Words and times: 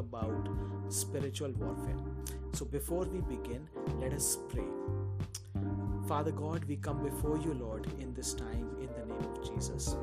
about 0.00 0.48
spiritual 0.88 1.52
warfare. 1.52 1.96
So 2.52 2.64
before 2.64 3.04
we 3.04 3.20
begin, 3.20 3.68
let 3.98 4.12
us 4.12 4.38
pray. 4.48 4.68
Father 6.08 6.32
God, 6.32 6.64
we 6.64 6.76
come 6.76 7.02
before 7.04 7.38
you, 7.38 7.54
Lord, 7.54 7.86
in 8.00 8.14
this 8.14 8.34
time 8.34 8.70
in 8.80 8.88
the 8.98 9.06
name 9.06 9.26
of 9.30 9.42
Jesus. 9.48 9.94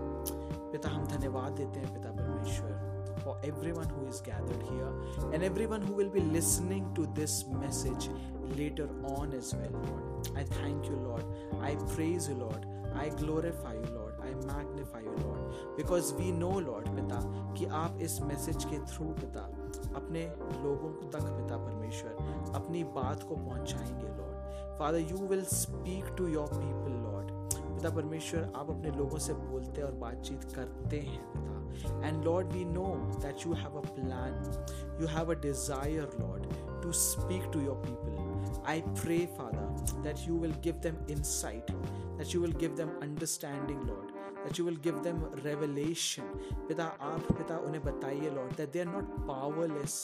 पिता 0.71 0.89
हम 0.89 1.05
धन्यवाद 1.07 1.51
देते 1.57 1.79
हैं 1.79 1.93
पिता 1.93 2.11
परमेश्वर 2.15 2.85
for 3.23 3.35
everyone 3.43 3.89
who 3.89 4.07
is 4.07 4.21
gathered 4.21 4.63
here 4.63 4.91
and 5.33 5.43
everyone 5.43 5.81
who 5.81 5.93
will 5.93 6.09
be 6.09 6.21
listening 6.21 6.85
to 6.95 7.05
this 7.19 7.45
message 7.63 8.09
later 8.55 8.87
on 9.03 9.33
as 9.33 9.53
well, 9.53 9.81
Lord. 9.87 10.29
I 10.37 10.43
thank 10.43 10.85
you, 10.85 10.95
Lord. 10.95 11.25
I 11.61 11.75
praise 11.95 12.29
you, 12.29 12.35
Lord. 12.35 12.65
I 12.95 13.09
glorify 13.09 13.73
you, 13.73 13.89
Lord. 13.95 14.13
I 14.27 14.33
magnify 14.45 15.01
you, 15.01 15.15
Lord. 15.23 15.41
Because 15.75 16.13
we 16.13 16.31
know, 16.31 16.53
Lord, 16.69 16.87
पिता 16.95 17.19
कि 17.57 17.65
आप 17.81 17.97
इस 18.01 18.19
message 18.31 18.65
के 18.71 18.79
through 18.93 19.05
पिता 19.19 19.47
अपने 19.97 20.21
लोगों 20.63 20.89
तक 21.09 21.23
पिता 21.23 21.57
परमेश्वर, 21.57 22.53
अपनी 22.55 22.83
बात 22.95 23.23
को 23.23 23.35
पहुंचाएँगे 23.35 24.07
Lord 24.07 24.77
Father 24.79 24.99
you 24.99 25.27
will 25.27 25.43
speak 25.43 26.15
to 26.17 26.27
your 26.27 26.47
people 26.47 26.91
Lord 27.03 27.31
पिता 27.55 27.89
परमेश्वर, 27.95 28.51
आप 28.55 28.69
अपने 28.69 28.91
लोगों 28.91 29.17
से 29.17 29.33
बोलते 29.33 29.81
और 29.81 29.91
बातचीत 30.05 30.43
करते 30.55 30.99
हैं, 30.99 31.21
पिता. 31.33 32.07
And 32.07 32.23
Lord 32.25 32.47
we 32.47 32.65
know 32.65 32.85
that 33.21 33.45
you 33.47 33.53
have 33.53 33.77
a 33.77 33.85
plan 33.93 34.99
you 35.01 35.07
have 35.07 35.31
a 35.31 35.39
desire 35.41 36.17
Lord 36.19 36.81
to 36.83 36.91
speak 37.03 37.51
to 37.53 37.61
your 37.61 37.75
people 37.85 38.63
I 38.67 38.81
pray 38.81 39.25
Father 39.37 40.01
that 40.01 40.27
you 40.27 40.39
will 40.39 40.55
give 40.63 40.79
them 40.83 41.05
insight 41.09 41.71
that 42.19 42.33
you 42.33 42.41
will 42.41 42.55
give 42.61 42.75
them 42.75 42.89
understanding, 43.01 43.81
lord. 43.85 44.16
That 44.47 44.57
you 44.57 44.63
will 44.63 44.81
give 44.87 44.99
them 45.03 45.17
revelation 45.43 46.27
पिता 46.67 46.83
आप 47.07 47.31
पिता 47.37 47.57
उन्हें 47.67 47.83
बताइए 47.85 48.29
lord 48.35 48.53
that 48.59 48.71
they 48.75 48.83
are 48.83 48.91
not 48.91 49.09
powerless 49.29 49.95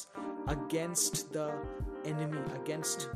against 0.54 1.22
the 1.36 1.46
enemy 2.06 2.42
against 2.56 3.08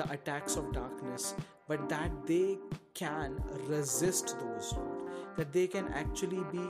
the 0.00 0.08
attacks 0.16 0.58
of 0.62 0.68
darkness 0.74 1.34
but 1.68 1.88
that 1.88 2.18
they 2.26 2.58
can 3.00 3.38
resist 3.70 4.36
those 4.42 4.74
lord 4.76 5.08
that 5.38 5.52
they 5.56 5.66
can 5.76 5.88
actually 6.02 6.44
be 6.52 6.66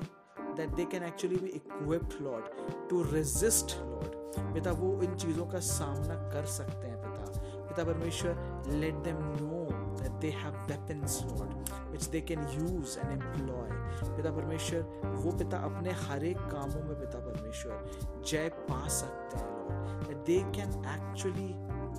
that 0.60 0.76
they 0.76 0.86
can 0.94 1.02
actually 1.10 1.42
be 1.48 1.52
equipped 1.62 2.16
lord 2.20 2.54
to 2.92 3.02
resist 3.16 3.76
lord 3.90 4.14
पिता 4.54 4.72
वो 4.80 4.88
इन 5.02 5.14
चीज़ों 5.24 5.46
का 5.52 5.58
सामना 5.66 6.14
कर 6.32 6.46
सकते 6.54 6.86
हैं 6.86 6.98
पिता 7.02 7.24
पिता 7.68 7.84
परमेश्वर 7.84 8.78
let 8.84 9.04
them 9.08 9.20
know 9.42 9.66
that 10.02 10.20
they 10.20 10.30
have 10.30 10.56
weapons 10.68 11.22
lord 11.30 11.70
which 11.92 12.10
they 12.10 12.20
can 12.20 12.42
use 12.56 12.96
and 13.02 13.12
employ 13.18 13.68
पिता 14.16 14.30
परमेश्वर 14.30 15.14
वो 15.24 15.32
पिता 15.38 15.58
अपने 15.68 15.92
हर 16.02 16.24
एक 16.24 16.38
कामों 16.52 16.82
में 16.88 16.94
पिता 17.00 17.18
परमेश्वर 17.26 18.22
जय 18.26 18.48
पा 18.70 18.86
सकते 18.98 19.38
हैं 19.38 19.46
Lord 19.56 20.24
they 20.28 20.40
can 20.56 20.72
actually 20.94 21.50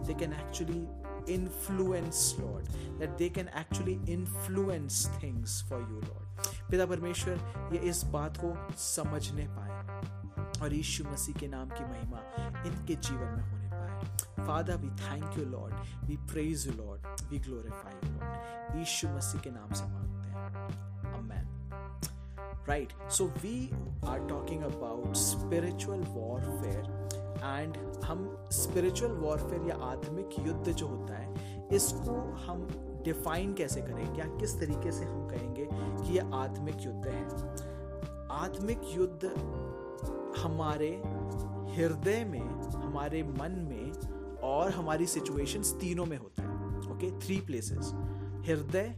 they 0.07 0.15
can 0.21 0.33
actually 0.33 0.81
influence 1.35 2.21
lord 2.39 2.67
that 2.99 3.17
they 3.17 3.29
can 3.29 3.49
actually 3.63 3.99
influence 4.17 5.01
things 5.21 5.61
for 5.69 5.79
you 5.89 6.01
lord 6.09 6.49
पिता 6.71 6.85
परमेश्वर 6.85 7.69
ये 7.73 7.79
इस 7.89 8.03
बात 8.13 8.37
को 8.43 8.55
समझने 8.87 9.47
पाए 9.57 10.61
और 10.61 10.73
यीशु 10.73 11.03
मसीह 11.03 11.39
के 11.39 11.47
नाम 11.47 11.69
की 11.69 11.83
महिमा 11.85 12.21
इनके 12.65 12.95
जीवन 12.95 13.35
में 13.37 13.43
पाए 13.51 13.58
Father 14.47 14.75
we 14.75 14.89
thank 14.89 15.37
you 15.37 15.45
Lord 15.45 15.73
we 16.05 16.17
praise 16.17 16.67
you 16.67 16.73
Lord 16.73 17.01
we 17.29 17.39
glorify 17.39 18.09
you 18.09 18.19
Lord 18.19 18.77
Yeshu 18.79 19.09
Masih 19.09 19.41
के 19.41 19.49
नाम 19.49 19.73
से 19.73 19.83
मांगते 19.83 20.29
हैं 20.29 21.13
amen 21.13 21.55
right 22.69 22.93
so 23.11 23.25
we 23.25 23.69
are 24.07 24.19
talking 24.19 24.63
about 24.63 25.15
spiritual 25.15 25.99
warfare 25.99 27.09
and 27.43 27.77
हम 28.05 28.49
स्पिरिचुअल 28.51 29.11
वॉरफेयर 29.11 29.67
या 29.67 29.75
आत्मिक 29.75 30.29
युद्ध 30.39 30.71
जो 30.71 30.87
होता 30.87 31.13
है, 31.13 31.67
इसको 31.73 32.15
हम 32.47 32.67
डिफाइन 33.05 33.53
कैसे 33.53 33.81
करें 33.81 34.15
क्या 34.15 34.25
किस 34.25 34.59
तरीके 34.59 34.91
से 34.91 35.05
हम 35.05 35.27
कहेंगे 35.27 35.69
कि 35.73 36.17
यह 36.17 36.35
आत्मिक 36.35 36.75
युद्ध 36.81 37.07
है? 37.07 37.23
आत्मिक 38.31 38.81
युद्ध 38.83 39.25
हमारे 40.39 41.01
हृदय 41.79 42.23
में 42.25 42.39
हमारे 42.75 43.23
मन 43.23 43.51
में 43.69 44.39
और 44.43 44.71
हमारी 44.71 45.05
सिचुएशंस 45.05 45.73
तीनों 45.81 46.05
में 46.05 46.17
होता 46.17 46.43
है 46.43 46.57
ओके 46.91 47.11
थ्री 47.19 47.39
प्लेसेस 47.41 47.91
हृदय 48.47 48.95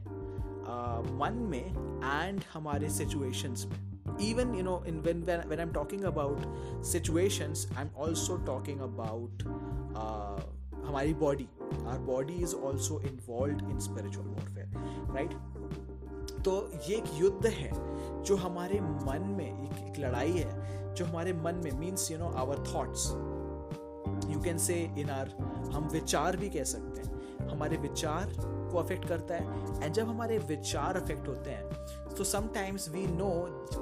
मन 1.22 1.46
में 1.52 1.66
एंड 2.04 2.42
हमारे 2.54 2.90
सिचुएशंस 2.90 3.66
में. 3.66 3.80
Even 4.20 4.54
you 4.54 4.64
know 4.64 4.84
in 4.84 4.98
when 5.04 5.22
when, 5.50 5.60
i'm 5.60 5.72
talking 5.74 6.04
about 6.06 6.42
situations 6.84 7.68
i'm 7.78 7.90
also 7.96 8.38
talking 8.50 8.82
about 8.82 9.46
uh, 9.96 10.42
हमारी 10.86 11.14
body 11.14 11.48
our 11.88 12.00
body 12.06 12.34
is 12.44 12.56
also 12.56 13.00
involved 13.02 13.70
in 13.70 13.80
spiritual 13.80 14.28
warfare 14.28 15.14
right 15.16 15.34
तो 16.46 16.56
ये 16.88 16.96
एक 16.96 17.04
युद्ध 17.16 17.48
है 17.48 17.72
जो 18.24 18.36
हमारे 18.36 18.80
मन 18.82 19.34
में 19.38 19.46
एक, 19.46 19.78
एक 19.88 20.00
लड़ाई 20.00 20.32
है 20.32 20.81
जो 20.96 21.06
हमारे 21.06 21.34
मन 21.34 21.56
में 21.56 21.72
means 21.72 22.12
you 22.12 22.18
know 22.18 22.30
our 22.30 22.64
thoughts 22.76 23.08
you 24.32 24.42
can 24.42 24.58
say 24.58 24.92
in 24.98 25.10
our 25.10 25.30
हम 25.74 25.90
विचार 25.92 26.38
भी 26.38 26.50
कह 26.50 26.64
सकते 26.64 27.02
हैं। 27.02 27.12
हमारे 27.50 27.78
विचार 27.78 28.34
को 28.72 28.78
अफेक्ट 28.78 29.08
करता 29.08 29.36
है 29.36 29.84
एंड 29.84 29.94
जब 29.94 30.08
हमारे 30.08 30.38
विचार 30.38 30.98
अफेक्ट 30.98 31.28
होते 31.28 31.52
हैं 31.52 31.70
तो 32.18 32.24
समटाइम्स 32.24 32.90
वी 32.90 33.08
नो 33.08 33.32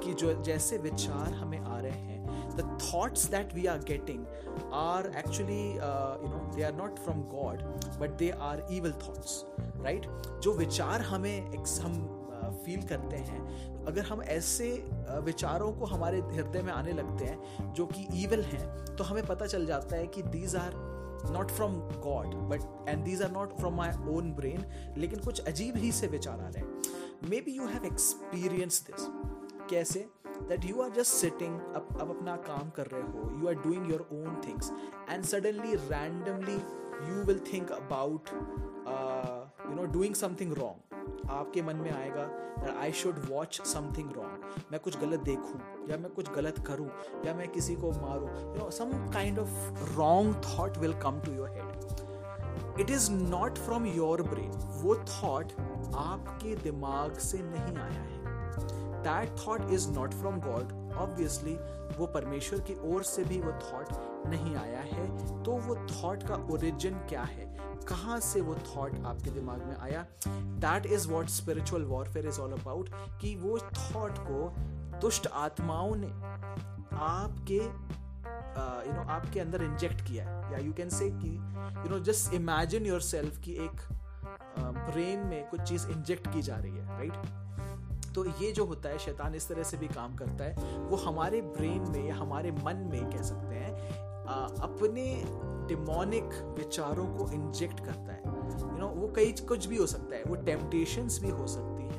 कि 0.04 0.14
जो 0.14 0.42
जैसे 0.42 0.78
विचार 0.78 1.34
हमें 1.34 1.58
आ 1.58 1.80
रहे 1.80 1.90
हैं 1.90 2.10
the 2.56 2.78
thoughts 2.82 3.24
that 3.24 3.54
we 3.54 3.66
are 3.66 3.78
getting 3.78 4.24
are 4.72 5.12
actually 5.16 5.70
you 5.70 6.28
know 6.28 6.52
they 6.56 6.62
are 6.62 6.74
not 6.74 6.98
from 6.98 7.22
God 7.22 7.62
but 7.98 8.10
they 8.10 8.30
are 8.30 8.66
evil 8.70 8.92
thoughts 8.92 9.44
right 9.56 10.06
जो 10.42 10.52
विचार 10.52 11.00
हमें 11.00 11.46
हम 11.56 12.16
फील 12.64 12.82
uh, 12.82 12.88
करते 12.88 13.16
हैं 13.16 13.69
अगर 13.86 14.04
हम 14.04 14.22
ऐसे 14.22 14.70
विचारों 15.24 15.72
को 15.72 15.84
हमारे 15.84 16.20
हृदय 16.20 16.62
में 16.62 16.72
आने 16.72 16.92
लगते 16.92 17.24
हैं, 17.24 17.72
जो 17.74 17.86
कि 17.86 18.06
ईवल 18.14 18.42
हैं 18.42 18.96
तो 18.96 19.04
हमें 19.04 19.26
पता 19.26 19.46
चल 19.46 19.66
जाता 19.66 19.96
है 19.96 20.06
कि 20.06 20.22
these 20.22 20.56
are 20.56 20.72
not 21.30 21.50
from 21.50 21.74
God 22.00 22.34
but 22.50 22.88
and 22.88 23.04
these 23.04 23.22
are 23.22 23.30
not 23.30 23.56
from 23.56 23.76
my 23.76 23.90
own 24.08 24.32
brain 24.32 24.94
लेकिन 24.98 25.18
कुछ 25.18 25.40
अजीब 25.40 25.76
ही 25.76 25.92
से 25.92 26.06
विचार 26.06 26.40
आ 26.40 26.48
रहे 26.48 26.60
हैं। 26.60 27.28
Maybe 27.40 27.52
you 27.52 27.66
have 27.66 27.84
experience 27.84 28.82
this 28.86 29.06
कैसे? 29.70 30.08
That 30.48 30.64
you 30.64 30.80
are 30.82 30.90
just 30.90 31.12
sitting 31.12 31.60
अब 31.60 31.88
अब 32.00 32.10
अपना 32.10 32.36
काम 32.36 32.70
कर 32.70 32.86
रहे 32.86 33.02
हो 33.02 33.30
you 33.40 33.48
are 33.48 33.54
doing 33.54 33.90
your 33.90 34.08
own 34.12 34.40
things 34.46 34.72
and 35.10 35.24
suddenly 35.24 35.74
randomly 35.74 36.56
you 37.08 37.22
will 37.24 37.40
think 37.52 37.72
about 37.72 38.30
you 39.68 39.74
know 39.74 39.84
doing 39.92 40.14
something 40.14 40.52
wrong 40.52 40.89
आपके 41.30 41.62
मन 41.62 41.76
में 41.76 41.90
आएगा 41.92 42.24
that 42.58 42.76
I 42.76 42.92
should 42.92 43.18
watch 43.28 43.60
something 43.66 44.10
wrong 44.12 44.62
मैं 44.72 44.80
कुछ 44.80 44.98
गलत 45.00 45.20
देखूँ, 45.20 45.60
या 45.90 45.96
मैं 45.96 46.10
कुछ 46.10 46.30
गलत 46.30 46.58
करूँ, 46.66 46.88
या 47.26 47.34
मैं 47.34 47.48
किसी 47.48 47.76
को 47.76 47.90
मारूं 47.92 48.28
you 48.28 48.54
know 48.54 48.70
some 48.70 48.92
kind 49.12 49.38
of 49.38 49.94
wrong 49.96 50.34
thought 50.46 50.78
will 50.78 50.94
come 51.02 51.20
to 51.20 51.32
your 51.32 51.50
head 51.50 52.80
it 52.80 52.90
is 52.90 53.10
not 53.12 53.58
from 53.58 53.86
your 53.86 54.22
brain 54.22 54.50
वो 54.82 54.94
थॉट 54.94 55.52
आपके 55.96 56.54
दिमाग 56.56 57.18
से 57.18 57.38
नहीं 57.38 57.76
आया 57.76 58.02
है. 58.02 58.18
That 59.02 59.36
thought 59.38 59.70
is 59.70 59.88
not 59.90 60.14
from 60.14 60.40
God 60.40 60.72
obviously 60.98 61.54
वो 61.98 62.06
परमेश्वर 62.06 62.60
की 62.60 62.74
ओर 62.94 63.02
से 63.02 63.24
भी 63.24 63.40
वो 63.40 63.52
थॉट 63.52 64.26
नहीं 64.26 64.54
आया 64.56 64.80
है. 64.80 65.06
तो 65.42 65.52
वो 65.66 65.74
थॉट 65.86 66.22
का 66.22 66.34
ओरिजिन 66.52 66.94
क्या 67.08 67.22
है? 67.22 67.49
कहाँ 67.88 68.18
से 68.20 68.40
वो 68.40 68.54
थॉट 68.66 69.04
आपके 69.06 69.30
दिमाग 69.30 69.62
में 69.62 69.76
आया 69.76 70.06
that 70.26 70.86
is 70.86 71.08
what 71.08 71.28
spiritual 71.28 71.84
warfare 71.84 72.26
is 72.26 72.40
all 72.40 72.52
about 72.52 72.90
कि 73.20 73.34
वो 73.36 73.58
थॉट 73.58 74.18
को 74.20 74.52
दुष्ट 75.00 75.26
आत्माओं 75.26 75.94
ने 75.96 76.10
आपके 77.02 77.60
यू 78.88 78.92
नो 78.92 79.02
आपके 79.10 79.40
अंदर 79.40 79.62
इंजेक्ट 79.62 80.06
किया 80.06 80.28
है 80.28 80.52
या 80.52 80.58
यू 80.58 80.72
कैन 80.72 80.88
से 80.88 81.10
कि 81.10 81.34
you 81.84 81.90
know 81.90 81.98
just 82.04 82.34
imagine 82.34 82.86
yourself 83.00 83.40
की 83.40 83.52
एक 83.64 83.88
ब्रेन 84.58 85.22
uh, 85.22 85.28
में 85.30 85.48
कुछ 85.48 85.60
चीज़ 85.60 85.88
इंजेक्ट 85.88 86.32
की 86.32 86.42
जा 86.42 86.56
रही 86.56 86.72
है 86.72 86.86
राइट 86.88 87.12
right? 87.12 88.14
तो 88.14 88.24
ये 88.40 88.50
जो 88.52 88.64
होता 88.64 88.88
है 88.88 88.98
शैतान 88.98 89.34
इस 89.34 89.48
तरह 89.48 89.62
से 89.62 89.76
भी 89.76 89.88
काम 89.88 90.14
करता 90.16 90.44
है 90.44 90.78
वो 90.88 90.96
हमारे 90.96 91.40
ब्रेन 91.42 91.90
में 91.90 92.06
या 92.08 92.14
हमारे 92.14 92.50
मन 92.52 92.88
में 92.92 93.10
कह 93.10 93.22
सकते 93.22 93.54
हैं 93.54 94.09
अपने 94.60 95.24
डिमोनिक 95.68 96.54
विचारों 96.58 97.06
को 97.06 97.30
इंजेक्ट 97.30 97.80
करता 97.80 98.12
है। 98.12 98.22
यू 98.26 98.66
you 98.66 98.78
नो 98.78 98.86
know, 98.86 98.96
वो 98.96 99.12
कई 99.16 99.32
कुछ 99.32 99.66
भी 99.66 99.76
हो 99.76 99.86
सकता 99.86 100.16
है। 100.16 100.22
वो 100.22 100.34
टेम्पटेशंस 100.34 101.20
भी 101.22 101.30
हो 101.30 101.46
सकती 101.46 101.82
हैं 101.82 101.90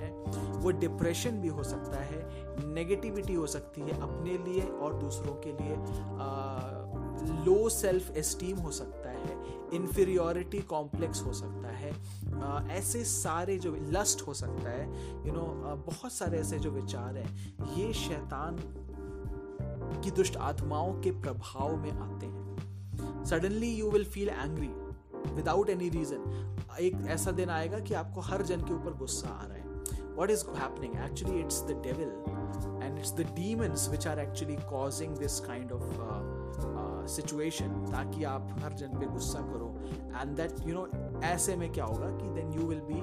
वो 0.62 0.72
डिप्रेशन 0.72 1.32
भी 1.32 1.48
हो 1.48 1.64
सकता 1.64 1.98
है 1.98 2.20
नेगेटिविटी 2.74 3.34
हो 3.34 3.48
सकती 3.48 3.82
है 3.82 4.02
अपने 4.02 4.38
लिए 4.38 4.62
और 4.62 4.94
दूसरों 4.94 5.34
के 5.46 5.52
लिए। 5.52 5.76
लो 7.46 7.70
सेल्फ 7.70 8.18
एस्टीम 8.18 8.58
हो 8.58 8.72
सकता 8.72 9.10
है 9.10 9.40
इन्फीरियोरिटी 9.74 10.60
कॉम्प्लेक्स 10.60 11.24
हो 11.24 11.34
सकता 11.34 11.68
है। 11.68 11.92
आ, 12.42 12.68
ऐसे 12.72 13.04
सारे 13.04 13.58
जो 13.58 13.76
लस्ट 13.76 14.28
हो 14.28 14.34
सकता 14.34 14.70
है 14.70 14.86
यू 14.88 15.24
you 15.24 15.34
नो 15.34 15.42
know, 15.42 15.86
बहुत 15.88 16.14
सारे 16.14 16.40
ऐसे 16.40 16.60
जो 16.60 16.72
विचार 16.72 17.18
हैं 17.18 17.56
ये 17.78 17.94
शैतान 17.94 18.56
की 20.00 20.12
दुष्ट 20.12 20.38
आत्माओं 20.38 20.94
के 21.02 21.12
प्रभाव 21.12 21.76
में 21.76 21.92
आते 21.92 22.26
हैं। 22.26 23.26
Suddenly 23.26 23.70
you 23.76 23.92
will 23.92 24.06
feel 24.06 24.30
angry 24.30 24.70
without 25.34 25.70
any 25.70 25.90
reason 25.90 26.48
एक 26.80 27.08
ऐसा 27.08 27.32
दिन 27.32 27.50
आएगा 27.50 27.80
कि 27.80 27.94
आपको 27.94 28.22
हर 28.22 28.42
जन 28.42 28.62
के 28.62 28.74
ऊपर 28.74 28.94
गुस्सा 28.94 29.30
आ 29.30 29.46
रहा 29.46 29.54
है। 29.54 29.61
What 30.18 30.32
is 30.32 30.46
happening 30.58 30.96
actually 31.06 31.40
it's 31.40 31.62
the 31.64 31.82
devil 31.84 32.10
and 32.84 32.98
it's 32.98 33.14
the 33.14 33.28
demons 33.36 33.88
which 33.90 34.08
are 34.08 34.20
actually 34.20 34.56
causing 34.70 35.18
this 35.18 35.40
kind 35.40 35.72
of 35.72 35.90
situation 37.12 37.86
ताकि 37.92 38.24
आप 38.24 38.48
हर 38.64 38.74
जन 38.74 39.00
पे 39.00 39.06
गुस्सा 39.06 39.40
करो. 39.42 39.68
एंड 40.22 40.36
दैट 40.38 40.68
यू 40.68 40.74
नो 40.74 40.88
ऐसे 41.24 41.56
में 41.56 41.72
क्या 41.74 41.86
होगा 41.86 42.10
कि 42.18 42.30
then 42.30 42.52
you 42.54 42.68
will 42.68 42.82
be 42.82 43.02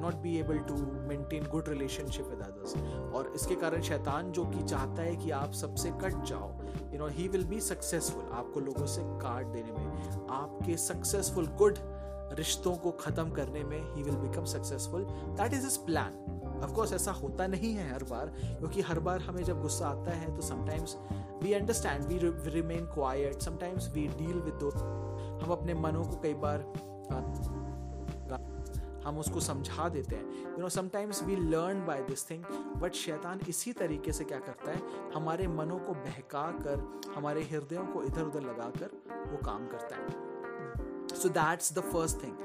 not 0.00 0.14
be 0.22 0.36
able 0.38 0.58
to 0.68 0.74
maintain 1.08 1.46
good 1.50 1.68
relationship 1.68 2.26
with 2.26 2.40
others 2.42 2.76
और 3.14 3.32
इसके 3.34 3.54
कारण 3.54 3.82
शैतान 3.82 4.30
जो 4.32 4.44
कि 4.44 4.62
चाहता 4.62 5.02
है 5.02 5.16
कि 5.16 5.30
आप 5.30 5.52
सबसे 5.52 5.90
कट 6.02 6.24
जाओ 6.24 6.50
you 6.92 6.98
know 6.98 7.06
he 7.08 7.28
will 7.28 7.44
be 7.44 7.60
successful 7.60 8.30
आपको 8.32 8.60
लोगों 8.60 8.86
से 8.86 9.02
काट 9.22 9.46
देने 9.46 9.72
में. 9.72 10.26
आपके 10.30 10.76
सक्सेसफुल 10.76 11.46
गुड 11.58 11.78
रिश्तों 12.38 12.74
को 12.76 12.90
ख़त्म 13.00 13.30
करने 13.30 13.62
में 13.64 13.94
he 13.94 14.02
will 14.02 14.16
become 14.16 14.44
successful 14.54 15.04
that 15.40 15.54
is 15.54 15.66
is 15.66 15.78
plan 15.86 16.60
of course 16.64 16.92
ऐसा 16.92 17.12
होता 17.12 17.46
नहीं 17.46 17.72
है 17.74 17.92
हर 17.92 18.04
बार, 18.04 18.26
क्योंकि 18.36 18.80
हर 18.82 18.98
बार 19.00 19.20
हमें 19.20 19.42
जब 19.44 19.60
गुस्सा 19.62 19.88
आता 19.88 20.10
है 20.12 20.34
तो 20.36 20.42
sometimes 20.42 20.96
we 21.42 21.52
understand 21.54 22.04
we 22.04 22.18
remain 22.50 22.86
quiet 22.94 23.42
sometimes 23.42 23.88
we 23.94 24.06
deal 24.18 24.40
with 24.40 24.54
दो 24.54 24.70
हम 24.70 25.52
अपने 25.52 25.74
मनों 25.76 26.04
को 26.04 26.20
कई 26.22 26.34
बार, 26.36 26.64
हम 29.04 29.18
उसको 29.18 29.40
समझा 29.40 29.88
देते 29.88 30.16
हैं. 30.16 30.24
You 30.44 30.58
know 30.58 30.68
sometimes 30.68 31.22
we 31.24 31.36
learn 31.36 31.84
by 31.86 32.02
this 32.02 32.28
thing 32.30 32.44
but 32.80 32.92
शैतान 32.94 33.40
इसी 33.48 33.72
तरीके 33.72 34.12
से 34.12 34.24
क्या 34.24 34.38
करता 34.38 34.70
है? 34.70 34.82
हमारे 35.14 35.46
मनों 35.48 35.78
को 35.78 35.94
बहका 35.96 36.42
कर, 36.58 36.82
हमारे 37.16 37.42
हृदयों 37.42 37.86
को 37.86 38.02
इधर 38.04 38.22
उधर 38.22 38.42
लगा 38.42 38.70
कर 38.78 38.90
वो 39.30 39.38
काम 39.46 39.66
करता 39.66 39.96
है. 39.96 40.27
So 41.12 41.28
that's 41.30 41.72
the 41.72 41.80
first 41.92 42.22
thing 42.22 42.36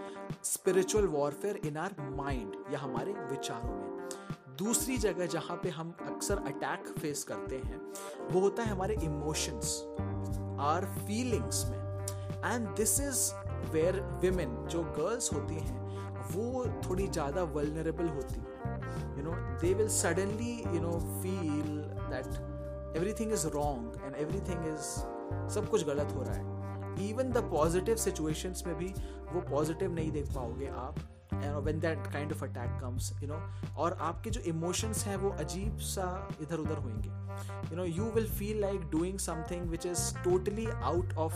spiritual 0.44 1.08
warfare 1.08 1.60
in 1.66 1.78
our 1.78 1.96
mind 2.16 2.56
या 2.74 2.80
हमारे 2.80 3.14
विचारों 3.32 3.70
में। 3.70 3.92
दूसरी 4.58 4.98
जगह 4.98 5.26
जहाँ 5.26 5.58
पे 5.64 5.70
हम 5.70 5.94
अक्सर 6.08 6.38
अटैक 6.48 6.88
फेस 7.00 7.24
करते 7.24 7.56
हैं, 7.58 7.80
वो 8.32 8.40
होता 8.40 8.64
है 8.64 8.70
हमारे 8.70 8.98
इमोशंस 9.04 9.82
आर 10.62 10.86
फीलिंग्स 10.98 11.66
में। 11.70 11.78
And 12.46 12.68
this 12.76 13.00
is 13.00 13.32
where 13.74 14.00
women 14.22 14.56
जो 14.68 14.84
गर्ल्स 14.98 15.34
होती 15.34 15.56
हैं, 15.56 15.82
वो 16.32 16.66
थोड़ी 16.86 17.08
ज़्यादा 17.08 17.44
वलनरेबल 17.56 18.10
होती 18.10 18.36
है। 18.36 19.18
You 19.18 19.24
know 19.24 19.34
they 19.62 19.74
will 19.74 19.90
suddenly 19.98 20.56
you 20.66 20.82
know 20.82 20.92
feel 21.22 21.78
that 22.12 22.96
everything 22.98 23.32
is 23.34 23.48
wrong 23.48 24.02
and 24.06 24.16
everything 24.16 24.68
is 24.74 24.90
सब 25.54 25.68
कुछ 25.70 25.86
गलत 25.86 26.14
हो 26.16 26.24
रहा 26.24 26.34
है। 26.34 26.53
इवन 27.00 27.32
द 27.32 27.38
पॉजिटिव 27.38 27.96
सिचुएशंस 27.96 28.64
में 28.68 28.76
भी 28.78 28.94
वो 29.34 29.42
पॉजिटिव 29.42 29.94
नहीं 29.94 30.12
देख 30.12 30.34
पाओगे 30.36 30.68
आप 30.68 30.96
when 31.66 31.80
that 31.80 32.08
kind 32.14 32.32
of 32.34 32.44
attack 32.46 32.80
comes 32.82 33.12
you 33.24 33.28
know 33.28 33.40
और 33.78 33.98
आपके 34.02 34.30
जो 34.30 34.42
इमोशंस 34.42 35.06
हैं 35.06 35.16
वो 35.18 35.30
अजीब 35.30 35.78
सा 35.78 36.28
इधर 36.42 36.58
उधर 36.58 36.78
होंगे 36.78 37.10
you 37.72 37.78
know 37.78 37.84
you 37.84 38.04
will 38.04 38.28
feel 38.30 38.62
like 38.62 38.82
doing 38.82 39.20
something 39.20 39.62
which 39.62 39.86
is 39.86 40.18
totally 40.24 40.66
out 40.66 41.14
of 41.14 41.34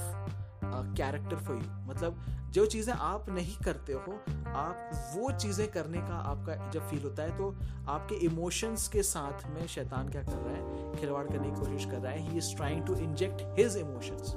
character 0.65 1.36
for 1.36 1.56
you 1.56 1.62
मतलब 1.62 2.25
जो 2.54 2.65
चीज़ें 2.65 2.94
आप 2.94 3.30
नहीं 3.30 3.56
करते 3.65 3.94
हो, 3.94 4.13
आप 4.48 4.92
वो 5.15 5.31
चीज़ें 5.31 5.71
करने 5.71 5.98
का 5.98 6.15
आपका 6.15 6.69
जब 6.71 6.88
फील 6.89 7.04
होता 7.04 7.24
है 7.24 7.38
तो 7.38 7.56
आपके 7.88 8.15
इमोशंस 8.15 8.88
के 8.88 9.04
साथ 9.04 9.48
में 9.50 9.68
शैतान 9.68 10.09
क्या 10.09 10.24
कर 10.24 10.31
रहा 10.31 10.54
है? 10.54 10.95
खिलवाड़ 10.95 11.25
करने 11.27 11.50
की 11.50 11.56
कोशिश 11.56 11.86
कर 11.86 11.98
रहा 11.98 12.12
है। 12.12 12.19
He 12.19 12.38
is 12.38 12.56
trying 12.56 12.86
to 12.86 12.95
inject 12.95 13.42
his 13.59 13.77
emotions 13.77 14.33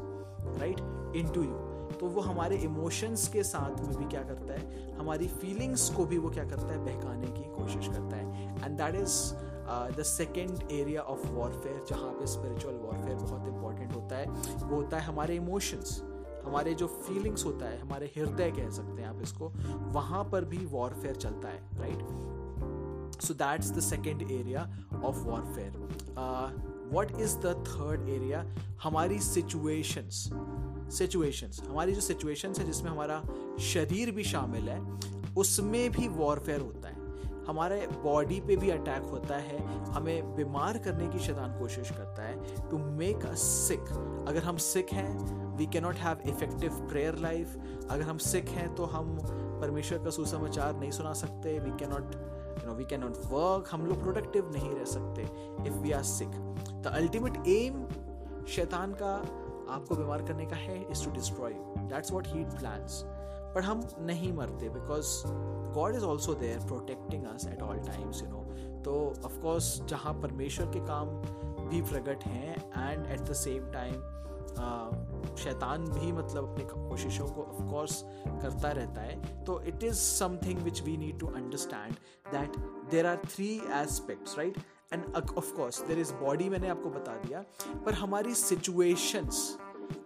right 0.59 1.17
into 1.29 1.43
you 1.43 1.69
तो 2.01 2.07
वो 2.07 2.21
हमारे 2.21 2.57
इमोशंस 2.57 3.29
के 3.29 3.43
साथ 3.43 3.81
में 3.81 3.97
भी 3.97 4.05
क्या 4.05 4.23
करता 4.23 4.53
है? 4.53 4.99
हमारी 4.99 5.27
फीलिंग्स 5.29 5.89
को 5.91 6.05
भी 6.05 6.19
वो 6.19 6.31
क्या 6.31 6.45
करता 6.45 6.67
है? 6.67 6.79
बहकाने 6.85 7.27
की 7.27 7.43
कोशिश 7.55 7.89
करता 7.89 8.17
है। 8.17 8.65
And 8.65 8.77
that 8.79 8.95
is 8.95 9.17
the 9.97 10.03
second 10.03 10.73
area 10.73 11.03
of 11.03 11.27
warfare 11.27 11.85
जहाँ 11.91 12.13
पे 12.13 12.27
स्पिरिचुअल 12.27 12.75
वॉरफेयर 12.75 13.17
बहुत 13.17 13.49
इंपॉर्टेंट 13.49 13.95
होता 13.95 14.17
है। 14.17 14.27
वो 14.61 14.77
होता 14.77 14.99
है 14.99 15.05
हमारे 15.05 15.37
इमोशंस 15.37 16.01
हमारे 16.45 16.75
जो 16.75 16.87
फीलिंग्स 16.87 17.45
होता 17.45 17.67
है, 17.67 17.81
हमारे 17.81 18.07
हृदय 18.17 18.51
कह 18.51 18.71
सकते 18.71 19.03
हैं 19.03 19.09
आप 19.09 19.21
इसको, 19.23 19.49
वहाँ 19.93 20.25
पर 20.25 20.45
भी 20.45 20.65
वॉरफेयर 20.67 21.17
चलता 21.17 21.49
है 21.49 21.61
right 21.79 23.21
so 23.23 23.35
that's 23.35 23.71
the 23.71 23.81
second 23.81 24.23
area 24.23 24.63
of 25.05 25.19
warfare 25.19 25.73
what 26.91 27.11
is 27.21 27.37
the 27.37 27.55
third 27.69 28.09
area 28.09 28.45
हमारी 28.83 29.19
सिचुएशंस 29.19 30.29
सिचुएशंस 30.99 31.61
हमारी 31.69 31.93
जो 31.93 32.01
सिचुएशंस 32.01 32.59
है 32.59 32.67
जिसमें 32.67 32.91
हमारा 32.91 33.23
शरीर 33.63 34.11
भी 34.11 34.25
शामिल 34.25 34.69
है, 34.69 34.81
उसमें 35.35 35.91
भी 35.91 36.09
वॉरफेयर 36.09 36.61
होता 36.61 36.89
है। 36.89 36.99
हमारे 37.47 37.87
बॉडी 38.03 38.41
पे 38.41 38.57
भी 38.57 38.71
अटैक 38.71 39.03
होता 39.03 39.37
है। 39.37 39.59
हमें 39.85 40.35
बीमार 40.37 40.79
करने 40.79 41.09
की 41.09 41.19
शैतान 41.19 41.59
कोशिश 41.59 41.91
करता 41.91 42.23
है। 42.23 42.69
टू 42.71 42.79
मेक 42.79 43.25
अ 43.27 43.35
सिक 43.35 43.81
अगर 44.29 44.43
हम 44.43 44.57
सिक 44.57 44.93
हैं 44.93 45.57
we 45.57 45.67
cannot 45.67 45.95
have 45.95 46.29
effective 46.29 46.71
prayer 46.89 47.19
life 47.19 47.57
अगर 47.91 48.03
हम 48.03 48.19
सिख 48.19 48.49
हैं 48.49 48.75
तो 48.75 48.85
हम 48.85 49.17
परमेश्वर 49.61 49.99
का 49.99 50.11
सुसमाचार 50.11 50.79
नहीं 50.81 50.91
सुना 50.91 51.13
सकते। 51.13 51.59
We 51.59 51.71
cannot 51.79 52.15
you 52.61 52.67
know 52.67 52.75
we 52.75 52.85
cannot 52.91 53.17
work 53.31 53.69
हम 53.73 53.87
लोग 53.87 54.03
प्रोडक्टिव 54.03 54.51
नहीं 54.55 54.71
रह 54.71 54.85
सकते 54.93 55.23
if 55.69 55.75
we 55.77 55.93
are 55.93 56.03
sick 56.11 56.41
the 56.83 56.93
ultimate 56.95 57.47
aim 57.49 57.87
शैतान 58.49 58.93
का 59.03 59.15
आपको 59.71 59.95
बीमार 59.95 60.23
करने 60.29 60.47
का 60.47 60.57
है 60.57 60.81
is 60.91 61.05
to 61.05 61.11
destroy 61.13 61.53
that's 61.89 62.13
what 62.13 62.27
he 62.27 62.45
plans 62.53 63.03
पर 63.55 63.63
हम 63.63 63.83
नहीं 64.01 64.33
मरते 64.33 64.69
because 64.71 65.09
God 65.75 65.95
is 65.95 66.05
also 66.05 66.35
there 66.41 66.67
protecting 66.67 67.25
us 67.27 67.47
at 67.47 67.63
all 67.63 67.79
times 67.87 68.23
you 68.23 68.29
know 68.29 68.45
तो 68.85 68.95
ऑफकोर्स 69.25 69.75
जहाँ 69.89 70.13
परमेश्वर 70.23 70.67
के 70.75 70.81
काम 70.87 71.09
भी 71.69 71.81
प्रकट 71.91 72.25
हैं 72.27 72.55
and 72.55 73.07
at 73.07 73.21
the 73.21 73.33
same 73.41 73.71
time 73.73 73.95
शैतान 75.39 75.85
भी 75.91 76.11
मतलब 76.13 76.51
अपनी 76.51 76.65
कोशिशों 76.65 77.27
को 77.27 77.43
ऑफ़ 77.43 77.63
कोर्स 77.71 78.03
करता 78.43 78.71
रहता 78.73 79.01
है। 79.01 79.45
तो 79.45 79.61
it 79.69 79.85
is 79.85 79.97
something 79.97 80.59
which 80.63 80.83
we 80.83 80.97
need 80.97 81.19
to 81.21 81.27
understand 81.27 81.95
that 82.33 82.57
there 82.91 83.07
are 83.07 83.17
three 83.27 83.49
aspects 83.81 84.39
right 84.39 84.59
and 84.93 85.05
of 85.17 85.55
course 85.57 85.81
there 85.89 85.99
is 85.99 86.13
body 86.23 86.49
मैंने 86.49 86.69
आपको 86.69 86.91
बता 86.91 87.17
दिया, 87.17 87.45
पर 87.87 87.95
हमारी 87.95 88.35
सिचुएशंस 88.35 89.59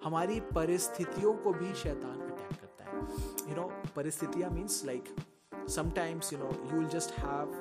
हमारी 0.05 0.41
परिस्थितियों 0.55 1.33
को 1.45 1.53
भी 1.53 1.73
शैतान 1.83 2.21
अटैक 2.21 2.61
करता 2.61 2.91
है। 2.91 3.51
यू 3.51 3.57
नो 3.57 3.71
परिस्थितियाँ 3.97 4.51
means 4.51 4.85
like 4.87 5.15
sometimes 5.71 6.33
you 6.33 6.39
know 6.39 6.51
you 6.65 6.79
will 6.79 6.89
just 6.89 7.19
have 7.19 7.61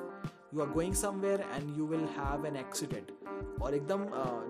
you 0.54 0.60
are 0.60 0.70
going 0.72 0.94
somewhere 0.94 1.40
and 1.52 1.76
you 1.78 1.86
will 1.86 2.08
have 2.18 2.46
an 2.46 2.56
accident 2.56 3.10
और 3.62 3.74
एकदम 3.74 4.04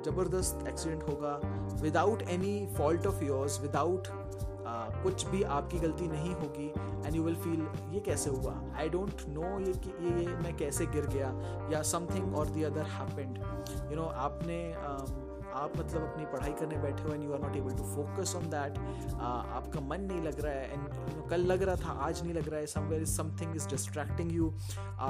ज़बरदस्त 0.05 0.67
एक्सीडेंट 0.69 1.03
होगा। 1.09 1.39
Without 1.83 2.23
any 2.31 2.57
fault 2.77 3.07
of 3.07 3.25
yours 3.25 3.61
without 3.63 4.09
कुछ 5.03 5.27
भी 5.29 5.43
आपकी 5.55 5.79
गलती 5.79 6.07
नहीं 6.09 6.33
होगी 6.35 6.67
एंड 7.07 7.15
यू 7.17 7.23
विल 7.23 7.35
फील 7.43 7.67
ये 7.95 8.01
कैसे 8.07 8.31
हुआ? 8.31 8.55
आई 8.79 8.89
डोंट 8.89 9.23
नो 9.29 9.59
ये 9.61 9.73
ये 10.01 10.11
ये 10.21 10.37
मैं 10.37 10.57
कैसे 10.57 10.87
गिर 10.87 11.07
गया 11.07 11.29
या 11.73 11.83
समथिंग 11.91 12.35
और 12.37 12.47
the 12.47 12.63
other 12.63 12.87
happened 12.93 13.39
you 13.91 13.97
know 13.97 14.07
आपने 14.27 14.59
uh, 14.73 15.23
आप 15.55 15.73
मतलब 15.79 16.03
अपनी 16.03 16.25
पढ़ाई 16.27 16.53
करने 16.61 16.77
बैठे 16.83 17.03
हो 17.03 17.15
and 17.15 17.25
you 17.25 17.33
are 17.33 17.41
not 17.41 17.57
able 17.57 17.77
to 17.77 17.85
focus 17.95 18.35
on 18.37 18.49
that 18.51 18.79
आपका 19.21 19.81
मन 19.81 20.01
नहीं 20.01 20.23
लग 20.23 20.41
रहा 20.45 20.53
है 20.53 20.73
एंड 20.73 20.95
यू 20.95 21.17
नो 21.17 21.29
कल 21.31 21.47
लग 21.53 21.63
रहा 21.63 21.77
था 21.85 21.99
आज 22.07 22.23
नहीं 22.23 22.35
लग 22.35 22.49
रहा 22.49 22.61
है 22.61 22.67
somewhere 22.77 23.03
is 23.03 23.17
something 23.17 23.57
is 23.57 23.69
distracting 23.69 24.33
you 24.33 24.53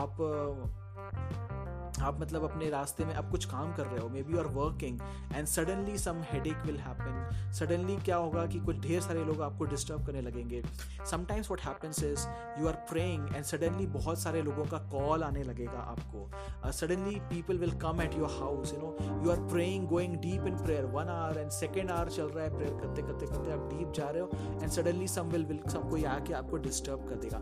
आप 0.02 0.24
uh, 0.28 1.53
आप 2.02 2.20
मतलब 2.20 2.44
अपने 2.44 2.68
रास्ते 2.70 3.04
में 3.04 3.14
आप 3.14 3.30
कुछ 3.30 3.44
काम 3.44 3.72
कर 3.74 3.86
रहे 3.86 4.00
हो 4.00 4.08
maybe 4.22 4.32
you 4.32 4.38
are 4.38 4.46
working 4.54 5.00
and 5.34 5.46
suddenly 5.46 5.96
some 5.98 6.22
headache 6.30 6.64
will 6.66 6.78
happen 6.78 7.52
suddenly 7.54 7.96
क्या 8.04 8.16
होगा 8.16 8.46
कि 8.46 8.58
कुछ 8.60 8.78
ढेर 8.80 9.00
सारे 9.00 9.24
लोग 9.24 9.40
आपको 9.42 9.64
डिस्टर्ब 9.64 10.06
करने 10.06 10.20
लगेंगे। 10.20 10.62
Sometimes 11.10 11.50
what 11.50 11.60
happens 11.60 12.02
is 12.04 12.26
you 12.60 12.68
are 12.68 12.74
praying 12.90 13.28
and 13.36 13.44
suddenly 13.44 13.86
बहुत 13.94 14.18
सारे 14.18 14.42
लोगों 14.42 14.64
का 14.64 14.78
कॉल 14.92 15.22
आने 15.22 15.42
लगेगा 15.42 15.78
आपको। 15.92 16.70
Suddenly 16.72 17.20
people 17.30 17.58
will 17.58 17.72
come 17.80 18.00
at 18.02 18.18
your 18.18 18.30
house 18.40 18.72
you 18.74 18.80
know 18.80 19.22
you 19.24 19.30
are 19.30 19.48
praying 19.50 19.86
going 19.88 20.16
deep 20.16 20.46
in 20.46 20.56
prayer 20.56 20.84
one 20.94 21.08
hour 21.08 21.38
and 21.38 21.50
second 21.52 21.90
hour 21.90 22.10
चल 22.10 22.28
रहा 22.28 22.44
है 22.44 22.56
प्रेयर 22.56 22.74
करते 22.74 23.02
करते 23.02 23.26
करते, 23.26 23.52
आप 23.52 23.68
डीप 23.72 23.92
जा 23.96 24.10
रहे 24.10 24.22
हो 24.22 24.60
and 24.62 24.70
suddenly 24.70 25.08
some 25.08 25.28
will 25.28 25.44
will 25.46 25.60
some 25.68 25.88
कोई 25.90 26.04
आके 26.10 26.34
आपको 26.34 26.56
डिस्टर्ब 26.68 27.08
कर 27.08 27.16
देगा। 27.16 27.38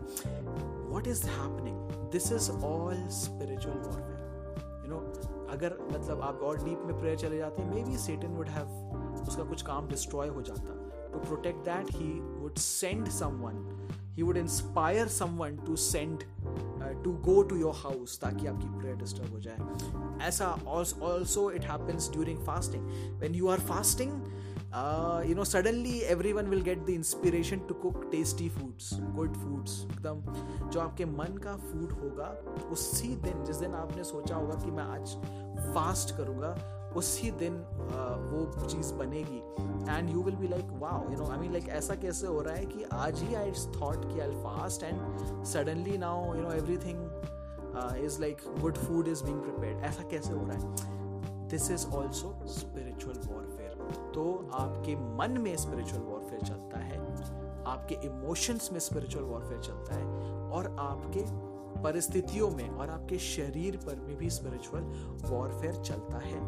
What 0.93 1.07
is 1.07 1.25
happening 1.27 2.09
this 2.11 2.31
is 2.31 2.51
all 2.51 3.07
spiritual 3.11 3.77
warfare 3.77 4.12
अगर 5.53 5.77
मतलब 5.91 6.21
आप 6.21 6.39
और 6.43 6.63
डीप 6.63 6.83
में 6.85 6.97
प्रेयर 6.99 7.17
चले 7.17 7.37
जाते 7.37 7.63
may 7.65 7.83
be 7.83 7.97
Satan 7.97 8.35
would 8.37 8.49
have 8.49 9.25
उसका 9.27 9.43
कुछ 9.43 9.61
काम 9.61 9.87
डिस्ट्रॉय 9.87 10.27
हो 10.27 10.41
जाता। 10.41 10.79
To 11.13 11.19
protect 11.19 11.59
that 11.65 11.91
he 11.95 12.11
would 12.19 12.55
send 12.57 13.07
someone 13.09 13.69
he 14.15 14.23
would 14.23 14.37
inspire 14.37 15.07
someone 15.07 15.57
to 15.65 15.75
send 15.75 16.23
to 17.03 17.11
go 17.25 17.41
to 17.43 17.55
your 17.55 17.73
house 17.75 18.19
ताकि 18.21 18.47
आपकी 18.47 18.67
प्रेयर 18.79 18.95
डिस्टर्ब 18.95 19.33
हो 19.33 19.39
जाए। 19.39 20.27
ऐसा 20.27 20.47
also 20.67 21.49
it 21.51 21.65
happens 21.65 22.11
during 22.11 22.39
fasting 22.45 22.87
when 23.21 23.35
you 23.35 23.47
are 23.47 23.59
fasting 23.69 24.11
you 25.25 25.35
know 25.35 25.43
suddenly 25.43 25.99
every 25.99 26.33
one 26.33 26.45
will 26.45 26.61
get 26.61 26.85
the 26.85 26.89
inspiration 26.89 27.59
to 27.59 27.73
cook 27.73 28.03
tasty 28.11 28.49
foods 28.49 28.89
good 28.93 29.33
foods 29.33 29.85
एकदम 29.85 30.21
जो 30.69 30.79
आपके 30.79 31.05
मन 31.05 31.37
का 31.43 31.57
फ़ूड 31.57 31.91
होगा 31.91 32.35
उसी 32.71 33.15
दिन 33.15 33.43
जिस 33.43 33.55
दिन 33.55 33.75
आपने 33.75 34.03
सोचा 34.03 34.35
होगा 34.35 34.55
कि 34.55 34.71
मैं 34.71 34.83
आज 34.83 35.09
फास्ट 35.73 36.17
करूँगा 36.17 36.79
उसी 36.97 37.31
दिन 37.31 37.53
uh, 37.53 38.33
वो 38.33 38.67
चीज़ 38.67 38.93
बनेगी। 38.93 39.37
And 39.91 40.09
you 40.09 40.23
will 40.23 40.35
be 40.35 40.47
like 40.47 40.65
wow 40.71 41.11
you 41.11 41.17
know 41.17 41.31
I 41.31 41.37
mean 41.37 41.51
like 41.51 41.69
ऐसा 41.69 41.95
कैसे 41.95 42.27
हो 42.27 42.41
रहा 42.41 42.55
है 42.55 42.65
कि 42.65 42.83
आज 42.93 43.21
ही 43.21 43.35
आई 43.35 43.51
थॉट 43.51 44.13
कि 44.13 44.19
I 44.19 44.31
fast 44.31 44.83
and 44.83 45.19
suddenly 45.43 45.97
now 45.97 46.35
you 46.35 46.41
know 46.41 46.51
everything 46.77 46.99
is 48.05 48.21
like 48.21 48.37
good 48.59 48.77
food 48.77 49.07
is 49.07 49.23
being 49.23 49.41
prepare 49.41 49.77
ऐसा 49.77 50.03
कैसे 50.03 50.33
हो 50.33 50.45
रहा 50.45 50.57
है? 50.57 50.93
दिस 51.47 51.71
इज़ 51.71 51.87
ऑल्सो 51.87 52.43
स्पिरिचुअल 52.45 53.22
तो 53.91 54.49
आपके 54.53 54.95
मन 54.95 55.37
में 55.41 55.57
स्पिरिचुअल 55.57 56.01
वॉरफेयर 56.01 56.41
चलता 56.41 56.79
है, 56.79 56.99
आपके 57.67 57.95
इमोशंस 57.95 58.69
में 58.71 58.79
स्पिरिचुअल 58.79 59.25
वॉरफेयर 59.25 59.61
चलता 59.61 59.95
है, 59.95 60.05
और 60.51 60.75
आपके 60.79 61.53
परिस्थितियों 61.83 62.49
में 62.49 62.69
और 62.69 62.89
आपके 62.89 63.17
शरीर 63.17 63.77
पर 63.77 63.95
में 63.95 64.17
भी 64.17 64.29
स्पिरिचुअल 64.29 64.83
वॉरफेयर 65.31 65.75
चलता 65.75 66.17
है। 66.17 66.39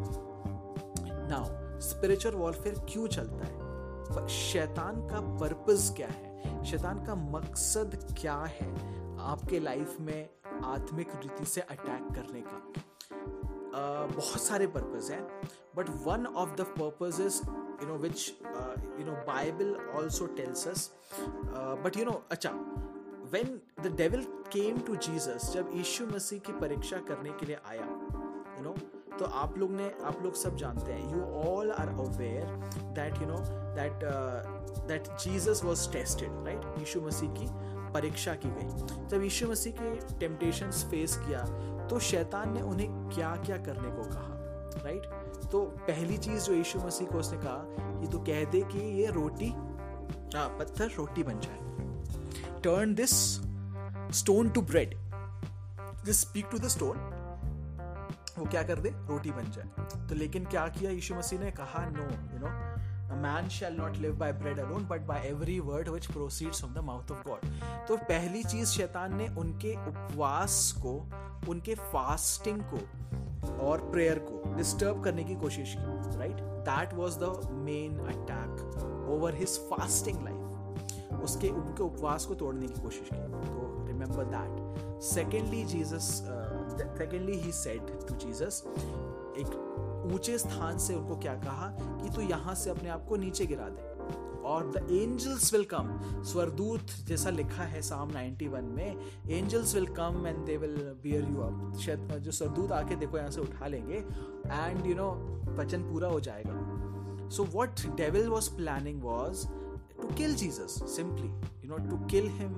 नाउ 1.28 1.80
स्पिरिचुअल 1.80 2.34
वॉरफेयर 2.34 2.74
क्यों 2.78 3.06
चलता 3.06 3.46
है? 3.46 3.66
शैतान 4.28 5.06
का 5.06 5.20
पर्पस 5.38 5.92
क्या 5.96 6.08
है? 6.08 6.64
शैतान 6.64 7.04
का 7.04 7.14
मकसद 7.14 8.14
क्या 8.20 8.44
है? 8.46 8.96
आपके 9.18 9.60
लाइफ 9.60 9.96
में 10.00 10.28
आत्मिक 10.64 11.08
रीति 11.14 11.44
से 11.44 11.60
अटैक 11.60 12.08
करने 12.14 12.40
का। 12.40 12.72
बहुत 13.76 14.42
सारे 14.42 14.66
पर्पज़ 14.74 15.12
हैं 15.12 15.22
but 15.76 15.88
one 16.04 16.26
of 16.26 16.54
the 16.56 16.66
purpose 16.78 17.20
is 17.20 17.40
you 17.82 17.88
know 17.88 17.96
which 17.98 18.28
you 18.98 19.06
know 19.06 19.12
Bible 19.26 19.74
also 19.94 20.26
tells 20.36 20.66
uh, 20.66 21.76
but 21.84 21.98
you 21.98 22.08
know 22.08 22.18
अच्छा 22.30 22.50
when 23.32 23.60
the 23.82 23.94
devil 23.96 24.22
came 24.52 24.78
to 24.80 24.96
jesus 24.98 25.52
जब 25.52 25.70
यीशु 25.76 26.06
मसीह 26.06 26.38
की 26.46 26.52
परीक्षा 26.60 26.98
करने 27.08 27.30
के 27.40 27.46
लिए 27.46 27.58
आया 27.66 27.86
यू 28.56 28.62
नो 28.64 28.74
तो 29.18 29.24
आप 29.34 29.58
लोग 29.58 29.70
ने 29.72 29.90
आप 30.04 30.22
लोग 30.22 30.34
सब 30.36 30.56
जानते 30.56 30.92
हैं 30.92 31.12
you 31.12 31.22
all 31.44 31.70
are 31.72 31.88
aware 31.88 32.46
that 32.94 33.20
you 33.22 33.26
know 33.26 33.38
that 33.76 34.04
that 34.88 35.08
Jesus 35.24 35.62
was 35.64 35.90
tested 35.92 36.44
right 36.46 36.78
Yeshu 36.78 37.00
Masih 37.00 37.30
की 37.32 37.46
परीक्षा 37.96 38.34
की 38.34 38.48
गई। 38.50 39.08
जब 39.08 39.22
यीशु 39.22 39.50
मसीह 39.50 39.72
के 39.72 40.18
टेम्पटेशंस 40.18 40.84
फेस 40.84 41.16
किया 41.18 41.44
तो 41.88 41.98
शैतान 42.00 42.54
ने 42.54 42.62
उन्हें 42.62 42.88
क्या 43.14 43.34
क्या 43.36 43.56
करने 43.56 43.90
को 43.90 44.02
कहा 44.04 44.84
राइट 44.84 45.04
तो 45.52 45.60
पहली 45.80 46.16
चीज़ 46.18 46.44
जो 46.44 46.52
यीशु 46.52 46.78
मसीह 46.78 47.06
को 47.06 47.18
उसने 47.18 47.38
कहा 47.38 48.00
कि 48.00 48.06
तू 48.12 48.18
कह 48.18 48.44
दे 48.44 48.60
कि 48.62 48.78
ये 49.00 49.06
रोटी 49.10 49.50
आ, 49.50 50.46
पत्थर 50.58 50.90
रोटी 50.96 51.22
बन 51.22 51.40
जाए। 51.40 52.60
Turn 52.62 52.94
this 52.94 53.12
stone 54.18 54.50
to 54.50 54.62
bread 54.62 54.94
this 56.04 56.20
speak 56.20 56.46
to 56.52 56.58
the 56.58 56.68
stone 56.68 56.96
वो 58.38 58.44
क्या 58.44 58.62
कर 58.62 58.78
दे? 58.78 58.90
रोटी 59.08 59.30
बन 59.30 59.50
जाए। 59.50 60.06
तो 60.08 60.14
लेकिन 60.14 60.44
क्या 60.44 60.66
किया 60.68 60.90
यीशु 60.90 61.14
मसीह 61.14 61.40
ने? 61.40 61.50
कहा 61.50 61.84
no 61.88 62.02
you 62.32 62.40
know 62.42 62.50
A 63.08 63.16
man 63.16 63.48
shall 63.48 63.72
not 63.72 63.98
live 64.00 64.18
by 64.18 64.30
bread 64.32 64.58
alone, 64.58 64.84
but 64.88 65.06
by 65.06 65.18
every 65.26 65.60
word 65.60 65.88
which 65.88 66.08
proceeds 66.08 66.60
from 66.60 66.72
the 66.74 66.82
mouth 66.82 67.10
of 67.10 67.22
God. 67.24 67.44
तो 67.88 67.96
पहली 68.08 68.42
चीज़ 68.44 68.68
शैतान 68.68 69.14
ने 69.16 69.28
उनके 69.40 69.74
उपवास 69.88 70.56
को, 70.84 70.94
उनके 71.48 71.74
फास्टिंग 71.92 72.62
को 72.72 72.80
और 73.66 73.90
प्रेयर 73.90 74.18
को 74.28 74.56
डिस्टर्ब 74.56 75.02
करने 75.04 75.24
की 75.24 75.34
कोशिश 75.42 75.74
की 75.78 76.18
right 76.18 76.40
that 76.68 76.94
was 76.94 77.18
the 77.18 77.50
main 77.66 77.98
attack 78.14 79.08
over 79.16 79.34
his 79.34 79.58
fasting 79.70 80.22
life 80.24 81.22
उसके 81.22 81.48
उनके 81.48 81.82
उपवास 81.82 82.24
को 82.26 82.34
तोड़ने 82.34 82.66
की 82.66 82.80
कोशिश 82.80 83.08
की। 83.12 83.18
तो 83.46 83.86
remember 83.86 84.24
that 84.34 85.00
secondly 85.02 85.64
Jesus 85.64 86.10
secondly 86.98 87.38
he 87.38 87.52
said 87.52 87.86
to 88.08 88.14
Jesus 88.26 88.62
एक 89.38 89.54
ऊँचे 90.14 90.38
स्थान 90.38 90.78
से 90.78 90.94
उनको 90.94 91.16
क्या 91.18 91.34
कहा 91.44 91.68
कि 91.80 92.10
तू 92.14 92.20
यहाँ 92.22 92.54
से 92.54 92.70
अपने 92.70 92.88
आप 92.88 93.06
को 93.08 93.16
नीचे 93.16 93.46
गिरा 93.46 93.68
दे। 93.68 93.94
और 94.46 94.70
द 94.72 94.86
एंजल्स 94.92 95.52
विल 95.52 95.64
कम 95.64 95.88
स्वरदूत 96.24 96.90
जैसा 97.06 97.30
लिखा 97.30 97.62
है 97.64 97.80
साम 97.82 98.10
91 98.10 98.68
में 98.76 98.96
angels 99.28 99.74
will 99.74 99.86
come 99.96 100.26
and 100.26 100.44
they 100.46 100.56
will 100.56 100.76
bear 101.02 101.24
you 101.30 101.40
up 101.42 102.18
जो 102.18 102.32
स्वरदूत 102.32 102.72
आके 102.72 102.96
देखो, 102.96 103.18
यहाँ 103.18 103.30
से 103.30 103.40
उठा 103.40 103.66
लेंगे 103.66 103.96
एंड 103.96 104.86
यू 104.86 104.94
नो 104.94 105.10
वचन 105.58 105.82
पूरा 105.90 106.08
हो 106.08 106.20
जाएगा। 106.20 107.28
So 107.28 107.44
what 107.54 107.86
devil 107.96 108.28
was 108.28 108.50
planning 108.56 109.02
was 109.04 109.46
to 110.00 110.14
kill 110.14 110.34
Jesus 110.36 110.78
simply 110.96 111.28
you 111.64 111.68
know 111.68 111.88
to 111.90 112.04
kill 112.06 112.28
him 112.38 112.54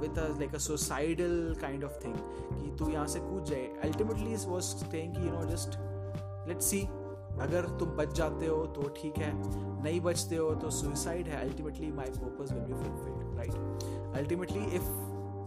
with 0.00 0.18
like 0.38 0.54
a 0.54 0.58
suicidal 0.60 1.54
kind 1.60 1.84
of 1.84 2.04
thing 2.04 2.14
कि 2.14 2.76
तू 2.78 2.90
यहाँ 2.90 3.06
से 3.06 3.20
कूद 3.20 3.44
जाए। 3.44 3.66
अल्टीमेटली 3.84 4.36
वॉज़ 4.46 4.74
कि 4.86 5.26
you 5.26 5.32
know 5.32 5.44
just 5.50 5.78
let's 6.48 6.66
see 6.66 6.80
अगर 7.40 7.66
तुम 7.78 7.88
बच 7.96 8.14
जाते 8.14 8.46
हो 8.46 8.64
तो 8.66 8.88
ठीक 8.96 9.18
है। 9.18 9.32
नहीं 9.82 10.00
बचते 10.00 10.36
हो 10.36 10.54
तो 10.54 10.70
सुसाइड 10.70 11.28
है। 11.28 11.40
Ultimately 11.40 11.92
my 11.92 12.10
purpose 12.16 12.52
will 12.52 12.62
be 12.62 12.74
fulfilled 12.74 13.36
right 13.38 14.16
ultimately 14.16 14.64
if 14.76 14.88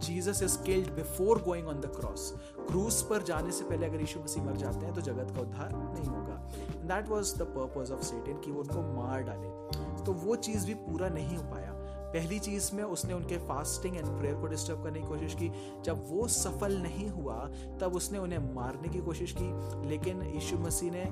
Jesus 0.06 0.42
is 0.42 0.56
killed 0.58 0.90
before 0.90 1.42
going 1.42 1.68
on 1.68 1.80
the 1.80 1.92
cross 1.96 2.32
cruise 2.68 3.00
पर 3.02 3.22
जाने 3.22 3.52
से 3.52 3.64
पहले 3.64 3.86
अगर 3.86 4.00
यीशु 4.00 4.20
मसीह 4.20 4.44
मर 4.44 4.56
जाते 4.56 4.86
हैं 4.86 4.94
तो 4.94 5.00
जगत 5.00 5.30
का 5.36 5.40
उद्धार 5.40 5.72
नहीं 5.72 6.06
होगा। 6.06 6.36
That 6.84 7.08
was 7.08 7.36
the 7.38 7.42
purpose 7.56 7.92
of 7.92 8.02
Satan 8.02 8.40
कि 8.40 8.50
वो 8.50 8.60
उनको 8.60 8.82
मार 8.94 9.22
डाले। 9.22 10.04
तो 10.04 10.12
वो 10.24 10.36
चीज़ 10.36 10.66
भी 10.66 10.74
पूरा 10.86 11.08
नहीं 11.08 11.36
हो 11.36 11.42
पाया। 11.42 11.71
पहली 12.12 12.38
चीज़ 12.38 12.74
में 12.76 12.82
उसने 12.84 13.14
उनके 13.14 13.36
फास्टिंग 13.48 13.96
एंड 13.96 14.06
प्रेयर 14.06 14.34
को 14.34 14.46
डिस्टर्ब 14.46 14.82
करने 14.84 15.00
की 15.00 15.06
कोशिश 15.06 15.34
की। 15.34 15.50
जब 15.84 16.04
वो 16.08 16.26
सफल 16.28 16.76
नहीं 16.78 17.08
हुआ, 17.10 17.36
तब 17.80 17.96
उसने 17.96 18.18
उन्हें 18.18 18.54
मारने 18.54 18.88
की 18.88 18.98
कोशिश 19.00 19.34
की, 19.38 19.88
लेकिन 19.88 20.22
यीशु 20.24 20.58
मसीह 20.58 20.92
ने 20.92 21.04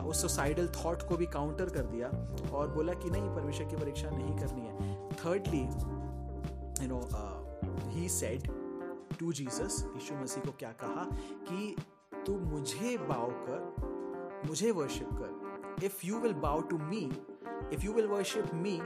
उस 0.00 0.22
सुसाइडल 0.22 0.68
थॉट 0.76 1.02
को 1.08 1.16
भी 1.16 1.26
काउंटर 1.26 1.68
कर 1.68 1.86
दिया 1.86 2.08
और 2.52 2.68
बोला 2.68 2.92
कि 2.94 3.10
नहीं, 3.10 3.34
परमेश्वर 3.34 3.66
की 3.66 3.76
परीक्षा 3.76 4.10
नहीं 4.10 4.36
करनी 4.38 4.66
है। 4.66 5.08
Thirdly 5.14 5.62
you 6.82 6.88
know 6.88 7.00
he 7.90 8.08
said 8.08 8.48
to 9.18 9.32
Jesus 9.32 9.84
Yeshu 9.94 10.14
Masih 10.14 10.44
को 10.44 10.52
क्या 10.58 10.70
कहा 10.80 11.04
कि 11.48 11.74
तू 12.26 12.38
मुझे 12.40 12.96
बाव 12.98 13.30
कर, 13.48 14.46
मुझे 14.48 14.70
वर्शिप 14.70 15.08
कर। 15.12 15.84
If 15.84 16.06
you 16.06 16.18
will 16.18 16.32
bow 16.42 16.62
to 16.62 16.78
me 16.78 17.10
if 17.72 17.84
you 17.84 17.92
will 17.92 18.06
worship 18.06 18.54
me 18.54 18.78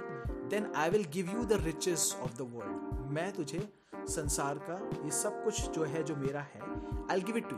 then 0.49 0.73
I 0.77 0.91
will 0.91 1.05
give 1.05 1.31
you 1.35 1.45
the 1.45 1.53
riches 1.53 2.17
of 2.23 2.37
the 2.37 2.41
world 2.41 3.11
मैं 3.11 3.33
तुझे 3.33 3.73
संसार 3.95 4.59
का 4.59 5.05
ये 5.05 5.11
सब 5.11 5.45
कुछ 5.45 5.71
जो 5.71 5.85
है, 5.85 6.03
जो 6.03 6.17
मेरा 6.17 6.41
है 6.41 6.61
I 7.11 7.21
give 7.21 7.37
it 7.37 7.51
to 7.51 7.57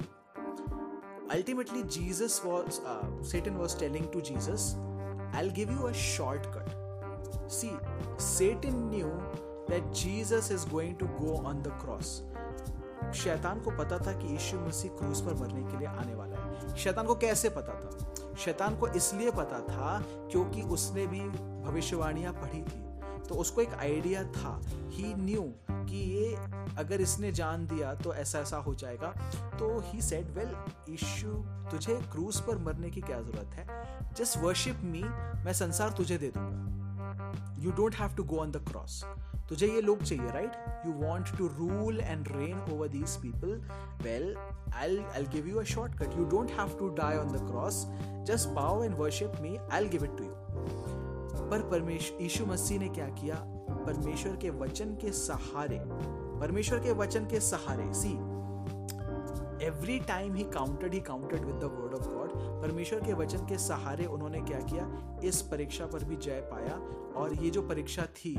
ultimately 1.31 1.83
Jesus 1.83 2.43
was 2.45 2.81
Satan 3.29 3.51
was 3.51 3.79
telling 3.79 4.13
to 4.13 4.21
Jesus 4.21 4.75
I 5.37 5.51
give 5.51 5.71
you 5.73 5.79
a 5.79 5.93
shortcut 6.47 6.81
see 7.49 7.71
Satan 8.65 8.91
knew 8.91 9.07
that 9.71 9.93
Jesus 9.93 10.49
is 10.53 10.69
going 10.69 10.97
to 10.97 11.07
go 11.07 11.49
on 11.49 11.63
the 11.63 11.69
cross 11.69 12.23
शैतान 13.15 13.61
को 13.61 13.71
पता 13.71 13.99
था 13.99 14.13
कि 14.13 14.27
यीशु 14.33 14.61
मसीह 14.61 14.91
क्रूज 14.91 15.21
पर 15.21 15.35
मरने 15.35 15.73
के 15.73 15.79
लिए 15.79 15.87
आने 15.87 16.15
वाला 16.15 16.37
है। 16.37 16.77
शैतान 16.77 17.07
को 17.07 17.15
कैसे 17.15 17.49
पता 17.49 17.81
था? 17.81 18.10
शैतान 18.41 18.77
को 18.77 18.89
इसलिए 18.89 19.31
पता 19.31 19.61
था 19.61 19.99
क्योंकि 20.31 20.63
उसने 20.63 21.07
भी 21.07 21.21
भविष्यवाणियाँ 21.65 22.33
पढ़ी 22.33 22.63
थी। 22.63 22.89
तो 23.29 23.35
उसको 23.35 23.61
एक 23.61 23.75
आइडिया 23.75 24.23
था। 24.25 24.61
ही 24.91 25.15
न्यू 25.15 25.43
कि 25.71 25.97
ये 25.97 26.35
अगर 26.79 27.01
इसने 27.01 27.33
जान 27.33 27.67
दिया 27.67 27.95
तो 27.95 28.15
ऐसा 28.15 28.39
ऐसा 28.39 28.57
हो 28.57 28.75
जाएगा। 28.75 29.09
तो 29.59 29.69
ही 29.87 30.01
सेड 30.03 30.31
वेल 30.31 30.55
इशू 30.95 31.33
तुझे 31.71 31.95
क्रूज 32.13 32.41
पर 32.41 32.59
मरने 32.59 32.91
की 32.91 33.01
क्या 33.01 33.21
ज़रूरत 33.21 33.55
है? 33.55 33.67
जस्ट 34.19 34.39
वर्शिप 34.39 34.81
मी 34.85 35.03
मैं 35.45 35.53
संसार 35.53 35.93
तुझे 35.93 36.19
दे 36.19 36.33
दूँगा। 36.37 37.57
You 37.59 37.71
don't 37.71 37.95
have 37.95 38.15
to 38.17 38.25
go 38.25 38.37
on 38.37 38.51
the 38.51 38.65
cross 38.69 39.03
तुझे 39.51 39.67
ये 39.67 39.81
लोग 39.81 40.03
चाहिए 40.03 40.31
right 40.31 40.53
you 40.87 40.93
want 40.93 41.39
to 41.39 41.47
rule 41.47 42.01
and 42.01 42.29
reign 42.29 42.73
over 42.73 42.89
these 42.89 43.11
people 43.11 43.63
well 44.03 44.37
I 44.77 44.99
I 44.99 45.25
give 45.25 45.47
you 45.47 45.59
a 45.59 45.63
short 45.63 45.99
cut 45.99 46.19
you 46.19 46.25
don't 46.25 46.51
have 46.51 46.79
to 46.79 46.89
die 46.89 47.17
on 47.17 47.29
the 47.29 47.51
cross 47.51 47.87
just 48.27 48.49
bow 48.49 48.83
and 48.83 48.95
worship 48.99 49.33
me 49.41 49.57
I 49.73 49.89
give 49.89 50.05
it 50.05 50.19
to 50.19 50.25
you 50.25 50.31
पर 51.51 51.69
परमेश्वर 51.71 52.23
यीशु 52.23 52.47
मसीह 52.47 52.79
ने 52.79 52.89
क्या 52.89 53.09
किया? 53.09 53.37
परमेश्वर 53.71 54.37
के 54.37 54.51
वचन 54.51 54.95
के 54.95 55.13
सहारे, 55.13 55.79
परमेश्वर 56.41 56.79
के 56.79 56.93
वचन 56.93 57.25
के 57.25 57.41
सहारे 57.41 57.95
see 57.95 58.30
every 59.63 59.99
time 59.99 60.35
he 60.35 60.45
countered 60.45 60.95
he 60.95 61.01
countered 61.01 61.45
with 61.45 61.55
the 61.55 61.65
word 61.65 61.95
of 61.95 62.09
God 62.09 62.31
परमेश्वर 62.63 63.01
के 63.01 63.13
वचन 63.13 63.39
के 63.39 63.59
सहारे 63.59 64.07
उन्होंने 64.07 64.41
क्या 64.41 64.61
किया? 64.61 65.21
इस 65.25 65.41
परीक्षा 65.43 65.87
पर 65.87 66.05
भी 66.05 66.17
जय 66.17 66.41
पाया 66.53 66.77
और 67.17 67.35
ये 67.35 67.51
जो 67.51 67.63
परीक्षा 67.63 68.03
थी, 68.03 68.31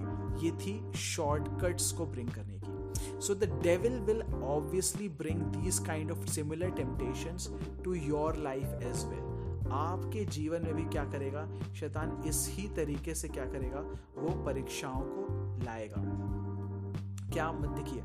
ये 0.46 0.52
थी 0.52 0.92
शॉर्टकट्स 0.98 1.92
को 1.92 2.06
ब्रिंग 2.06 2.30
करने 2.30 2.60
की। 2.60 3.22
So 3.22 3.36
the 3.36 3.60
devil 3.64 4.00
will 4.00 4.22
obviously 4.34 5.10
bring 5.10 5.42
these 5.42 5.80
kind 5.80 6.12
of 6.12 6.26
similar 6.28 6.70
temptations 6.70 7.50
to 7.84 7.94
your 7.94 8.38
life 8.38 8.64
as 8.64 9.06
well 9.06 9.70
आपके 9.72 10.26
जीवन 10.26 10.62
में 10.62 10.74
भी 10.76 10.84
क्या 10.84 11.04
करेगा? 11.06 11.48
शैतान 11.74 12.22
इस 12.28 12.48
ही 12.52 12.68
तरीके 12.68 13.16
से 13.16 13.28
क्या 13.28 13.46
करेगा? 13.46 13.80
वो 14.18 14.44
परीक्षाओं 14.44 15.02
को 15.02 15.66
लाएगा। 15.66 16.04
क्या 17.34 17.52
मत 17.52 17.70
देखिए 17.70 18.04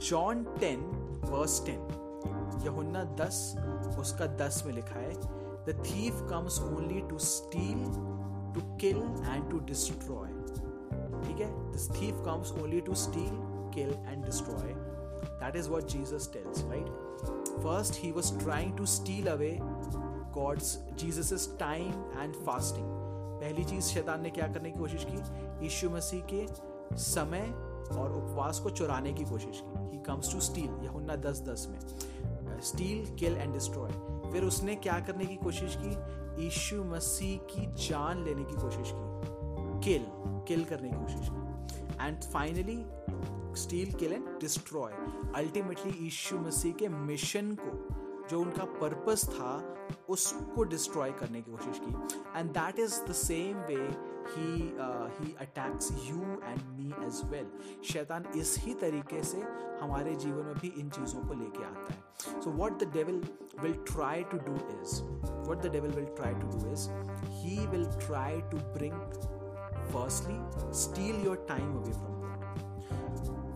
John 0.00 0.44
ten 0.60 0.80
verse 1.24 1.64
ten 1.66 1.88
Yuhanna 2.64 3.04
दस, 3.04 3.54
उसका 3.98 4.26
दस 4.26 4.62
में 4.66 4.72
लिखा 4.72 5.00
है 5.00 5.14
the 5.66 5.82
thief 5.86 6.14
comes 6.30 6.60
only 6.60 7.00
to 7.00 7.18
steal 7.18 7.84
to 8.54 8.76
kill 8.76 8.96
and 9.26 9.50
to 9.50 9.58
destroy 9.58 10.28
ठीक 11.24 11.40
है? 11.40 11.72
This 11.72 11.90
thief 11.90 12.14
comes 12.26 12.52
only 12.52 12.80
to 12.80 12.94
steal 12.94 13.38
kill 13.74 13.88
and 13.88 14.24
destroy 14.24 14.74
that 15.40 15.56
is 15.56 15.68
what 15.68 15.86
Jesus 15.86 16.30
tells 16.32 16.64
right 16.64 16.86
first 17.62 18.04
he 18.04 18.12
was 18.12 18.38
trying 18.38 18.76
to 18.76 18.86
steal 18.86 19.26
away 19.26 19.58
God's 20.34 20.78
Jesus 20.98 21.56
time 21.60 21.90
and 22.20 22.34
fasting 22.34 22.86
पहली 23.40 23.64
चीज़ 23.64 23.84
शैतान 23.84 24.20
ने 24.20 24.30
क्या 24.30 24.46
करने 24.46 24.70
की 24.70 24.78
कोशिश 24.78 25.06
की? 25.10 25.16
यीशु 25.64 25.90
मसीह 25.90 26.20
के 26.32 26.46
समय 26.96 27.40
और 27.98 28.12
उपवास 28.12 28.60
को 28.60 28.70
चुराने 28.70 29.12
की 29.12 29.24
कोशिश 29.24 29.62
की। 29.64 29.96
He 29.96 29.98
comes 29.98 30.32
to 30.32 30.40
steal 30.40 30.84
Yuhanna 30.84 31.16
दस 31.16 31.40
दस 31.40 31.66
में। 31.70 31.78
स्टील 32.60 33.16
किल 33.16 33.36
एंड 33.36 33.52
डिस्ट्रॉय 33.52 33.90
फिर 34.32 34.44
उसने 34.44 34.74
क्या 34.74 35.00
करने 35.00 35.24
की 35.24 35.36
कोशिश 35.36 35.78
की? 35.80 36.16
यीशु 36.44 36.84
मसीह 36.84 37.38
की 37.38 37.88
जान 37.88 38.24
लेने 38.24 38.44
की 38.44 38.52
कोशिश 38.52 38.92
की। 38.94 39.36
किल 39.84 40.06
किल 40.48 40.64
करने 40.64 40.88
की 40.88 40.96
कोशिश 40.96 41.28
की। 41.32 41.46
And 42.06 42.22
finally 42.22 42.86
steal 43.62 43.92
kill 43.92 44.12
and 44.12 44.24
destroy 44.24 44.92
ultimately 45.34 46.04
Yeshu 46.04 46.38
Masih 46.38 46.72
के 46.72 46.88
मिशन 46.88 47.56
को 47.60 47.96
जो 48.30 48.40
उनका 48.40 48.64
पर्पस 48.80 49.24
था, 49.30 49.54
उसको 50.10 50.64
डिस्ट्रॉय 50.64 51.10
करने 51.20 51.40
की 51.42 51.50
कोशिश 51.50 51.80
की। 51.84 52.38
And 52.38 52.50
that 52.50 52.78
is 52.78 53.00
the 53.08 53.12
same 53.12 53.58
way 53.68 53.82
he 54.28 54.52
he 55.18 55.34
attacks 55.40 55.90
you 56.04 56.22
and 56.44 56.62
me 56.78 56.92
as 57.06 57.20
well 57.30 57.46
शैतान 57.90 58.24
इस 58.36 58.56
ही 58.58 58.74
तरीके 58.80 59.22
से 59.24 59.42
हमारे 59.82 60.14
जीवन 60.14 60.46
में 60.46 60.54
भी 60.60 60.72
इन 60.80 60.90
चीज़ों 60.90 61.22
को 61.28 61.34
लेके 61.34 61.64
आता 61.64 61.92
है। 61.92 62.40
So 62.42 62.50
what 62.50 62.82
the 62.82 62.90
devil 62.92 63.22
will 63.62 63.74
try 63.92 64.24
to 64.32 64.38
do 64.48 64.54
is 64.80 65.02
what 65.48 65.62
the 65.62 65.72
devil 65.72 65.90
will 65.90 66.06
try 66.16 66.34
to 66.34 66.58
do 66.58 66.72
is 66.72 66.88
he 67.36 67.66
will 67.66 67.86
try 67.96 68.40
to 68.50 68.58
bring 68.74 69.00
firstly 69.92 70.72
steal 70.80 71.24
your 71.26 71.44
time 71.48 71.76
away 71.76 71.92
from 71.92 72.25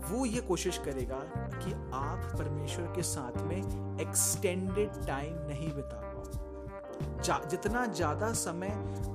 वो 0.08 0.24
ये 0.26 0.40
कोशिश 0.40 0.78
करेगा 0.78 1.18
कि 1.54 1.72
आप 1.94 2.32
परमेश्वर 2.38 2.92
के 2.96 3.02
साथ 3.02 3.42
में 3.42 3.98
एक्सटेंडेड 4.00 5.06
टाइम 5.06 5.34
नहीं 5.48 5.72
बिता 5.74 5.96
पाओ 5.96 7.22
जा, 7.22 7.38
जितना 7.50 7.84
ज़्यादा 7.86 8.32
समय 8.32 8.68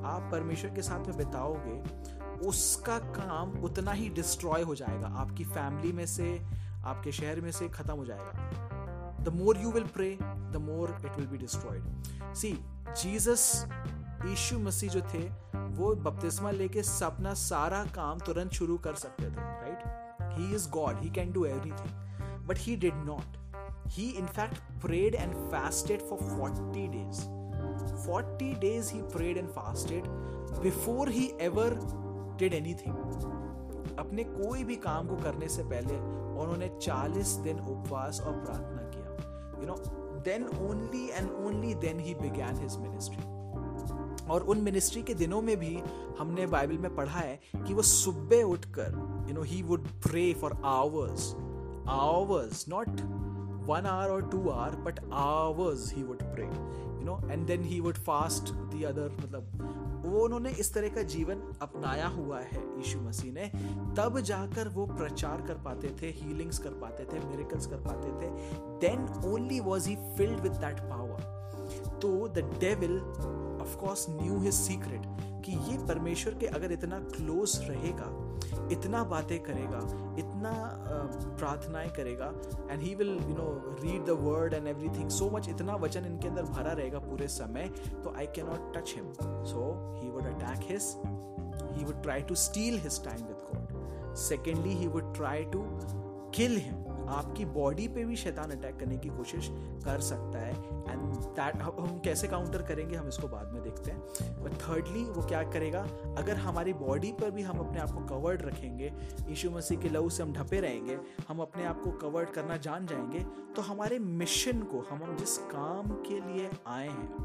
आप 0.06 0.30
परमेश्वर 0.32 0.74
के 0.76 0.82
साथ 0.82 1.08
में 1.08 1.18
बिताओगे 1.18 2.48
उसका 2.48 2.98
काम 3.16 3.52
उतना 3.64 3.92
ही 3.92 4.10
डिस्ट्रॉय 4.10 4.62
हो 4.62 4.76
जाएगा। 4.76 5.08
आपकी 5.18 5.44
फैमिली 5.46 5.92
में 5.94 6.06
से 6.06 6.40
आपके 6.86 7.12
शहर 7.12 7.42
में 7.42 7.52
से 7.52 7.70
खत्म 7.70 7.94
हो 7.94 8.06
जाएगा। 8.06 9.24
The 9.24 9.34
more 9.34 9.58
you 9.58 9.72
will 9.72 9.88
pray 9.96 10.18
the 10.22 10.62
more 10.62 10.98
it 11.06 11.16
will 11.18 11.28
be 11.28 11.38
destroyed 11.38 12.34
see 12.36 12.52
Jesus 13.02 13.66
Yeshu 14.26 14.60
Masih 14.60 14.90
जो 14.90 15.02
थे 15.14 15.28
वो 15.76 15.94
बपतिस्मा 15.96 16.52
लेके 16.52 16.80
अपना 17.06 17.34
सारा 17.34 17.84
काम 17.96 18.20
तुरंत 18.20 18.52
शुरू 18.54 18.78
कर 18.78 18.94
सकते 18.96 19.24
थे 19.24 19.36
right 19.36 20.05
He 20.37 20.53
is 20.53 20.67
God, 20.67 21.03
He 21.03 21.11
can 21.11 21.33
do 21.33 21.47
everything. 21.47 21.93
But 22.47 22.59
He 22.59 22.77
did 22.77 22.95
not. 23.07 23.39
He, 23.89 24.17
in 24.17 24.27
fact, 24.27 24.61
prayed 24.81 25.15
and 25.15 25.35
fasted 25.51 26.03
for 26.03 26.19
40 26.19 26.89
days. 26.89 27.29
40 28.05 28.55
days 28.55 28.89
He 28.89 29.03
prayed 29.03 29.37
and 29.37 29.51
fasted 29.51 30.09
before 30.63 31.07
He 31.09 31.33
ever 31.41 31.69
did 32.39 32.55
anything. 32.55 32.95
अपने 33.99 34.25
कोई 34.25 34.63
भी 34.65 34.77
काम 34.85 35.09
को 35.09 35.17
करने 35.23 35.49
से 35.49 35.63
पहले 35.73 35.97
उन्होंने 36.43 36.69
40 36.83 37.35
दिन 37.47 37.59
उपवास 37.73 38.21
और 38.27 38.33
प्रार्थना 38.45 38.83
किया 38.95 39.61
you 39.61 39.67
know 39.67 39.75
then 40.29 40.47
only 40.69 41.05
and 41.09 41.31
only 41.47 41.75
then 41.85 42.01
he 42.07 42.15
began 42.23 42.61
his 42.61 42.77
ministry 42.85 43.25
और 44.30 44.42
उन 44.42 44.62
मिनिस्ट्री 44.62 45.04
के 45.04 45.14
दिनों 45.14 45.42
में 45.42 45.58
भी 45.58 45.78
हमने 46.20 46.48
बाइबल 46.48 46.78
में 46.78 46.96
पढ़ा 46.96 47.20
है 47.20 47.40
कि 47.68 47.74
वो 47.74 47.82
सुबह 47.82 48.44
उठकर 48.44 49.26
you 49.30 49.36
know 49.36 49.42
he 49.42 49.62
would 49.62 49.88
pray 50.08 50.34
for 50.34 50.62
hours 50.66 51.34
hours 51.90 52.66
not 52.70 52.90
one 53.68 53.86
hour 53.86 54.10
और 54.10 54.30
two 54.30 54.50
hour 54.50 54.76
but 54.76 55.00
hours 55.14 55.94
he 55.94 56.04
would 56.04 56.24
pray 56.24 56.46
you 56.46 57.06
know 57.06 57.20
and 57.32 57.46
then 57.48 57.64
he 57.64 57.80
would 57.80 57.96
fast 57.96 58.54
the 58.54 58.84
other 58.84 59.18
मतलब 59.24 60.04
वो 60.06 60.20
उन्होंने 60.20 60.50
इस 60.50 60.74
तरह 60.74 60.90
का 60.90 61.02
जीवन 61.02 61.42
अपनाया 61.62 62.08
हुआ 62.08 62.40
है 62.40 62.58
यीशु 62.78 63.00
मसीह 63.00 63.34
ने। 63.34 63.46
तब 63.96 64.20
जाकर 64.20 64.68
वो 64.68 64.86
प्रचार 64.86 65.42
कर 65.42 65.54
पाते 65.54 65.88
थे 66.02 66.08
हीलिंग्स 66.08 66.60
कर 66.60 66.70
पाते 66.70 67.04
थे 67.04 67.20
मेरिकल्स 67.26 67.68
कर 67.68 67.78
पाते 67.78 68.10
थे। 68.10 68.30
Then 68.82 69.08
only 69.26 69.60
was 69.60 69.90
he 69.90 69.96
filled 70.18 70.40
with 70.40 70.52
that 70.52 70.80
power 70.80 71.34
तो 72.02 72.28
the 72.28 72.40
devil 72.60 73.00
of 73.66 73.76
course 73.78 74.06
knew 74.10 74.40
his 74.40 74.54
secret 74.54 75.06
कि 75.46 75.52
ये 75.70 75.78
परमेश्वर 75.88 76.34
के 76.34 76.48
अगर 76.58 76.72
इतना 76.72 77.00
क्लोज 77.16 77.58
रहेगा, 77.62 78.08
इतना 78.72 79.04
बातें 79.04 79.40
करेगा, 79.44 79.80
इतना 80.20 80.54
प्रार्थनाएँ 81.40 81.90
करेगा 81.90 82.32
and 82.72 82.82
he 82.82 82.94
will 82.96 83.10
you 83.22 83.36
know 83.36 83.50
read 83.84 84.06
the 84.06 84.18
word 84.22 84.54
and 84.54 84.68
everything 84.68 85.10
so 85.10 85.30
much 85.30 85.50
इतना 85.50 85.76
वचन 85.76 86.06
इनके 86.06 86.28
अंदर 86.28 86.44
भरा 86.46 86.72
रहेगा 86.72 87.00
पूरे 87.00 87.28
समय 87.28 87.70
तो 88.04 88.16
I 88.18 88.26
can 88.36 88.48
not 88.48 88.74
touch 88.78 88.94
him 88.96 89.12
so 89.52 89.68
he 90.02 90.10
would 90.10 90.26
attack 90.26 90.72
his 90.72 90.94
he 91.78 91.86
would 91.86 92.02
try 92.04 92.22
to 92.22 92.36
steal 92.46 92.80
his 92.80 93.04
time 93.04 93.28
with 93.28 93.46
God 93.52 94.16
secondly 94.24 94.74
he 94.74 94.88
would 94.88 95.14
try 95.16 95.44
to 95.54 95.64
kill 96.36 96.58
him 96.58 96.85
आपकी 97.10 97.46
बॉडी 97.46 97.88
पे 97.88 98.06
भी 98.06 98.16
शैतान 98.16 98.52
अटैक 98.52 98.80
करने 98.80 98.98
की 98.98 99.10
कोशिश 99.10 99.50
कर 99.86 100.00
सकता 100.02 100.40
है 100.40 100.54
एंड 100.90 101.02
दैट 101.36 101.56
हम 101.56 102.00
कैसे 102.04 102.28
काउंटर 102.28 102.62
करेंगे 102.62 102.96
हम 102.96 103.08
इसको 103.08 103.28
बाद 103.28 103.52
में 103.54 103.62
देखते 103.64 103.92
हैं। 103.92 104.44
बट 104.44 104.54
थर्डली 104.62 105.04
वो 105.04 105.22
क्या 105.22 105.44
करेगा? 105.44 105.82
अगर 106.18 106.36
हमारी 106.36 106.74
बॉडी 106.74 107.12
पर 107.12 107.32
भी 107.32 107.42
हम 107.42 107.60
अपने 107.60 107.80
आप 107.80 107.92
को 107.92 108.06
कवर्ड 108.06 108.42
रखेंगे, 108.42 108.94
यीशु 109.30 109.52
मसीह 109.52 109.80
के 109.80 109.90
लहू 109.90 110.10
से 110.10 110.24
हम 110.24 110.34
ढपे 110.34 110.60
रहेंगे, 110.60 111.00
हम 111.30 111.40
अपने 111.40 111.66
आप 111.66 111.82
को 111.82 111.92
कवर्ड 111.92 112.30
करना 112.30 112.58
जान 112.58 112.86
जाएँगे 112.86 113.24
तो 113.56 113.62
हमारे 113.62 114.00
मिशन 114.00 114.62
को 114.64 114.80
हम 114.82 115.04
हम 115.04 115.16
जिस 115.16 115.38
काम 115.38 115.90
के 116.08 116.20
लिए 116.20 116.50
आए 116.68 116.88
हैं, 116.88 117.16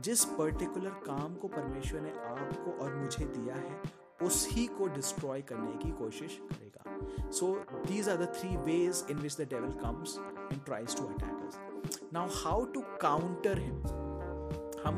जिस 0.00 0.24
पर्टिकुलर 0.24 0.90
काम 1.06 1.34
को 1.34 1.48
परमेश्वर 1.48 2.00
ने 2.00 2.10
आपको 2.10 2.84
और 2.84 2.94
मुझे 2.94 3.24
दिया 3.26 3.54
है 3.54 4.03
उसी 4.26 4.66
को 4.66 4.86
डिस्ट्रॉय 4.86 5.42
करने 5.42 5.72
की 5.72 5.90
कोशिश 5.90 6.40
करेगा। 6.52 7.30
So 7.30 7.64
these 7.86 8.08
are 8.08 8.16
the 8.16 8.32
ways 8.66 9.04
in 9.10 9.18
which 9.18 9.40
the 9.40 9.40
devil 9.40 9.70
comes 9.70 10.18
and 10.52 10.64
tries 10.64 10.96
to 10.96 11.04
attack 11.04 12.10
now 12.12 12.28
how 12.34 12.64
to 12.64 12.80
counter 13.00 13.58
him 13.58 13.78
हम, 14.86 14.96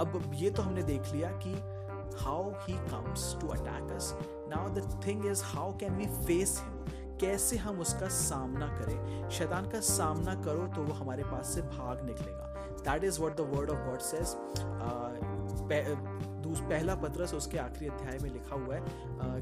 अब 0.00 0.30
ये 0.34 0.50
तो 0.50 0.62
हमने 0.62 0.82
देख 0.82 1.02
लिया 1.12 1.30
कि 1.46 1.52
how 2.24 2.50
he 2.50 2.74
comes 2.74 3.36
to 3.40 3.48
attack 3.48 4.48
now 4.48 4.68
the 4.68 5.02
thing 5.06 5.26
is 5.26 5.42
how 5.44 5.76
can 5.76 5.96
we 5.96 6.06
face 6.26 6.60
him 6.60 6.78
कैसे 7.20 7.56
हम 7.56 7.80
उसका 7.80 8.08
सामना 8.08 8.66
करें? 8.66 9.28
शैतान 9.30 9.68
का 9.70 9.80
सामना 9.80 10.34
करो 10.34 10.66
तो 10.66 10.82
वो 10.82 10.92
हमारे 10.92 11.22
पास 11.22 11.54
से 11.54 11.62
भाग 11.62 12.04
निकलेगा। 12.04 12.46
That 12.84 13.04
is 13.04 13.20
what 13.20 13.36
the 13.36 13.40
word 13.40 13.70
of 13.70 13.78
God 13.78 14.00
से 14.00 14.18
पहला 16.58 16.94
पत्रस 16.94 17.34
उसके 17.34 17.58
आखिरी 17.58 17.86
अध्याय 17.86 18.18
में 18.18 18.30
लिखा 18.30 18.54
हुआ 18.54 18.74
है 18.74 18.82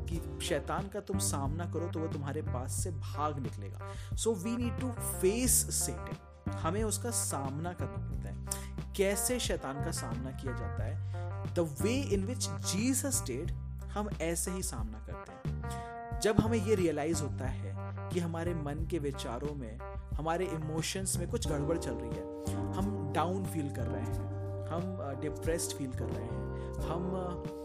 कि 0.07 0.47
शैतान 0.47 0.89
का 0.89 1.01
तुम 1.01 1.19
सामना 1.19 1.65
करो 1.65 1.89
तो 1.89 2.01
वह 2.01 2.13
तुम्हारे 2.13 2.43
पास 2.43 2.73
से 2.73 2.91
भाग 2.91 3.39
निकलेगा। 3.39 4.17
So 4.17 4.35
we 4.35 4.57
need 4.57 4.79
to 4.81 4.91
face 4.91 5.53
Satan 5.75 6.51
हमें 6.53 6.83
उसका 6.85 7.11
सामना 7.11 7.73
करना 7.73 8.07
पड़ता 8.09 8.29
है। 8.29 8.93
कैसे 8.97 9.39
शैतान 9.39 9.85
का 9.85 9.91
सामना 9.91 10.31
किया 10.31 10.53
जाता 10.53 10.85
है? 10.85 11.55
The 11.55 11.77
way 11.83 11.95
in 12.15 12.25
which 12.25 12.49
Jesus 12.49 13.23
did 13.27 13.51
हम 13.89 14.09
ऐसे 14.21 14.51
ही 14.51 14.63
सामना 14.63 14.99
करते 15.07 15.49
हैं। 15.49 16.21
जब 16.21 16.41
हमें 16.41 16.59
ये 16.59 16.75
रियलाइज़ 16.75 17.23
होता 17.23 17.47
है 17.47 17.75
कि 18.11 18.21
हमारे 18.21 18.55
मन 18.55 18.87
के 18.91 18.99
विचारों 18.99 19.55
में, 19.55 19.79
हमारे 20.15 20.45
इमोशंस 20.45 21.17
में 21.17 21.29
कुछ 21.29 21.49
गड़बड़ 21.49 21.79
चल 21.79 21.93
रही 21.93 22.11
है, 22.11 22.73
हम 22.75 23.13
डाउन 23.15 23.45
फील 23.45 23.71
कर 23.71 23.87
रहे 23.87 24.03
हैं। 24.03 24.38
हम 24.71 24.97
डिप्रेस्ड 25.21 25.77
फील 25.77 25.93
कर 25.93 26.05
रहे 26.05 26.25
हैं। 26.25 26.37
हम 26.81 27.57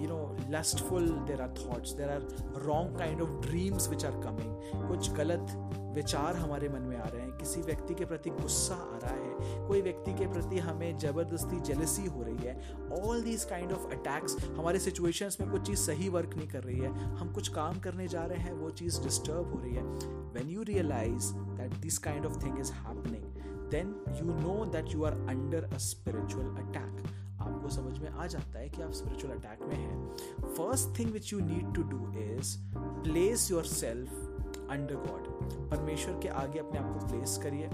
you 0.00 0.08
know 0.08 0.36
lustful 0.50 1.08
there 1.28 1.40
are 1.42 1.54
thoughts 1.58 1.92
there 1.92 2.08
are 2.08 2.26
wrong 2.64 2.98
kind 2.98 3.20
of 3.22 3.30
dreams 3.46 3.88
which 3.88 4.04
are 4.04 4.20
coming 4.22 4.88
कुछ 4.88 5.10
गलत 5.12 5.54
विचार 5.94 6.36
हमारे 6.36 6.68
मन 6.68 6.82
में 6.82 6.96
आ 6.96 7.04
रहे 7.04 7.22
हैं। 7.22 7.36
किसी 7.38 7.60
व्यक्ति 7.60 7.94
के 7.94 8.04
प्रति 8.04 8.30
गुस्सा 8.30 8.74
आ 8.74 8.98
रहा 8.98 9.14
है। 9.14 9.66
कोई 9.68 9.80
व्यक्ति 9.82 10.12
के 10.14 10.26
प्रति 10.26 10.58
हमें 10.58 10.98
ज़बरदस्ती 10.98 11.60
जेलसी 11.60 12.06
हो 12.06 12.22
रही 12.22 12.46
है। 12.46 13.00
All 13.00 13.22
these 13.22 13.44
kind 13.44 13.72
of 13.72 13.86
attacks 13.86 14.36
हमारे 14.48 14.78
सिचुएशंस 14.78 15.36
में 15.40 15.50
कुछ 15.50 15.66
चीज़ 15.66 15.78
सही 15.78 16.08
वर्क 16.08 16.34
नहीं 16.36 16.48
कर 16.48 16.62
रही 16.62 16.78
है। 16.78 16.92
हम 17.16 17.32
कुछ 17.32 17.48
काम 17.48 17.80
करने 17.80 18.08
जा 18.08 18.24
रहे 18.24 18.38
हैं, 18.38 18.52
वो 18.52 18.70
चीज़ 18.70 19.02
डिस्टर्ब 19.02 19.52
हो 19.54 19.60
रही 19.60 19.74
है। 19.74 19.82
When 20.34 20.48
you 20.48 20.62
realise 20.62 21.32
that 21.34 21.74
this 21.74 21.98
kind 21.98 22.26
of 22.26 22.44
thing 22.44 22.58
is 22.58 22.72
happening 22.72 23.37
then 23.70 23.94
you 24.18 24.24
know 24.24 24.64
that 24.72 24.94
you 24.94 25.04
are 25.04 25.12
under 25.28 25.64
a 25.64 25.78
spiritual 25.78 26.46
attack 26.56 27.06
आपको 27.40 27.68
समझ 27.68 27.98
में 27.98 28.08
आ 28.08 28.26
जाता 28.26 28.58
है 28.58 28.68
कि 28.68 28.82
आप 28.82 28.92
स्पिरिचुअल 28.92 29.34
अटैक 29.34 29.62
में 29.62 29.76
हैं। 29.76 30.54
First 30.54 30.98
thing 30.98 31.12
which 31.12 31.32
you 31.32 31.38
need 31.40 31.74
to 31.74 31.82
do 31.82 32.12
is 32.20 32.56
place 32.76 33.50
yourself 33.64 34.68
under 34.70 34.94
God 34.94 35.26
परमेश्वर 35.70 36.18
के 36.22 36.28
आगे 36.28 36.58
अपने 36.58 36.78
आप 36.78 36.98
को 36.98 37.06
प्लेस 37.06 37.38
करिए। 37.42 37.68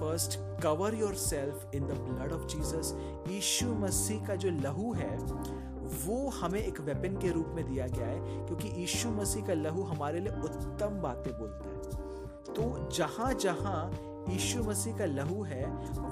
First 0.00 0.38
cover 0.62 0.94
yourself 1.14 1.70
in 1.74 1.86
the 1.86 1.92
blood 2.00 2.32
of 2.32 2.46
Jesus 2.46 2.94
Yeshu 3.28 3.66
Masih 3.74 4.26
का 4.26 4.34
जो 4.34 4.50
लहू 4.50 4.92
है, 4.92 5.16
वो 6.06 6.28
हमें 6.30 6.60
एक 6.60 6.80
वेपन 6.80 7.16
के 7.16 7.30
रूप 7.32 7.46
में 7.46 7.64
दिया 7.72 7.86
गया 7.86 8.06
है, 8.06 8.46
क्योंकि 8.46 8.68
यीशु 8.68 9.08
मसीह 9.10 9.46
का 9.46 9.54
लहू 9.54 9.82
हमारे 9.82 10.20
लिए 10.20 10.32
उत्तम 10.32 11.00
बातें 11.02 11.32
बोलता 11.32 11.68
है। 11.68 12.54
तो 12.54 12.88
जहाँ 12.90 13.32
जहाँ 13.34 13.90
यीशु 14.28 14.62
मसीह 14.64 14.96
का 14.98 15.04
लहू 15.04 15.42
है, 15.42 15.64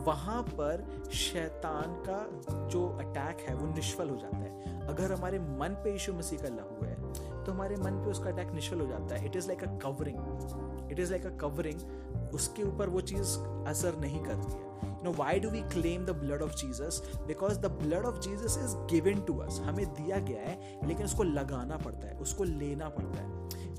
वहाँ 0.04 0.42
पर 0.50 0.84
शैतान 1.12 1.94
का 2.08 2.66
जो 2.68 2.86
अटैक 3.00 3.48
है, 3.48 3.54
वो 3.56 3.74
निष्फल 3.74 4.08
हो 4.10 4.16
जाता 4.16 4.36
है। 4.36 4.78
अगर 4.88 5.12
हमारे 5.12 5.38
मन 5.38 5.76
पे 5.84 5.92
यीशु 5.92 6.12
मसीह 6.12 6.38
का 6.38 6.48
लहू 6.48 6.84
है 6.84 6.98
तो 7.44 7.52
हमारे 7.52 7.76
मन 7.76 8.02
पे 8.04 8.10
उसका 8.10 8.30
अटैक 8.30 8.50
निष्फल 8.54 8.80
हो 8.80 8.86
जाता 8.86 9.14
है। 9.14 9.26
It 9.26 9.36
is 9.36 9.46
like 9.48 9.62
a 9.64 9.76
covering 9.78 10.90
it 10.92 10.98
is 11.00 11.10
like 11.10 11.26
a 11.26 11.36
covering 11.36 12.34
उसके 12.34 12.62
ऊपर 12.62 12.88
वो 12.88 13.00
चीज़ 13.00 13.38
असर 13.68 14.00
नहीं 14.00 14.24
करती 14.24 14.52
है। 14.52 14.68
Know, 15.02 15.12
why 15.18 15.34
do 15.42 15.50
we 15.52 15.60
claim 15.72 16.02
the 16.06 16.14
blood 16.14 16.42
of 16.46 16.50
jesus? 16.60 16.96
Because 17.28 17.58
the 17.60 17.70
blood 17.74 18.06
of 18.08 18.16
jesus 18.24 18.56
is 18.64 18.74
given 18.90 19.22
to 19.28 19.36
us 19.44 19.58
हमें 19.60 19.84
दिया 19.94 20.18
गया 20.18 20.42
है, 20.42 20.80
लेकिन 20.88 21.04
उसको 21.06 21.22
लगाना 21.22 21.76
पड़ता 21.76 22.08
है, 22.08 22.16
उसको 22.16 22.44
लेना 22.44 22.88
पड़ता 22.88 23.22
है। 23.22 23.28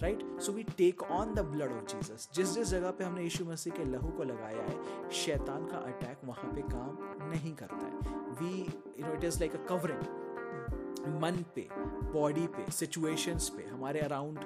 Right 0.02 0.24
so 0.42 0.52
we 0.52 0.64
take 0.78 1.04
on 1.04 1.34
the 1.34 1.40
blood 1.52 1.72
of 1.72 1.86
Jesus 1.94 2.30
जिस 2.36 2.54
जिस 2.54 2.68
जगह 2.70 2.92
पे 2.92 3.04
हमने 3.04 3.24
यीशु 3.24 3.46
मसीह 3.46 3.74
के 3.74 3.86
लहू 3.92 4.10
को 4.18 4.24
लगाया 4.24 4.64
है, 4.64 5.10
शैतान 5.12 5.66
का 5.66 5.78
अटैक 5.78 6.26
वहाँ 6.26 6.52
पे 6.56 6.62
काम 6.72 7.30
नहीं 7.30 7.54
करता 7.56 7.86
है। 7.86 7.92
We 8.42 8.60
you 9.00 9.06
know 9.06 9.14
it 9.14 9.24
is 9.24 9.40
like 9.40 9.56
a 9.56 9.66
covering 9.70 11.20
मन 11.22 11.44
पे 11.56 11.68
बॉडी 12.14 12.48
पे 12.56 12.72
सिचुएशंस 12.72 13.50
पे, 13.50 13.64
हमारे 13.72 14.00
अराउंड 14.00 14.40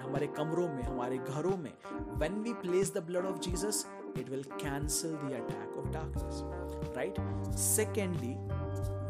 हमारे 0.00 0.26
कमरों 0.36 0.68
में, 0.68 0.82
हमारे 0.82 1.16
घरों 1.18 1.56
में, 1.56 1.72
when 2.22 2.34
we 2.46 2.52
place 2.62 2.90
the 2.96 3.02
blood 3.08 3.26
of 3.28 3.40
Jesus, 3.46 3.78
it 4.22 4.28
will 4.32 4.44
cancel 4.62 5.12
the 5.22 5.36
attack 5.38 5.76
of 5.82 5.90
darkness, 5.92 6.42
right? 6.96 7.20
Secondly, 7.56 8.32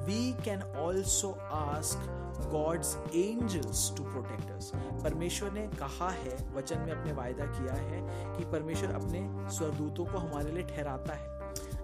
we 0.06 0.20
can 0.46 0.62
also 0.84 1.30
ask 1.60 1.98
God's 2.50 2.96
angels 3.14 3.92
to 3.96 4.04
protect 4.04 4.50
us 4.50 4.70
परमेश्वर 5.04 5.50
ने 5.52 5.66
कहा 5.68 6.10
है 6.10 6.36
वचन 6.54 6.78
में 6.78 6.92
अपने 6.92 7.12
वायदा 7.12 7.44
किया 7.44 7.74
है 7.74 8.00
कि 8.36 8.44
परमेश्वर 8.44 8.92
अपने 8.92 9.50
स्वरदूतों 9.50 10.04
को 10.04 10.18
हमारे 10.18 10.52
लिए 10.52 10.62
ठहराता 10.62 11.14
है। 11.14 11.30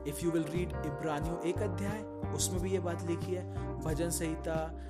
इफ़ 0.08 0.24
यू 0.24 0.30
विल 0.30 0.44
रीड 0.44 0.72
इब्रानियो 0.86 1.40
एक 1.46 1.58
अध्याय 1.58 2.02
उसमें 2.34 2.60
भी 2.62 2.70
ये 2.70 2.78
बात 2.80 3.02
लिखी 3.02 3.34
है। 3.34 3.78
भजन 3.80 4.10
संहिता 4.10 4.84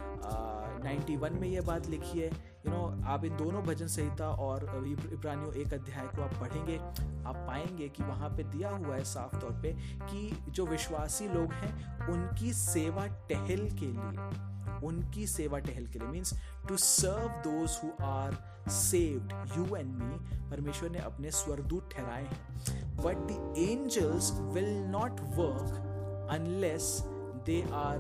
नाइन्टी 0.85 1.17
वन 1.17 1.33
में 1.33 1.49
ये 1.49 1.61
बात 1.61 1.87
लिखी 1.87 2.19
है। 2.19 2.27
यू 2.27 2.71
you 2.71 2.73
नो 2.73 2.89
know, 2.89 3.07
आप 3.07 3.25
इन 3.25 3.37
दोनों 3.37 3.63
भजन 3.63 3.87
संहिता 3.87 4.29
और 4.29 4.65
इब्रानियों 5.13 5.55
एक 5.55 5.75
अध्याय 5.75 6.07
को 6.07 6.23
आप 6.23 6.35
पढ़ेंगे 6.35 6.79
आप 6.79 7.37
पाएँगे 7.49 7.89
कि 7.89 8.03
वहाँ 8.03 8.29
पे 8.31 8.43
दिया 8.43 8.71
हुआ 8.71 8.95
है 8.95 9.05
साफ़ 9.05 9.37
तौर 9.37 9.61
पे 9.63 9.73
कि 10.03 10.45
जो 10.49 10.67
विश्वासी 10.67 11.29
लोग 11.29 11.53
हैं 11.53 12.09
उनकी 12.09 12.53
सेवा 12.53 13.07
टहल 13.07 13.69
के 13.81 13.87
लिए। 13.87 14.57
उनकी 14.85 15.27
सेवा 15.27 15.59
टहल 15.59 15.87
के 15.87 15.99
लिए। 15.99 16.09
Means 16.09 16.35
to 16.69 16.77
serve 16.77 17.29
those 17.49 17.79
who 17.85 17.91
are 18.05 18.37
saved 18.71 19.33
you 19.57 19.77
and 19.77 19.95
me 19.95 20.17
परमेश्वर 20.51 20.91
ने 20.91 20.99
अपने 20.99 21.31
स्वरदूत 21.31 21.89
ठहराए 21.93 22.25
हैं। 22.25 22.97
But 22.97 23.27
the 23.31 23.55
angels 23.59 24.33
will 24.55 24.75
not 24.91 25.21
work 25.37 26.29
unless 26.31 26.99
they 27.47 27.61
are 27.73 27.99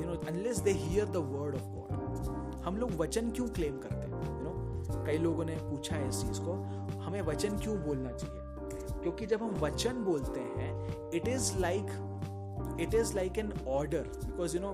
you 0.00 0.06
know 0.06 0.14
unless 0.28 0.58
they 0.58 0.72
hear 0.72 1.06
the 1.06 1.16
word 1.32 1.54
of 1.54 1.62
God 1.62 2.60
हम 2.64 2.76
लोग 2.76 2.92
वचन 2.92 3.30
क्यों 3.30 3.48
क्लेम 3.48 3.78
करते 3.78 3.96
हैं? 3.96 4.10
यू 4.26 4.42
नो 4.42 5.04
कई 5.06 5.18
लोगों 5.18 5.44
ने 5.44 5.56
पूछा 5.60 5.96
है 5.96 6.08
इस 6.08 6.20
चीज़ 6.20 6.40
को, 6.40 6.52
हमें 7.00 7.20
वचन 7.22 7.58
क्यों 7.58 7.76
बोलना 7.76 8.10
चाहिए? 8.12 8.40
क्योंकि 9.02 9.26
जब 9.26 9.42
हम 9.42 9.54
वचन 9.60 10.02
बोलते 10.04 10.40
हैं 10.40 11.10
it 11.14 11.28
is 11.28 11.56
like 11.58 11.86
it 12.80 12.94
is 12.94 13.14
like 13.14 13.38
an 13.38 13.52
order 13.68 14.04
because 14.16 14.56
you 14.56 14.62
know 14.62 14.72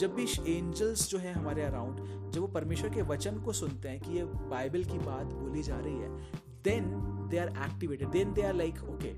जब 0.00 0.14
भी 0.14 0.24
एंजल्स 0.48 1.08
जो 1.10 1.18
है 1.18 1.32
हमारे 1.32 1.62
अराउंड 1.62 1.98
जब 2.32 2.40
वो 2.40 2.46
परमेश्वर 2.48 2.90
के 2.90 3.02
वचन 3.04 3.38
को 3.38 3.52
सुनते 3.52 3.88
हैं 3.88 4.00
कि 4.00 4.16
ये 4.16 4.24
बाइबल 4.50 4.84
की 4.84 4.98
बात 4.98 5.32
बोली 5.32 5.62
जा 5.62 5.78
रही 5.78 5.98
है 5.98 6.08
then 6.64 6.84
they 7.30 7.38
are 7.38 7.48
activated 7.64 8.08
then 8.08 8.32
they 8.32 8.42
are 8.42 8.54
like 8.54 8.82
okay 8.84 9.12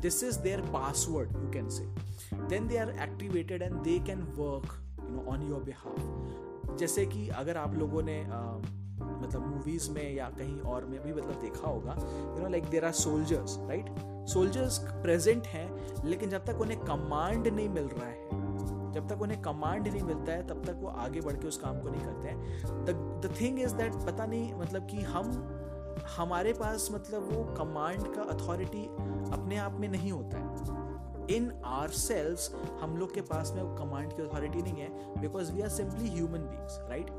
this 0.00 0.22
is 0.24 0.38
their 0.40 0.60
password 0.72 1.32
you 1.32 1.50
can 1.50 1.68
say 1.68 1.84
then 2.48 2.66
they 2.66 2.76
are 2.76 2.90
activated 3.02 3.62
and 3.62 3.74
they 3.82 3.98
can 4.06 4.22
work 4.36 4.76
you 5.00 5.08
know 5.08 5.24
on 5.32 5.48
your 5.48 5.62
behalf 5.64 6.78
जैसे 6.78 7.06
कि 7.06 7.28
अगर 7.36 7.56
आप 7.56 7.74
लोगों 7.74 8.02
ने 8.02 8.20
आ, 8.22 8.40
मतलब 9.00 9.46
मूवीज़ 9.46 9.90
में 9.90 10.14
या 10.14 10.28
कहीं 10.38 10.58
और 10.60 10.84
में 10.84 10.98
भी 11.02 11.12
मतलब 11.12 11.40
देखा 11.40 11.68
होगा 11.68 11.96
you 12.00 12.42
know 12.42 12.48
like 12.48 12.64
there 12.70 12.84
are 12.84 12.92
soldiers 12.96 13.56
right 13.60 13.94
soldiers 14.28 14.78
present 15.02 15.46
हैं 15.46 15.68
लेकिन 16.04 16.30
जब 16.30 16.44
तक 16.44 16.60
उन्हें 16.60 16.80
कमांड 16.80 17.46
नहीं 17.46 17.68
मिल 17.68 17.84
रहा 17.86 18.06
है 18.06 18.39
जब 18.92 19.08
तक 19.08 19.22
उन्हें 19.22 19.40
कमांड 19.42 19.88
नहीं 19.88 20.02
मिलता 20.02 20.32
है, 20.32 20.46
तब 20.46 20.64
तक 20.64 20.78
वो 20.80 20.88
आगे 20.88 21.20
बढ़ 21.20 21.36
के 21.36 21.48
उस 21.48 21.58
काम 21.58 21.80
को 21.80 21.88
नहीं 21.88 22.04
करते 22.04 22.28
हैं। 22.28 23.20
द 23.20 23.34
थिंग 23.40 23.60
इज़ 23.60 23.74
दैट 23.74 23.94
पता 23.94 24.26
नहीं 24.26 24.54
मतलब 24.54 24.86
कि 24.86 25.00
हम, 25.00 25.32
हमारे 26.16 26.52
पास 26.52 26.88
मतलब 26.92 27.32
वो 27.32 27.44
कमांड 27.54 28.14
का 28.14 28.22
अथॉरिटी 28.22 28.84
अपने 29.32 29.56
आप 29.56 29.72
में 29.72 29.88
नहीं 29.88 30.12
होता 30.12 30.38
है। 30.38 31.36
इन 31.36 31.50
आर 31.64 31.88
सेल्स 31.88 32.54
हम 32.80 32.96
लोग 32.96 33.14
के 33.14 33.20
पास 33.20 33.52
में 33.56 33.64
कमांड 33.76 34.12
की 34.12 34.22
अथॉरिटी 34.22 34.62
नहीं 34.62 34.80
है 34.82 35.20
because 35.20 35.52
we 35.52 35.62
are 35.62 35.68
simply 35.68 36.08
human 36.08 36.38
beings 36.38 36.78
right 36.90 37.10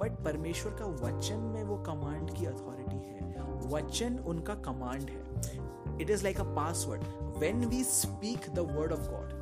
but 0.00 0.24
परमेश्वर 0.24 0.72
का 0.72 0.86
वचन 0.86 1.38
में 1.54 1.62
वो 1.64 1.76
कमांड 1.76 2.30
की 2.30 2.46
अथॉरिटी 2.46 2.96
है। 2.96 3.18
वचन 3.66 4.18
उनका 4.18 4.54
कमांड 4.54 5.02
है। 5.02 5.98
It 6.00 6.10
is 6.10 6.22
like 6.22 6.40
a 6.40 6.44
password 6.44 7.02
when 7.38 7.64
we 7.64 7.82
speak 7.84 8.50
the 8.54 8.58
word 8.58 8.92
of 8.92 9.10
God 9.10 9.37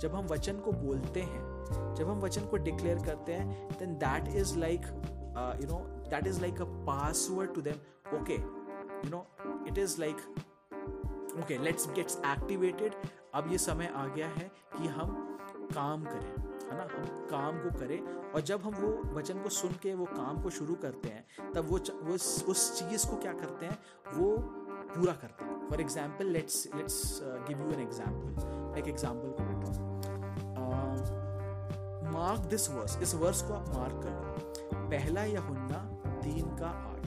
जब 0.00 0.14
हम 0.14 0.26
वचन 0.26 0.60
को 0.60 0.72
बोलते 0.72 1.20
हैं, 1.22 1.94
जब 1.94 2.08
हम 2.08 2.20
वचन 2.20 2.46
को 2.46 2.56
डिक्लेयर 2.58 2.98
करते 3.06 3.32
हैं 3.32 3.68
then 3.78 3.94
that 3.98 4.28
is 4.36 4.56
like 4.58 4.86
you 5.62 5.68
know 5.68 5.78
that 6.10 6.26
is 6.26 6.40
like 6.40 6.60
a 6.60 6.64
password 6.86 7.54
to 7.54 7.62
them 7.62 8.20
okay 8.20 8.34
you 8.34 9.10
know 9.10 9.26
it 9.68 9.78
is 9.78 10.00
like 10.00 10.16
okay 11.40 11.58
let's 11.58 11.90
gets 11.94 12.20
activated 12.26 12.94
अब 13.34 13.50
ये 13.52 13.58
समय 13.58 13.92
आ 13.94 14.06
गया 14.06 14.28
है 14.28 14.50
कि 14.76 14.88
हम 14.88 15.16
काम 15.74 16.04
करें, 16.04 16.30
है 16.70 16.76
ना? 16.76 16.82
हम 16.94 17.04
काम 17.30 17.58
को 17.58 17.78
करें 17.78 18.00
और 18.32 18.40
जब 18.40 18.62
हम 18.62 18.74
वो 18.74 18.88
वचन 19.14 19.42
को 19.42 19.48
सुन 19.48 19.72
के, 19.82 19.94
वो 19.94 20.04
काम 20.06 20.42
को 20.42 20.50
शुरू 20.50 20.74
करते 20.82 21.08
हैं, 21.08 21.52
तब 21.52 21.68
वो 21.70 21.78
वो 22.02 22.14
उस 22.52 22.64
चीज़ 22.78 23.06
को 23.10 23.16
क्या 23.16 23.32
करते 23.32 23.66
हैं? 23.66 23.78
वो 24.16 24.36
पूरा 24.94 25.12
करते 25.12 25.44
हैं। 25.44 25.68
For 25.68 25.80
example 25.80 26.26
let's 26.26 26.66
let's 26.74 27.20
give 27.22 27.60
you 27.60 27.70
an 27.70 27.80
example 27.80 28.78
एक 28.78 28.88
एग्ज़ाम्पल 28.88 29.30
को 29.30 29.44
देता 29.44 29.88
मार्क 32.12 32.40
दिस 32.50 32.70
वर्स 32.70 32.98
इस 33.02 33.14
वर्स 33.14 33.42
को 33.42 33.54
आप 33.54 33.68
मार्क 33.68 34.02
कर 34.04 34.10
लो। 34.10 34.88
पहला 34.88 35.24
यहुन्ना 35.24 35.78
तीन 36.22 36.56
का 36.56 36.66
आठ। 36.66 37.06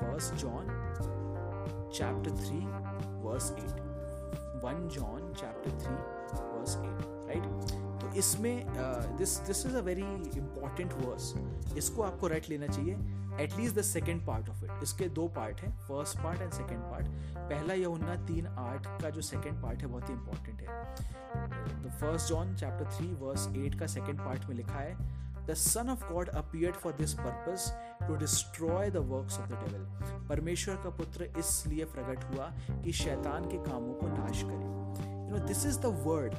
First 0.00 0.34
John 0.34 0.64
chapter 1.94 2.30
three 2.30 2.60
verse 3.26 3.50
eight 3.52 3.84
1 4.64 4.78
John 4.92 5.26
chapter 5.40 5.72
3 5.80 5.96
verse 6.52 6.72
8 6.76 7.02
right? 7.26 7.44
तो 8.00 8.08
इसमें 8.18 8.56
this 9.18 9.36
this 9.46 9.64
is 9.66 9.76
a 9.76 9.80
very 9.80 10.02
important 10.38 10.92
verse 10.92 11.32
इसको 11.76 12.02
आपको 12.02 12.28
राइट 12.28 12.48
लेना 12.48 12.66
चाहिए। 12.66 12.94
At least 13.44 13.76
the 13.78 13.82
second 13.82 14.26
part 14.26 14.48
of 14.50 14.64
it 14.64 14.82
इसके 14.82 15.08
दो 15.08 15.26
पार्ट 15.28 15.60
हैं। 15.60 15.70
First 15.78 16.18
part 16.18 16.40
and 16.40 16.52
second 16.52 16.80
part 16.82 17.06
पहला 17.36 17.74
यमुना 17.74 18.14
तीन 18.26 18.46
आठ 18.46 18.86
का 19.02 19.10
जो 19.10 19.20
सेकेंड 19.22 19.62
पार्ट 19.62 19.82
है, 19.82 19.86
बहुत 19.86 20.08
ही 20.08 20.14
इंपॉर्टेंट 20.14 20.60
है। 20.60 20.66
First 21.90 22.28
John 22.28 22.54
chapter 22.56 22.90
three 22.96 23.06
verse 23.20 23.46
eight 23.56 23.78
का 23.80 23.86
सेकेंड 23.86 24.18
पार्ट 24.18 24.48
में 24.48 24.54
लिखा 24.56 24.78
है 24.78 24.94
the 25.46 25.54
son 25.54 25.90
of 25.90 26.04
God 26.12 26.28
appeared 26.36 26.76
for 26.76 26.92
this 26.92 27.12
purpose 27.14 27.70
to 28.08 28.16
destroy 28.16 28.90
the 28.90 29.04
works 29.10 29.38
of 29.40 29.48
the 29.48 29.60
devil 29.64 30.26
परमेश्वर 30.28 30.76
का 30.84 30.90
पुत्र 30.96 31.30
इसलिए 31.38 31.84
प्रकट 31.94 32.24
हुआ 32.24 32.50
कि 32.84 32.92
शैतान 32.94 33.44
के 33.44 33.58
कामों 33.70 33.94
को 33.94 34.08
नाश 34.08 34.42
करे. 34.42 34.74
You 35.26 35.36
know 35.36 35.46
this 35.46 35.66
is 35.66 35.78
the 35.80 35.94
word 36.06 36.34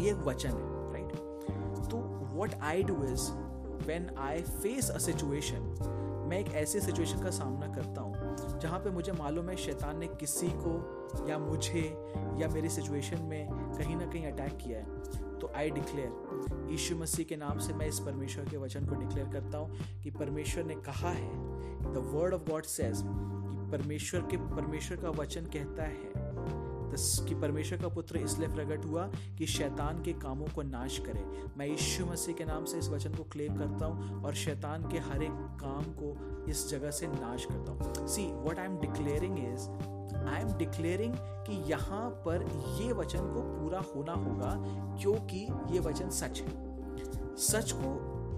ये 0.00 0.10
एक 0.10 0.26
वचन 0.26 0.48
है 0.50 0.92
राइट 0.92 1.88
तो 1.90 2.02
what 2.34 2.54
I 2.62 2.82
do 2.82 3.02
is 3.04 3.30
when 3.86 4.10
I 4.18 4.42
face 4.42 4.90
a 4.90 4.98
situation 4.98 6.26
मैं 6.30 6.38
एक 6.38 6.52
ऐसी 6.54 6.80
सिचुएशन 6.80 7.22
का 7.22 7.30
सामना 7.30 7.74
करता 7.74 8.00
हूँ 8.00 8.19
जहाँ 8.62 8.78
पे 8.78 8.90
मुझे 8.90 9.12
मालूम 9.12 9.48
है 9.48 9.56
शैतान 9.56 9.98
ने 9.98 10.06
किसी 10.06 10.48
को 10.48 11.26
या 11.28 11.38
मुझे 11.38 11.80
या 12.40 12.48
मेरी 12.48 12.68
सिचुएशन 12.68 13.22
में 13.22 13.48
कहीं 13.50 13.96
ना 13.96 14.06
कहीं 14.06 14.26
अटैक 14.26 14.56
किया 14.56 14.78
है। 14.78 14.84
तो 15.38 15.52
आई 15.56 15.70
डिक्लेयर 15.70 16.68
यीशु 16.70 16.96
मसीह 16.96 17.26
के 17.26 17.36
नाम 17.36 17.58
से 17.58 17.72
मैं 17.72 17.86
इस 17.86 17.98
परमेश्वर 17.98 18.44
के 18.44 18.56
वचन 18.56 18.86
को 18.86 18.94
डिक्लेयर 18.94 19.28
करता 19.28 19.58
हूँ 19.58 19.78
कि 20.02 20.10
परमेश्वर 20.10 20.64
ने 20.64 20.74
कहा 20.74 21.10
है 21.10 21.30
the 21.94 22.10
word 22.14 22.34
of 22.34 22.50
God 22.50 22.64
says 22.64 23.02
कि 23.04 23.70
परमेश्वर 23.70 24.20
के, 24.20 24.36
परमेश्वर 24.36 24.96
का 24.96 25.10
वचन 25.10 25.40
कहता 25.40 25.82
है 25.82 26.09
कि 26.92 27.34
परमेश्वर 27.34 27.78
का 27.78 27.88
पुत्र 27.88 28.18
इसलिए 28.18 28.48
प्रकट 28.48 28.84
हुआ 28.84 29.06
कि 29.38 29.46
शैतान 29.46 30.02
के 30.02 30.12
कामों 30.12 30.46
को 30.54 30.62
नाश 30.62 30.98
करे। 30.98 31.24
मैं 31.58 31.66
यीशु 31.66 32.06
मसीह 32.06 32.34
के 32.34 32.44
नाम 32.44 32.64
से 32.64 32.78
इस 32.78 32.88
वचन 32.88 33.14
को 33.14 33.24
क्लेम 33.24 33.56
करता 33.56 33.86
हूँ 33.86 34.22
और 34.24 34.34
शैतान 34.34 34.88
के 34.90 34.98
हर 34.98 35.22
एक 35.22 35.38
काम 35.60 35.92
को 36.00 36.14
इस 36.50 36.68
जगह 36.70 36.90
से 36.90 37.06
नाश 37.06 37.44
करता 37.44 37.72
हूँ। 37.72 38.06
See 38.08 38.26
what 38.48 38.58
I 38.58 38.64
am 38.64 38.76
declaring 38.80 39.38
is 39.38 39.68
I 40.28 40.40
am 40.40 40.52
declaring 40.58 41.14
कि 41.46 41.62
यहाँ 41.70 42.08
पर 42.26 42.42
ये 42.80 42.92
वचन 42.92 43.32
को 43.34 43.42
पूरा 43.42 43.80
होना 43.94 44.12
होगा 44.12 44.54
क्योंकि 45.02 45.46
ये 45.70 45.80
वचन 45.80 46.10
सच 46.10 46.40
है। 46.40 47.36
सच 47.38 47.72
को 47.72 47.94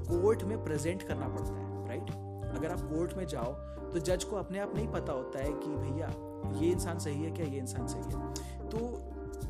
कोर्ट 0.08 0.42
में 0.42 0.62
प्रेजेंट 0.64 1.02
करना 1.02 1.28
पड़ता 1.28 1.54
है 1.54 1.86
राइट 1.88 2.10
अगर 2.56 2.70
आप 2.70 2.80
कोर्ट 2.80 3.16
में 3.16 3.26
जाओ 3.26 3.52
तो 3.92 3.98
जज 3.98 4.24
को 4.24 4.36
अपने 4.36 4.58
आप 4.58 4.74
नहीं 4.74 4.88
पता 4.88 5.12
होता 5.12 5.38
है 5.38 5.52
कि 5.52 5.68
भैया 5.68 6.06
ये 6.56 6.70
इंसान 6.70 6.98
सही 6.98 7.22
है 7.24 7.30
क्या? 7.30 7.46
ये 7.46 7.58
इंसान 7.58 7.86
सही 7.86 8.02
है। 8.02 8.68
तो 8.70 8.78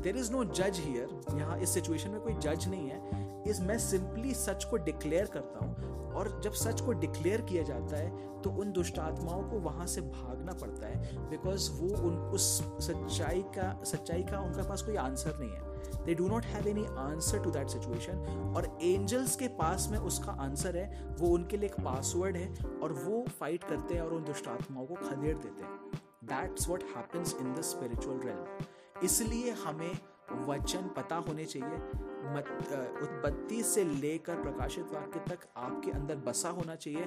देर 0.03 0.17
इज़ 0.17 0.31
नो 0.31 0.43
जज 0.43 0.79
हियर 0.79 1.37
यहाँ 1.37 1.57
इस 1.59 1.73
सिचुएशन 1.73 2.09
में 2.09 2.21
कोई 2.21 2.33
जज 2.33 2.67
नहीं 2.67 2.89
है। 2.89 3.41
इस 3.49 3.61
मैं 3.61 3.77
सिंपली 3.79 4.33
सच 4.33 4.63
को 4.63 4.77
डिक्लेयर 4.77 5.25
करता 5.25 5.65
हूँ। 5.65 6.11
और 6.13 6.39
जब 6.43 6.51
सच 6.51 6.81
को 6.81 6.91
डिक्लेयर 6.91 7.41
किया 7.41 7.63
जाता 7.63 7.97
है 7.97 8.41
तो 8.41 8.49
उन 8.51 8.71
दुष्ट 8.71 8.99
आत्माओं 8.99 9.43
को 9.43 9.59
वहाँ 9.59 9.85
से 9.87 10.01
भागना 10.01 10.53
पड़ता 10.53 10.87
है। 10.87 11.29
बिकॉज़ 11.29 11.71
वो 11.71 11.87
उन, 11.97 12.17
उस 12.17 12.61
सच्चाई 12.87 13.41
का 13.41 13.83
सच्चाई 13.83 14.23
का 14.23 14.39
उनके 14.39 14.67
पास 14.69 14.81
कोई 14.81 14.95
आंसर 14.95 15.39
नहीं 15.39 15.49
है। 15.49 15.71
They 16.05 16.13
do 16.15 16.27
not 16.27 16.45
have 16.45 16.67
any 16.67 16.85
answer 16.85 17.43
to 17.43 17.51
that 17.51 17.69
situation 17.69 18.53
और 18.57 18.77
एंजल्स 18.83 19.35
के 19.35 19.47
पास 19.47 19.87
में 19.91 19.97
उसका 19.99 20.31
आंसर 20.31 20.77
है। 20.77 21.15
वो 21.19 21.27
उनके 21.27 21.57
लिए 21.57 21.69
एक 21.69 21.75
पासवर्ड 21.75 22.37
है। 22.37 22.53
और 22.83 22.93
वो 22.93 23.25
फाइट 23.39 23.63
करते 23.63 23.93
हैं 23.93 24.01
और 24.01 24.13
उन 24.13 24.23
दुष्ट 24.23 24.47
आत्माओं 24.47 24.85
को 24.85 24.95
खदेड़ 24.95 25.37
देते 25.37 25.63
हैं। 25.63 25.92
That's 26.23 26.67
what 26.69 26.83
happens 26.95 27.35
in 27.39 27.53
the 27.53 27.61
spiritual 27.63 28.19
realm 28.25 29.05
इसलिए 29.05 29.51
हमें 29.65 29.91
वचन 30.47 30.89
पता 30.97 31.15
होने 31.27 31.45
चाहिए। 31.45 31.77
उत्पत्ति 33.03 33.61
से 33.63 33.83
लेकर 33.83 34.35
प्रकाशित 34.41 34.93
वाक्य 34.93 35.19
तक 35.29 35.39
आपके 35.57 35.91
अंदर 35.91 36.15
बसा 36.27 36.49
होना 36.49 36.75
चाहिए। 36.75 37.05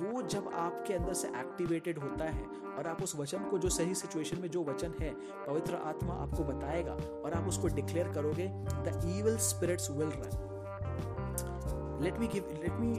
वो 0.00 0.22
जब 0.24 0.48
आपके 0.54 0.94
अंदर 0.94 1.14
से 1.14 1.28
एक्टिवेटेड 1.30 1.98
होता 1.98 2.24
है 2.26 2.44
और 2.76 2.86
आप 2.86 3.02
उस 3.02 3.16
वचन 3.16 3.48
को 3.50 3.58
जो 3.58 3.68
सही 3.70 3.94
सिचुएशन 3.94 4.40
में 4.40 4.48
जो 4.50 4.62
वचन 4.64 4.94
है, 5.00 5.10
पवित्र 5.46 5.74
आत्मा 5.84 6.14
आपको 6.16 6.44
बताएगा 6.44 6.92
और 6.92 7.34
आप 7.34 7.48
उसको 7.48 7.68
डिक्लेयर 7.70 8.12
करोगे 8.12 8.48
the 8.48 9.00
evil 9.16 9.36
spirits 9.48 9.90
will 9.90 10.12
run 10.14 12.00
let 12.04 12.18
me 12.18 12.26
give 12.28 12.48
let 12.62 12.72
me 12.72 12.92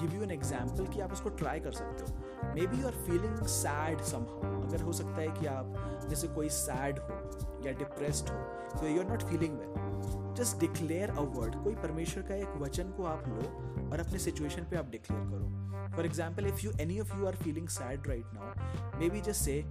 give 0.00 0.14
you 0.14 0.22
an 0.22 0.30
example 0.30 0.86
कि 0.86 1.00
आप 1.00 1.12
उसको 1.12 1.28
ट्राई 1.36 1.60
कर 1.60 1.72
सकते 1.72 2.04
हो। 2.04 2.33
Maybe 2.66 2.80
you 2.80 2.86
are 2.86 2.94
feeling 3.06 3.46
sad 3.54 4.00
somehow 4.12 4.62
अगर 4.62 4.82
हो 4.82 4.92
सकता 4.92 5.20
है 5.20 5.28
कि 5.38 5.46
आप, 5.46 5.74
जैसे 6.10 6.28
कोई 6.28 6.48
सैड 6.58 6.98
हो 6.98 7.62
या 7.66 7.72
डिप्रेस्ड 7.78 8.30
हो 8.30 8.78
तो 8.78 8.86
you 8.88 9.00
are 9.02 9.08
not 9.10 9.22
feeling 9.30 9.58
well 9.58 10.34
just 10.38 10.58
declare 10.60 11.10
a 11.10 11.20
word 11.36 11.62
कोई 11.64 11.74
परमेश्वर 11.82 12.22
का 12.28 12.34
एक 12.34 12.56
वचन 12.60 12.90
को 12.96 13.04
आप 13.06 13.28
लो 13.28 13.90
और 13.90 14.00
अपने 14.00 14.18
सिचुएशन 14.18 14.62
पे 14.70 14.76
आप 14.76 14.88
डिक्लेयर 14.90 15.24
करो. 15.24 15.50
For 15.96 16.06
example 16.06 16.46
if 16.46 16.64
you 16.64 16.70
any 16.80 16.98
of 17.00 17.16
you 17.18 17.26
are 17.26 17.36
feeling 17.36 17.68
sad 17.68 18.06
right 18.08 18.32
now 18.34 18.98
maybe 19.10 19.20
just 19.20 19.44
say 19.44 19.62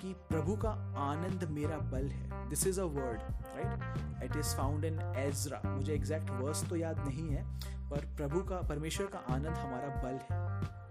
कि 0.00 0.12
प्रभु 0.28 0.56
का 0.64 0.70
आनंद 1.00 1.44
मेरा 1.50 1.78
बल 1.92 2.06
है. 2.08 2.48
This 2.48 2.66
is 2.66 2.80
a 2.80 2.84
word 2.98 3.20
right 3.56 4.22
it 4.24 4.36
is 4.36 4.54
found 4.56 4.84
in 4.84 5.00
Ezra 5.18 5.60
मुझे 5.66 5.94
एग्जैक्ट 5.94 6.30
वर्स 6.40 6.68
तो 6.68 6.76
याद 6.76 6.98
नहीं 7.06 7.28
है, 7.28 7.44
पर 7.90 8.06
प्रभु 8.16 8.40
का, 8.40 8.60
परमेश्वर 8.68 9.06
का 9.06 9.24
आनंद 9.34 9.56
हमारा 9.56 9.88
बल 10.04 10.18
है. 10.30 10.81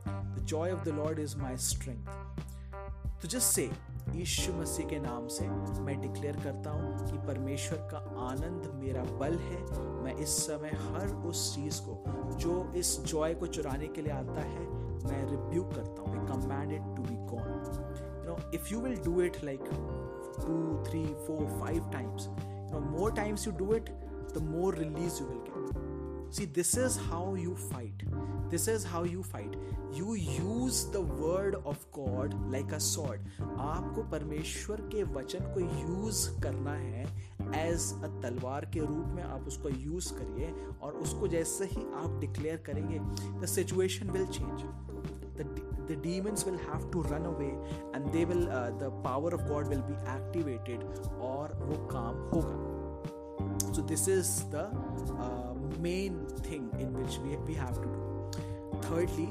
Joy 0.45 0.71
of 0.71 0.83
the 0.85 0.87
Lord 0.87 1.19
is 1.19 1.37
my 1.37 1.57
strength 1.57 2.05
तो 3.21 3.27
जस्ट 3.27 3.55
से 3.55 3.69
मसीह 4.51 4.85
के 4.87 4.99
नाम 4.99 5.27
से 5.27 5.47
मैं 5.81 5.99
डिक्लेयर 6.01 6.35
करता 6.35 6.69
हूँ 6.69 7.11
कि 7.11 7.17
परमेश्वर 7.27 7.77
का 7.91 7.97
आनंद 8.21 8.65
मेरा 8.83 9.03
बल 9.19 9.37
है। 9.37 9.61
मैं 10.03 10.15
इस 10.15 10.35
समय 10.47 10.71
हर 10.81 11.13
उस 11.29 11.55
चीज़ 11.55 11.79
को, 11.81 12.03
जो 12.37 12.71
इस 12.75 12.99
जॉय 13.05 13.33
को 13.33 13.47
चुराने 13.47 13.87
के 13.87 14.01
लिए 14.01 14.13
आता 14.13 14.41
है, 14.41 14.65
मैं 15.03 15.21
रिब्यूक 15.29 15.73
करता 15.75 16.01
हूँ। 16.01 16.27
Command 16.27 16.71
it 16.71 16.81
to 16.97 17.03
be 17.03 17.15
gone 17.31 17.49
you 18.17 18.25
know 18.25 18.37
if 18.53 18.73
you 18.73 18.79
will 18.79 18.95
do 18.95 19.21
it 19.21 19.43
like 19.43 19.61
two 20.37 20.83
three 20.89 21.03
four 21.27 21.45
five 21.61 21.89
times 21.91 22.27
you 22.27 22.79
know 22.79 22.79
more 22.97 23.13
times 23.13 23.47
you 23.47 23.53
do 23.53 23.73
it 23.75 23.89
the 24.33 24.43
more 24.49 24.75
release 24.75 25.21
you 25.21 25.27
will 25.27 25.39
get 25.39 25.80
see 26.35 26.45
this 26.55 26.77
is 26.77 26.97
how 26.99 27.35
you 27.35 27.53
fight 27.53 28.03
this 28.51 28.67
is 28.69 28.85
how 28.87 29.05
you 29.05 29.21
fight 29.21 29.55
you 29.95 30.13
use 30.15 30.85
the 30.93 30.97
word 31.11 31.55
of 31.55 31.85
God 31.97 32.33
like 32.51 32.73
a 32.73 32.77
sword 32.87 33.21
आपको 33.41 34.03
परमेश्वर 34.11 34.81
के 34.93 35.03
वचन 35.13 35.53
को 35.53 35.59
use 35.59 36.27
करना 36.43 36.73
है 36.73 37.03
as 37.55 37.91
a 37.93 38.07
तलवार 38.21 38.65
के 38.73 38.79
रूप 38.79 39.07
में 39.15 39.23
आप 39.23 39.47
उसको 39.47 39.69
यूज़ 39.69 40.13
करिए 40.13 40.53
और 40.81 40.93
उसको 41.03 41.27
जैसे 41.27 41.65
ही 41.65 41.85
आप 42.03 42.19
डिक्लेयर 42.21 42.63
करेंगे 42.65 42.99
the 43.41 43.53
situation 43.55 44.11
will 44.11 44.25
change 44.27 44.69
the 45.89 45.95
demons 45.97 46.43
will 46.45 46.59
have 46.65 46.83
to 46.91 47.01
run 47.03 47.25
away 47.25 47.53
and 47.93 48.11
they 48.13 48.23
will 48.25 48.43
uh, 48.49 48.69
the 48.81 48.89
power 49.05 49.31
of 49.37 49.41
god 49.47 49.71
will 49.73 49.81
be 49.87 49.95
activated 50.13 50.83
और 51.29 51.53
वो 51.61 51.77
काम 51.91 52.21
होगा. 52.33 53.73
So 53.73 53.81
this 53.81 54.07
is 54.07 54.29
the 54.51 54.63
uh, 55.17 55.50
main 55.79 56.25
thing 56.47 56.69
in 56.79 56.93
which 56.93 57.17
we, 57.19 57.37
we 57.47 57.53
have 57.53 57.77
to 57.81 57.87
do. 57.87 58.01
Thirdly 58.87 59.29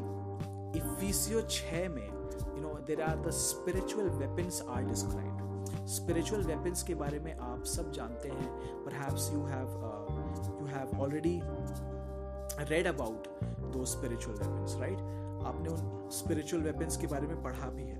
इफिसियो 0.76 1.40
6 1.42 1.88
में 1.94 2.06
you 2.06 2.60
know 2.62 2.74
there 2.86 3.00
are 3.02 3.16
the 3.26 3.30
spiritual 3.36 4.08
weapons 4.18 4.62
are 4.70 4.82
described 4.82 5.86
spiritual 5.94 6.42
weapons 6.42 6.82
के 6.82 6.94
बारे 6.94 7.18
में 7.20 7.34
आप 7.36 7.64
सब 7.64 7.90
जानते 7.92 8.28
हैं। 8.28 8.50
Perhaps 8.84 9.30
you 9.32 9.40
have 9.46 9.68
you 10.60 10.66
have 10.66 11.00
already 11.02 11.40
read 12.70 12.86
about 12.86 13.26
those 13.72 13.84
spiritual 13.84 14.36
weapons 14.38 14.76
right 14.80 14.98
आपने 15.46 15.68
उन 15.68 16.08
स्पिरिचुअल 16.12 16.62
वेपन्स 16.62 16.96
के 16.96 17.06
बारे 17.06 17.26
में 17.26 17.42
पढ़ा 17.42 17.70
भी 17.70 17.82
है। 17.82 17.98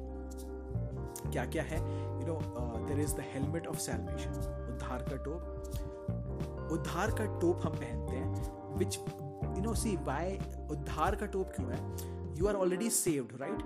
क्या 1.33 1.45
क्या 1.47 1.63
है 1.63 1.79
you 1.79 2.27
know 2.27 2.39
there 2.87 3.01
is 3.01 3.15
the 3.17 3.25
helmet 3.33 3.67
of 3.67 3.79
salvation 3.79 4.33
उद्धार 4.73 5.03
का 5.11 5.17
टोप 5.25 5.60
उद्धार 6.73 7.11
का 7.11 7.25
टोप 7.41 7.61
हम 7.65 7.73
पहनते 7.73 8.17
हैं 8.17 8.79
which 8.79 8.99
you 9.57 9.63
know 9.63 9.75
see 9.75 9.97
why 9.97 10.39
उद्धार 10.71 11.17
का 11.17 11.27
टोप 11.27 11.53
क्यों 11.57 11.71
है? 11.73 11.79
You 12.39 12.47
are 12.47 12.55
already 12.55 12.91
saved 12.91 13.41
right 13.41 13.63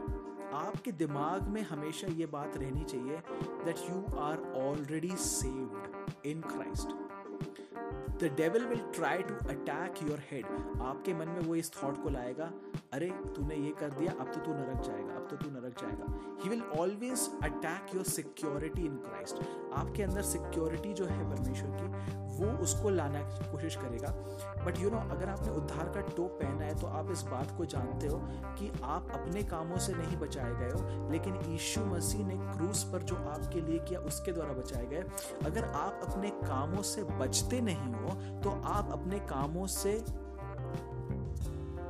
आपके 0.54 0.92
दिमाग 0.92 1.42
में 1.42 1.62
हमेशा 1.62 2.06
ये 2.06 2.26
बात 2.26 2.56
रहनी 2.56 2.84
चाहिए 2.84 3.16
that 3.64 3.78
you 3.90 4.18
are 4.18 4.52
already 4.62 5.16
saved 5.16 6.26
in 6.26 6.40
Christ 6.40 7.03
the 8.14 8.30
devil 8.36 8.64
will 8.66 8.80
try 8.94 9.22
to 9.22 9.34
attack 9.50 10.02
your 10.02 10.22
head 10.30 10.46
आपके 10.82 11.14
मन 11.14 11.28
में 11.28 11.40
वो 11.40 11.54
इस 11.54 11.70
थॉट 11.74 12.02
को 12.02 12.10
लाएगा, 12.10 12.50
अरे, 12.92 13.10
तूने 13.36 13.54
ये 13.56 13.70
कर 13.80 13.90
दिया, 13.90 14.12
अब 14.20 14.32
तो 14.32 14.40
तू 14.40 14.52
नरक 14.52 14.82
जाएगा, 14.82 15.14
अब 15.14 15.26
तो 15.30 15.36
तू 15.36 15.50
नरक 15.50 15.80
जाएगा. 15.80 16.38
He 16.42 16.50
will 16.50 16.62
always 16.78 17.28
attack 17.42 17.94
your 17.94 18.04
security 18.04 18.84
in 18.86 18.96
Christ 18.96 19.42
आपके 19.74 20.02
अंदर 20.02 20.22
सिक्योरिटी 20.24 20.92
जो 20.92 21.04
है 21.04 21.30
परमेश्वर 21.30 21.70
की, 21.70 22.22
वो 22.34 22.50
उसको 22.58 22.90
लाने 22.90 23.18
की 23.24 23.50
कोशिश 23.52 23.76
करेगा। 23.76 24.08
बट 24.64 24.78
यू 24.78 24.90
नो 24.90 24.98
अगर 25.10 25.28
आपने 25.28 25.50
उद्धार 25.50 25.88
का 25.88 26.00
टोप 26.08 26.38
पहना 26.42 26.64
है 26.64 26.74
तो 26.80 26.86
आप 26.86 27.10
इस 27.10 27.22
बात 27.22 27.56
को 27.58 27.64
जानते 27.64 28.06
हो 28.06 28.20
कि 28.58 28.70
आप 28.82 29.10
अपने 29.14 29.42
कामों 29.42 29.78
से 29.78 29.92
नहीं 29.92 30.16
बचाए 30.16 30.54
गए 30.54 30.70
हो, 30.70 31.10
लेकिन 31.10 31.36
यीशु 31.48 31.84
मसीह 31.86 32.26
ने 32.26 32.36
क्रूस 32.48 32.82
पर 32.92 33.02
जो 33.02 33.16
आपके 33.16 33.60
लिए 33.60 33.78
किया, 33.78 34.00
उसके 34.02 34.32
द्वारा 34.32 34.52
बचाए 34.52 34.86
गए। 34.86 35.04
अगर 35.46 35.64
आप 35.64 36.00
अपने 36.08 36.30
कामों 36.44 36.82
से 36.84 37.04
बचते 37.18 37.60
नहीं 37.60 37.92
हो 37.94 38.03
तो 38.44 38.50
आप 38.66 38.90
अपने 38.92 39.18
कामों 39.28 39.66
से 39.66 39.92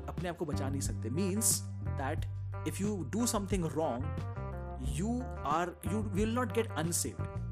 अपने 0.08 0.28
आप 0.28 0.36
को 0.36 0.44
बचा 0.44 0.68
नहीं 0.68 0.80
सकते। 0.80 1.10
Means 1.10 1.60
that 1.86 2.26
if 2.68 2.82
you 2.82 2.96
do 3.12 3.26
something 3.26 3.64
wrong 3.76 4.86
you 4.96 5.20
are 5.46 5.76
you 5.92 6.02
will 6.14 6.34
not 6.34 6.52
get 6.52 6.72
unsaved 6.78 7.42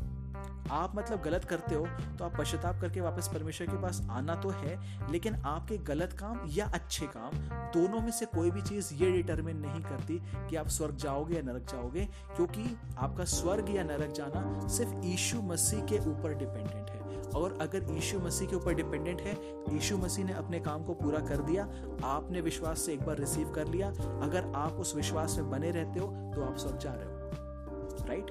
आप 0.70 0.92
मतलब 0.96 1.20
गलत 1.22 1.44
करते 1.44 1.74
हो 1.74 1.86
तो 2.18 2.24
आप 2.24 2.36
पश्चाताप 2.38 2.80
करके 2.80 3.00
वापस 3.00 3.28
परमेश्वर 3.28 3.66
के 3.66 3.76
पास 3.82 4.00
आना 4.10 4.34
तो 4.34 4.50
है, 4.50 4.78
लेकिन 5.10 5.34
आपके 5.36 5.78
गलत 5.78 6.12
काम 6.20 6.40
या 6.50 6.66
अच्छे 6.74 7.06
काम, 7.06 7.30
दोनों 7.74 8.00
में 8.00 8.10
से 8.10 8.26
कोई 8.26 8.50
भी 8.50 8.62
चीज़ 8.62 8.92
ये 8.94 9.10
डिटरमिन 9.12 9.56
नहीं 9.56 9.82
करती 9.82 10.18
कि 10.50 10.56
आप 10.56 10.68
स्वर्ग 10.68 10.96
जाओगे 10.96 11.34
या 11.34 11.42
नरक 11.42 11.66
जाओगे, 11.70 12.08
क्योंकि 12.36 12.76
आपका 12.98 13.24
स्वर्ग 13.24 13.74
या 13.76 13.84
नरक 13.84 14.12
जाना 14.12 14.68
सिर्फ़ 14.68 14.94
यीशु 15.04 15.42
मसीह 15.42 15.84
के 15.86 15.98
ऊपर 16.10 16.34
डिपेंडेंट 16.34 16.90
है। 16.90 17.01
और 17.36 17.58
अगर 17.60 17.90
यीशु 17.90 18.18
मसीह 18.18 18.48
के 18.48 18.56
ऊपर 18.56 18.74
डिपेंडेंट 18.74 19.20
है, 19.20 19.32
यीशु 19.72 19.96
मसीह 19.98 20.24
ने 20.24 20.32
अपने 20.32 20.60
काम 20.60 20.84
को 20.84 20.94
पूरा 20.94 21.18
कर 21.18 21.42
दिया, 21.42 21.64
आपने 22.04 22.40
विश्वास 22.40 22.80
से 22.80 22.92
एक 22.92 23.02
बार 23.02 23.18
रिसीव 23.18 23.50
कर 23.50 23.68
लिया, 23.68 23.88
अगर 24.22 24.52
आप 24.56 24.72
उस 24.72 24.94
विश्वास 24.96 25.36
में 25.38 25.50
बने 25.50 25.70
रहते 25.70 26.00
हो 26.00 26.06
तो 26.34 26.42
आप 26.42 26.56
सब 26.56 26.78
जा 26.78 26.92
रहे 26.92 27.04
हो 27.04 28.06
राइट 28.08 28.30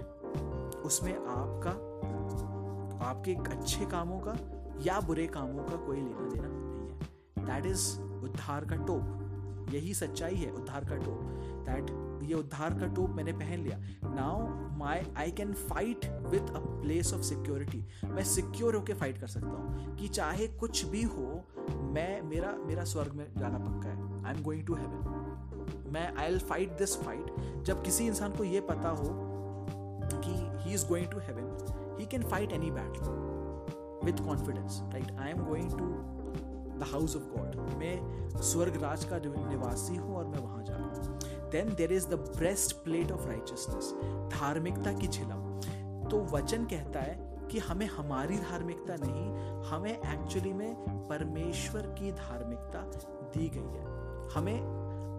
उसमें 0.86 1.14
आपका, 1.14 1.72
आपके 3.06 3.34
अच्छे 3.52 3.86
कामों 3.86 4.20
का 4.20 4.36
या 4.82 5.00
बुरे 5.00 5.28
कामों 5.28 5.64
का 5.64 5.76
कोई 5.78 5.98
लेना 5.98 6.30
देना 6.30 6.48
नहीं 6.48 6.90
है। 6.90 7.46
दैट 7.46 7.66
इज़ 7.66 8.00
उद्धार 8.00 8.66
का 8.66 8.76
टोप। 8.76 9.74
यही 9.74 9.94
सच्चाई 9.94 10.36
है, 10.36 10.52
उद्धार 10.52 10.86
का 10.86 10.96
टोप। 10.96 11.22
दैट 11.68 11.90
ये 12.22 12.34
उद्धार 12.34 12.74
का 12.80 12.88
टोप 12.96 13.10
मैंने 13.10 13.32
पहन 13.34 13.64
लिया। 13.64 13.78
Now 14.06 14.78
my 14.78 15.02
I 15.18 15.32
can 15.32 15.54
fight 15.54 16.06
with 16.32 16.54
a 16.56 16.60
place 16.60 17.14
of 17.14 17.22
security 17.24 17.84
मैं 18.06 18.24
सिक्योर 18.26 18.76
होकर 18.76 18.94
फाइट 18.96 19.20
कर 19.22 19.28
सकता 19.28 19.48
हूँ 19.48 19.96
कि 19.98 20.08
चाहे 20.10 20.48
कुछ 20.60 20.86
भी 20.86 21.02
हो, 21.04 21.44
मैं, 21.70 22.22
मेरा 22.22 22.56
मेरा 22.68 22.84
स्वर्ग 22.84 23.14
में 23.14 23.26
जाना 23.38 23.58
पक्का 23.58 23.90
है। 23.90 24.26
I 24.26 24.34
am 24.34 24.42
going 24.44 24.66
to 24.68 24.76
heaven 24.76 25.90
मैं 25.94 26.08
I 26.16 26.26
L 26.26 26.40
fight 26.40 26.78
this 26.78 26.96
fight 26.98 27.64
जब 27.66 27.84
किसी 27.84 28.08
इंसान 28.08 28.32
को 28.32 28.44
ये 28.44 28.62
पता 28.70 28.90
हो 28.92 29.10
कि 30.14 30.32
he 30.64 30.74
is 30.74 30.88
going 30.88 31.08
to 31.08 31.20
heaven 31.20 31.98
he 32.00 32.06
can 32.06 32.24
fight 32.24 32.54
any 32.54 32.72
battle 32.72 34.06
with 34.06 34.26
confidence 34.26 34.80
right 34.94 35.12
I 35.12 35.30
am 35.30 35.44
going 35.46 35.72
to 35.72 35.88
the 36.80 36.88
house 36.92 37.16
of 37.16 37.24
God 37.36 37.56
मैं 37.80 38.42
स्वर्ग 38.42 38.82
राज 38.84 39.04
का 39.06 39.18
निवासी 39.26 39.96
हूँ 39.96 40.16
और 40.16 40.26
मैं 40.28 40.40
वहाँ 40.40 40.64
जा 40.64 40.76
रहा 40.76 40.86
हूँ। 40.86 41.11
Then 41.52 41.74
there 41.76 41.92
is 41.92 42.08
the 42.08 42.14
breastplate 42.76 43.12
of 43.12 43.28
righteousness 43.28 43.94
धार्मिकता 44.34 44.94
की 44.94 45.08
झिलम। 45.08 45.50
तो 46.10 46.20
वचन 46.32 46.66
कहता 46.66 47.00
है 47.00 47.48
कि 47.52 47.60
हमें 47.60 47.86
हमारी 47.88 48.38
धार्मिकता 48.38 48.96
नहीं, 49.00 49.62
हमें 49.64 49.92
एक्चुअली 49.92 50.54
में 50.54 50.76
परमेश्वर 51.08 51.88
की 52.00 52.12
धार्मिकता 52.12 52.82
दी 53.36 53.50
गई 53.50 53.60
है। 53.60 53.86
हमें, 54.30 54.60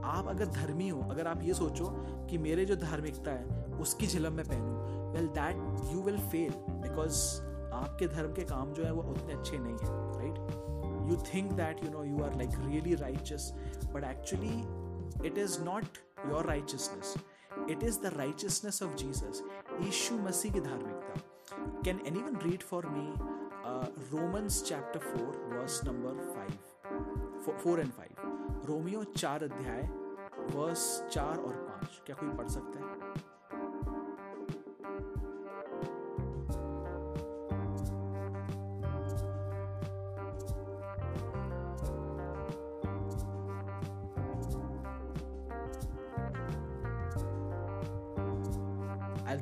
आप 0.04 0.28
अगर 0.28 0.46
धर्मी 0.46 0.88
हो, 0.88 1.00
अगर 1.10 1.26
आप 1.26 1.42
ये 1.42 1.54
सोचो 1.54 1.86
कि 2.30 2.38
मेरे 2.38 2.64
जो 2.64 2.76
धार्मिकता 2.76 3.30
है, 3.30 3.64
उसकी 3.80 4.06
झिलम 4.06 4.32
में 4.32 4.44
पहनूं 4.44 5.10
well 5.12 5.26
that 5.26 5.56
you 5.92 6.02
will 6.02 6.18
fail 6.18 6.52
because 6.68 7.40
आपके 7.74 8.06
धर्म 8.06 8.32
के 8.32 8.42
काम 8.44 8.72
जो 8.72 8.84
है 8.84 8.92
वो 8.92 9.02
उतने 9.02 9.32
अच्छे 9.32 9.58
नहीं 9.58 9.76
है 9.76 9.90
right 10.18 11.10
you 11.10 11.16
think 11.34 11.52
that 11.52 11.84
you 11.84 11.90
know 11.90 12.04
you 12.04 12.24
are 12.24 12.36
like 12.36 12.50
really 12.62 12.94
righteous, 13.02 13.44
but 13.94 14.04
actually, 14.04 14.56
it 15.30 15.38
is 15.38 15.58
not 15.60 16.00
your 16.26 16.46
righteousness 16.46 17.14
it 17.70 17.82
is 17.82 18.00
the 18.00 18.12
righteousness 18.16 18.82
of 18.82 18.94
Jesus 18.96 19.42
यीशु 19.80 20.18
मसीह 20.18 20.52
की 20.52 20.60
धार्मिकता 20.60 21.80
can 21.84 22.00
anyone 22.22 22.36
read 22.44 22.62
for 22.62 22.86
me 22.88 23.06
Romans 24.12 24.62
chapter 24.64 25.00
four 25.00 25.56
verse 25.56 25.80
number 25.84 26.14
five 26.34 27.56
four 27.62 27.80
and 27.80 27.92
five 27.92 28.64
Romeo 28.66 29.04
चार 29.16 29.44
अध्याय 29.44 29.82
verse 30.50 30.84
चार 31.12 31.36
और 31.38 31.54
पाँच 31.68 32.00
क्या 32.06 32.16
कोई 32.16 32.28
पढ़ 32.36 32.48
सकता 32.48 32.78
है 32.78 32.81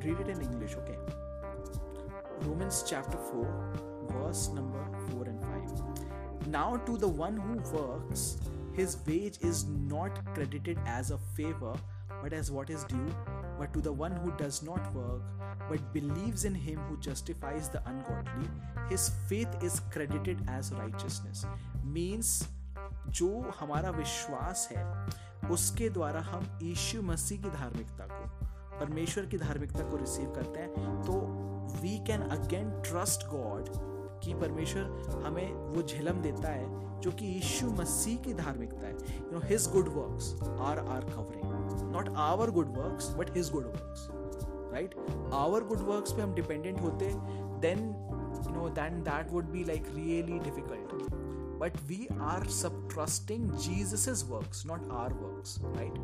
read 0.00 0.20
it 0.20 0.28
in 0.28 0.40
English, 0.40 0.74
okay? 0.76 0.98
Romans 2.42 2.84
chapter 2.88 3.16
4, 3.16 3.72
verse 4.12 4.48
number 4.48 4.84
4 5.10 5.24
and 5.24 5.42
5. 5.42 6.48
Now, 6.48 6.76
to 6.76 6.96
the 6.96 7.08
one 7.08 7.36
who 7.36 7.56
works, 7.76 8.38
his 8.72 8.98
wage 9.06 9.38
is 9.40 9.64
not 9.64 10.24
credited 10.34 10.78
as 10.86 11.10
a 11.10 11.18
favor, 11.34 11.74
but 12.22 12.32
as 12.32 12.50
what 12.50 12.70
is 12.70 12.84
due. 12.84 13.08
But 13.58 13.72
to 13.72 13.80
the 13.80 13.92
one 13.92 14.12
who 14.12 14.32
does 14.36 14.62
not 14.62 14.94
work, 14.94 15.22
but 15.68 15.92
believes 15.92 16.44
in 16.44 16.54
him 16.54 16.78
who 16.88 16.98
justifies 16.98 17.68
the 17.68 17.82
ungodly, 17.88 18.48
his 18.88 19.10
faith 19.28 19.48
is 19.62 19.80
credited 19.90 20.38
as 20.46 20.72
righteousness. 20.72 21.46
Means 21.84 22.48
जो 23.10 23.52
हमारा 23.60 23.90
विश्वास 23.90 24.68
है 24.72 24.84
उसके 25.50 25.88
द्वारा 25.90 26.20
हम 26.20 26.46
यीशु 26.62 27.02
मसीह 27.02 27.42
की 27.42 27.50
धार्मिकता 27.50 28.06
को 28.10 28.39
परमेश्वर 28.81 29.25
की 29.25 29.37
धार्मिकता 29.37 29.83
को 29.83 29.97
रिसीव 29.97 30.31
करते 30.31 30.59
हैं 30.59 31.01
तो 31.03 31.13
we 31.81 31.97
can 32.05 32.21
again 32.21 32.71
trust 32.81 33.27
God 33.27 33.65
कि 34.23 34.33
परमेश्वर 34.33 34.83
हमें 35.25 35.53
वो 35.53 35.81
झिलम 35.81 36.21
देता 36.21 36.51
है 36.51 36.81
जो 37.01 37.11
कि 37.11 37.25
यीशु 37.25 37.67
मसीह 37.67 38.17
की 38.17 38.33
धार्मिकता 38.33 38.87
है। 38.87 38.93
You 38.93 39.31
know 39.31 39.39
his 39.43 39.69
good 39.71 39.87
works 39.87 40.33
are 40.43 40.79
are 40.79 41.05
covering 41.05 41.91
not 41.91 42.09
our 42.15 42.51
good 42.51 42.67
works 42.67 43.09
but 43.15 43.37
his 43.37 43.51
good 43.51 43.65
works 43.65 44.07
right 44.73 44.95
our 45.33 45.63
good 45.63 45.79
works 45.79 46.11
पे 46.11 46.21
हम 46.21 46.33
डिपेंडेंट 46.33 46.81
होते 46.81 47.11
then 47.67 47.79
you 48.47 48.55
know 48.55 48.69
than 48.69 49.01
that 49.03 49.31
would 49.31 49.45
be 49.45 49.63
like 49.63 49.85
really 49.95 50.39
difficult 50.39 51.21
but 51.61 51.75
we 51.89 51.97
are 52.27 52.43
subtrusting 52.53 53.43
Jesus's 53.63 54.21
works, 54.25 54.61
not 54.65 54.79
our 54.89 55.13
works, 55.13 55.59
right? 55.75 55.99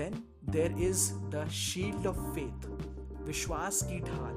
Then 0.00 0.16
there 0.50 0.76
is 0.80 1.12
the 1.30 1.46
shield 1.52 2.06
of 2.06 2.18
faith 2.34 2.68
विश्वास 3.26 3.82
की 3.82 3.98
ढाल। 4.00 4.34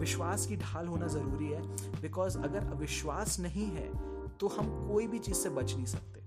विश्वास 0.00 0.46
की 0.46 0.56
ढाल 0.56 0.86
होना 0.86 1.06
ज़रूरी 1.06 1.48
है 1.48 1.62
बिकॉज़ 2.02 2.38
अगर 2.38 2.74
विश्वास 2.76 3.38
नहीं 3.40 3.66
है 3.70 3.88
तो 4.40 4.48
हम 4.48 4.66
कोई 4.88 5.06
भी 5.06 5.18
चीज़ 5.18 5.36
से 5.36 5.48
बच 5.50 5.74
नहीं 5.74 5.86
सकते। 5.86 6.20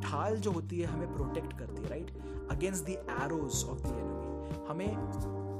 ढाल 0.00 0.36
जो 0.36 0.50
होती 0.50 0.80
है, 0.80 0.86
हमें 0.86 1.14
प्रोटेक्ट 1.14 1.58
करती 1.58 1.82
है 1.82 1.88
right 1.90 2.10
against 2.50 2.84
the 2.84 2.88
arrows 3.22 3.64
of 3.64 3.80
the 3.80 3.86
enemy 3.88 4.66
हमें 4.68 4.96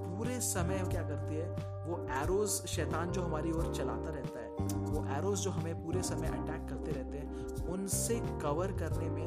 पूरे 0.08 0.38
समय 0.42 0.84
क्या 0.90 1.02
करती 1.02 1.34
है, 1.34 1.48
वो 1.86 2.06
एरोज 2.14 2.50
शैतान 2.68 3.10
जो 3.12 3.22
हमारी 3.22 3.52
ओर 3.52 3.72
चलाता 3.74 4.10
रहता 4.10 4.40
है, 4.40 4.48
वो 4.84 5.06
एरोज 5.16 5.38
जो 5.40 5.50
हमें 5.50 5.74
पूरे 5.84 6.02
समय 6.02 6.28
अटैक 6.28 6.68
करते 6.68 6.92
रहते 6.92 7.18
हैं, 7.18 7.66
उनसे 7.68 8.20
कवर 8.42 8.72
करने 8.72 9.08
में 9.10 9.26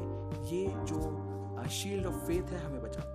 ये 0.52 0.66
जो 0.86 0.98
शील्ड 1.70 2.06
ऑफ़ 2.06 2.24
फेथ 2.26 2.52
है, 2.52 2.64
हमें 2.66 2.82
बचाती 2.82 3.07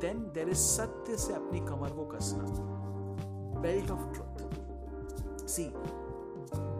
देन 0.00 0.18
देर 0.34 0.48
इज़ 0.48 0.58
सत्य 0.58 1.16
से 1.18 1.34
अपनी 1.34 1.60
कमर 1.60 1.90
को 1.90 2.04
कसना 2.06 2.44
belt 3.62 3.90
of 3.90 4.12
truth 4.14 5.46
see 5.48 5.70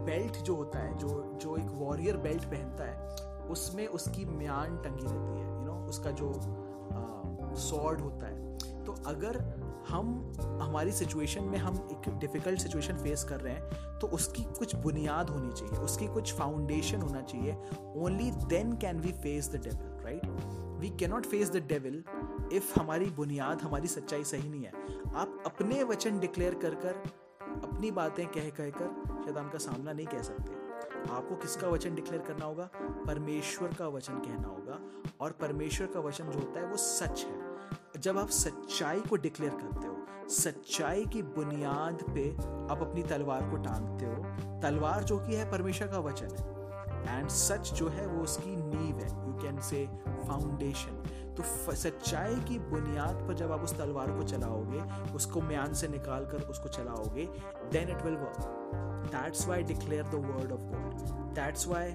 belt 0.07 0.43
जो 0.43 0.55
होता 0.55 0.79
है 0.79 0.97
जो 0.99 1.09
जो 1.43 1.57
एक 1.57 1.71
वॉरियर 1.75 2.17
बेल्ट 2.19 2.45
पहनता 2.45 2.85
है 2.85 3.47
उसमें 3.51 3.87
उसकी 3.89 4.25
म्यान 4.27 4.77
टंगी 4.77 5.05
रहती 5.05 5.39
है 5.39 5.47
यू 5.47 5.55
you 5.55 5.67
नो 5.67 5.73
know, 5.73 5.89
उसका 5.89 6.11
जो 6.11 6.33
सॉर्ड 7.61 8.01
होता 8.01 8.27
है 8.27 8.85
तो 8.85 8.93
अगर 9.07 9.37
हम 9.89 10.09
हमारी 10.63 10.93
सिचुएशन 10.93 11.45
में 11.45 11.59
हम 11.59 11.77
एक 11.93 12.09
डिफ़िकल्ट 12.19 12.61
सिचुएशन 12.61 12.97
फेस 12.99 13.25
कर 13.25 13.41
रहे 13.41 13.53
हैं 13.55 13.99
तो 13.99 14.07
उसकी 14.09 14.43
कुछ 14.59 14.75
बुनियाद 14.77 15.31
होनी 15.31 15.53
चाहिए 15.53 15.79
उसकी 15.79 16.07
कुछ 16.07 16.33
फाउंडेशन 16.35 17.03
होना 17.03 17.21
चाहिए 17.23 17.57
only 17.97 18.31
then 18.49 18.73
can 18.77 19.01
we 19.01 19.13
face 19.23 19.51
the 19.53 19.63
devil 19.65 20.05
right 20.05 20.27
we 20.81 20.91
cannot 20.99 21.27
face 21.27 21.51
the 21.51 21.63
devil 21.69 22.03
if 22.53 22.81
हमारी 22.81 23.07
बुनियाद, 23.07 23.61
हमारी 23.61 23.89
सच्चाई 23.89 24.25
सही 24.25 24.49
नहीं 24.49 24.65
है, 24.65 24.73
आप 25.15 25.43
अपने 25.47 25.83
वचन 25.83 26.21
डिक्लेयर 26.21 26.55
कर 26.55 26.75
कर, 26.75 26.95
अपनी 27.69 27.91
बातें 27.91 28.27
कह 28.27 28.51
कह 28.51 28.71
कर 28.71 29.03
शैतान 29.25 29.49
का 29.49 29.59
सामना 29.59 29.93
नहीं 29.93 30.07
कह 30.07 30.23
सकते। 30.23 30.53
आपको 31.13 31.37
किसका 31.37 31.69
वचन 31.69 31.95
डिक्लेयर 31.95 32.23
करना 32.23 32.45
होगा? 32.45 32.71
परमेश्वर 32.81 33.75
का 33.75 33.89
वचन 33.89 34.15
कहना 34.15 34.49
होगा। 34.49 34.81
और 35.21 35.31
परमेश्वर 35.31 35.87
का 35.87 36.01
वचन 36.01 36.25
जो 36.25 36.39
होता 36.39 36.61
है 36.61 36.67
वो 36.67 36.77
सच 36.77 37.25
है। 37.25 37.43
जब 38.01 38.19
आप 38.19 38.29
सच्चाई 38.29 39.01
को 39.01 39.17
डिक्लेयर 39.17 39.53
करते 39.53 39.87
हो, 39.87 39.97
सच्चाई 40.29 41.07
की 41.07 41.23
बुनियाद 41.23 42.03
पे 42.15 42.37
आप 42.73 42.79
अपनी 42.83 43.03
तलवार 43.03 43.51
को 43.51 43.57
टांगते 43.57 44.07
हो, 44.07 44.25
तलवार 44.61 45.05
जो 45.05 45.19
कि 45.19 45.35
है 45.35 45.51
परमेश्वर 45.51 45.89
का 45.89 45.99
वचन 45.99 46.27
है। 46.27 46.59
एंड 47.19 47.29
सच 47.29 47.73
जो 47.73 47.89
है 47.89 48.07
वो 48.07 48.23
उसकी 48.23 48.57
नींव 48.57 48.99
है। 48.99 49.29
यू 49.29 49.35
कैन 49.35 49.61
से 49.61 49.89
फाउंडेशन 50.09 51.03
तो 51.39 51.75
सच्चाई 51.75 52.35
की 52.35 52.59
बुनियाद 52.59 53.15
पर 53.29 53.35
जब 53.35 53.53
आप 53.53 53.61
उस 53.61 53.77
तलवार 53.79 54.11
को 54.11 54.23
चलाओगे, 54.23 54.81
उसको 55.13 55.41
म्यान 55.41 55.75
से 55.75 55.89
निकाल 55.89 56.25
कर 56.25 56.43
उसको 56.43 56.69
चलाओगे 56.69 57.25
then 57.73 57.89
it 57.89 58.03
will 58.03 58.17
work 58.17 59.11
that's 59.13 59.47
why 59.49 59.63
declare 59.63 60.05
the 60.05 60.15
word 60.15 60.53
of 60.53 60.61
God 60.61 60.95
that's 61.35 61.67
why 61.69 61.91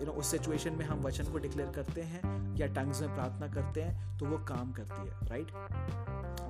you 0.00 0.06
know 0.06 0.12
उस 0.12 0.30
सिचुएशन 0.30 0.72
में 0.72 0.84
हम 0.84 1.00
वचन 1.00 1.24
को 1.24 1.38
डिक्लेयर 1.38 1.70
करते 1.70 2.02
हैं 2.02 2.56
या 2.56 2.66
टंग्स 2.66 3.00
में 3.02 3.14
प्रार्थना 3.14 3.48
करते 3.54 3.82
हैं 3.82 4.18
तो 4.18 4.26
वो 4.26 4.38
काम 4.38 4.72
करती 4.72 5.08
है 5.08 5.28
right 5.28 5.50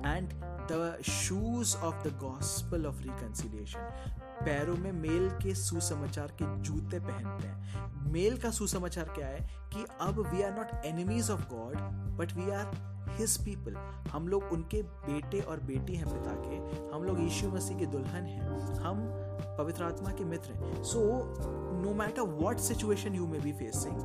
and 0.05 0.33
the 0.71 0.97
shoes 1.09 1.75
of 1.77 2.07
the 2.07 2.17
gospel 2.21 2.85
of 2.85 3.01
reconciliation 3.03 3.79
पैरों 4.41 4.77
में 4.77 4.91
मेल 4.91 5.29
के 5.29 5.55
सुसमाचार 5.55 6.27
के 6.27 6.57
जूते 6.57 6.99
पहनते 6.99 7.47
हैं। 7.47 8.11
मेल 8.11 8.37
का 8.37 8.51
सुसमाचार 8.51 9.05
क्या 9.05 9.27
है? 9.27 9.49
कि 9.73 9.85
अब 10.01 10.19
we 10.19 10.41
are 10.41 10.51
not 10.51 10.85
enemies 10.85 11.31
of 11.31 11.41
God 11.53 11.75
but 12.17 12.33
we 12.33 12.51
are 12.51 12.89
his 13.09 13.37
people 13.37 13.75
हम 14.11 14.27
लोग 14.27 14.43
उनके 14.43 14.81
बेटे 14.81 15.39
और 15.39 15.59
बेटी 15.59 15.95
हैं 15.95 16.09
पिता 16.09 16.35
के। 16.35 16.55
हम 16.95 17.03
लोग 17.03 17.19
यीशु 17.19 17.47
मसीह 17.47 17.77
के 17.77 17.85
दुल्हन 17.85 18.23
हैं। 18.23 18.49
हम 18.75 19.01
पवित्र 19.57 19.83
आत्मा 19.83 20.11
के 20.11 20.23
मित्र 20.23 20.51
हैं। 20.51 20.83
So 20.83 20.99
no 21.83 21.93
matter 21.93 22.21
what 22.21 22.57
situation 22.57 23.15
you 23.15 23.27
may 23.27 23.39
be 23.39 23.53
facing 23.53 23.95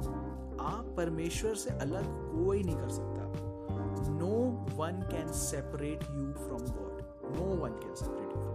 आप 0.61 0.95
परमेश्वर 0.97 1.55
से 1.55 1.71
अलग 1.71 2.05
कोई 2.05 2.63
नहीं 2.63 2.77
कर 2.77 2.89
सकता। 2.89 3.15
No 4.11 4.33
one 4.77 5.09
can 5.13 5.29
separate 5.29 6.03
you 6.03 6.33
from 6.47 6.59
God 6.59 7.05
no 7.37 7.57
one 7.65 7.71
can 7.71 7.95
separate 7.95 8.37
you 8.37 8.54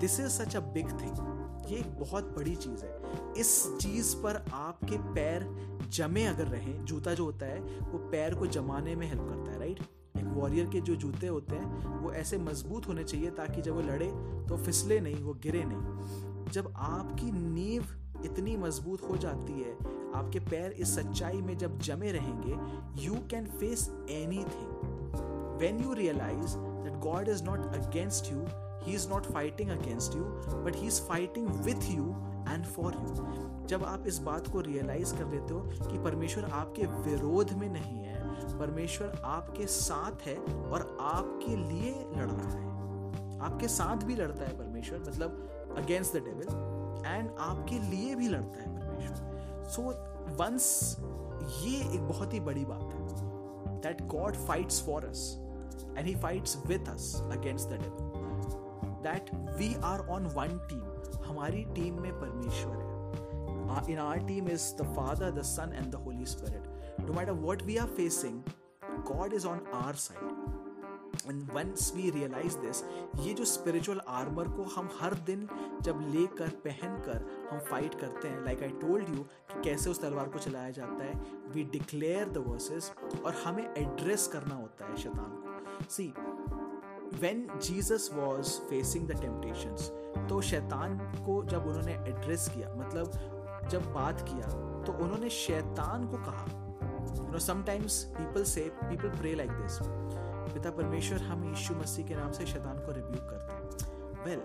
this 0.00 0.18
is 0.20 0.28
such 0.28 0.56
a 0.56 0.60
big 0.74 0.90
thing 1.00 1.68
ये 1.70 1.78
एक 1.78 1.98
बहुत 1.98 2.34
बड़ी 2.36 2.54
चीज़ 2.56 2.84
है। 2.84 3.32
इस 3.38 3.50
चीज़ 3.80 4.14
पर 4.16 4.44
आपके 4.52 4.96
पैर 5.14 5.46
जमे 5.88 6.24
अगर 6.24 6.46
रहे, 6.46 6.72
जूता 6.84 7.14
जो 7.14 7.24
होता 7.24 7.46
है, 7.46 7.60
वो 7.60 7.98
पैर 8.10 8.34
को 8.34 8.46
जमाने 8.46 8.94
में 8.96 9.06
हेल्प 9.06 9.22
करता 9.22 9.52
है 9.52 9.58
राइट 9.58 9.80
एक 10.16 10.24
वॉरियर 10.26 10.66
के 10.66 10.80
जो 10.80 10.94
जूते 10.96 11.26
होते 11.26 11.56
हैं, 11.56 12.00
वो 12.02 12.12
ऐसे 12.12 12.38
मज़बूत 12.38 12.88
होने 12.88 13.04
चाहिए 13.04 13.30
ताकि 13.30 13.62
जब 13.62 13.74
वो 13.74 13.82
लड़े 13.82 14.10
तो 14.48 14.56
फिसले 14.56 15.00
नहीं, 15.00 15.22
वो 15.22 15.34
गिरे 15.34 15.64
नहीं। 15.66 16.50
जब 16.52 16.72
आपकी 16.76 17.30
नींव 17.32 18.24
इतनी 18.24 18.56
मज़बूत 18.56 19.02
हो 19.10 19.16
जाती 19.16 19.52
है, 19.52 19.74
आपके 20.14 20.40
पैर 20.40 20.72
इस 20.72 20.94
सच्चाई 20.94 21.40
में 21.40 21.56
जब 21.58 21.78
जमे 21.78 22.12
रहेंगे 22.12 23.02
you 23.02 23.14
can 23.30 23.46
face 23.60 23.88
anything 24.44 25.58
when 25.60 25.80
you 25.84 25.92
realize 25.92 26.56
that 26.56 26.98
God 27.00 27.28
is 27.28 27.44
not 27.44 27.74
against 27.74 28.32
you 28.32 28.38
he 28.82 28.94
is 28.94 29.08
not 29.08 29.26
fighting 29.26 29.70
against 29.70 30.16
you 30.16 30.24
but 30.64 30.76
he 30.76 30.86
is 30.86 31.00
fighting 31.02 31.48
with 31.64 31.90
you 31.90 32.04
and 32.48 32.64
for 32.66 32.94
you 32.94 33.66
जब 33.68 33.84
आप 33.84 34.06
इस 34.06 34.18
बात 34.18 34.48
को 34.48 34.60
रियलाइज़ 34.60 35.14
कर 35.16 35.26
लेते 35.26 35.54
हो 35.54 35.60
कि 35.90 35.98
परमेश्वर 35.98 36.44
आपके 36.44 36.86
विरोध 37.02 37.52
में 37.52 37.68
नहीं 37.68 37.98
है, 37.98 38.58
परमेश्वर 38.58 39.20
आपके 39.24 39.66
साथ 39.66 40.26
है 40.26 40.36
और 40.36 40.96
आपके 41.00 41.56
लिए 41.56 41.92
लड़ 42.16 42.30
रहा 42.30 42.50
है। 42.50 42.68
आपके 43.40 43.68
साथ 43.68 44.04
भी 44.04 44.14
लड़ता 44.14 44.44
है 44.44 44.56
परमेश्वर 44.58 44.98
मतलब 44.98 45.74
अगेंस्ट 45.78 46.16
द 46.16 46.22
डेविल 46.24 47.06
एंड 47.06 47.30
आपके 47.40 47.78
लिए 47.90 48.14
भी 48.14 48.28
लड़ता 48.28 48.62
है 48.62 48.78
परमेश्वर। 48.78 49.64
सो 49.70 49.82
वंस 50.42 50.96
ये 51.62 51.78
एक 51.94 52.08
बहुत 52.08 52.34
ही 52.34 52.40
बड़ी 52.40 52.64
बात 52.64 52.94
है 52.94 53.78
that 53.80 54.06
God 54.08 54.36
fights 54.46 54.82
for 54.86 55.04
us 55.04 55.22
and 55.96 56.06
he 56.06 56.14
fights 56.14 56.56
with 56.66 56.88
us 56.88 57.14
against 57.22 57.68
the 57.68 57.72
devil 57.72 58.09
that 59.02 59.30
we 59.58 59.74
are 59.84 60.06
on 60.08 60.26
one 60.26 60.58
team 60.70 61.22
हमारी 61.24 61.64
टीम 61.74 62.00
में 62.02 62.12
परमेश्वर 62.20 62.76
है। 62.76 63.92
In 63.92 63.98
our 63.98 64.18
team 64.18 64.48
is 64.48 64.74
the 64.76 64.94
Father 64.96 65.30
the 65.30 65.42
Son 65.42 65.72
and 65.74 65.92
the 65.92 65.94
Holy 65.94 66.26
Spirit 66.26 67.00
no 67.00 67.12
matter 67.12 67.32
what 67.32 67.62
we 67.62 67.76
are 67.76 67.86
facing 67.86 68.42
God 69.12 69.34
is 69.34 69.46
on 69.46 69.60
our 69.74 69.94
side 69.94 70.58
and 71.26 71.50
once 71.52 71.92
we 71.96 72.10
realize 72.10 72.56
this 72.58 72.82
ये 73.20 73.32
जो 73.34 73.44
spiritual 73.44 74.00
armour 74.08 74.48
को 74.48 74.62
हम 74.62 74.88
हर 75.00 75.14
दिन 75.26 75.48
जब 75.82 76.00
लेकर, 76.10 76.48
पहनकर 76.48 77.48
हम 77.50 77.58
फाइट 77.60 77.94
करते 77.94 78.28
हैं 78.28 78.44
लाइक 78.44 78.62
आई 78.62 78.68
टोल्ड 78.68 79.08
यू 79.08 79.22
कि 79.52 79.62
कैसे 79.62 79.90
उस 79.90 80.00
तलवार 80.00 80.28
को 80.28 80.38
चलाया 80.38 80.70
जाता 80.70 81.04
है 81.04 81.14
वी 81.54 81.64
डिक्लेयर 81.64 82.28
द 82.28 82.38
और 83.24 83.34
हमें 83.44 83.64
एड्रेस 83.64 84.26
करना 84.26 84.54
होता 84.54 84.86
है 84.86 84.96
शैतान 84.96 85.30
को। 85.36 85.90
See 85.90 86.12
when 87.20 87.46
Jesus 87.62 88.10
was 88.14 88.48
facing 88.70 89.06
the 89.08 89.20
temptations 89.20 89.90
तो 90.28 90.40
शैतान 90.40 90.98
को 91.26 91.42
जब 91.44 91.66
उन्होंने 91.66 91.92
एड्रेस 92.10 92.48
किया 92.54 92.74
मतलब 92.74 93.68
जब 93.70 93.92
बात 93.94 94.20
किया 94.28 94.48
तो 94.84 94.92
उन्होंने 95.04 95.30
शैतान 95.30 96.06
को 96.08 96.16
कहा। 96.26 96.44
यू 97.16 97.30
नो 97.32 97.38
समटाइम्स 97.38 98.02
पीपल 98.18 98.44
से 98.52 98.62
पीपल 98.82 99.08
प्रे 99.18 99.34
लाइक 99.34 99.50
दिस 99.50 99.78
पिता 100.54 100.70
परमेश्वर, 100.70 101.18
हम 101.22 101.44
यीशु 101.44 101.74
मसीह 101.74 102.06
के 102.06 102.14
नाम 102.14 102.32
से 102.32 102.46
शैतान 102.46 102.78
को 102.86 102.92
रिव्यू 102.92 103.20
करते 103.30 103.52
हैं। 103.52 104.24
वेल 104.24 104.40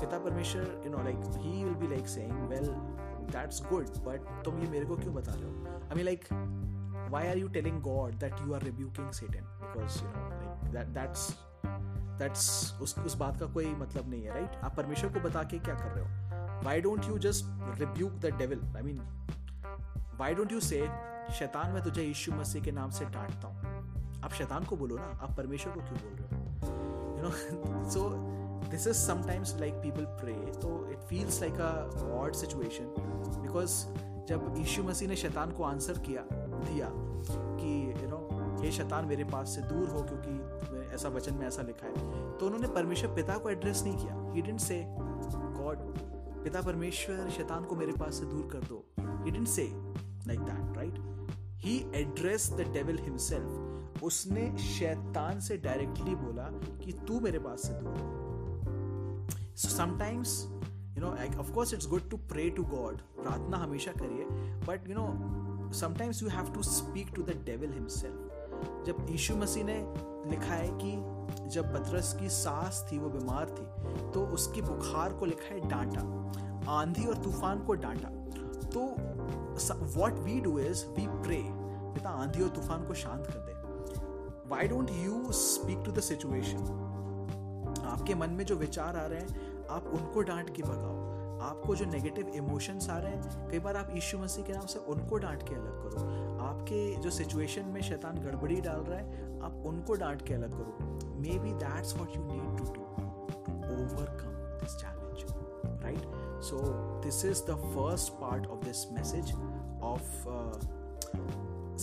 पिता 0.00 0.18
परमेश्वर 0.18 0.80
you 0.84 0.90
know 0.92 1.02
like 1.04 1.20
he 1.36 1.64
will 1.64 1.74
be 1.74 1.88
like 1.88 2.08
saying 2.08 2.48
well 2.48 2.66
that's 3.36 3.62
good 3.66 3.88
but 4.08 4.44
तुम 4.44 4.58
ये 4.62 4.68
मेरे 4.70 4.86
को 4.86 4.96
क्यों 4.96 5.14
बता 5.14 5.34
रहे 5.34 5.44
हो? 5.44 5.78
I 5.82 5.94
mean 5.96 6.04
like 6.04 6.24
why 7.12 7.20
are 7.30 7.38
you 7.38 7.48
telling 7.54 7.78
god 7.84 8.14
that 8.20 8.38
you 8.42 8.54
are 8.56 8.60
rebuking 8.66 9.08
satan? 9.16 9.48
Because, 9.62 9.96
you 10.02 10.10
know, 10.12 10.28
like, 10.36 10.68
that, 10.76 10.92
that's 10.94 11.24
that's 11.66 12.74
उस 12.82 12.98
उस 12.98 13.16
बात 13.16 13.38
का 13.40 13.46
कोई 13.46 13.74
मतलब 13.74 14.10
नहीं 14.10 14.22
है 14.22 14.30
राइट 14.30 14.64
आप 14.64 14.76
परमेश्वर 14.76 15.12
को 15.12 15.20
बता 15.20 15.42
के 15.42 15.58
क्या 15.58 15.74
कर 15.74 15.90
रहे 15.90 16.04
हो? 16.04 16.62
Why 16.64 16.80
don't 16.80 17.04
you 17.04 17.18
just 17.18 17.44
rebuke 17.80 18.12
the 18.12 18.34
devil 18.38 18.60
I 18.76 18.82
mean 18.82 18.98
why 20.18 20.34
don't 20.34 20.52
you 20.52 20.60
say 20.60 20.80
शैतान, 21.38 21.72
मैं 21.72 21.82
तुझे 21.82 22.02
यीशु 22.02 22.32
मसीह 22.32 22.62
के 22.62 22.72
नाम 22.72 22.90
से 22.90 23.04
डांटता 23.04 23.48
हूँ 23.48 24.20
आप 24.24 24.32
शैतान 24.32 24.64
को 24.64 24.76
बोलो 24.76 24.96
ना, 24.96 25.04
आप 25.22 25.36
परमेश्वर 25.36 25.72
को 25.72 25.80
क्यों 25.80 25.98
बोल 25.98 26.14
रहे 26.20 26.26
हो? 26.28 26.42
You 27.16 27.22
know 27.22 27.90
so 27.90 28.08
this 28.70 28.86
is 28.86 28.96
sometimes 28.96 29.54
like 29.60 29.74
people 29.74 30.04
pray 30.20 30.34
तो 30.60 30.70
it 30.90 30.98
feels 30.98 31.40
like 31.40 31.60
a 31.60 32.04
odd 32.18 32.34
situation 32.34 32.94
because 33.42 33.84
जब 34.28 34.54
यीशु 34.58 34.82
मसीह 34.84 35.08
ने 35.08 35.16
शैतान 35.16 35.50
को 35.50 35.64
आंसर 35.64 35.98
किया, 35.98 36.22
दिया 36.32 36.88
कि 36.92 38.02
यू 38.02 38.08
नो 38.08 38.18
हे 38.62 38.70
शैतान, 38.72 39.04
मेरे 39.04 39.24
पास 39.24 39.54
से 39.54 39.62
दूर 39.62 39.88
हो 39.88 40.02
क्योंकि 40.02 40.81
ऐसा 40.94 41.08
वचन 41.08 41.34
में 41.34 41.46
ऐसा 41.46 41.62
लिखा 41.62 41.86
है। 41.86 41.92
तो 42.38 42.46
उन्होंने 42.46 42.68
परमेश्वर 42.74 43.14
पिता 43.14 43.36
को 43.38 43.50
एड्रेस 43.50 43.82
नहीं 43.82 43.96
किया। 43.96 44.14
ही 44.32 44.42
डिडंट 44.42 44.60
से 44.60 44.82
गॉड 44.88 45.78
पिता 46.44 46.60
परमेश्वर, 46.62 47.28
शैतान 47.30 47.64
को 47.64 47.76
मेरे 47.76 47.92
पास 47.92 48.14
से 48.14 48.26
दूर 48.26 48.48
कर 48.52 48.66
दो। 48.68 48.84
He 48.98 49.30
didn't 49.30 49.48
say 49.48 49.64
like 50.26 50.40
that 50.40 50.76
right 50.76 50.98
he 51.64 51.76
address 51.94 52.50
the 52.52 52.66
devil 52.72 52.98
himself 52.98 54.02
उसने 54.02 54.46
शैतान 54.58 55.40
से 55.40 55.56
डायरेक्टली 55.56 56.14
बोला 56.14 56.48
कि 56.84 56.92
तू 57.08 57.20
मेरे 57.20 57.38
पास 57.38 57.62
से 57.62 57.72
दूर 57.72 57.96
so 59.56 59.68
sometimes 59.68 60.42
you 60.96 61.00
know 61.00 61.10
of 61.40 61.52
course 61.52 61.74
it's 61.74 61.88
good 61.88 62.08
to 62.10 62.16
pray 62.32 62.48
to 62.50 62.64
God 62.64 63.00
प्रार्थना 63.20 63.56
हमेशा 63.56 63.92
करिए। 63.92 64.24
But 64.66 64.88
you 64.88 64.94
know 64.98 65.72
sometimes 65.72 66.22
you 66.22 66.28
have 66.28 66.52
to 66.54 66.62
speak 66.62 67.14
to 67.14 67.22
the 67.22 67.42
devil 67.44 67.72
himself 67.72 68.31
जब 68.86 69.06
यीशु 69.10 69.36
मसीह 69.36 69.64
ने 69.64 69.78
लिखा 70.30 70.54
है 70.54 70.68
कि 70.74 70.92
जब 71.50 71.72
पतरस 71.74 72.12
की 72.20 72.28
सास 72.30 72.86
थी, 72.90 72.98
वो 72.98 73.08
बीमार 73.08 73.50
थी 73.50 74.10
तो 74.12 74.26
उसकी 74.34 74.62
बुखार 74.62 75.12
को 75.12 75.26
लिखा 75.26 75.54
है 75.54 75.68
डांटा, 75.68 76.02
आंधी 76.72 77.04
और 77.06 77.16
तूफ़ान 77.24 77.64
को 77.66 77.74
डांटा। 77.76 78.08
तो 78.68 78.80
what 79.96 80.18
we 80.18 80.40
do 80.40 80.58
is 80.58 80.84
we 80.88 81.06
pray 81.06 81.40
पिता 81.94 82.10
आंधी 82.22 82.42
और 82.42 82.48
तूफ़ान 82.50 82.84
को 82.86 82.94
शांत 82.94 83.26
कर 83.26 83.38
दे। 83.38 83.52
Why 84.48 84.68
don't 84.68 84.90
you 84.94 85.32
speak 85.32 85.82
to 85.86 85.92
the 85.92 86.00
situation 86.02 86.62
आपके 87.86 88.14
मन 88.14 88.30
में 88.30 88.44
जो 88.44 88.56
विचार 88.56 88.96
आ 88.96 89.06
रहे 89.06 89.20
हैं, 89.20 89.66
आप 89.70 89.90
उनको 89.94 90.22
डांट 90.22 90.54
के 90.56 90.62
भगाओ। 90.62 91.01
आपको 91.42 91.74
जो 91.76 91.84
नेगेटिव 91.86 92.28
इमोशंस 92.36 92.88
आ 92.90 92.98
रहे 92.98 93.12
हैं, 93.12 93.48
कई 93.50 93.58
बार 93.58 93.76
आप 93.76 93.90
यीशु 93.94 94.18
मसीह 94.18 94.44
के 94.44 94.52
नाम 94.52 94.66
से 94.66 94.78
उनको 94.92 95.18
डांट 95.18 95.42
के 95.48 95.54
अलग 95.54 95.82
करो। 95.82 96.06
आपके 96.42 96.80
जो 97.02 97.10
सिचुएशन 97.10 97.66
में 97.74 97.80
शैतान 97.82 98.18
गड़बड़ी 98.24 98.60
डाल 98.60 98.80
रहा 98.80 98.98
है, 98.98 99.40
आप 99.42 99.62
उनको 99.66 99.94
डांट 100.02 100.26
के 100.28 100.34
अलग 100.34 100.52
करो। 100.52 101.16
Maybe 101.38 101.52
that's 101.64 101.96
what 101.98 102.16
you 102.16 102.22
need 102.24 102.58
to 102.58 102.64
do 102.64 102.82
to 102.96 103.54
overcome 103.74 104.32
this 104.60 104.76
challenge 104.76 105.24
right 105.84 106.42
so 106.44 106.60
this 107.04 107.24
is 107.24 107.42
the 107.50 107.56
first 107.64 108.12
part 108.20 108.46
of 108.46 108.64
this 108.64 108.86
message 108.92 109.32
of 109.82 110.10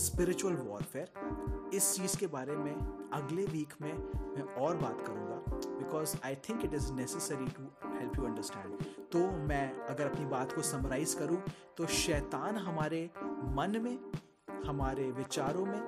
spiritual 0.00 0.54
warfare 0.56 1.70
इस 1.74 1.94
चीज़ 1.96 2.16
के 2.18 2.26
बारे 2.34 2.56
में 2.56 2.74
अगले 3.12 3.44
वीक 3.46 3.74
में 3.82 3.92
मैं 3.92 4.42
और 4.56 4.76
बात 4.76 5.04
करूँगा 5.06 5.58
because 5.78 6.16
I 6.24 6.34
think 6.48 6.64
it 6.64 6.74
is 6.74 6.92
necessary 6.92 7.48
to 7.58 7.62
help 7.98 8.18
you 8.18 8.24
understand 8.24 8.99
तो 9.12 9.18
मैं 9.46 9.86
अगर 9.86 10.04
अपनी 10.04 10.24
बात 10.26 10.52
को 10.52 10.62
समराइज 10.62 11.14
करूँ 11.14 11.42
तो 11.76 11.86
शैतान 11.86 12.56
हमारे 12.56 13.08
मन 13.56 13.80
में, 13.84 13.98
हमारे 14.66 15.10
विचारों 15.12 15.64
में, 15.66 15.80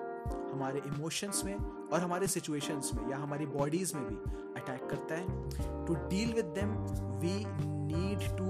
हमारे 0.53 0.83
इमोशंस 0.87 1.43
में 1.45 1.55
और 1.55 2.01
हमारे 2.01 2.27
सिचुएशंस 2.27 2.91
में 2.95 3.11
या 3.11 3.16
हमारी 3.16 3.47
बॉडीज 3.47 3.95
में 3.95 4.05
भी 4.05 4.14
अटैक 4.61 4.89
करता 4.91 5.14
है। 5.14 5.87
To 5.87 5.95
deal 6.09 6.33
with 6.35 6.45
them 6.59 6.75
we 7.20 7.35
need 7.49 8.29
to 8.39 8.45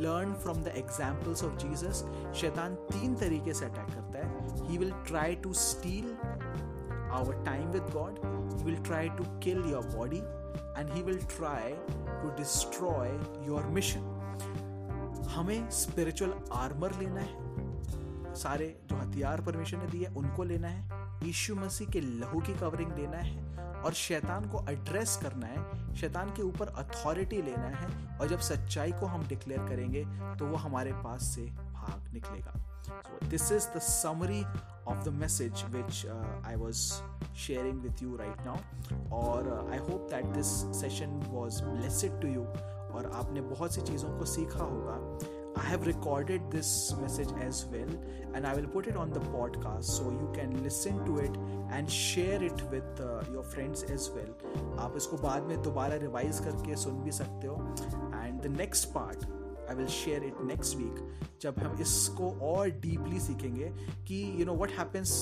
learn 0.00 0.34
from 0.34 0.62
the 0.62 0.72
examples 0.76 1.44
of 1.44 1.56
Jesus 1.56 2.04
शैतान 2.40 2.74
तीन 2.90 3.14
तरीके 3.14 3.54
से 3.54 3.64
अटैक 3.64 3.94
करता 3.94 4.26
है। 4.26 4.68
He 4.68 4.78
will 4.78 4.92
try 5.06 5.36
to 5.36 5.52
steal 5.52 6.12
our 7.12 7.42
time 7.44 7.70
with 7.70 7.90
God 7.92 8.18
he 8.58 8.64
will 8.64 8.82
try 8.84 9.08
to 9.08 9.24
kill 9.44 9.64
your 9.70 9.86
body 9.96 10.20
and 10.78 10.92
he 10.92 11.02
will 11.02 11.18
try 11.28 11.72
to 12.22 12.36
destroy 12.36 13.08
your 13.46 13.66
mission 13.72 14.14
हमें 15.30 15.70
spiritual 15.70 16.32
armour 16.54 16.94
लेना 17.00 17.20
है। 17.20 18.34
सारे 18.34 18.66
जो 18.90 18.96
हथियार 18.96 19.40
परमेश्वर 19.40 19.80
ने 19.80 19.86
दिए 19.86 20.06
उनको 20.16 20.44
लेना 20.44 20.68
है। 20.68 21.26
यीशु 21.26 21.54
मसीह 21.56 21.88
के 21.88 22.00
लहू 22.00 22.40
की 22.40 22.54
कवरिंग 22.54 22.92
लेना 22.92 23.16
है 23.16 23.82
और 23.82 23.92
शैतान 23.94 24.48
को 24.50 24.64
एड्रेस 24.70 25.18
करना 25.22 25.46
है। 25.46 25.94
शैतान 25.96 26.30
के 26.30 26.42
ऊपर 26.42 26.68
अथॉरिटी 26.78 27.42
लेना 27.42 27.68
है 27.68 28.18
और 28.18 28.28
जब 28.28 28.38
सच्चाई 28.40 28.92
को 28.92 29.06
हम 29.06 29.26
डिक्लेयर 29.28 29.68
करेंगे 29.68 30.04
तो 30.38 30.46
वो 30.46 30.56
हमारे 30.56 30.92
पास 30.94 31.22
से 31.24 31.42
भाग 31.42 32.12
निकलेगा। 32.14 32.52
So 32.88 33.18
this 33.28 33.50
is 33.50 33.66
the 33.66 33.80
summary 33.80 34.46
of 34.86 35.04
the 35.04 35.10
message 35.10 35.62
which 35.70 36.06
uh, 36.06 36.14
I 36.44 36.56
was 36.56 37.02
sharing 37.34 37.82
with 37.82 38.00
you 38.02 38.16
right 38.16 38.44
now 38.44 38.58
और 39.12 39.48
uh, 39.56 39.74
I 39.74 39.78
hope 39.88 40.10
that 40.10 40.32
this 40.34 40.66
session 40.72 41.20
was 41.30 41.60
blessed 41.60 42.20
to 42.22 42.28
you 42.36 42.46
और 42.94 43.10
आपने 43.14 43.40
बहुत 43.48 43.74
सी 43.74 43.80
चीज़ों 43.90 44.18
को 44.18 44.24
सीखा 44.24 44.64
होगा 44.64 44.98
I 45.60 45.64
have 45.66 45.86
recorded 45.86 46.50
this 46.50 46.94
message 47.02 47.30
as 47.44 47.64
well 47.72 47.88
and 48.34 48.46
I 48.46 48.54
will 48.54 48.68
put 48.74 48.86
it 48.86 48.96
on 48.96 49.10
the 49.10 49.20
podcast 49.20 49.84
so 49.84 50.10
you 50.10 50.30
can 50.34 50.52
listen 50.62 51.04
to 51.06 51.18
it 51.18 51.36
and 51.70 51.90
share 51.90 52.42
it 52.42 52.62
with 52.70 53.00
uh, 53.00 53.22
your 53.32 53.42
friends 53.42 53.82
as 53.96 54.10
well. 54.16 54.30
आप 54.84 54.96
इसको 54.96 55.16
बाद 55.24 55.42
में 55.48 55.60
दोबारा 55.62 55.96
रिवाइज 56.04 56.38
करके 56.44 56.76
सुन 56.84 57.02
भी 57.04 57.12
सकते 57.12 57.46
हो 57.46 57.56
and 58.14 58.40
the 58.42 58.56
next 58.56 58.88
part 58.94 59.26
I 59.68 59.74
will 59.74 59.86
share 59.86 60.24
it 60.24 60.40
next 60.44 60.76
week 60.76 61.20
जब 61.42 61.58
हम 61.58 61.80
इसको 61.80 62.30
और 62.46 62.70
डीपली 62.80 63.20
सीखेंगे 63.20 63.68
कि 64.08 64.22
यू 64.40 64.46
नो 64.46 64.54
व्हाट 64.54 64.70
हैपेंस 64.78 65.12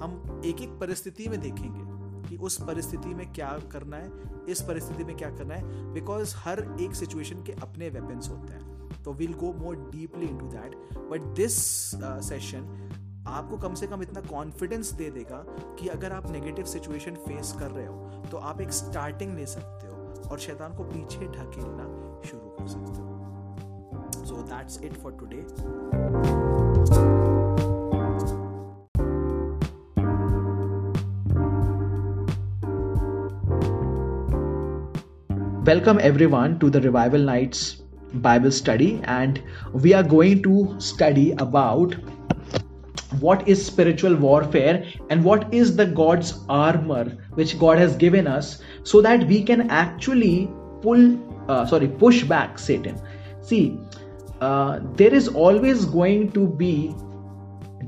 हम 0.00 0.42
एक 0.46 0.60
एक 0.62 0.78
परिस्थिति 0.80 1.28
में 1.28 1.40
देखेंगे 1.40 1.92
कि 2.28 2.36
उस 2.36 2.60
परिस्थिति 2.62 3.14
में 3.14 3.32
क्या 3.32 3.48
करना 3.72 3.96
है, 3.96 4.10
इस 4.48 4.60
परिस्थिति 4.62 5.04
में 5.04 5.16
क्या 5.16 5.30
करना 5.30 5.54
है 5.54 5.92
बिकॉज़ 5.92 6.34
हर 6.36 6.60
एक 6.80 6.94
सिचुएशन 6.94 7.42
के 7.42 7.52
अपने 7.52 7.88
वेपन्स 7.88 8.28
होते 8.28 8.52
हैं। 8.52 9.02
तो 9.04 9.12
will 9.12 9.32
go 9.32 9.52
more 9.52 9.76
deeply 9.90 10.26
into 10.38 10.46
that 10.46 10.76
but 11.10 11.34
this 11.36 11.56
session 12.28 13.24
आपको 13.28 13.56
कम 13.58 13.74
से 13.74 13.86
कम 13.86 14.02
इतना 14.02 14.20
कॉन्फिडेंस 14.20 14.92
दे 14.92 15.10
देगा 15.10 15.44
कि 15.78 15.88
अगर 15.88 16.12
आप 16.12 16.30
नेगेटिव 16.30 16.64
सिचुएशन 16.64 17.14
फेस 17.26 17.52
कर 17.58 17.70
रहे 17.70 17.86
हो 17.86 18.24
तो 18.30 18.36
आप 18.50 18.60
एक 18.60 18.72
स्टार्टिंग 18.72 19.36
ले 19.36 19.46
सकते 19.46 19.86
हो 19.86 20.30
और 20.30 20.38
शैतान 20.38 20.76
को 20.76 20.84
पीछे 20.84 21.26
ढकेलना 21.28 21.86
शुरू 22.22 22.48
कर 22.58 22.68
सकते 22.68 23.00
हो। 23.00 23.03
So 24.34 24.42
that's 24.42 24.78
it 24.78 24.96
for 24.96 25.12
today. 25.12 25.44
Welcome 35.64 36.00
everyone 36.00 36.58
to 36.58 36.68
the 36.68 36.80
Revival 36.80 37.20
Nights 37.20 37.82
Bible 38.14 38.50
study, 38.50 39.00
and 39.04 39.40
we 39.72 39.94
are 39.94 40.02
going 40.02 40.42
to 40.42 40.74
study 40.80 41.30
about 41.38 41.94
what 43.20 43.46
is 43.46 43.64
spiritual 43.64 44.16
warfare 44.16 44.84
and 45.10 45.22
what 45.24 45.54
is 45.54 45.76
the 45.76 45.86
God's 45.86 46.40
armor 46.48 47.04
which 47.34 47.56
God 47.56 47.78
has 47.78 47.94
given 47.94 48.26
us 48.26 48.60
so 48.82 49.00
that 49.00 49.28
we 49.28 49.44
can 49.44 49.70
actually 49.70 50.50
pull, 50.82 51.18
uh, 51.48 51.64
sorry, 51.66 51.86
push 51.86 52.24
back 52.24 52.58
Satan. 52.58 53.00
See, 53.40 53.78
there 54.98 55.14
is 55.14 55.28
always 55.38 55.84
going 55.90 56.28
to 56.28 56.46
be 56.56 56.74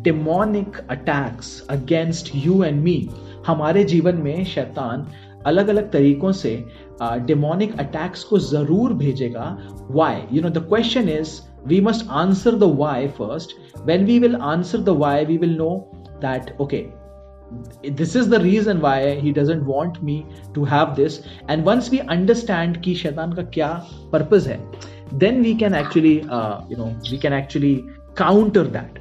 demonic 0.06 0.78
attacks 0.90 1.48
against 1.70 2.30
you 2.34 2.62
and 2.64 2.82
me 2.82 3.08
हमारे 3.46 3.84
जीवन 3.84 4.16
में 4.16 4.44
शैतान 4.44 5.06
अलग 5.46 5.68
अलग 5.68 5.90
तरीकों 5.92 6.32
से 6.32 6.52
demonic 7.00 7.72
uh, 7.72 7.80
attacks 7.80 8.24
को 8.24 8.38
ज़रूर 8.38 8.92
भेजेगा। 8.94 9.56
Why 9.90 10.22
you 10.32 10.42
know 10.42 10.48
the 10.50 10.66
question 10.68 11.08
is 11.08 11.40
we 11.66 11.80
must 11.80 12.06
answer 12.10 12.54
the 12.54 12.72
why 12.78 13.08
first 13.18 13.56
when 13.86 14.04
we 14.04 14.18
will 14.18 14.36
answer 14.36 14.78
the 14.78 14.96
why 14.98 15.24
we 15.24 15.36
will 15.36 15.56
know 15.56 15.70
that 16.24 16.56
okay 16.60 16.84
this 17.90 18.16
is 18.16 18.30
the 18.30 18.40
reason 18.42 18.78
why 18.78 19.10
he 19.20 19.32
doesn't 19.32 19.62
want 19.66 19.98
me 20.04 20.22
to 20.54 20.64
have 20.64 20.94
this 20.96 21.18
and 21.50 21.64
once 21.66 21.90
we 21.90 21.98
understand 22.10 22.80
की 22.82 22.94
शैतान 22.94 23.32
का 23.32 23.42
क्या 23.54 23.68
purpose 24.12 24.48
है 24.48 24.60
then 25.11 25.41
we 25.41 25.55
can 25.55 25.73
actually 25.73 26.23
uh, 26.29 26.61
you 26.69 26.77
know 26.77 26.95
we 27.09 27.17
can 27.17 27.33
actually 27.33 27.85
counter 28.15 28.63
that 28.63 28.99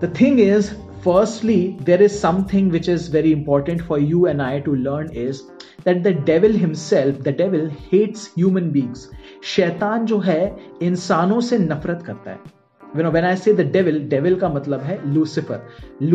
the 0.00 0.08
thing 0.08 0.38
is 0.38 0.74
firstly 1.02 1.76
there 1.80 2.02
is 2.02 2.18
something 2.18 2.68
which 2.70 2.88
is 2.88 3.08
very 3.08 3.32
important 3.32 3.80
for 3.80 3.98
you 3.98 4.26
and 4.26 4.42
i 4.42 4.58
to 4.60 4.74
learn 4.74 5.10
is 5.12 5.44
that 5.84 6.02
the 6.02 6.12
devil 6.12 6.52
himself 6.52 7.22
the 7.22 7.32
devil 7.32 7.68
hates 7.90 8.26
human 8.34 8.70
beings 8.76 9.08
शैतान 9.54 10.06
जो 10.06 10.18
है 10.18 10.40
इंसानों 10.82 11.40
से 11.48 11.58
नफरत 11.58 12.02
करता 12.06 12.30
है 12.30 12.54
you 12.96 13.02
know 13.02 13.10
when 13.16 13.26
i 13.30 13.34
say 13.34 13.52
the 13.52 13.66
devil 13.76 14.00
devil 14.14 14.38
का 14.40 14.48
मतलब 14.54 14.80
है 14.90 14.98
lucifer 15.14 15.60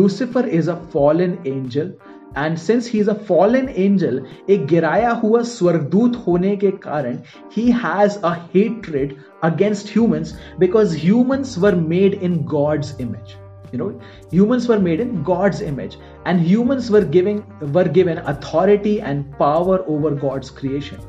lucifer 0.00 0.44
is 0.60 0.68
a 0.68 0.76
fallen 0.94 1.38
angel 1.54 1.92
and 2.37 2.57
since 2.57 2.91
he 2.91 2.99
is 2.99 3.09
a 3.09 3.13
fallen 3.27 3.69
angel 3.69 4.21
एक 4.49 4.65
गिराया 4.67 5.11
हुआ 5.23 5.41
स्वर्गदूत 5.53 6.23
होने 6.27 6.55
के 6.57 6.71
कारण 6.83 7.17
he 7.55 7.69
has 7.83 8.17
a 8.19 8.33
hatred 8.55 9.15
against 9.43 9.91
humans 9.93 10.37
because 10.59 10.97
humans 10.97 11.57
were 11.57 11.75
made 11.89 12.13
in 12.13 12.37
God's 12.45 12.95
image 13.01 13.35
you 13.71 13.77
know, 13.77 13.99
humans 14.31 14.67
were 14.67 14.79
made 14.79 15.01
in 15.01 15.23
god's 15.23 15.61
image 15.61 15.97
and 16.25 16.41
humans 16.41 16.89
were 16.89 17.03
giving, 17.05 17.43
were 17.73 17.87
given 17.87 18.19
authority 18.19 19.01
and 19.01 19.37
power 19.37 19.79
over 19.87 20.11
god's 20.17 20.51
creation. 20.51 20.99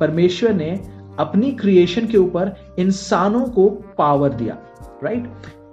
परमेश्वर 0.00 0.52
ने 0.54 0.70
अपनी 1.18 1.50
creation 1.56 2.06
के 2.06 2.16
ऊपर 2.18 2.54
इंसानों 2.78 3.44
को 3.48 3.68
power 3.98 4.32
दिया 4.32 4.58
right 5.04 5.24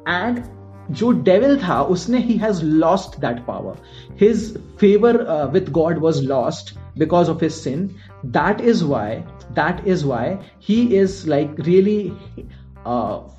and 0.08 0.44
जो 0.92 1.12
devil 1.24 1.58
था, 1.58 1.82
उसने 1.82 2.20
he 2.20 2.34
has 2.38 2.64
lost 2.64 3.20
that 3.22 3.46
power 3.46 3.76
his 4.22 4.58
favour 4.80 5.22
with 5.54 5.70
God 5.72 6.00
was 6.00 6.22
lost 6.24 6.76
because 7.00 7.30
of 7.30 7.44
his 7.44 7.52
sin 7.54 7.90
that 8.28 8.62
is 8.62 8.84
why 8.86 9.16
that 9.60 9.88
is 9.88 10.06
why 10.06 10.36
he 10.70 10.82
is 10.98 11.24
like 11.30 11.56
really 11.60 12.02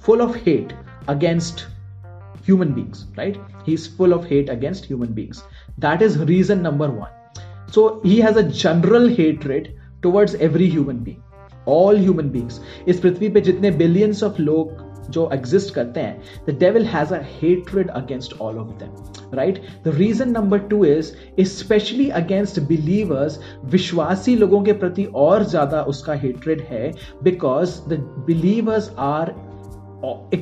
full 0.07 0.20
of 0.20 0.36
hate 0.47 0.72
against 1.09 1.66
human 2.47 2.72
beings 2.74 3.07
right 3.18 3.36
he 3.66 3.74
is 3.74 3.88
full 3.97 4.14
of 4.14 4.26
hate 4.30 4.51
against 4.51 4.86
human 4.86 5.14
beings 5.14 5.42
that 5.80 6.03
is 6.03 6.22
reason 6.22 6.61
number 6.61 6.88
one 6.90 7.70
so 7.74 7.88
he 8.07 8.20
has 8.20 8.38
a 8.38 8.42
general 8.42 9.09
hatred 9.47 9.76
towards 10.03 10.34
every 10.42 10.68
human 10.70 10.97
being 11.05 11.68
all 11.68 11.99
human 11.99 12.28
beings 12.30 12.61
इस 12.88 13.01
पृथ्वी 13.01 13.28
पर 13.28 13.40
जितने 13.40 13.70
billions 13.70 14.22
of 14.22 14.40
लोग 14.42 14.72
जो 15.11 15.28
exist 15.32 15.74
करते 15.74 16.00
हैं 16.00 16.44
the 16.48 16.57
devil 16.59 16.84
has 16.86 17.14
a 17.14 17.20
hatred 17.40 17.90
against 17.90 18.40
all 18.40 18.59
of 18.59 18.68
them 18.82 19.36
right 19.36 19.62
the 19.84 19.94
reason 19.96 20.30
number 20.30 20.59
two 20.70 20.84
is 20.84 21.12
specially 21.52 22.09
against 22.20 22.61
believers 22.68 23.40
विश्वासी 23.72 24.36
लोगों 24.36 24.62
के 24.62 24.72
प्रति 24.84 25.05
और 25.24 25.44
ज़्यादा 25.44 25.82
उसका 25.94 26.14
हेट्रेड 26.24 26.61
है 26.70 26.92
because 27.22 27.80
the 27.88 28.00
believers 28.26 28.90
are 28.98 29.34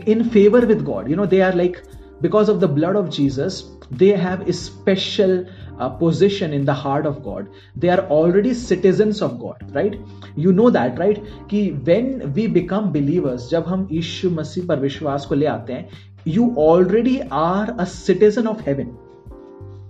in 0.07 0.29
favor 0.31 0.67
with 0.67 0.85
God. 0.85 1.09
You 1.09 1.17
know, 1.17 1.27
they 1.27 1.41
are 1.41 1.53
like, 1.53 1.83
because 2.21 2.49
of 2.49 2.61
the 2.61 2.69
blood 2.69 2.97
of 2.97 3.11
Jesus, 3.11 3.65
have 4.17 4.49
a 4.49 4.53
special 4.53 5.45
uh, 5.83 5.89
position 6.01 6.53
in 6.53 6.65
the 6.65 6.75
heart 6.75 7.07
of 7.07 7.23
God. 7.25 7.49
They 7.77 7.89
are 7.89 8.03
already 8.17 8.55
citizens 8.55 9.23
of 9.23 9.39
God, 9.41 9.75
right? 9.75 9.99
You 10.37 10.53
know 10.53 10.71
that, 10.71 10.99
right? 10.99 11.23
कि 11.53 11.63
when 11.85 12.11
we 12.33 12.49
become 12.59 12.91
believers, 12.99 13.49
जब 13.51 13.69
हम 13.69 13.89
यीशु 13.93 14.31
मसीह 14.41 14.67
पर 14.67 14.81
विश्वास 14.81 15.27
को 15.27 15.35
ले 15.35 15.47
आते 15.55 15.73
हैं, 15.73 15.89
you 16.27 16.51
already 16.67 17.17
are 17.45 17.75
a 17.79 17.87
citizen 17.95 18.53
of 18.55 18.61
heaven. 18.69 18.93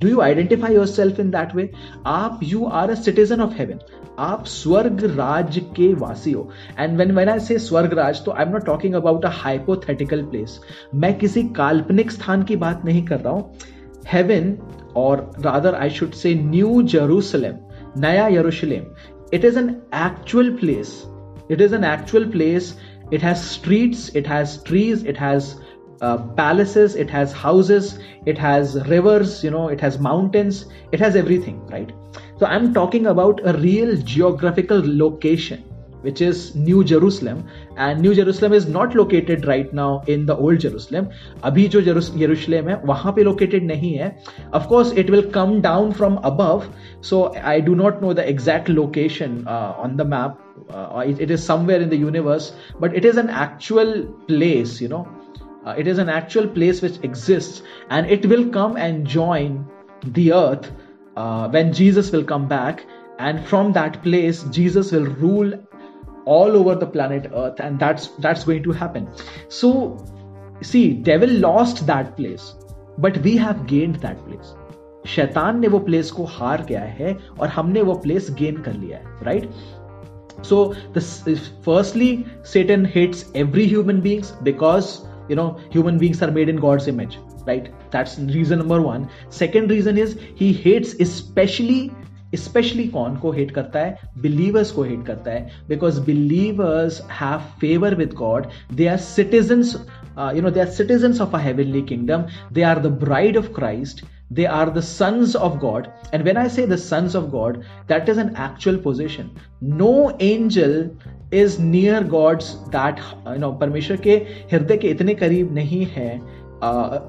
Do 0.01 0.09
you 0.09 0.22
identify 0.22 0.70
yourself 0.74 1.18
in 1.24 1.30
that 1.32 1.55
way? 1.57 1.68
आप 2.07 2.40
you 2.53 2.66
are 2.78 2.88
a 2.90 2.97
citizen 3.09 3.45
of 3.49 3.59
heaven. 3.61 3.82
आप 4.20 4.45
स्वर्ग 4.47 5.05
राज 5.18 5.59
के 5.76 5.93
वासी 6.01 6.32
हो 6.32 6.49
and 6.78 6.97
when 6.99 7.12
when 7.16 7.28
I 7.28 7.38
say 7.40 7.59
स्वर्ग 7.59 7.93
राज 7.99 8.24
तो 8.24 8.30
I 8.32 8.45
am 8.45 8.51
not 8.53 8.64
talking 8.66 8.95
about 8.95 9.24
a 9.24 9.30
hypothetical 9.34 10.22
place 10.22 10.59
मैं 11.05 11.16
किसी 11.18 11.43
काल्पनिक 11.59 12.11
स्थान 12.11 12.43
की 12.51 12.57
बात 12.64 12.84
नहीं 12.84 13.05
कर 13.07 13.20
रहा 13.20 13.32
हूँ 13.32 13.55
heaven 14.07 14.57
or 14.95 15.30
rather 15.38 15.74
I 15.76 15.88
should 15.88 16.14
say 16.14 16.34
New 16.34 16.82
Jerusalem, 16.82 17.61
Naya 17.97 18.30
Jerusalem. 18.30 18.95
It 19.32 19.45
is 19.45 19.57
an 19.57 19.82
actual 19.93 20.53
place. 20.57 21.07
It 21.49 21.61
is 21.61 21.72
an 21.72 21.84
actual 21.84 22.28
place. 22.28 22.76
It 23.11 23.22
has 23.22 23.43
streets, 23.45 24.09
it 24.11 24.26
has 24.26 24.62
trees, 24.62 25.05
it 25.05 25.16
has 25.16 25.61
uh, 26.01 26.18
palaces, 26.18 26.95
it 26.95 27.11
has 27.11 27.32
houses, 27.32 27.99
it 28.26 28.38
has 28.38 28.76
rivers, 28.88 29.45
you 29.45 29.51
know, 29.51 29.68
it 29.68 29.80
has 29.80 29.99
mountains, 29.99 30.66
it 30.93 31.01
has 31.01 31.14
everything, 31.14 31.64
right? 31.66 31.93
So 32.38 32.47
I'm 32.47 32.72
talking 32.74 33.07
about 33.07 33.40
a 33.45 33.57
real 33.59 33.97
geographical 33.97 34.82
location 34.84 35.64
which 36.01 36.21
is 36.21 36.55
New 36.55 36.83
Jerusalem. 36.83 37.43
And 37.75 38.01
New 38.01 38.13
Jerusalem 38.15 38.53
is 38.53 38.67
not 38.67 38.95
located 38.95 39.45
right 39.47 39.73
now 39.73 40.03
in 40.07 40.25
the 40.25 40.35
old 40.35 40.59
Jerusalem. 40.59 41.09
अभी 41.43 41.67
जो 41.69 41.81
Jerusalem 41.81 42.67
है 42.67 42.81
वहाँ 42.85 43.15
पे 43.15 43.23
located 43.25 43.63
नहीं 43.63 43.97
है. 43.97 44.15
Of 44.53 44.67
course, 44.67 44.91
it 44.91 45.09
will 45.09 45.23
come 45.23 45.59
down 45.61 45.91
from 45.91 46.19
above. 46.23 46.69
So 47.01 47.33
I 47.35 47.59
do 47.59 47.75
not 47.75 48.01
know 48.01 48.13
the 48.13 48.27
exact 48.27 48.69
location 48.69 49.47
uh, 49.47 49.73
on 49.77 49.97
the 49.97 50.05
map. 50.05 50.39
Uh, 50.69 51.03
it, 51.05 51.19
it 51.19 51.31
is 51.31 51.43
somewhere 51.43 51.81
in 51.81 51.89
the 51.89 51.97
universe, 51.97 52.53
but 52.79 52.95
it 52.95 53.05
is 53.05 53.17
an 53.17 53.29
actual 53.29 54.05
place, 54.27 54.79
you 54.81 54.88
know. 54.88 55.07
Uh, 55.65 55.75
it 55.77 55.88
is 55.88 55.97
an 55.97 56.09
actual 56.09 56.47
place 56.47 56.81
which 56.81 56.97
exists 57.03 57.61
and 57.89 58.09
it 58.09 58.25
will 58.25 58.47
come 58.49 58.77
and 58.77 59.05
join 59.05 59.65
the 60.05 60.31
earth 60.31 60.71
uh, 61.17 61.49
when 61.49 61.73
Jesus 61.73 62.11
will 62.11 62.23
come 62.23 62.47
back, 62.47 62.85
and 63.19 63.43
from 63.45 63.73
that 63.73 64.03
place, 64.03 64.43
Jesus 64.43 64.91
will 64.91 65.05
rule 65.05 65.51
all 66.25 66.55
over 66.57 66.75
the 66.75 66.85
planet 66.85 67.31
Earth, 67.33 67.59
and 67.59 67.79
that's 67.79 68.07
that's 68.19 68.43
going 68.43 68.63
to 68.63 68.71
happen. 68.71 69.09
So, 69.47 69.97
see, 70.61 70.93
devil 70.93 71.29
lost 71.29 71.85
that 71.88 72.15
place, 72.17 72.55
but 72.97 73.17
we 73.19 73.38
have 73.38 73.67
gained 73.67 74.01
that 74.07 74.23
place. 74.27 74.55
शैतान 75.07 75.59
ने 75.59 75.67
वो 75.67 75.79
place 75.79 76.09
को 76.11 76.23
हार 76.25 76.63
गया 76.69 76.81
है 76.95 77.17
और 77.39 77.47
हमने 77.47 77.81
वो 77.89 77.93
प्लेस 78.05 78.29
गेन 78.39 78.61
कर 78.61 78.73
लिया 78.73 78.97
है 78.97 79.25
right 79.25 79.49
so 80.47 80.57
this 80.95 81.07
is 81.29 81.45
firstly 81.67 82.07
satan 82.49 82.83
hates 82.95 83.21
every 83.43 83.63
human 83.69 84.01
beings 84.01 84.27
because 84.47 84.89
you 85.29 85.38
know 85.39 85.45
human 85.75 85.97
beings 86.03 86.21
are 86.25 86.29
made 86.35 86.51
in 86.53 86.59
god's 86.65 86.89
image 86.91 87.17
right 87.47 87.71
that's 87.95 88.17
reason 88.35 88.61
number 88.63 88.79
one 88.83 89.07
second 89.38 89.73
reason 89.75 90.01
is 90.03 90.13
he 90.41 90.51
hates 90.65 90.93
especially 91.05 91.79
especially 92.34 92.88
कौन 92.92 93.16
को 93.16 93.32
hate 93.32 93.50
करता 93.54 93.80
है 93.80 94.10
believers 94.22 94.70
को 94.70 94.82
hate 94.82 95.04
करता 95.06 95.30
है 95.30 95.50
because 95.68 96.00
believers 96.06 97.00
have 97.20 97.38
favour 97.60 97.94
with 97.94 98.12
God 98.22 98.46
they 98.74 98.86
are 98.86 98.96
citizens 99.08 99.76
you 100.36 100.42
know 100.42 100.50
they 100.50 100.60
are 100.60 100.70
citizens 100.70 101.20
of 101.20 101.34
a 101.34 101.38
heavenly 101.38 101.80
kingdom 101.82 102.24
they 102.56 102.64
are 102.70 102.78
the 102.86 102.90
bride 103.04 103.36
of 103.40 103.46
christ 103.58 104.02
they 104.38 104.46
are 104.46 104.66
the 104.70 104.82
sons 104.82 105.34
of 105.46 105.58
god 105.60 105.88
and 106.12 106.24
when 106.24 106.36
i 106.36 106.46
say 106.48 106.66
the 106.66 106.78
sons 106.82 107.14
of 107.14 107.30
god 107.32 107.64
that 107.88 108.12
is 108.14 108.20
an 108.24 108.34
actual 108.36 108.78
position 108.88 109.30
no 109.80 109.94
angel 110.20 110.76
is 111.32 111.58
near 111.58 112.02
god's 112.16 112.52
that 112.76 113.02
you 113.26 113.38
know 113.38 113.52
परमेश्वर 113.60 113.96
के 114.06 114.16
हृदय 114.52 114.76
के 114.84 114.88
इतने 114.88 115.14
करीब 115.24 115.54
नहीं 115.54 115.84
है 115.96 116.10
uh, 116.62 117.00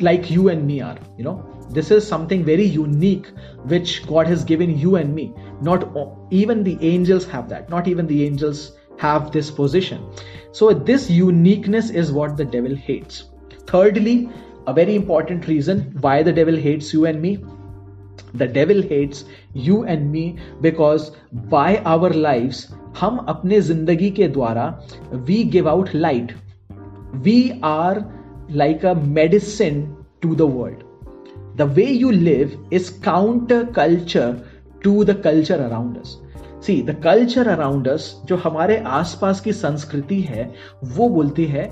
like 0.00 0.30
you 0.30 0.48
and 0.48 0.66
me 0.66 0.80
are 0.80 0.98
you 1.18 1.24
know 1.24 1.36
this 1.69 1.91
is 1.91 2.07
something 2.07 2.43
very 2.43 2.65
unique 2.65 3.27
which 3.73 4.05
god 4.07 4.27
has 4.27 4.43
given 4.43 4.77
you 4.77 4.95
and 4.95 5.13
me 5.13 5.31
not 5.61 5.87
even 6.31 6.63
the 6.63 6.77
angels 6.81 7.25
have 7.25 7.49
that 7.49 7.69
not 7.69 7.87
even 7.87 8.07
the 8.07 8.25
angels 8.25 8.63
have 8.97 9.31
this 9.31 9.51
position 9.51 10.05
so 10.51 10.73
this 10.73 11.09
uniqueness 11.09 11.89
is 11.89 12.11
what 12.11 12.35
the 12.37 12.45
devil 12.57 12.75
hates 12.75 13.23
thirdly 13.67 14.17
a 14.67 14.73
very 14.73 14.95
important 14.95 15.47
reason 15.47 15.85
why 16.01 16.21
the 16.23 16.33
devil 16.41 16.55
hates 16.55 16.93
you 16.93 17.05
and 17.05 17.21
me 17.21 17.37
the 18.33 18.47
devil 18.47 18.81
hates 18.81 19.25
you 19.53 19.83
and 19.83 20.11
me 20.11 20.37
because 20.61 21.11
by 21.55 21.77
our 21.93 22.09
lives 22.09 22.67
हम 22.99 23.17
अपने 23.29 23.61
जिंदगी 23.61 24.09
के 24.19 24.27
द्वारा 24.35 24.65
we 25.29 25.43
give 25.55 25.67
out 25.73 25.93
light 25.93 26.33
we 27.27 27.59
are 27.71 28.05
like 28.61 28.83
a 28.83 28.95
medicine 29.19 29.81
to 30.21 30.35
the 30.35 30.47
world 30.57 30.82
The 31.56 31.66
way 31.66 31.90
you 31.90 32.12
live 32.12 32.56
is 32.70 32.90
counter 32.90 33.66
culture 33.66 34.42
to 34.84 35.04
the 35.04 35.14
culture 35.14 35.60
around 35.68 35.98
us. 36.02 36.16
See 36.66 36.82
the 36.82 36.90
culture 37.04 37.48
around 37.48 37.88
us 37.88 38.22
जो 38.24 38.36
हमारे 38.36 38.76
आसपास 38.86 39.40
की 39.40 39.52
संस्कृति 39.52 40.20
है, 40.20 40.54
वो 40.84 41.08
बोलती 41.08 41.44
है 41.44 41.70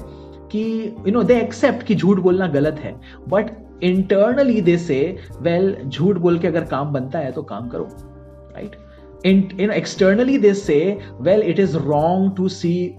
कि 0.52 0.94
यू 1.06 1.12
नो 1.12 1.22
दे 1.22 1.40
एक्सेप्ट 1.40 1.82
कि 1.82 1.94
झूठ 1.94 2.18
बोलना 2.18 2.46
गलत 2.46 2.76
है 2.78 3.00
but 3.28 3.50
internally 3.82 4.60
they 4.60 4.76
say 4.78 5.16
well 5.40 5.76
झूठ 5.88 6.16
बोल 6.16 6.38
के 6.38 6.48
अगर 6.48 6.64
काम 6.64 6.92
बनता 6.92 7.18
है 7.18 7.32
तो 7.32 7.42
काम 7.42 7.68
करो 7.68 7.88
right 8.56 8.76
in 9.26 9.70
externally 9.70 10.38
they 10.38 10.54
say 10.54 10.98
well 11.20 11.42
it 11.42 11.60
is 11.60 11.76
wrong 11.76 12.36
to 12.36 12.48
see 12.48 12.96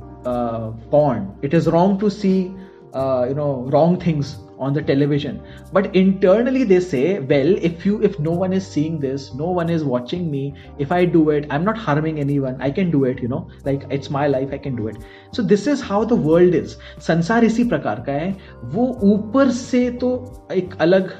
pond 0.91 1.45
it 1.45 1.53
is 1.53 1.69
wrong 1.69 1.99
to 1.99 2.09
see 2.09 2.39
you 2.39 3.35
know 3.35 3.69
wrong 3.69 3.99
things 4.07 4.35
on 4.65 4.77
the 4.77 4.83
television 4.89 5.39
but 5.77 5.89
internally 6.01 6.63
they 6.71 6.79
say 6.87 7.03
well 7.33 7.51
if 7.69 7.85
you 7.89 7.95
if 8.09 8.17
no 8.27 8.33
one 8.43 8.55
is 8.59 8.67
seeing 8.75 8.99
this 9.05 9.27
no 9.41 9.51
one 9.59 9.73
is 9.75 9.85
watching 9.93 10.25
me 10.31 10.43
if 10.85 10.91
i 10.97 11.01
do 11.15 11.23
it 11.37 11.47
i'm 11.49 11.65
not 11.69 11.81
harming 11.87 12.19
anyone 12.25 12.61
i 12.69 12.71
can 12.79 12.91
do 12.97 13.03
it 13.11 13.23
you 13.25 13.31
know 13.33 13.41
like 13.69 13.87
it's 13.97 14.13
my 14.17 14.25
life 14.35 14.53
i 14.59 14.61
can 14.67 14.75
do 14.75 14.87
it 14.93 15.07
so 15.31 15.47
this 15.53 15.65
is 15.75 15.87
how 15.91 16.03
the 16.13 16.19
world 16.29 16.59
is 16.63 16.77
संसार 17.07 17.43
इसी 17.43 17.63
प्रकार 17.69 18.03
का 18.07 18.13
है 18.13 18.35
वो 18.75 18.85
ऊपर 19.13 19.49
से 19.61 19.89
तो 20.03 20.11
एक 20.51 20.77
अलग 20.81 21.11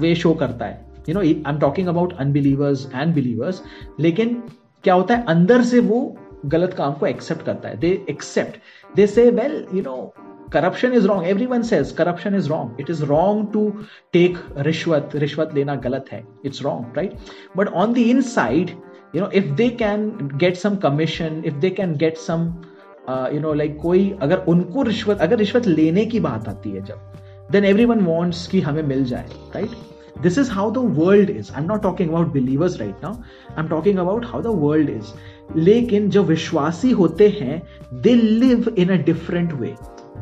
वे 0.00 0.14
शो 0.14 0.32
करता 0.42 0.64
है 0.64 0.88
you 1.08 1.14
know 1.14 1.20
I 1.20 1.30
am 1.48 1.58
talking 1.60 1.88
about 1.88 2.12
unbelievers 2.20 2.88
and 2.94 3.14
believers 3.14 3.62
लेकिन 4.00 4.42
क्या 4.84 4.94
होता 4.94 5.16
है 5.16 5.24
अंदर 5.28 5.62
से 5.70 5.80
वो 5.92 6.00
गलत 6.54 6.74
काम 6.74 6.92
को 6.98 7.06
एक्सेप्ट 7.06 7.44
करता 7.46 7.68
है 7.68 7.76
they 7.80 7.88
accept 8.10 8.58
they 8.96 9.06
say 9.06 9.30
well 9.30 9.64
you 9.74 9.82
know 9.82 9.96
corruption 10.52 10.92
is 10.94 11.06
wrong 11.06 11.26
everyone 11.46 11.62
says 11.62 11.90
corruption 11.98 12.34
is 12.34 12.48
wrong 12.48 12.80
it 12.80 12.90
is 12.90 13.04
wrong 13.04 13.52
to 13.52 13.68
take 14.12 14.38
रिश्वत 14.58 15.10
रिश्वत 15.16 15.54
लेना 15.54 15.74
गलत 15.86 16.06
है 16.12 16.24
it's 16.44 16.62
wrong 16.62 16.96
right 16.96 17.16
but 17.56 17.68
on 17.74 17.92
the 17.94 17.98
inside 18.30 18.70
you 19.14 19.20
know 19.20 19.30
if 19.34 19.52
they 19.56 19.68
can 19.78 20.08
get 20.34 20.56
some 20.56 20.76
commission 20.78 21.42
if 21.46 21.54
they 21.56 21.70
can 21.72 21.96
get 21.96 22.16
some 22.18 22.52
you 23.34 23.40
know 23.40 23.52
like 23.54 23.78
कोई 23.82 24.10
अगर 24.22 24.44
उनको 24.48 24.82
रिश्वत 24.82 25.20
अगर 25.20 25.38
रिश्वत 25.38 25.66
लेने 25.68 26.04
की 26.06 26.20
बात 26.20 26.48
आती 26.48 26.70
है 26.70 26.84
जब 26.84 27.48
देन 27.52 27.64
एवरी 27.64 27.84
वन 27.84 28.00
वॉन्ट्स 28.02 28.46
की 28.46 28.60
हमें 28.60 28.82
मिल 28.84 29.04
जाए 29.04 29.28
right 29.54 29.70
this 30.22 30.38
is 30.38 30.50
how 30.50 30.70
the 30.70 30.78
world 30.96 31.30
is 31.30 31.52
I 31.52 31.62
am 31.62 31.68
not 31.68 31.82
talking 31.82 32.10
about 32.10 32.32
believers 32.32 32.78
right 32.80 33.04
now 33.04 33.12
I 33.12 33.62
am 33.62 33.68
talking 33.68 33.98
about 33.98 34.26
how 34.26 34.42
the 34.42 34.58
world 34.62 34.90
is 34.90 35.12
लेकिन 35.58 36.08
जो 36.10 36.22
विश्वासी 36.24 36.90
होते 36.92 37.28
हैं 37.40 37.62
they 38.02 38.14
live 38.14 38.74
in 38.78 38.88
a 38.88 39.02
different 39.04 39.52
way 39.52 39.74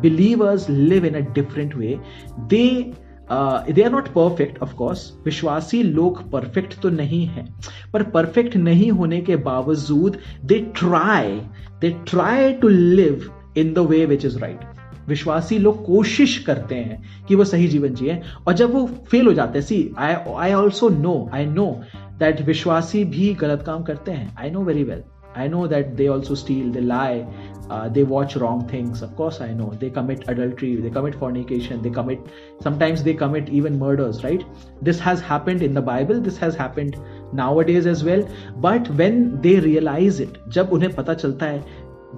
believers 0.03 0.69
live 0.69 1.05
in 1.05 1.15
a 1.15 1.23
different 1.39 1.77
way. 1.77 2.01
They 2.49 2.95
they 3.31 3.83
are 3.83 3.91
not 3.91 4.09
perfect 4.09 4.63
of course 4.63 5.01
विश्वासी 5.25 5.83
लोग 5.83 6.31
perfect 6.31 6.79
तो 6.81 6.91
नहीं 6.91 7.27
है। 7.27 7.45
पर 7.93 8.03
परफेक्ट 8.03 8.57
नहीं 8.57 8.91
होने 8.91 9.21
के 9.21 9.37
बावजूद 9.37 10.17
they 10.45 10.59
try 10.77 11.41
they 11.81 11.91
try 12.09 12.53
to 12.53 12.69
live 12.69 13.31
in 13.57 13.73
the 13.75 13.79
way 13.79 14.07
which 14.07 14.25
is 14.25 14.39
right 14.39 14.61
विश्वासी 15.09 15.59
लोग 15.59 15.85
कोशिश 15.87 16.39
करते 16.39 16.75
हैं 16.75 17.25
कि 17.29 17.35
वो 17.35 17.45
सही 17.45 17.69
जीवन 17.69 17.95
जिए 17.95 18.21
और 18.47 18.53
जब 18.53 18.73
वो 18.73 18.87
फेल 19.11 19.27
हो 19.27 19.33
जाते 19.33 19.59
हैं 19.59 19.67
see 19.67 19.95
I 19.99 20.15
I 20.37 20.53
also 20.53 20.89
know 20.89 21.31
I 21.35 21.47
know 21.47 21.81
that 22.19 22.41
विश्वासी 22.41 23.05
भी 23.05 23.35
गलत 23.35 23.63
काम 23.67 23.83
करते 23.83 24.13
हैं। 24.13 24.37
I 24.41 24.51
know 24.51 24.63
very 24.63 24.85
well 24.85 25.03
I 25.38 25.50
know 25.50 25.66
that 25.68 25.88
they 25.96 26.08
also 26.08 26.36
steal 26.36 26.72
they 26.72 26.80
lie 26.80 27.24
uh, 27.70 27.90
they 27.90 28.04
watch 28.04 28.36
wrong 28.36 28.68
things 28.68 29.02
of 29.02 29.16
course 29.16 29.40
i 29.42 29.52
know 29.54 29.70
they 29.82 29.90
commit 29.90 30.24
adultery 30.28 30.76
they 30.76 30.90
commit 30.90 31.16
fornication 31.16 31.82
they 31.82 31.90
commit 31.90 32.20
sometimes 32.62 33.04
they 33.04 33.14
commit 33.14 33.50
even 33.50 33.78
murders 33.80 34.24
right 34.24 34.46
this 34.82 35.00
has 35.00 35.22
happened 35.22 35.62
in 35.62 35.74
the 35.74 35.82
bible 35.82 36.20
this 36.20 36.38
has 36.38 36.56
happened 36.56 36.98
nowadays 37.34 37.86
as 37.86 38.04
well 38.04 38.28
but 38.58 38.90
when 39.02 39.42
they 39.42 39.60
realize 39.60 40.20
it 40.20 40.38
jab 40.58 40.76
unhe 40.80 40.92
pata 41.00 41.16
chalta 41.24 41.52
hai 41.54 41.64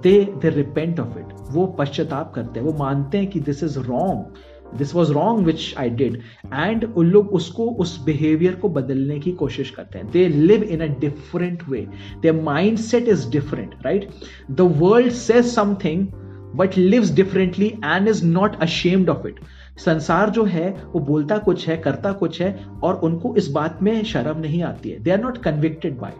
they 0.06 0.16
they 0.44 0.54
repent 0.58 1.06
of 1.06 1.16
it 1.22 1.32
वो 1.56 1.66
पश्चाताप 1.78 2.32
करते 2.34 2.60
हैं 2.60 2.66
वो 2.66 2.72
मानते 2.78 3.18
हैं 3.18 3.26
कि 3.30 3.40
this 3.48 3.62
is 3.62 3.76
wrong 3.86 4.42
This 4.77 4.95
was 4.95 5.11
wrong 5.11 5.45
which 5.45 5.73
I 5.77 5.89
did 5.89 6.19
and 6.53 6.83
उन 6.85 7.05
लोग 7.05 7.33
उसको, 7.33 7.65
उस 7.65 8.03
बिहेवियर 8.05 8.55
को 8.55 8.69
बदलने 8.69 9.19
की 9.19 9.31
कोशिश 9.31 9.69
करते 9.69 9.99
हैं। 9.99 10.09
They 10.11 10.27
live 10.27 10.63
in 10.63 10.81
a 10.81 10.99
different 10.99 11.63
way 11.69 11.87
they 12.21 12.31
mindset 12.77 13.07
is 13.07 13.29
different 13.29 13.75
right 13.85 14.09
the 14.51 14.61
world 14.61 15.11
says 15.11 15.45
something 15.45 16.07
but 16.55 16.77
lives 16.77 17.11
differently 17.11 17.67
and 17.85 18.07
is 18.07 18.25
not 18.25 18.55
ashamed 18.61 19.09
of 19.09 19.27
it 19.27 19.39
संसार 19.77 20.29
जो 20.29 20.43
है, 20.43 20.69
वो 20.93 20.99
बोलता 20.99 21.37
कुछ 21.37 21.67
है, 21.67 21.77
करता 21.77 22.11
कुछ 22.11 22.41
है, 22.41 22.65
और 22.83 22.95
उनको 22.95 23.35
इस 23.35 23.47
बात 23.47 23.79
में 23.83 24.03
शर्म 24.03 24.39
नहीं 24.39 24.63
आती 24.63 24.89
है। 24.89 24.99
They 24.99 25.11
are 25.11 25.21
not 25.21 25.37
convicted 25.37 25.97
by 25.99 26.11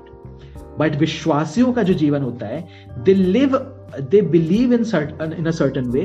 but 0.80 0.96
विश्वासियों 0.96 1.74
का 1.74 1.84
जो 1.84 1.94
जीवन 1.94 2.22
होता 2.22 2.48
है 2.48 2.68
they 3.04 3.14
live 3.14 3.58
they 4.12 4.22
believe 4.22 4.74
in 4.74 4.86
in 5.40 5.46
a 5.46 5.52
certain 5.52 5.86
way 5.86 6.02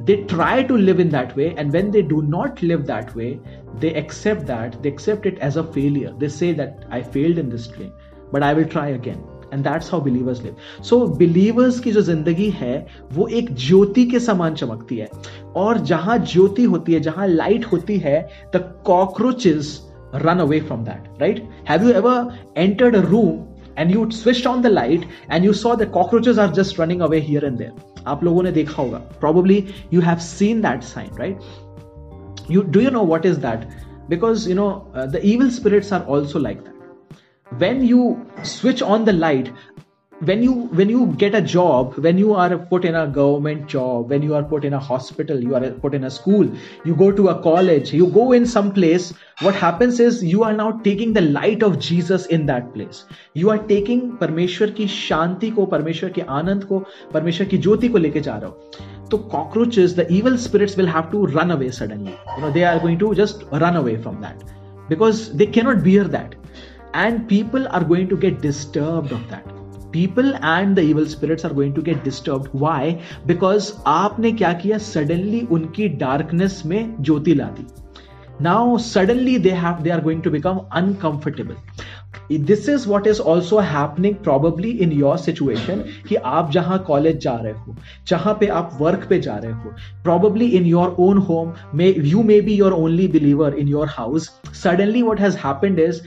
they 0.00 0.16
try 0.24 0.62
to 0.62 0.76
live 0.76 1.00
in 1.00 1.08
that 1.10 1.34
way 1.36 1.54
and 1.56 1.72
when 1.72 1.90
they 1.90 2.02
do 2.02 2.22
not 2.22 2.62
live 2.62 2.86
that 2.86 3.14
way 3.14 3.40
they 3.80 3.94
accept 3.94 4.46
that 4.46 4.80
they 4.82 4.90
accept 4.90 5.26
it 5.26 5.38
as 5.38 5.56
a 5.56 5.64
failure 5.78 6.12
they 6.18 6.28
say 6.28 6.52
that 6.52 6.86
i 6.90 7.02
failed 7.16 7.38
in 7.38 7.50
this 7.56 7.66
dream 7.66 7.90
but 8.32 8.42
i 8.42 8.54
will 8.60 8.70
try 8.76 8.86
again 9.00 9.26
and 9.52 9.62
that's 9.64 9.90
how 9.92 10.00
believers 10.00 10.42
live 10.42 10.56
so 10.84 10.98
believers 11.18 11.78
की 11.80 11.92
जो 11.92 12.00
जिंदगी 12.02 12.48
है 12.56 12.74
वो 13.12 13.26
एक 13.40 13.54
ज्योति 13.66 14.04
के 14.06 14.20
समान 14.20 14.54
चमकती 14.54 14.96
है 14.96 15.08
और 15.56 15.78
जहां 15.90 16.18
ज्योति 16.32 16.64
होती 16.72 16.94
है 16.94 17.00
जहां 17.00 17.28
लाइट 17.28 17.64
होती 17.72 17.98
है 17.98 18.20
the 18.56 18.62
cockroaches 18.86 19.76
run 20.24 20.38
away 20.40 20.58
from 20.68 20.84
that 20.84 21.08
right 21.20 21.40
have 21.70 21.82
you 21.86 21.90
ever 21.92 22.12
entered 22.56 22.94
a 22.94 23.00
room 23.08 23.32
and 23.76 23.90
you 23.90 24.04
switched 24.10 24.46
on 24.46 24.62
the 24.62 24.70
light 24.70 25.02
and 25.28 25.44
you 25.44 25.52
saw 25.52 25.74
the 25.82 25.86
cockroaches 25.96 26.38
are 26.38 26.46
just 26.58 26.78
running 26.78 27.02
away 27.06 27.20
here 27.20 27.42
and 27.48 27.58
there 27.58 27.74
आप 28.07 28.23
लोगों 28.23 28.43
ने 28.43 28.51
देखा 28.51 28.81
होगा। 28.81 28.97
Probably 28.97 29.63
you 29.93 30.01
have 30.01 30.17
seen 30.17 30.61
that 30.61 30.83
sign 30.83 31.17
right 31.19 32.51
you 32.51 32.61
do 32.61 32.79
you 32.79 32.89
know 32.89 33.03
what 33.05 33.25
is 33.25 33.39
that 33.39 33.67
because 34.09 34.49
you 34.49 34.55
know 34.55 34.69
the 34.97 35.21
evil 35.23 35.49
spirits 35.49 35.93
are 35.93 36.01
also 36.09 36.39
like 36.39 36.57
that 36.57 37.53
when 37.53 37.81
you 37.81 38.15
switch 38.43 38.83
on 38.83 39.03
the 39.05 39.09
light 39.09 39.49
when 40.22 40.42
you 40.42 40.52
when 40.78 40.88
you 40.88 41.06
get 41.16 41.32
a 41.32 41.40
job 41.40 41.96
when 41.96 42.18
you 42.18 42.34
are 42.34 42.58
put 42.58 42.84
in 42.84 42.96
a 42.96 43.06
government 43.06 43.68
job 43.68 44.10
when 44.10 44.20
you 44.20 44.34
are 44.34 44.42
put 44.42 44.64
in 44.64 44.72
a 44.72 44.78
hospital 44.78 45.40
you 45.40 45.54
are 45.54 45.70
put 45.70 45.94
in 45.94 46.04
a 46.04 46.10
school 46.10 46.50
you 46.84 46.94
go 46.96 47.12
to 47.12 47.28
a 47.28 47.40
college 47.40 47.92
you 47.92 48.08
go 48.08 48.32
in 48.32 48.44
some 48.44 48.72
place 48.72 49.12
what 49.42 49.54
happens 49.54 50.00
is 50.00 50.24
you 50.24 50.42
are 50.42 50.52
now 50.52 50.72
taking 50.86 51.12
the 51.12 51.20
light 51.20 51.62
of 51.62 51.78
jesus 51.78 52.26
in 52.26 52.46
that 52.46 52.72
place 52.74 53.04
you 53.34 53.50
are 53.50 53.58
taking 53.68 54.00
परमेश्वर 54.20 54.70
की 54.78 54.86
शांति 54.88 55.50
को 55.50 55.66
परमेश्वर 55.66 56.10
के 56.10 56.22
आनंद 56.38 56.64
को 56.64 56.78
परमेश्वर 57.12 57.46
की 57.46 57.58
ज्योति 57.58 57.88
को 57.88 57.98
लेके 57.98 58.20
जा 58.20 58.36
रहे 58.36 58.50
हो 58.50 59.06
तो 59.10 59.18
cockroaches 59.34 59.94
the 59.94 60.06
evil 60.12 60.38
spirits 60.46 60.76
will 60.76 60.90
have 60.94 61.12
to 61.12 61.26
run 61.36 61.52
away 61.52 61.70
suddenly 61.70 62.16
you 62.36 62.42
know 62.42 62.50
they 62.50 62.64
are 62.64 62.80
going 62.80 62.98
to 63.04 63.12
just 63.20 63.44
run 63.52 63.76
away 63.76 63.96
from 64.08 64.20
that 64.26 64.42
because 64.88 65.22
they 65.36 65.46
cannot 65.58 65.84
bear 65.84 66.08
that 66.16 66.34
and 66.94 67.28
people 67.28 67.68
are 67.68 67.84
going 67.84 68.08
to 68.08 68.16
get 68.26 68.42
disturbed 68.48 69.12
of 69.12 69.30
that 69.30 69.51
People 69.93 70.33
and 70.35 70.75
the 70.75 70.79
evil 70.79 71.05
spirits 71.07 71.45
are 71.45 71.53
going 71.53 71.75
to 71.75 71.81
get 71.81 72.03
disturb 72.03 72.49
why 72.55 72.91
because 73.27 73.71
आपने 73.87 74.31
क्या 74.33 74.53
किया? 74.55 74.77
Suddenly 74.89 75.41
उनकी 75.51 75.87
darkness 76.03 76.61
में 76.65 76.95
ज्योति 77.01 77.33
ला 77.35 77.45
दी. 77.57 77.65
Now 78.41 78.77
suddenly 78.79 79.37
they 79.39 79.49
have 79.51 79.81
they 79.83 79.89
are 79.89 80.01
going 80.03 80.21
to 80.23 80.29
become 80.31 80.59
uncomfortable 80.75 81.55
this 82.31 82.67
is 82.69 82.87
what 82.89 83.07
is 83.07 83.19
also 83.21 83.59
happening 83.59 84.15
probably 84.23 84.69
in 84.83 84.91
your 84.91 85.17
situation 85.17 85.83
कि 86.09 86.15
आप 86.15 86.51
जहाँ 86.51 86.77
कॉलेज 86.87 87.17
जा 87.23 87.33
रहे 87.33 87.51
हो, 87.53 87.75
जहाँ 88.07 88.33
पे 88.39 88.47
आप 88.47 88.77
वर्क 88.81 89.05
पे 89.09 89.19
जा 89.21 89.35
रहे 89.37 89.51
हो 89.51 89.73
probably 90.03 90.45
in 90.57 90.65
your 90.65 90.95
own 90.99 91.17
home 91.29 91.81
you 91.81 92.23
may 92.23 92.39
be 92.41 92.53
your 92.53 92.73
only 92.73 93.07
believer 93.07 93.53
in 93.59 93.67
your 93.67 93.87
house 93.89 94.29
suddenly 94.63 95.01
what 95.01 95.19
has 95.19 95.37
happened 95.37 95.79
is 95.79 96.01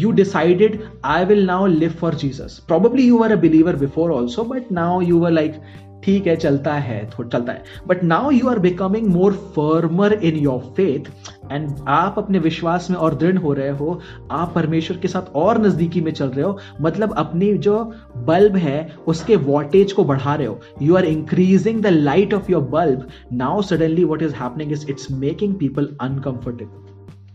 you 0.00 0.12
decided, 0.20 0.76
i 1.04 1.22
will 1.30 1.46
now 1.52 1.62
live 1.66 1.96
for 2.02 2.12
jesus. 2.24 2.60
Probably 2.72 3.08
you 3.12 3.22
were 3.22 3.32
a 3.32 3.40
believer 3.46 3.74
before 3.86 4.10
also, 4.18 4.44
but 4.52 4.70
now 4.82 4.92
you 5.10 5.24
were 5.24 5.34
like, 5.40 5.54
ठीक 6.04 6.26
है, 6.26 6.36
चलता 6.36 6.72
है 6.74 7.10
चलता 7.32 7.52
है. 7.52 7.62
But 7.86 8.02
now 8.04 8.30
you 8.30 8.48
are 8.48 8.58
becoming 8.58 9.06
more 9.06 9.32
firmer 9.56 10.12
in 10.12 10.36
your 10.36 10.58
faith 10.76 11.10
and 11.52 11.70
आप 11.88 12.14
अपने 12.18 12.38
विश्वास 12.38 12.90
में 12.90 12.96
और 12.96 13.14
दृढ़ 13.14 13.36
हो 13.36 13.52
रहे 13.52 13.70
हो। 13.70 14.00
आप 14.30 14.52
परमेश्वर 14.54 14.96
के 14.96 15.08
साथ 15.08 15.32
और 15.34 15.60
नजदीकी 15.66 16.00
में 16.00 16.12
चल 16.12 16.28
रहे 16.28 16.44
हो। 16.44 16.58
मतलब 16.80 17.14
अपनी 17.18 17.52
जो 17.58 17.78
बल्ब 18.16 18.56
है, 18.56 18.96
उसके 19.06 19.36
वॉटेज 19.36 19.92
को 19.92 20.04
बढ़ा 20.04 20.34
रहे 20.34 20.46
हो। 20.46 20.60
You 20.82 20.96
are 20.96 21.04
increasing 21.04 21.82
the 21.82 21.86
light 21.86 22.34
of 22.34 22.52
your 22.52 22.62
bulb 22.62 23.08
now 23.32 23.62
suddenly 23.62 24.04
what 24.04 24.22
is 24.22 24.34
happening 24.34 24.72
is 24.72 24.90
it's 24.90 25.10
making 25.10 25.54
people 25.54 25.96
uncomfortable 26.00 26.83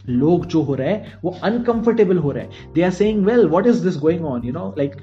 लोग 0.09 0.47
जो 0.47 0.63
हो 0.63 0.75
रहे 0.75 0.93
हैं 0.93 1.19
वो 1.25 1.37
अनकंफर्टेबल 1.45 2.19
हो 2.25 2.31
रहे 2.33 2.45
हैं 2.45 2.73
they 2.75 2.83
are 2.83 2.91
saying 3.01 3.25
well 3.27 3.47
what 3.49 3.67
is 3.67 3.77
this 3.85 3.97
going 3.99 4.25
on 4.27 4.45
you 4.45 4.53
know 4.53 4.73
like 4.79 4.97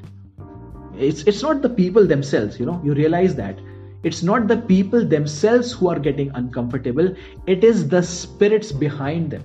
it's 0.97 1.23
it's 1.23 1.41
not 1.41 1.61
the 1.61 1.69
people 1.69 2.07
themselves 2.07 2.59
you 2.59 2.65
know 2.65 2.79
you 2.83 2.93
realize 2.93 3.35
that 3.35 3.59
it's 4.03 4.21
not 4.23 4.47
the 4.47 4.57
people 4.57 5.05
themselves 5.05 5.71
who 5.71 5.87
are 5.89 5.99
getting 5.99 6.29
uncomfortable 6.35 7.13
it 7.47 7.63
is 7.63 7.87
the 7.93 8.01
spirits 8.01 8.71
behind 8.71 9.31
them 9.31 9.43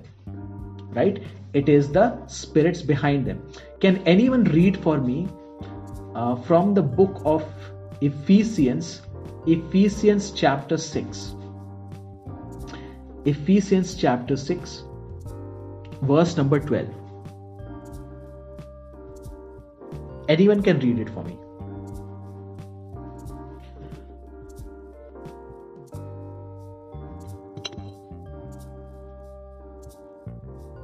right 0.99 1.23
it 1.53 1.69
is 1.69 1.91
the 1.93 2.07
spirits 2.27 2.83
behind 2.83 3.27
them 3.27 3.41
can 3.81 3.99
anyone 4.15 4.45
read 4.45 4.77
for 4.77 4.99
me 4.99 5.29
uh, 6.15 6.35
from 6.37 6.75
the 6.75 6.83
book 6.83 7.21
of 7.25 7.45
ephesians 8.01 9.03
ephesians 9.47 10.31
chapter 10.33 10.77
6 10.77 11.35
ephesians 13.25 13.95
chapter 13.95 14.37
6 14.37 14.83
verse 16.02 16.36
number 16.36 16.60
12 16.60 16.88
anyone 20.30 20.64
can 20.64 20.80
read 20.80 21.00
it 21.00 21.10
for 21.10 21.24
me 21.24 21.38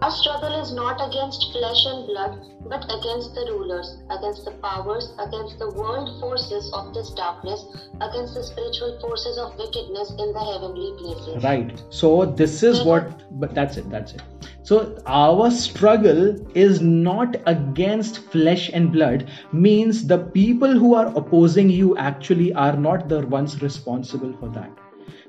Our 0.07 0.11
struggle 0.11 0.61
is 0.61 0.74
not 0.74 1.01
against 1.01 1.53
flesh 1.53 1.86
and 1.86 2.07
blood, 2.09 2.32
but 2.68 2.84
against 2.86 3.36
the 3.36 3.45
rulers, 3.53 3.99
against 4.11 4.45
the 4.45 4.51
powers, 4.62 5.12
against 5.16 5.61
the 5.61 5.70
world 5.70 6.20
forces 6.20 6.72
of 6.74 6.93
this 6.93 7.11
darkness, 7.11 7.64
against 8.01 8.34
the 8.34 8.43
spiritual 8.43 8.99
forces 9.01 9.38
of 9.38 9.57
wickedness 9.57 10.11
in 10.11 10.32
the 10.32 10.40
heavenly 10.40 10.90
places. 10.99 11.45
Right. 11.45 11.80
So 11.90 12.26
this 12.26 12.64
is 12.64 12.82
what 12.82 13.22
but 13.38 13.55
that's 13.55 13.76
it, 13.76 13.88
that's 13.90 14.14
it. 14.14 14.22
So 14.64 14.99
our 15.07 15.53
struggle 15.53 16.34
is 16.57 16.80
not 16.80 17.36
against 17.47 18.18
flesh 18.32 18.70
and 18.72 18.90
blood, 18.90 19.28
means 19.53 20.05
the 20.09 20.18
people 20.18 20.78
who 20.78 20.95
are 20.97 21.16
opposing 21.16 21.70
you 21.70 21.97
actually 21.97 22.53
are 22.55 22.76
not 22.76 23.09
the 23.09 23.24
ones 23.26 23.62
responsible 23.62 24.34
for 24.40 24.49
that. 24.59 24.70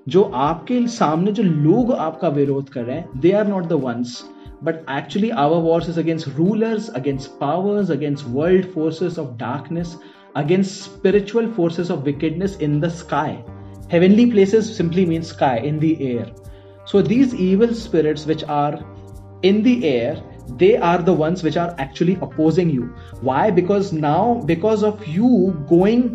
जो 0.09 0.23
आपके 0.35 0.85
सामने 0.93 1.31
जो 1.31 1.43
लोग 1.43 1.91
आपका 1.93 2.29
विरोध 2.37 2.69
कर 2.69 2.83
रहे 2.83 2.95
हैं 2.95 3.19
they 3.21 3.31
are 3.31 3.47
not 3.47 3.65
the 3.67 3.73
ones 3.83 4.21
but 4.61 4.83
actually 4.87 5.31
our 5.31 5.59
wars 5.59 5.87
is 5.87 5.97
against 5.97 6.27
rulers 6.39 6.89
against 6.89 7.39
powers 7.39 7.89
against 7.89 8.27
world 8.27 8.65
forces 8.73 9.17
of 9.17 9.37
darkness 9.37 9.97
against 10.35 10.81
spiritual 10.81 11.51
forces 11.53 11.89
of 11.89 12.05
wickedness 12.05 12.55
in 12.57 12.79
the 12.79 12.89
sky 12.89 13.43
heavenly 13.89 14.29
places 14.31 14.75
simply 14.75 15.05
means 15.05 15.27
sky 15.27 15.57
in 15.57 15.79
the 15.79 15.93
air 16.11 16.27
so 16.85 17.01
these 17.01 17.35
evil 17.35 17.73
spirits 17.73 18.25
which 18.25 18.43
are 18.45 18.79
in 19.43 19.61
the 19.63 19.87
air 19.87 20.21
they 20.57 20.75
are 20.77 21.01
the 21.01 21.13
ones 21.13 21.43
which 21.43 21.57
are 21.57 21.75
actually 21.77 22.17
opposing 22.21 22.69
you 22.69 22.83
why 23.21 23.49
because 23.51 23.93
now 23.93 24.41
because 24.45 24.83
of 24.83 25.07
you 25.07 25.31
going 25.69 26.05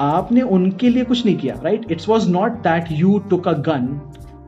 आपने 0.00 0.42
उनके 0.56 0.88
लिए 0.88 1.04
कुछ 1.04 1.24
नहीं 1.24 1.36
किया 1.38 1.54
right 1.64 1.90
it's 1.92 2.08
was 2.08 2.28
not 2.30 2.52
that 2.66 2.84
you 2.90 3.18
took 3.30 3.48
a 3.48 3.52
gun 3.66 3.88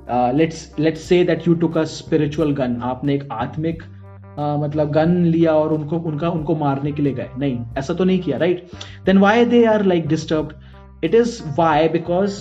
let's 0.10 0.80
let's 0.80 1.02
say 1.02 1.24
that 1.24 1.48
you 1.48 1.54
took 1.56 1.78
a 1.78 1.84
spiritual 1.92 2.52
gun 2.56 2.80
आपने 2.84 3.14
एक 3.16 3.28
आत्मिक 3.32 3.84
uh, 3.84 4.64
मतलब 4.64 4.92
गन 4.92 5.16
लिया 5.26 5.54
और 5.54 5.74
उनको 5.74 5.98
उनका 6.10 6.30
उनको 6.30 6.56
मारने 6.56 6.92
के 6.92 7.02
लिए 7.02 7.14
गए। 7.14 7.30
नहीं 7.40 7.60
ऐसा 7.78 7.94
तो 7.94 8.04
नहीं 8.04 8.20
किया 8.20 8.38
right 8.38 8.70
then 9.06 9.18
why 9.18 9.46
they 9.46 9.64
are 9.66 9.86
like 9.86 10.08
disturb 10.08 10.54
it 11.04 11.16
is 11.16 11.42
why 11.58 11.88
because 11.90 12.40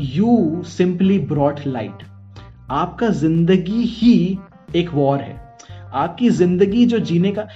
you 0.00 0.62
simply 0.66 1.18
brought 1.32 1.60
light 1.66 2.02
आपका 2.72 3.08
ज़िंदगी 3.08 3.82
ही 3.88 4.38
एक 4.76 4.90
वॉर 4.94 5.20
है। 5.20 5.42
आपकी 5.94 6.28
ज़िंदगी 6.30 6.84
जो 6.86 6.98
जीने 7.00 7.30
का 7.32 7.46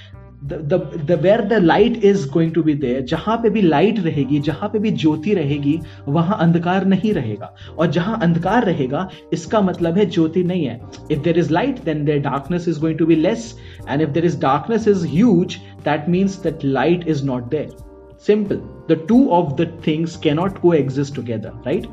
the 0.45 1.19
where 1.23 1.41
the 1.41 1.53
light 1.63 2.05
is 2.05 2.29
going 2.31 2.53
to 2.55 2.63
be 2.63 2.75
there 2.75 3.01
जहाँ 3.03 3.37
पे 3.43 3.51
भी 3.51 3.63
लाइट 3.63 3.99
रहेगी, 4.01 4.41
जहाँ 4.41 4.69
पे 4.69 4.79
भी 4.79 4.91
ज्योति 4.91 5.35
रहेगी, 5.35 5.79
वहाँ 6.09 6.39
अंधकार 6.41 6.87
नहीं 6.87 7.13
रहेगा। 7.15 7.55
और 7.79 7.91
जहाँ 7.93 8.19
अंधकार 8.23 8.65
रहेगा, 8.65 9.09
इसका 9.33 9.61
मतलब 9.61 9.99
है 9.99 10.07
ज्योति 10.07 10.45
नहीं 10.45 10.65
है। 10.65 10.81
If 11.11 11.21
there 11.23 11.39
is 11.39 11.53
light 11.53 11.83
then 11.85 12.05
there 12.05 12.21
darkness 12.23 12.69
is 12.69 12.81
going 12.81 12.99
to 12.99 13.07
be 13.07 13.17
less 13.17 13.55
and 13.89 14.03
if 14.03 14.11
there 14.11 14.25
is 14.25 14.41
darkness 14.41 14.89
is 14.89 15.07
huge 15.07 15.57
that 15.85 16.09
means 16.09 16.43
that 16.43 16.65
light 16.65 17.09
is 17.09 17.25
not 17.27 17.51
there 17.51 17.77
simple. 18.21 18.61
The 18.89 18.97
two 19.09 19.31
of 19.31 19.57
the 19.57 19.67
things 19.83 20.17
cannot 20.17 20.61
coexist 20.61 21.15
together, 21.15 21.53
right? 21.65 21.85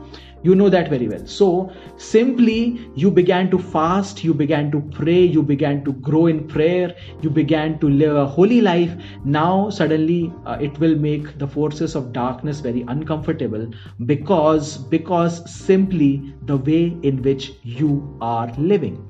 You 0.45 0.55
know 0.55 0.69
that 0.69 0.89
very 0.89 1.07
well. 1.07 1.25
So 1.25 1.71
simply 1.97 2.89
you 2.95 3.09
began 3.09 3.49
to 3.51 3.57
fast 3.57 4.23
you 4.23 4.33
began 4.33 4.71
to 4.71 4.81
pray 4.97 5.19
you 5.35 5.41
began 5.41 5.83
to 5.85 5.93
grow 6.07 6.27
in 6.27 6.47
prayer 6.47 6.95
you 7.21 7.29
began 7.29 7.79
to 7.79 7.89
live 7.89 8.15
a 8.15 8.25
holy 8.25 8.61
life. 8.61 8.95
Now 9.23 9.69
suddenly 9.69 10.31
uh, 10.45 10.57
it 10.61 10.77
will 10.79 10.95
make 10.95 11.37
the 11.39 11.47
forces 11.47 11.95
of 11.95 12.13
darkness 12.13 12.59
very 12.59 12.85
uncomfortable 12.87 13.67
because 14.05 14.77
because 14.95 15.39
simply 15.51 16.33
the 16.43 16.57
way 16.57 16.97
in 17.01 17.21
which 17.21 17.53
you 17.63 18.17
are 18.21 18.51
living. 18.57 19.01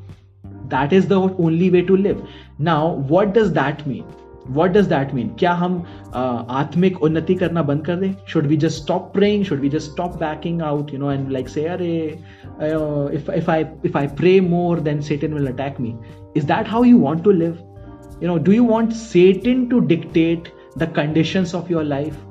That 0.69 0.93
is 0.93 1.07
the 1.07 1.19
only 1.19 1.69
way 1.69 1.81
to 1.83 1.97
live. 1.97 2.27
Now 2.57 2.93
what 3.15 3.33
does 3.33 3.51
that 3.53 3.85
mean 3.85 4.05
what 4.49 4.71
does 4.71 4.87
that 4.87 5.13
mean 5.13 5.29
क्या 5.39 5.53
हम 5.53 5.83
आत्मिक 6.15 7.01
उन्नति 7.03 7.35
करना 7.35 7.63
बंद 7.63 7.85
कर 7.85 7.95
दें? 7.95 8.13
Should 8.27 8.47
we 8.47 8.57
just 8.57 8.81
stop 8.83 9.11
praying 9.13 9.43
should 9.45 9.59
we 9.59 9.69
just 9.69 9.91
stop 9.91 10.15
backing 10.15 10.61
out 10.61 10.93
you 10.93 10.99
know 10.99 11.11
and 11.11 11.31
like 11.31 11.49
say 11.49 11.65
अरे 11.65 11.97
if 13.15 13.51
I 13.97 14.07
pray 14.07 14.39
more 14.41 14.79
then 14.79 15.01
Satan 15.01 15.33
will 15.33 15.47
attack 15.47 15.79
me 15.79 15.95
is 16.37 16.45
that 16.45 16.69
how 16.69 16.83
you 16.83 16.99
want 16.99 17.23
to 17.23 17.31
live 17.31 17.57
you 18.23 18.27
know 18.27 18.37
do 18.37 18.51
you 18.51 18.65
want 18.65 18.91
Satan 18.91 19.65
to 19.65 19.79
dictate 19.79 20.47
the 20.77 20.91
conditions 20.95 21.55
of 21.55 21.71
your 21.71 21.83
life 21.83 22.23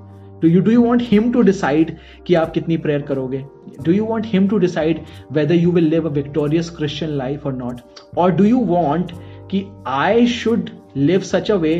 do 0.42 0.48
you 0.48 0.60
do 0.60 0.70
you 0.70 0.82
want 0.82 1.02
him 1.04 1.32
to 1.32 1.42
decide 1.42 1.96
कि 2.26 2.34
आप 2.34 2.50
कितनी 2.52 2.76
prayer 2.76 3.02
करोगे? 3.02 3.44
Do 3.84 3.92
you 3.92 4.04
want 4.04 4.26
him 4.26 4.48
to 4.48 4.58
decide 4.58 5.00
whether 5.32 5.54
you 5.54 5.70
will 5.72 5.84
live 5.84 6.08
a 6.08 6.12
victorious 6.12 6.70
Christian 6.70 7.10
life 7.10 7.46
और 7.46 7.52
not 7.52 7.80
और 8.18 8.30
do 8.30 8.44
you 8.44 8.58
want 8.58 9.12
कि 9.50 9.64
I 9.86 10.26
should 10.26 10.70
live 10.96 11.20
such 11.20 11.50
a 11.50 11.54
way 11.54 11.74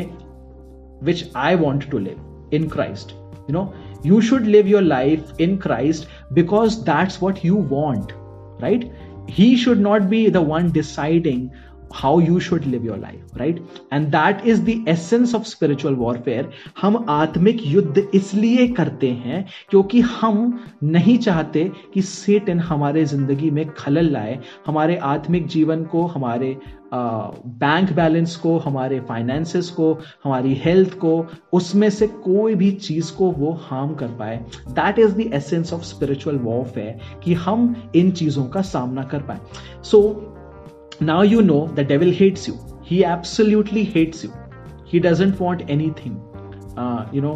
which 1.05 1.23
I 1.35 1.55
want 1.55 1.89
to 1.91 1.99
live 1.99 2.19
in 2.51 2.69
Christ. 2.69 3.13
You 3.47 3.53
know, 3.53 3.73
you 4.03 4.21
should 4.21 4.47
live 4.47 4.67
your 4.67 4.81
life 4.81 5.33
in 5.39 5.57
Christ 5.59 6.07
because 6.33 6.83
that's 6.83 7.21
what 7.21 7.43
you 7.43 7.55
want, 7.55 8.13
right? 8.59 8.91
He 9.27 9.55
should 9.57 9.79
not 9.79 10.09
be 10.09 10.29
the 10.29 10.41
one 10.41 10.71
deciding 10.71 11.51
how 11.93 12.19
you 12.19 12.39
should 12.39 12.65
live 12.65 12.83
your 12.83 12.97
life 12.97 13.21
right 13.39 13.59
and 13.91 14.11
that 14.11 14.45
is 14.45 14.63
the 14.63 14.83
essence 14.93 15.33
of 15.33 15.47
spiritual 15.47 15.95
warfare 16.03 16.45
हम 16.81 16.97
आत्मिक 17.09 17.61
युद्ध 17.65 18.05
इसलिए 18.15 18.67
करते 18.79 19.11
हैं 19.25 19.43
क्योंकि 19.69 20.01
हम 20.15 20.39
नहीं 20.95 21.17
चाहते 21.27 21.63
कि 21.93 22.01
सेटन 22.01 22.59
हमारे 22.69 23.05
ज़िंदगी 23.13 23.51
में 23.57 23.65
खलल 23.77 24.09
लाए 24.11 24.39
हमारे 24.65 24.97
आत्मिक 25.13 25.47
जीवन 25.55 25.83
को 25.93 26.05
हमारे 26.15 26.55
बैंक 26.95 27.91
बैलेंस 27.93 28.35
को, 28.35 28.57
हमारे 28.57 28.99
फाइनेंसेस 28.99 29.69
को, 29.69 29.91
हमारी 30.23 30.53
हेल्थ 30.55 30.93
को, 30.93 31.25
उसमें 31.53 31.89
से 31.89 32.07
कोई 32.07 32.55
भी 32.55 32.71
चीज़ 32.71 33.11
को 33.13 33.31
वो 33.31 33.51
हार्म 33.61 33.93
कर 33.95 34.07
पाए। 34.07 34.37
That 34.69 34.99
is 34.99 35.15
the 35.15 35.29
essence 35.33 35.73
of 35.73 35.83
spiritual 35.83 36.37
warfare 36.37 37.19
कि 37.23 37.33
हम 37.33 37.91
इन 37.95 38.11
चीज़ों 38.11 38.45
का 38.45 38.61
सामना 38.61 39.03
कर 39.03 39.19
पाए। 39.19 39.39
So 39.83 40.01
now 41.01 41.23
you 41.23 41.41
know 41.41 41.67
the 41.75 41.79
devil 41.79 42.13
hates 42.13 42.49
you 42.49 42.55
he 42.85 43.03
absolutely 43.03 43.83
hates 43.95 44.25
you 44.25 44.31
he 44.93 44.99
doesn't 44.99 45.41
want 45.41 45.69
anything 46.05 46.15
you 47.15 47.21
know 47.21 47.35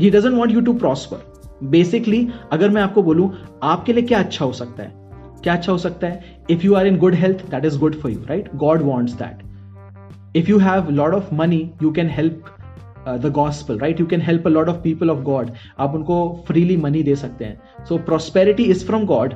he 0.00 0.10
doesn't 0.10 0.34
want 0.34 0.52
you 0.52 0.60
to 0.60 0.72
prosper 0.74 1.34
basically 1.62 2.28
अगर 2.52 2.70
मैं 2.70 2.82
आपको 2.82 3.02
बोलूँ, 3.02 3.30
आपके 3.62 3.92
लिए 3.92 4.02
क्या 4.02 4.18
अच्छा 4.18 4.44
हो 4.44 4.52
सकता 4.52 4.82
है? 4.82 5.05
क्या 5.46 5.54
अच्छा 5.54 5.72
हो 5.72 5.78
सकता 5.78 6.06
है? 6.06 6.38
If 6.50 6.62
you 6.62 6.74
are 6.74 6.86
in 6.86 6.96
good 6.98 7.14
health 7.14 7.44
that 7.50 7.64
is 7.64 7.78
good 7.78 7.94
for 8.00 8.10
you 8.12 8.22
right 8.28 8.48
God 8.56 8.82
wants 8.82 9.12
that 9.16 10.36
if 10.36 10.48
you 10.50 10.58
have 10.58 10.88
lot 10.90 11.14
of 11.14 11.28
money 11.34 11.60
you 11.82 11.90
can 11.92 12.08
help 12.10 12.44
the 13.08 13.30
gospel 13.34 13.78
right 13.78 14.00
you 14.00 14.06
can 14.06 14.20
help 14.20 14.46
a 14.46 14.50
lot 14.50 14.68
of 14.68 14.80
people 14.82 15.10
of 15.10 15.20
God 15.24 15.50
आप 15.78 15.94
उनको 15.94 16.16
freely 16.48 16.76
money 16.76 17.02
दे 17.02 17.14
सकते 17.16 17.44
हैं. 17.44 17.84
So 17.88 17.98
prosperity 18.08 18.64
is 18.64 18.84
from 18.86 19.04
God 19.06 19.34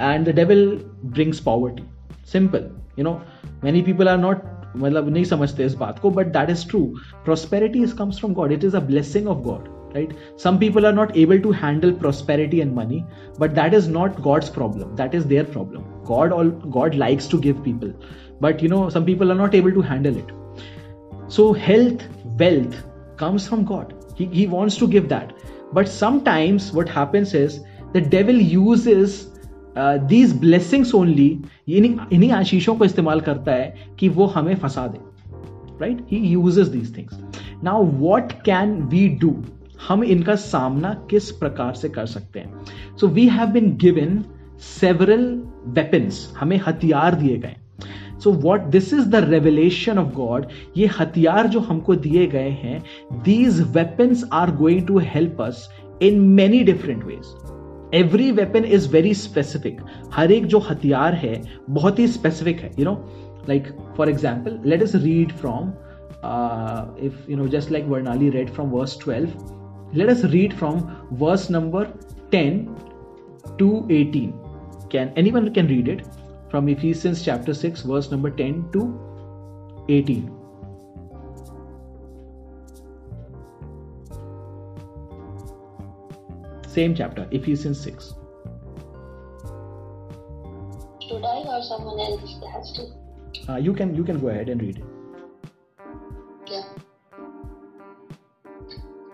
and 0.00 0.26
the 0.28 0.34
devil 0.36 0.66
brings 1.04 1.40
poverty 1.40 1.84
simple 2.32 2.68
you 2.98 3.04
know 3.04 3.20
many 3.64 3.82
people 3.82 4.08
are 4.08 4.18
not 4.18 4.42
मतलब 4.76 5.08
नहीं 5.08 5.24
समझते 5.24 5.64
इस 5.64 5.74
बात 5.74 5.98
को 5.98 6.10
but 6.10 6.32
that 6.32 6.50
is 6.50 6.68
true 6.68 6.84
prosperity 7.24 7.82
is 7.82 7.96
comes 7.96 8.18
from 8.18 8.34
God 8.34 8.52
it 8.52 8.64
is 8.64 8.76
a 8.76 8.80
blessing 8.86 9.28
of 9.28 9.44
God 9.44 9.74
right 9.95 10.11
some 10.37 10.57
people 10.59 10.85
are 10.85 10.93
not 10.97 11.15
able 11.17 11.39
to 11.45 11.51
handle 11.51 11.93
prosperity 12.03 12.61
and 12.61 12.73
money 12.73 13.05
but 13.37 13.55
that 13.55 13.73
is 13.73 13.87
not 13.87 14.21
god's 14.21 14.49
problem 14.49 14.95
that 14.95 15.13
is 15.13 15.25
their 15.25 15.43
problem 15.55 15.87
god 16.11 16.31
all 16.31 16.51
god 16.77 16.95
likes 16.95 17.27
to 17.27 17.39
give 17.47 17.63
people 17.63 17.91
but 18.39 18.61
you 18.61 18.69
know 18.69 18.83
some 18.89 19.05
people 19.05 19.31
are 19.31 19.39
not 19.41 19.57
able 19.61 19.71
to 19.71 19.81
handle 19.81 20.21
it 20.23 20.31
so 21.27 21.51
health 21.53 22.05
wealth 22.43 22.77
comes 23.17 23.47
from 23.47 23.65
god 23.65 23.93
he, 24.15 24.25
he 24.25 24.47
wants 24.47 24.77
to 24.77 24.87
give 24.87 25.09
that 25.09 25.33
but 25.73 25.87
sometimes 25.87 26.71
what 26.71 26.89
happens 26.89 27.33
is 27.33 27.59
the 27.93 28.01
devil 28.01 28.35
uses 28.35 29.27
these 29.77 30.39
blessings 30.39 30.93
only 30.95 31.27
इन्हीं 31.69 32.31
आशीषों 32.31 32.75
को 32.75 32.85
इस्तेमाल 32.85 33.21
करता 33.21 33.51
है 33.51 33.95
कि 33.99 34.09
वो 34.09 34.25
हमें 34.27 34.55
फंसा 34.55 34.87
दे 34.87 34.99
right 35.81 36.01
he 36.09 36.17
uses 36.17 36.67
these 36.67 36.95
things 36.97 37.19
now 37.63 37.85
what 37.99 38.31
can 38.45 38.73
we 38.91 39.07
do 39.21 39.35
हम 39.78 40.04
इनका 40.04 40.34
सामना 40.34 40.92
किस 41.10 41.30
प्रकार 41.32 41.74
से 41.74 41.88
कर 41.88 42.06
सकते 42.06 42.40
हैं? 42.40 42.64
So 43.00 43.08
we 43.08 43.26
have 43.28 43.48
been 43.52 43.76
given 43.76 44.24
several 44.62 45.24
weapons 45.76 46.32
हमें 46.38 46.60
हथियार 46.66 47.14
दिए 47.14 47.36
गए। 47.38 47.56
So 48.22 48.32
what 48.32 48.60
this 48.70 48.92
is 48.94 49.08
the 49.10 49.16
revelation 49.24 49.98
of 49.98 50.14
God 50.14 50.46
ये 50.76 50.86
हथियार 50.98 51.46
जो 51.46 51.60
हमको 51.60 51.94
दिए 52.06 52.26
गए 52.26 52.50
हैं 52.62 52.82
these 53.24 53.60
weapons 53.76 54.24
are 54.32 54.54
going 54.56 54.86
to 54.86 54.98
help 54.98 55.42
us 55.42 55.68
in 56.02 56.20
many 56.38 56.62
different 56.64 57.04
ways 57.04 57.34
every 57.94 58.30
weapon 58.32 58.64
is 58.64 58.88
very 58.92 59.12
specific 59.14 59.80
हर 60.12 60.32
एक 60.32 60.46
जो 60.46 60.58
हथियार 60.70 61.14
है, 61.14 61.42
बहुत 61.70 61.98
ही 61.98 62.06
स्पेसिफिक 62.08 62.60
है 62.60 62.70
you 62.78 62.84
know 62.84 62.94
like 63.48 63.68
for 63.96 64.08
example 64.08 64.58
let's 64.82 64.96
read 64.96 65.32
from 65.32 65.68
if 67.06 67.30
you 67.30 67.36
know 67.36 67.46
just 67.48 67.72
like 67.72 67.86
वर्नाली 67.88 68.30
read 68.30 68.50
from 68.50 68.70
verse 68.70 68.98
twelve 69.02 69.28
let 69.92 70.08
us 70.08 70.24
read 70.24 70.52
from 70.52 71.06
verse 71.12 71.48
number 71.50 71.92
10 72.30 72.76
to 73.58 73.86
18 73.90 74.46
can 74.90 75.12
anyone 75.16 75.52
can 75.52 75.66
read 75.66 75.88
it? 75.88 76.06
From 76.50 76.68
ephesians 76.68 77.24
chapter 77.24 77.52
6 77.52 77.82
verse 77.82 78.10
number 78.10 78.30
10 78.30 78.70
to 78.72 78.82
18 79.88 80.30
same 86.68 86.94
chapter 86.94 87.26
ephesians 87.30 87.80
6 87.80 88.14
should 91.06 91.24
i 91.24 91.38
or 91.54 91.62
someone 91.62 92.00
else 92.06 92.34
has 92.54 92.72
to 92.78 92.86
uh, 93.52 93.56
you 93.56 93.72
can 93.72 93.94
you 93.94 94.04
can 94.04 94.20
go 94.20 94.28
ahead 94.28 94.48
and 94.48 94.62
read 94.62 94.78
it 94.78 94.95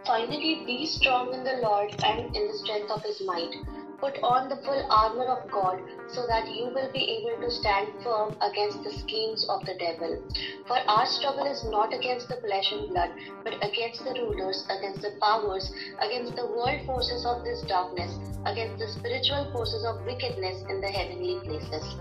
Finally, 0.05 0.65
be 0.67 0.85
strong 0.85 1.33
in 1.33 1.45
the 1.45 1.63
Lord 1.63 1.95
and 2.03 2.35
in 2.35 2.49
the 2.49 2.55
strength 2.55 2.91
of 2.91 3.03
his 3.03 3.21
might. 3.25 3.55
Put 3.99 4.19
on 4.25 4.49
the 4.49 4.57
full 4.57 4.85
armor 4.91 5.27
of 5.27 5.49
God 5.49 5.81
so 6.09 6.27
that 6.27 6.51
you 6.53 6.65
will 6.75 6.91
be 6.91 7.23
able 7.23 7.41
to 7.41 7.49
stand 7.49 8.03
firm 8.03 8.37
against 8.41 8.83
the 8.83 8.91
schemes 8.91 9.47
of 9.49 9.65
the 9.65 9.75
devil. 9.79 10.19
For 10.67 10.79
our 10.89 11.07
struggle 11.07 11.47
is 11.47 11.63
not 11.63 11.95
against 11.95 12.29
the 12.29 12.37
flesh 12.39 12.73
and 12.73 12.89
blood, 12.89 13.11
but 13.45 13.55
against 13.63 14.03
the 14.03 14.15
rulers, 14.19 14.65
against 14.71 15.03
the 15.03 15.13
powers, 15.21 15.71
against 16.01 16.35
the 16.35 16.47
world 16.47 16.81
forces 16.85 17.25
of 17.25 17.45
this 17.45 17.63
darkness, 17.63 18.19
against 18.45 18.79
the 18.79 18.89
spiritual 18.89 19.53
forces 19.53 19.85
of 19.85 20.05
wickedness 20.05 20.65
in 20.69 20.81
the 20.81 20.91
heavenly 20.91 21.37
places. 21.45 21.95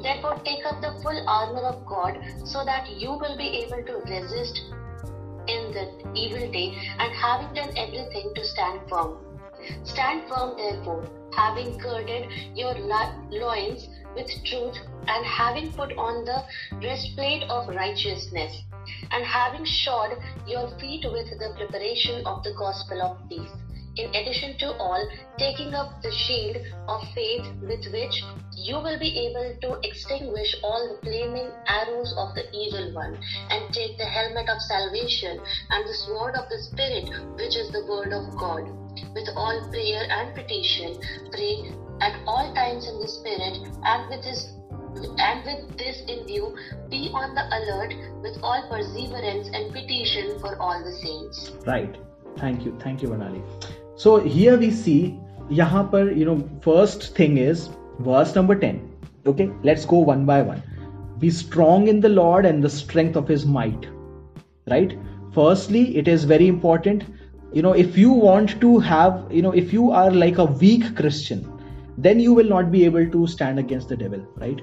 Therefore, 0.00 0.36
take 0.44 0.64
up 0.64 0.80
the 0.80 0.94
full 1.02 1.24
armor 1.26 1.66
of 1.66 1.84
God 1.86 2.18
so 2.44 2.64
that 2.64 2.88
you 2.88 3.10
will 3.10 3.36
be 3.36 3.66
able 3.66 3.82
to 3.82 3.96
resist 4.06 4.62
in 5.48 5.72
the 5.72 6.12
evil 6.14 6.50
day, 6.52 6.76
and 6.98 7.14
having 7.14 7.54
done 7.54 7.76
everything 7.76 8.32
to 8.34 8.44
stand 8.44 8.80
firm. 8.88 9.18
Stand 9.84 10.28
firm, 10.28 10.56
therefore, 10.56 11.08
having 11.34 11.78
girded 11.78 12.30
your 12.54 12.74
loins 13.30 13.88
with 14.14 14.30
truth, 14.44 14.76
and 15.06 15.24
having 15.24 15.72
put 15.72 15.96
on 15.96 16.24
the 16.24 16.42
breastplate 16.80 17.44
of 17.44 17.68
righteousness, 17.68 18.62
and 19.10 19.24
having 19.24 19.64
shod 19.64 20.16
your 20.46 20.68
feet 20.78 21.04
with 21.04 21.30
the 21.38 21.54
preparation 21.56 22.26
of 22.26 22.42
the 22.42 22.54
gospel 22.54 23.00
of 23.00 23.28
peace 23.28 23.61
in 23.96 24.08
addition 24.14 24.56
to 24.58 24.72
all, 24.78 25.08
taking 25.38 25.74
up 25.74 25.90
the 26.02 26.10
shield 26.10 26.56
of 26.88 27.00
faith 27.14 27.46
with 27.62 27.84
which 27.92 28.22
you 28.56 28.76
will 28.76 28.98
be 28.98 29.12
able 29.26 29.54
to 29.60 29.80
extinguish 29.88 30.54
all 30.62 30.88
the 30.88 31.00
flaming 31.02 31.50
arrows 31.68 32.14
of 32.18 32.34
the 32.34 32.44
evil 32.52 32.92
one, 32.94 33.18
and 33.50 33.72
take 33.72 33.96
the 33.98 34.04
helmet 34.04 34.48
of 34.48 34.60
salvation 34.60 35.40
and 35.70 35.88
the 35.88 35.94
sword 36.06 36.34
of 36.36 36.48
the 36.48 36.58
Spirit, 36.58 37.08
which 37.36 37.56
is 37.56 37.70
the 37.70 37.84
word 37.88 38.12
of 38.12 38.24
God. 38.38 38.62
With 39.14 39.28
all 39.36 39.58
prayer 39.70 40.04
and 40.10 40.34
petition, 40.34 40.94
pray 41.32 41.72
at 42.00 42.14
all 42.26 42.52
times 42.54 42.86
in 42.86 42.98
the 43.00 43.08
Spirit, 43.08 43.58
and 43.84 44.08
with 44.08 44.22
this 44.22 44.46
and 45.18 45.44
with 45.44 45.78
this 45.78 46.02
in 46.06 46.24
view, 46.26 46.54
be 46.88 47.10
on 47.14 47.34
the 47.34 47.44
alert 47.56 47.94
with 48.22 48.38
all 48.42 48.62
perseverance 48.68 49.48
and 49.52 49.72
petition 49.72 50.38
for 50.38 50.60
all 50.60 50.78
the 50.84 50.92
saints. 50.92 51.52
Right. 51.66 51.96
Thank 52.36 52.64
you. 52.64 52.76
Thank 52.80 53.02
you, 53.02 53.08
Vanali. 53.08 53.42
So 54.01 54.19
here 54.19 54.57
we 54.57 54.71
see 54.71 55.17
यहाँ 55.51 55.89
पर 55.91 56.15
you 56.17 56.25
know 56.25 56.37
first 56.61 57.15
thing 57.15 57.37
is 57.37 57.69
verse 58.07 58.35
number 58.35 58.55
10 58.55 58.79
okay 59.27 59.49
let's 59.63 59.85
go 59.85 59.99
one 60.09 60.25
by 60.25 60.41
one 60.41 60.61
be 61.19 61.29
strong 61.29 61.87
in 61.87 61.99
the 62.01 62.09
lord 62.09 62.45
and 62.45 62.63
the 62.63 62.69
strength 62.69 63.15
of 63.15 63.27
his 63.27 63.45
might 63.45 63.87
right 64.73 64.97
firstly 65.33 65.97
it 65.97 66.07
is 66.07 66.25
very 66.25 66.47
important 66.47 67.05
you 67.53 67.61
know 67.61 67.73
if 67.73 67.97
you 67.97 68.11
want 68.11 68.59
to 68.61 68.77
have 68.79 69.25
you 69.31 69.41
know 69.41 69.51
if 69.51 69.73
you 69.73 69.91
are 69.91 70.11
like 70.11 70.37
a 70.37 70.45
weak 70.45 70.95
christian 70.95 71.45
then 71.97 72.19
you 72.19 72.33
will 72.33 72.49
not 72.55 72.71
be 72.71 72.83
able 72.85 73.09
to 73.09 73.25
stand 73.25 73.57
against 73.57 73.89
the 73.89 73.97
devil 73.97 74.25
right 74.35 74.61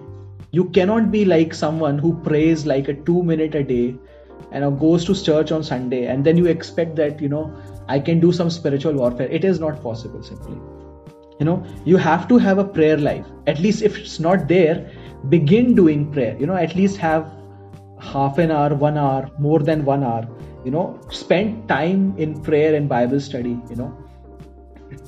you 0.51 0.65
cannot 0.79 1.11
be 1.11 1.25
like 1.25 1.55
someone 1.55 1.99
who 1.99 2.15
prays 2.29 2.67
like 2.67 2.89
a 2.89 2.95
2 2.95 3.23
minute 3.23 3.55
a 3.55 3.65
day 3.65 3.97
and 4.53 4.79
goes 4.79 5.05
to 5.07 5.15
church 5.29 5.51
on 5.51 5.65
sunday 5.65 6.07
and 6.07 6.25
then 6.25 6.37
you 6.37 6.47
expect 6.47 6.95
that 6.97 7.21
you 7.21 7.29
know 7.29 7.45
I 7.90 8.00
can 8.00 8.20
do 8.20 8.32
some 8.32 8.50
spiritual 8.50 8.94
warfare. 8.94 9.28
It 9.28 9.44
is 9.44 9.60
not 9.60 9.82
possible 9.82 10.24
simply. 10.24 10.58
You 11.40 11.46
know, 11.46 11.66
you 11.86 11.98
have 11.98 12.28
to 12.30 12.38
have 12.38 12.60
a 12.60 12.64
prayer 12.64 12.98
life. 12.98 13.26
At 13.48 13.60
least 13.60 13.82
if 13.82 13.98
it's 13.98 14.20
not 14.20 14.48
there, 14.48 14.92
begin 15.30 15.74
doing 15.76 16.12
prayer. 16.12 16.38
You 16.40 16.46
know, 16.46 16.56
at 16.56 16.76
least 16.76 16.98
have 16.98 17.32
half 18.00 18.38
an 18.38 18.52
hour, 18.52 18.76
one 18.76 18.98
hour, 18.98 19.30
more 19.40 19.60
than 19.60 19.86
one 19.86 20.04
hour. 20.04 20.28
You 20.66 20.72
know, 20.72 21.00
spend 21.10 21.68
time 21.68 22.14
in 22.18 22.42
prayer 22.42 22.76
and 22.76 22.88
Bible 22.88 23.20
study. 23.20 23.58
You 23.70 23.78
know, 23.78 23.98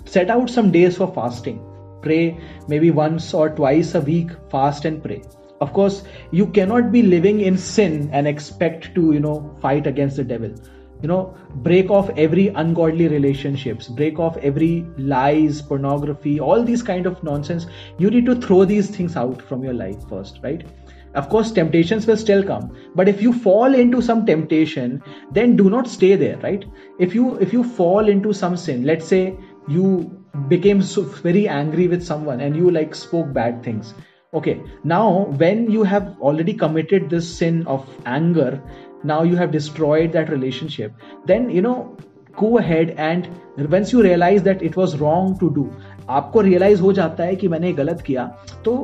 set 0.06 0.30
out 0.30 0.50
some 0.50 0.72
days 0.72 0.98
for 0.98 1.14
fasting. 1.14 1.62
Pray 2.02 2.40
maybe 2.68 2.90
once 2.90 3.34
or 3.34 3.50
twice 3.50 3.94
a 3.94 4.02
week, 4.02 4.32
fast 4.50 4.86
and 4.86 5.04
pray 5.04 5.22
of 5.62 5.72
course 5.74 6.04
you 6.32 6.48
cannot 6.48 6.92
be 6.92 7.04
living 7.04 7.42
in 7.42 7.58
sin 7.58 8.10
and 8.12 8.28
expect 8.28 8.94
to 8.96 9.12
you 9.14 9.20
know 9.20 9.36
fight 9.62 9.88
against 9.88 10.18
the 10.18 10.24
devil 10.24 10.54
you 11.02 11.08
know 11.08 11.36
break 11.68 11.90
off 11.90 12.10
every 12.18 12.48
ungodly 12.50 13.08
relationships 13.08 13.88
break 13.88 14.20
off 14.20 14.38
every 14.38 14.86
lies 14.98 15.62
pornography 15.62 16.40
all 16.40 16.64
these 16.64 16.84
kind 16.84 17.06
of 17.06 17.24
nonsense. 17.24 17.68
You 17.98 18.10
need 18.10 18.26
to 18.26 18.36
throw 18.36 18.66
these 18.66 18.90
things 18.90 19.16
out 19.16 19.42
from 19.42 19.64
your 19.64 19.74
life 19.74 20.08
first 20.10 20.40
right? 20.44 20.66
Of 21.14 21.28
course 21.30 21.52
temptations 21.52 22.08
will 22.08 22.18
still 22.18 22.44
come 22.44 22.76
but 22.96 23.10
if 23.10 23.22
you 23.22 23.34
fall 23.34 23.74
into 23.74 24.02
some 24.02 24.26
temptation 24.26 25.04
then 25.32 25.56
do 25.56 25.70
not 25.70 25.88
stay 25.88 26.16
there 26.16 26.38
right? 26.38 26.64
If 27.00 27.16
you 27.16 27.38
if 27.40 27.52
you 27.54 27.64
fall 27.64 28.08
into 28.08 28.34
some 28.34 28.56
sin 28.58 28.86
let's 28.86 29.06
say 29.06 29.38
you 29.68 30.18
became 30.48 30.82
so 30.82 31.02
very 31.02 31.48
angry 31.48 31.88
with 31.88 32.04
someone 32.04 32.40
and 32.40 32.56
you 32.56 32.72
like 32.72 32.96
spoke 32.96 33.34
bad 33.34 33.64
things. 33.64 33.94
Okay 34.34 34.62
now 34.84 35.26
when 35.44 35.70
you 35.70 35.84
have 35.84 36.16
already 36.22 36.54
committed 36.54 37.10
this 37.10 37.30
sin 37.38 37.68
of 37.68 37.90
anger 38.06 38.62
now 39.04 39.24
you 39.24 39.36
have 39.36 39.52
destroyed 39.52 40.12
that 40.14 40.30
relationship, 40.30 40.92
then, 41.26 41.50
you 41.50 41.62
know, 41.62 41.76
go 42.38 42.58
ahead 42.58 42.92
and 42.98 43.30
once 43.70 43.92
you 43.94 44.02
realize 44.04 44.44
that 44.44 44.62
it 44.62 44.76
was 44.76 44.98
wrong 45.00 45.38
to 45.40 45.50
do, 45.56 45.66
आपको 46.10 46.42
realise 46.42 46.82
हो 46.82 46.92
जाता 46.94 47.24
है 47.24 47.36
कि 47.36 47.48
मैंने 47.48 47.72
गलत 47.74 48.02
किया 48.02 48.26
तो 48.66 48.76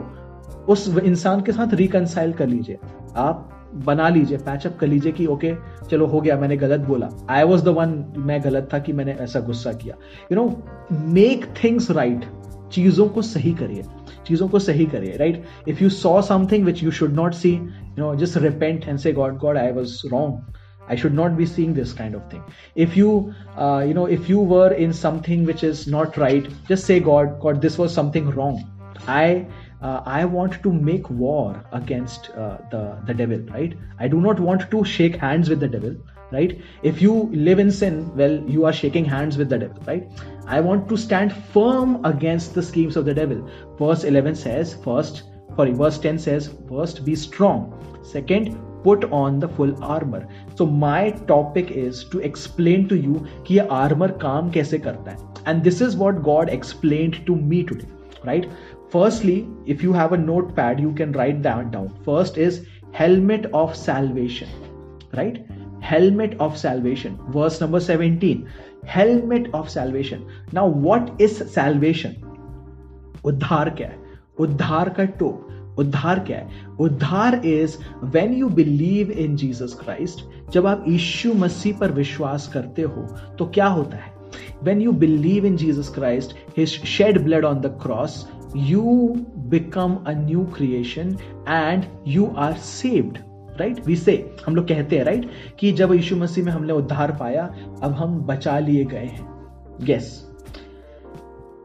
उस 0.70 0.88
इंसान 0.98 1.42
के 1.42 1.52
साथ 1.52 1.74
रिकनसाइल 1.74 2.34
कर 2.34 2.48
लीजिए। 2.48 2.78
आप 3.18 3.50
बना 3.86 4.10
लीजिए 4.10 4.38
पैचअप 4.38 4.78
कर 4.80 4.88
लीजिए 4.88 5.12
कि 5.12 5.26
ओके 5.26 5.54
चलो 5.90 6.06
हो 6.06 6.22
गया, 6.22 6.38
मैंने 6.40 6.58
गलत 6.58 6.80
बोला। 6.88 7.10
आई 7.30 7.44
वॉज़ 7.44 7.64
द 7.66 7.68
वन 7.78 8.04
मैं 8.18 8.44
गलत 8.44 8.70
था 8.74 8.80
कि 8.80 8.94
मैंने 8.94 9.12
ऐसा 9.22 9.40
गुस्सा 9.40 9.74
किया। 9.74 9.96
You 10.32 10.36
know 10.36 10.46
make 11.14 11.46
things 11.64 11.90
right 11.92 12.26
चीज़ों 12.72 13.08
को 13.10 13.22
सही 13.22 13.54
करिए। 13.54 13.84
चीज़ों 14.28 14.48
को 14.50 14.60
सही 14.60 14.86
करिए 14.86 15.18
right 15.18 15.44
if 15.68 15.84
you 15.84 15.90
saw 15.90 16.22
something 16.22 16.66
which 16.66 16.84
you 16.84 16.92
should 16.92 17.14
not 17.16 17.34
see 17.34 17.52
you 17.98 18.04
know 18.04 18.16
just 18.16 18.36
repent 18.48 18.88
and 18.88 19.02
say 19.02 19.12
god 19.12 19.40
god 19.44 19.58
i 19.58 19.72
was 19.72 20.06
wrong 20.12 20.34
i 20.88 20.96
should 20.96 21.14
not 21.20 21.38
be 21.38 21.46
seeing 21.46 21.74
this 21.74 21.94
kind 21.94 22.16
of 22.16 22.30
thing 22.32 22.44
if 22.88 22.96
you 22.96 23.12
uh, 23.58 23.84
you 23.86 23.94
know 23.94 24.06
if 24.18 24.30
you 24.30 24.40
were 24.56 24.72
in 24.74 24.94
something 24.94 25.46
which 25.52 25.64
is 25.64 25.88
not 25.88 26.18
right 26.26 26.52
just 26.68 26.86
say 26.92 27.00
god 27.00 27.40
god 27.46 27.62
this 27.62 27.78
was 27.84 27.94
something 28.02 28.30
wrong 28.40 28.62
i 29.08 29.46
uh, 29.82 30.02
I 30.06 30.26
want 30.26 30.62
to 30.64 30.72
make 30.74 31.10
war 31.10 31.64
against 31.72 32.32
uh, 32.32 32.58
the 32.72 32.98
the 33.06 33.14
devil, 33.14 33.40
right? 33.56 33.76
I 34.00 34.08
do 34.08 34.20
not 34.20 34.40
want 34.40 34.72
to 34.72 34.84
shake 34.84 35.18
hands 35.18 35.50
with 35.50 35.60
the 35.60 35.68
devil, 35.68 35.96
right? 36.32 36.60
If 36.82 37.02
you 37.02 37.14
live 37.32 37.60
in 37.60 37.72
sin, 37.72 38.00
well, 38.16 38.40
you 38.56 38.66
are 38.66 38.74
shaking 38.74 39.06
hands 39.06 39.38
with 39.38 39.50
the 39.50 39.60
devil, 39.60 39.84
right? 39.86 40.08
I 40.48 40.62
want 40.62 40.90
to 40.90 40.98
stand 40.98 41.36
firm 41.54 42.04
against 42.06 42.56
the 42.56 42.64
schemes 42.64 42.98
of 42.98 43.06
the 43.06 43.14
devil. 43.14 43.48
Verse 43.78 44.04
11 44.04 44.36
says, 44.36 44.74
first 44.84 45.24
sorry 45.57 45.73
verse 45.81 45.99
10 45.99 46.19
says 46.19 46.51
first 46.69 47.05
be 47.05 47.15
strong 47.15 47.65
second 48.03 48.59
put 48.85 49.05
on 49.21 49.39
the 49.39 49.49
full 49.57 49.73
armor 49.85 50.21
so 50.57 50.67
my 50.67 51.11
topic 51.33 51.71
is 51.71 52.05
to 52.15 52.21
explain 52.31 52.89
to 52.93 53.01
you 53.07 53.25
कि 53.47 53.59
ये 53.59 53.67
armor 53.81 54.11
काम 54.27 54.51
कैसे 54.59 54.79
करता 54.89 55.11
है 55.11 55.31
and 55.53 55.69
this 55.71 55.81
is 55.89 55.97
what 56.05 56.23
God 56.29 56.55
explained 56.59 57.19
to 57.31 57.37
me 57.53 57.63
today 57.73 57.89
right 58.31 58.49
firstly 58.97 59.39
if 59.77 59.83
you 59.89 59.93
have 60.03 60.13
a 60.19 60.23
notepad 60.27 60.85
you 60.87 60.93
can 61.03 61.19
write 61.21 61.43
that 61.49 61.71
down 61.77 61.91
first 62.11 62.39
is 62.49 62.63
helmet 63.01 63.51
of 63.65 63.77
salvation 63.77 64.49
right 65.21 65.45
helmet 65.83 66.37
of 66.41 66.57
salvation. 66.57 67.19
Verse 67.31 67.61
number 67.61 67.81
17 67.81 68.49
helmet 68.85 69.49
of 69.53 69.71
salvation. 69.71 70.27
Now, 70.53 70.67
what 70.67 71.11
is 71.19 71.39
salvation? 71.55 72.21
उद्धार 73.25 73.69
क्या 73.79 73.89
है 73.89 73.99
उद्धार 74.41 74.89
का 74.97 75.05
टोप 75.19 75.46
उद्धार 75.80 76.20
क्या 76.20 76.38
है 76.38 76.66
उद्धार 76.80 77.42
is 77.46 77.78
when 78.04 78.34
you 78.34 78.50
believe 78.60 79.12
in 79.12 79.36
Jesus 79.36 79.78
Christ 79.84 80.26
जब 80.54 80.68
आप 80.68 80.86
यीशु 80.88 81.34
मसीह 81.34 81.78
पर 81.80 81.92
विश्वास 81.92 82.48
करते 82.54 82.82
हो 82.82 83.08
तो 83.40 83.46
क्या 83.46 83.68
होता 83.68 83.98
है 83.98 84.16
when 84.62 84.82
you 84.82 84.92
believe 84.94 85.46
in 85.46 85.58
Jesus 85.58 85.90
Christ, 85.90 86.34
His 86.54 86.72
shed 86.72 87.24
blood 87.26 87.44
on 87.44 87.62
the 87.62 87.70
cross, 87.72 88.26
you 88.54 89.26
become 89.50 90.06
a 90.06 90.14
new 90.14 90.48
creation 90.48 91.18
and 91.48 91.88
you 92.06 92.34
are 92.36 92.56
saved. 92.58 93.24
Right 93.60 93.80
we 93.86 93.96
say 93.96 94.14
हम 94.46 94.56
लोग 94.56 94.68
कहते 94.68 94.98
हैं 94.98 95.04
राइट 95.06 95.22
right? 95.22 95.58
कि 95.60 95.72
जब 95.72 95.94
यीशु 95.94 96.16
मसीह 96.16 96.46
में 96.46 96.52
हमने 96.52 96.74
उद्धार 96.74 97.12
पाया 97.12 97.46
अब 97.84 97.94
हम 97.98 98.20
बचा 98.26 98.58
लिए 98.60 98.84
गए 98.86 99.06
हैं 99.06 99.86
yes 99.90 100.12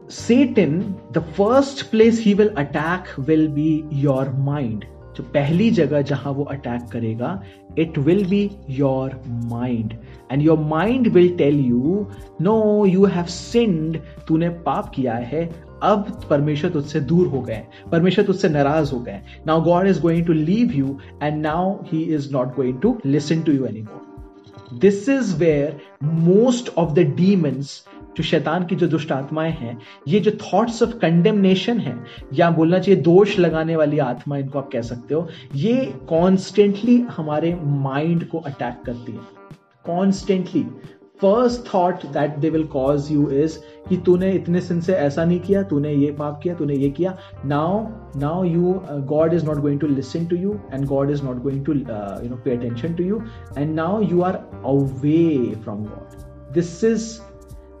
Satan 0.09 0.79
the 1.13 1.19
first 1.37 1.85
place 1.91 2.19
he 2.25 2.33
will 2.33 2.49
attack 2.57 3.19
will 3.19 3.47
be 3.47 3.83
your 3.93 4.29
mind 4.39 4.85
जो 5.17 5.23
पहली 5.23 5.69
जगह 5.71 6.01
जहाँ 6.01 6.31
वो 6.33 6.43
अटैक 6.43 6.81
करेगा 6.91 7.41
it 7.79 7.97
will 7.97 8.25
be 8.25 8.49
your 8.69 9.11
mind 9.27 9.93
and 10.31 10.41
your 10.41 10.57
mind 10.59 11.07
will 11.07 11.35
tell 11.37 11.59
you 11.59 12.07
know 12.41 12.85
you 12.85 13.05
have 13.05 13.25
sinned 13.25 13.99
तूने 14.27 14.49
पाप 14.49 14.91
किया 14.95 15.13
है. 15.13 15.45
अब 15.83 16.21
परमेश्वर 16.29 16.69
तुझसे 16.69 16.99
दूर 16.99 17.27
हो 17.27 17.41
गए 17.41 17.63
परमेश्वर 17.91 18.25
तुझसे 18.25 18.49
नाराज़ 18.49 18.93
हो 18.93 18.99
गए 18.99 19.21
now 19.47 19.61
God 19.61 19.87
is 19.87 20.01
going 20.01 20.25
to 20.25 20.33
leave 20.33 20.71
you 20.71 20.97
and 21.23 21.41
now 21.41 21.73
he 21.83 22.01
is 22.15 22.31
not 22.33 22.55
going 22.55 22.79
to 22.81 22.97
listen 23.05 23.41
to 23.41 23.51
you 23.51 23.65
any 23.65 23.81
more 23.81 24.77
this 24.79 25.09
is 25.09 25.35
where 25.37 25.77
most 26.03 26.69
of 26.77 26.93
the 26.93 26.99
demons 26.99 27.83
जो 28.17 28.23
शैतान 28.23 28.65
की 28.65 28.75
जो 28.75 28.87
दुष्ट 28.87 29.11
आत्माएँ 29.11 29.51
हैं, 29.51 29.77
ये 30.07 30.19
जो 30.19 30.31
थॉट्स 30.31 30.81
ऑफ़ 30.83 30.97
कंडेमनेशन 30.97 31.79
है, 31.79 31.95
या 32.33 32.49
बोलना 32.51 32.79
चाहिए 32.79 33.01
दोष 33.01 33.37
लगाने 33.39 33.75
वाली 33.75 33.99
आत्मा, 33.99 34.37
इनको 34.37 34.59
आप 34.59 34.69
कह 34.73 34.81
सकते 34.81 35.13
हो, 35.13 35.27
ये 35.55 35.93
कॉन्स्टेंटली 36.09 36.97
हमारे 37.17 37.55
माइंड 37.63 38.27
को 38.27 38.39
अटैक 38.39 38.81
करती 38.85 39.11
है। 39.11 39.19
Constantly 39.85 40.65
first 41.21 41.73
thought 41.73 42.05
that 42.05 42.37
they 42.37 42.49
will 42.49 42.63
cause 42.67 43.11
you 43.11 43.29
is 43.31 43.57
कि 43.89 43.97
तूने 43.97 44.31
इतने 44.31 44.61
सिन 44.61 44.79
से 44.81 44.93
ऐसा 44.93 45.25
नहीं 45.25 45.39
किया, 45.39 45.61
तूने 45.63 45.93
ये 45.93 46.11
पाप 46.11 46.39
किया, 46.43 46.55
तूने 46.55 46.75
ये 46.75 46.89
किया। 46.89 47.17
Now 47.45 47.79
now 48.19 48.43
you 48.43 48.73
God 49.07 49.33
is 49.33 49.45
not 49.45 49.57
going 49.57 49.79
to 49.79 49.87
listen 49.87 50.25
to 50.25 50.35
you 50.35 50.59
and 50.73 50.85
God 50.85 51.11
is 51.11 51.23
not 51.23 51.41
going 51.43 51.65
to 51.65 51.73
you 51.73 52.29
no 52.29 52.41
pay 52.45 52.55
attention 52.57 52.93
to 52.93 53.03
you 53.03 53.21
and 53.57 53.73
now 53.75 54.01
you 54.01 54.21
are 54.21 54.35
away 54.65 55.53
from 55.63 55.83
God 55.83 56.53
this 56.53 56.83
is 56.83 57.07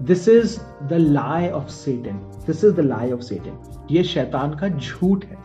this 0.01 0.27
is 0.29 0.57
the 0.83 0.93
lie 0.93 1.49
of 1.49 1.67
Satan 1.69 2.17
this 2.47 2.63
is 2.63 2.73
the 2.75 2.79
lie 2.79 3.11
of 3.11 3.21
Satan 3.21 3.87
ये 3.91 4.03
शैतान 4.03 4.53
का 4.55 4.67
झूठ 4.69 5.25
है। 5.25 5.37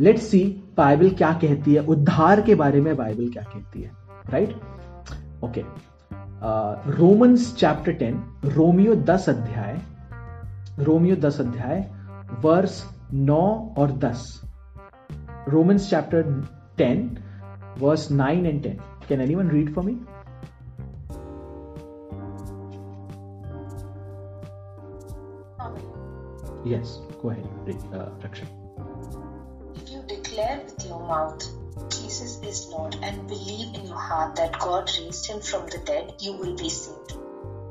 late 0.00 0.18
see 0.18 0.44
Bible 0.76 1.10
क्या 1.10 1.32
कहती 1.32 1.74
है। 1.74 1.80
उद्धार 1.86 2.40
के 2.40 2.54
बारे 2.54 2.80
में 2.80 2.96
बाइबल 2.96 3.28
क्या 3.28 3.42
कहती 3.42 3.82
है। 3.82 3.90
Right 4.30 4.54
okay. 5.44 5.64
Romans 6.90 7.54
chapter 7.56 7.92
ten 7.92 8.22
Romeo 8.44 8.94
दस 8.94 9.28
अध्याय 9.28 9.80
रोमियो 10.78 11.16
दस 11.16 11.40
अध्याय 11.40 11.90
वर्स 12.42 12.84
नौ 13.12 13.74
और 13.78 13.92
दस। 13.98 14.40
Romans 15.48 15.90
chapter 15.90 16.22
ten 16.78 17.16
verse 17.78 18.10
nine 18.10 18.46
and 18.46 18.62
ten 18.62 18.78
can 19.08 19.20
anyone 19.34 19.50
read 19.50 19.74
for 19.74 19.84
me 19.84 19.96
Yes, 26.65 26.99
go 27.21 27.29
ahead, 27.29 27.47
uh, 27.93 28.09
Raksha. 28.23 28.45
If 29.75 29.89
you 29.91 30.03
declare 30.07 30.61
with 30.65 30.85
your 30.85 30.99
mouth 30.99 31.47
Jesus 31.89 32.41
is 32.41 32.67
Lord 32.69 32.95
and 33.03 33.27
believe 33.27 33.75
in 33.75 33.85
your 33.85 33.97
heart 33.97 34.35
that 34.37 34.59
God 34.59 34.89
raised 34.99 35.27
him 35.27 35.39
from 35.39 35.67
the 35.67 35.77
dead, 35.85 36.13
you 36.19 36.33
will 36.33 36.55
be 36.55 36.69
saved. 36.69 37.13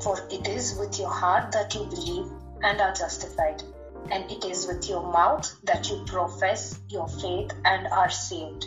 For 0.02 0.16
it 0.30 0.46
is 0.46 0.76
with 0.78 0.98
your 0.98 1.10
heart 1.10 1.52
that 1.52 1.74
you 1.74 1.84
believe 1.84 2.30
and 2.62 2.80
are 2.80 2.92
justified, 2.92 3.62
and 4.10 4.30
it 4.30 4.44
is 4.44 4.66
with 4.68 4.88
your 4.88 5.02
mouth 5.12 5.52
that 5.64 5.90
you 5.90 6.04
profess 6.06 6.78
your 6.88 7.08
faith 7.08 7.52
and 7.64 7.88
are 7.88 8.10
saved. 8.10 8.66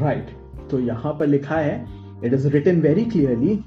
Right. 0.00 0.28
तो 0.70 0.78
यहाँ 0.80 1.18
पर 1.18 1.26
लिखा 1.26 1.56
है 1.56 2.22
it 2.22 2.32
is 2.32 2.46
written 2.52 2.80
very 2.80 3.04
clearly 3.04 3.62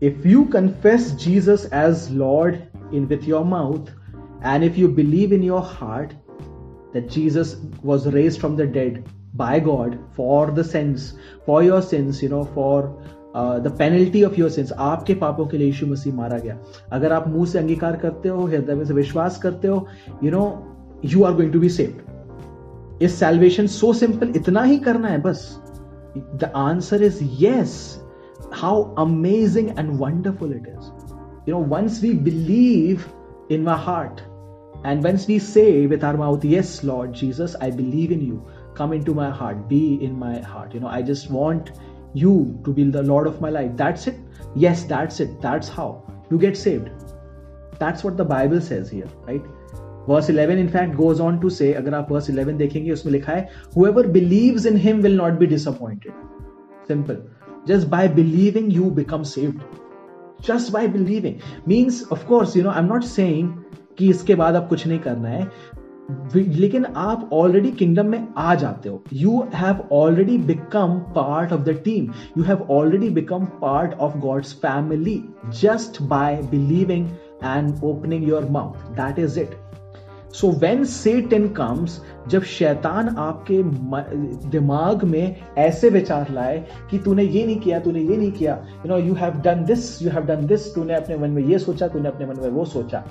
if 0.00 0.24
you 0.24 0.46
confess 0.46 1.12
Jesus 1.24 1.66
as 1.66 2.10
Lord 2.10 2.66
in 2.92 3.06
with 3.08 3.24
your 3.24 3.44
mouth 3.44 3.90
and 4.49 4.63
if 4.65 4.77
you 4.79 4.87
believe 4.97 5.31
in 5.35 5.43
your 5.43 5.61
heart 5.67 6.11
that 6.93 7.09
Jesus 7.13 7.53
was 7.91 8.07
raised 8.15 8.39
from 8.41 8.55
the 8.57 8.65
dead 8.77 8.97
by 9.33 9.59
God 9.59 9.95
for 10.17 10.51
the 10.57 10.63
sins, 10.63 11.05
for 11.45 11.63
your 11.63 11.81
sins, 11.91 12.23
you 12.23 12.29
know, 12.33 12.43
for 12.57 12.77
the 13.35 13.71
penalty 13.79 14.23
of 14.23 14.35
your 14.39 14.49
sins 14.49 14.71
आपके 14.71 15.13
पापों 15.21 15.45
के 15.45 15.57
लिए 15.57 15.67
यीशु 15.67 15.87
मसीह 15.87 16.13
मारा 16.15 16.37
गया। 16.39 16.57
अगर 16.97 17.13
आप 17.13 17.27
मुँह 17.27 17.45
से 17.45 17.57
अंगीकार 17.59 17.95
करते 18.03 18.29
हो 18.29 18.45
हृदय 18.45 18.75
में 18.75 18.83
से 18.85 18.93
विश्वास 18.93 19.37
करते 19.43 19.67
हो 19.67 19.87
you 20.23 20.31
know 20.31 20.43
you 21.05 21.23
are 21.23 21.33
going 21.35 21.51
to 21.53 21.59
be 21.59 21.69
saved 21.77 23.03
is 23.03 23.19
salvation 23.19 23.67
so 23.67 23.91
simple 23.93 24.31
इतना 24.35 24.63
ही 24.63 24.77
करना 24.85 25.07
है 25.07 25.21
बस। 25.21 25.43
The 26.17 26.51
answer 26.55 27.03
is 27.03 27.19
yes 27.43 27.75
how 28.61 28.81
amazing 29.05 29.69
and 29.79 29.91
wonderful 30.01 30.55
it 30.55 30.67
is 30.67 31.49
you 31.49 31.57
know 31.57 31.63
once 31.75 32.01
we 32.03 32.13
believe 32.29 33.03
in 33.55 33.63
my 33.65 33.73
heart. 33.87 34.21
And 34.89 35.03
once 35.03 35.25
we 35.27 35.39
say 35.39 35.87
with 35.87 36.03
our 36.03 36.15
mouth, 36.15 36.45
Yes, 36.45 36.83
Lord 36.83 37.11
Jesus, 37.11 37.55
I 37.59 37.71
believe 37.71 38.11
in 38.11 38.21
you, 38.21 38.45
come 38.75 38.93
into 38.93 39.15
my 39.15 39.31
heart, 39.31 39.67
be 39.67 39.95
in 40.07 40.19
my 40.19 40.39
heart. 40.41 40.75
You 40.75 40.79
know, 40.79 40.91
I 40.95 41.01
just 41.01 41.31
want 41.31 41.71
you 42.13 42.59
to 42.65 42.71
be 42.71 42.83
the 42.83 43.01
Lord 43.01 43.25
of 43.25 43.41
my 43.41 43.49
life. 43.49 43.71
That's 43.75 44.05
it. 44.05 44.19
Yes, 44.55 44.83
that's 44.83 45.19
it. 45.19 45.41
That's 45.41 45.67
how 45.67 45.89
you 46.29 46.37
get 46.37 46.55
saved. 46.55 46.91
That's 47.79 48.03
what 48.03 48.15
the 48.15 48.25
Bible 48.25 48.61
says 48.61 48.91
here, 48.91 49.09
right? 49.23 49.41
Verse 50.07 50.29
11, 50.29 50.59
in 50.59 50.69
fact, 50.69 50.95
goes 50.95 51.19
on 51.19 51.41
to 51.41 51.49
say, 51.49 51.73
Agarap 51.73 52.07
verse 52.07 52.29
11, 52.29 52.59
dekhenge, 52.59 52.93
usme 52.95 53.11
likha 53.17 53.25
hai, 53.25 53.49
whoever 53.73 54.07
believes 54.07 54.67
in 54.67 54.77
him 54.77 55.01
will 55.01 55.17
not 55.23 55.39
be 55.39 55.47
disappointed. 55.47 56.13
Simple. 56.85 57.23
Just 57.65 57.89
by 57.89 58.07
believing, 58.07 58.69
you 58.69 58.91
become 58.91 59.25
saved. 59.25 59.63
Just 60.41 60.71
by 60.71 60.85
believing. 60.85 61.41
Means, 61.65 62.03
of 62.03 62.27
course, 62.27 62.55
you 62.55 62.61
know, 62.61 62.69
I'm 62.69 62.87
not 62.87 63.03
saying 63.03 63.65
कि 63.97 64.09
इसके 64.09 64.35
बाद 64.35 64.55
आप 64.55 64.67
कुछ 64.69 64.87
नहीं 64.87 64.99
करना 64.99 65.29
है। 65.29 65.49
लेकिन 66.35 66.85
आप 66.85 67.29
ऑलरेडी 67.33 67.71
किंगडम 67.71 68.05
में 68.05 68.27
आ 68.37 68.53
जाते 68.55 68.89
हो। 68.89 69.03
You 69.13 69.47
have 69.53 69.77
already 69.91 70.37
become 70.37 70.93
part 71.15 71.53
of 71.53 71.61
the 71.61 71.69
team 71.85 72.11
you 72.37 72.43
have 72.43 72.67
already 72.71 73.09
become 73.09 73.45
part 73.61 73.93
of 73.93 74.17
God's 74.17 74.53
family 74.55 75.23
just 75.61 76.01
by 76.01 76.41
believing 76.51 77.07
and 77.43 77.83
opening 77.83 78.27
your 78.29 78.45
mouth 78.51 78.91
that 78.91 79.19
is 79.19 79.39
it 79.39 79.55
so 80.33 80.51
when 80.51 80.83
Satan 81.21 81.47
comes 81.49 81.99
जब 82.27 82.43
शैतान 82.43 83.09
आपके 83.17 83.61
दिमाग 84.49 85.03
में 85.03 85.35
ऐसे 85.57 85.89
विचार 85.89 86.31
लाए 86.31 86.65
कि 86.91 86.97
तूने 86.97 87.23
ये 87.23 87.45
नहीं 87.45 87.59
किया, 87.59 87.79
तूने 87.79 88.01
ये 88.01 88.17
नहीं 88.17 88.31
किया 88.31 88.55
you 88.85 88.89
know 88.89 88.97
you 88.97 89.13
have 89.13 89.41
done 89.41 89.63
this 89.63 90.01
you 90.01 90.09
have 90.09 90.25
done 90.25 90.45
this 90.47 90.73
तूने 90.75 90.93
अपने 90.93 91.17
मन 91.17 91.29
में 91.29 91.43
ये 91.43 91.59
सोचा, 91.59 91.87
तूने 91.87 92.09
अपने 92.09 92.25
मन 92.25 92.41
में 92.41 92.49
वो 92.49 92.65
सोचा। 92.65 93.03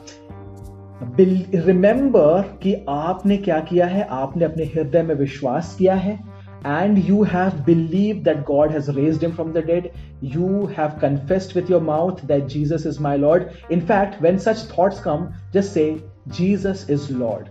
रिमेंबर 1.02 2.58
कि 2.62 2.86
आपने 2.88 3.36
क्या 3.36 3.60
किया 3.60 3.86
है? 3.86 4.06
आपने 4.10 4.44
अपने 4.44 4.64
हृदय 4.64 5.02
में 5.02 5.14
विश्वास 5.14 5.76
किया 5.78 5.94
है। 5.94 6.20
And 6.66 6.98
you 6.98 7.22
have 7.22 7.50
believe 7.66 8.16
that 8.16 8.38
God 8.38 8.70
has 8.70 8.90
raise 8.90 9.18
him 9.22 9.30
from 9.30 9.52
the 9.52 9.58
dead 9.58 9.90
you 10.24 10.66
have 10.78 10.88
confessed 10.88 11.56
with 11.56 11.70
your 11.70 11.82
mouth 11.82 12.24
that 12.24 12.44
Jesus 12.44 12.86
is 12.86 13.02
my 13.02 13.18
lord 13.18 13.44
in 13.72 13.80
fact 13.80 14.22
when 14.22 14.38
such 14.38 14.72
thought 14.78 14.94
come 14.94 15.28
just 15.54 15.72
say 15.72 16.04
Jesus 16.28 16.86
is 16.90 17.12
lord 17.12 17.46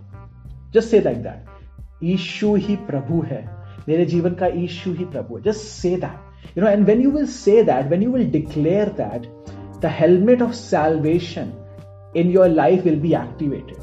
just 0.74 0.88
say 0.88 1.00
like 1.00 1.18
that 1.18 1.44
Ishu 2.04 2.54
ही 2.54 2.76
प्रभु 2.76 3.22
है. 3.22 3.50
मेरे 3.88 4.06
जीवन 4.06 4.30
का 4.30 4.46
ईशु 4.46 4.92
ही 4.92 5.04
प्रभु 5.04 5.36
है। 5.36 5.42
Just 5.42 5.60
say 5.60 5.96
that 5.96 6.58
you 6.58 6.64
know 6.64 6.70
and 6.70 6.86
when 6.86 7.00
you 7.00 7.10
will 7.10 7.26
say 7.26 7.62
that 7.62 7.86
when 7.86 8.02
you 8.02 8.10
will 8.10 8.30
declare 8.30 8.88
that 8.88 9.22
the 9.82 9.86
helmet 9.86 10.42
of 10.42 10.52
salvation 10.52 11.52
in 12.16 12.30
your 12.30 12.48
life 12.48 12.84
will 12.84 13.00
be 13.00 13.12
activated 13.14 13.76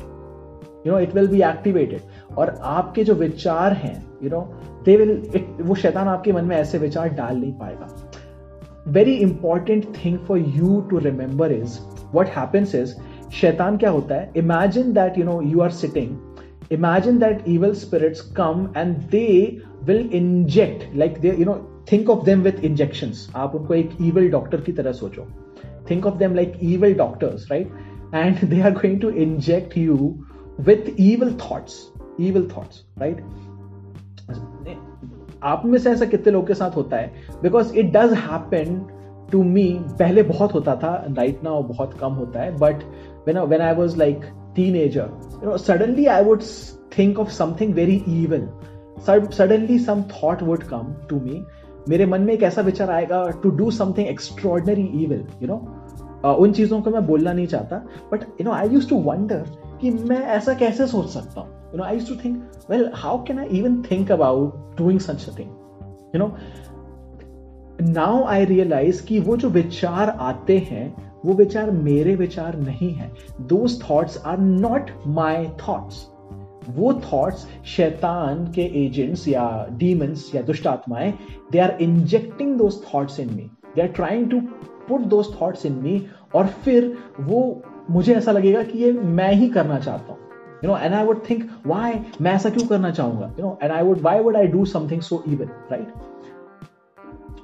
you 0.88 0.93
know 0.93 0.99
it 0.99 1.15
will 1.15 1.27
be 1.27 1.41
activated 1.41 2.01
और 2.38 2.55
आपके 2.61 3.03
जो 3.03 3.13
विचार 3.13 3.73
हैं 3.73 4.05
you 4.23 4.29
know 4.29 4.41
they 4.86 4.97
will 4.97 5.11
it 5.36 5.47
वो 5.61 5.75
शैतान 5.75 6.07
आपके 6.07 6.34
मन 6.34 6.45
में 6.45 6.55
ऐसे 6.57 6.77
विचार 6.77 7.09
डाल 7.09 7.38
नहीं 7.38 7.53
पाएगा। 7.53 8.11
Very 8.88 9.13
important 9.13 9.86
thing 10.05 10.17
for 10.19 10.38
you 10.38 10.82
to 10.82 10.97
remember 10.97 11.51
is 11.51 11.79
what 12.15 12.27
happens 12.27 12.75
is 12.75 12.95
शैतान 13.34 13.77
क्या 13.77 13.89
होता 13.89 14.15
है? 14.15 14.32
Imagine 14.38 14.93
that 14.93 15.17
you 15.17 15.23
know 15.23 15.41
you 15.41 15.61
are 15.61 15.69
sitting 15.69 16.17
imagine 16.73 17.17
that 17.21 17.41
evil 17.53 17.73
spirits 17.79 18.19
come 18.36 18.59
and 18.82 18.99
they 19.13 19.61
will 19.88 20.03
inject, 20.19 20.84
like 21.01 21.17
they, 21.23 21.32
you 21.39 21.47
know, 21.47 21.55
think 21.89 22.11
of 22.13 22.21
them 22.27 22.45
with 22.45 22.61
injections. 22.67 23.17
आप 23.36 23.55
उनको 23.55 23.73
एक 23.73 23.91
evil 24.01 24.29
doctor 24.36 24.61
की 24.65 24.71
तरह 24.71 24.91
सोचो। 24.91 25.25
Think 25.89 26.05
of 26.05 26.15
them 26.15 26.36
like 26.36 26.53
evil 26.63 26.97
doctors 26.97 27.47
right? 27.51 27.67
and 28.14 28.38
they 28.38 28.62
are 28.62 28.72
going 28.72 28.99
to 28.99 29.09
inject 29.09 29.78
you 29.78 30.26
with 30.66 30.89
evil 30.97 31.30
thoughts. 31.30 31.91
Evil 32.20 32.43
thoughts, 32.43 32.84
right? 33.01 33.20
आप 35.43 35.62
में 35.66 35.80
से 35.80 35.91
ऐसा 35.91 36.05
कितने 36.05 36.32
लोगों 36.32 36.47
के 36.47 36.53
साथ 36.53 36.76
होता 36.76 36.97
है? 36.97 37.14
Because 37.43 37.76
it 37.76 37.86
does 37.86 38.14
happen 38.14 38.86
to 39.32 39.43
me 39.43 39.80
पहले 39.99 40.24
बहुत 40.24 40.53
होता 40.53 40.76
था 40.76 41.05
राइट 41.09 41.32
right 41.32 41.43
नाउ 41.43 41.64
बहुत 41.64 41.93
कम 41.93 42.14
होता 42.14 42.41
है. 42.41 42.57
But 42.57 42.76
when 43.28 43.39
when 43.39 43.62
I 43.62 43.74
was 43.74 43.97
like 43.97 44.22
teenager 44.76 45.09
you 45.43 45.49
know 45.49 45.57
suddenly 45.57 46.05
I 46.05 46.24
would 46.24 46.41
think 46.97 47.20
of 47.20 47.30
something 47.30 47.74
very 47.74 48.03
even 48.09 48.49
suddenly 49.09 49.80
some 49.80 50.01
thought 50.01 50.43
would 50.43 50.64
come 50.64 50.95
to 51.09 51.20
me 51.20 51.43
मेरे 51.89 52.05
मन 52.05 52.22
में 52.22 52.34
एक 52.34 52.43
ऐसा 52.43 52.62
विचार 52.62 52.89
आएगा 52.89 53.30
to 53.43 53.49
do 53.49 53.72
something 53.72 54.07
extraordinary 54.07 54.89
even 54.93 55.28
you 55.41 55.47
know 55.47 55.80
उन 56.26 56.51
चीज़ों 56.51 56.82
को 56.82 56.89
मैं 56.89 57.05
बोलना 57.07 57.34
नहीं 57.34 57.47
चाहता 57.47 57.78
but 58.11 58.24
you 58.24 58.43
know 58.43 58.51
I 58.51 58.69
use 58.69 58.89
to 58.89 58.95
wonder 58.95 59.45
कि 59.82 59.91
मैं 59.91 60.22
ऐसा 60.22 60.53
कैसे 60.53 60.88
सोच 60.88 61.09
सकता 61.09 61.41
हूँ? 61.41 61.49
You 61.49 61.78
know 61.78 61.84
I 61.84 61.93
use 61.93 62.09
to 62.09 62.15
think 62.15 62.51
well 62.69 62.91
how 62.95 63.24
can 63.24 63.39
I 63.39 63.47
even 63.47 63.82
think 63.82 64.11
about 64.11 64.78
doing 64.78 64.99
such 64.99 65.30
a 65.30 65.39
thing 65.39 65.49
you 66.15 66.19
know 66.19 66.36
now 67.82 68.24
I 68.24 68.45
realise 68.45 69.03
कि 69.03 69.19
वो 69.19 69.38
जो 69.38 69.49
विचार 69.49 70.09
आते 70.09 70.57
हैं, 70.57 71.11
वो 71.26 71.34
विचार 71.34 71.72
मेरे 71.72 72.15
विचार 72.15 72.59
नहीं 72.59 72.91
है। 72.91 73.11
Those 73.41 73.89
thoughts 73.89 74.17
are 74.26 74.38
not 74.38 74.91
my 75.07 75.45
thoughts 75.45 76.07
वो 76.69 76.93
थॉट्स 76.93 77.47
शैतान 77.65 78.45
के 78.45 78.86
एजेंट्स 78.86 79.28
या 79.28 79.67
डीमंस 79.72 80.32
या 80.36 80.41
दुष्ट 80.41 80.67
आत्माएँ 80.67 81.13
they 81.51 81.59
are 81.59 81.78
injecting 81.82 82.57
those 82.57 82.82
thoughts 82.84 83.19
in 83.19 83.34
me 83.34 83.49
they 83.76 83.82
are 83.82 83.88
trying 83.88 84.30
to 84.32 84.41
put 84.91 85.01
those 85.07 85.35
thoughts 85.41 85.65
in 85.65 85.73
me 85.73 86.01
और 86.35 86.47
फिर 86.63 86.95
वो 87.19 87.61
मुझे 87.89 88.13
ऐसा 88.15 88.31
लगेगा 88.31 88.63
कि 88.63 88.79
ये 88.79 88.91
मैं 88.91 89.31
ही 89.33 89.49
करना 89.49 89.79
चाहता 89.79 90.11
हूँ। 90.13 90.19
You 90.63 90.69
know 90.69 90.77
and 90.77 90.93
I 90.93 91.05
would 91.05 91.19
think 91.29 91.49
why 91.67 91.99
मैं 92.21 92.33
ऐसा 92.33 92.49
क्यों 92.49 92.67
करना 92.67 92.91
चाहूँगा? 92.91 93.33
You 93.39 93.45
know 93.45 93.57
and 93.63 93.71
I 93.71 93.83
would 93.83 94.01
why 94.01 94.19
would 94.19 94.35
I 94.35 94.47
do 94.47 94.65
something 94.65 95.01
so 95.01 95.23
even 95.27 95.49
right 95.71 95.93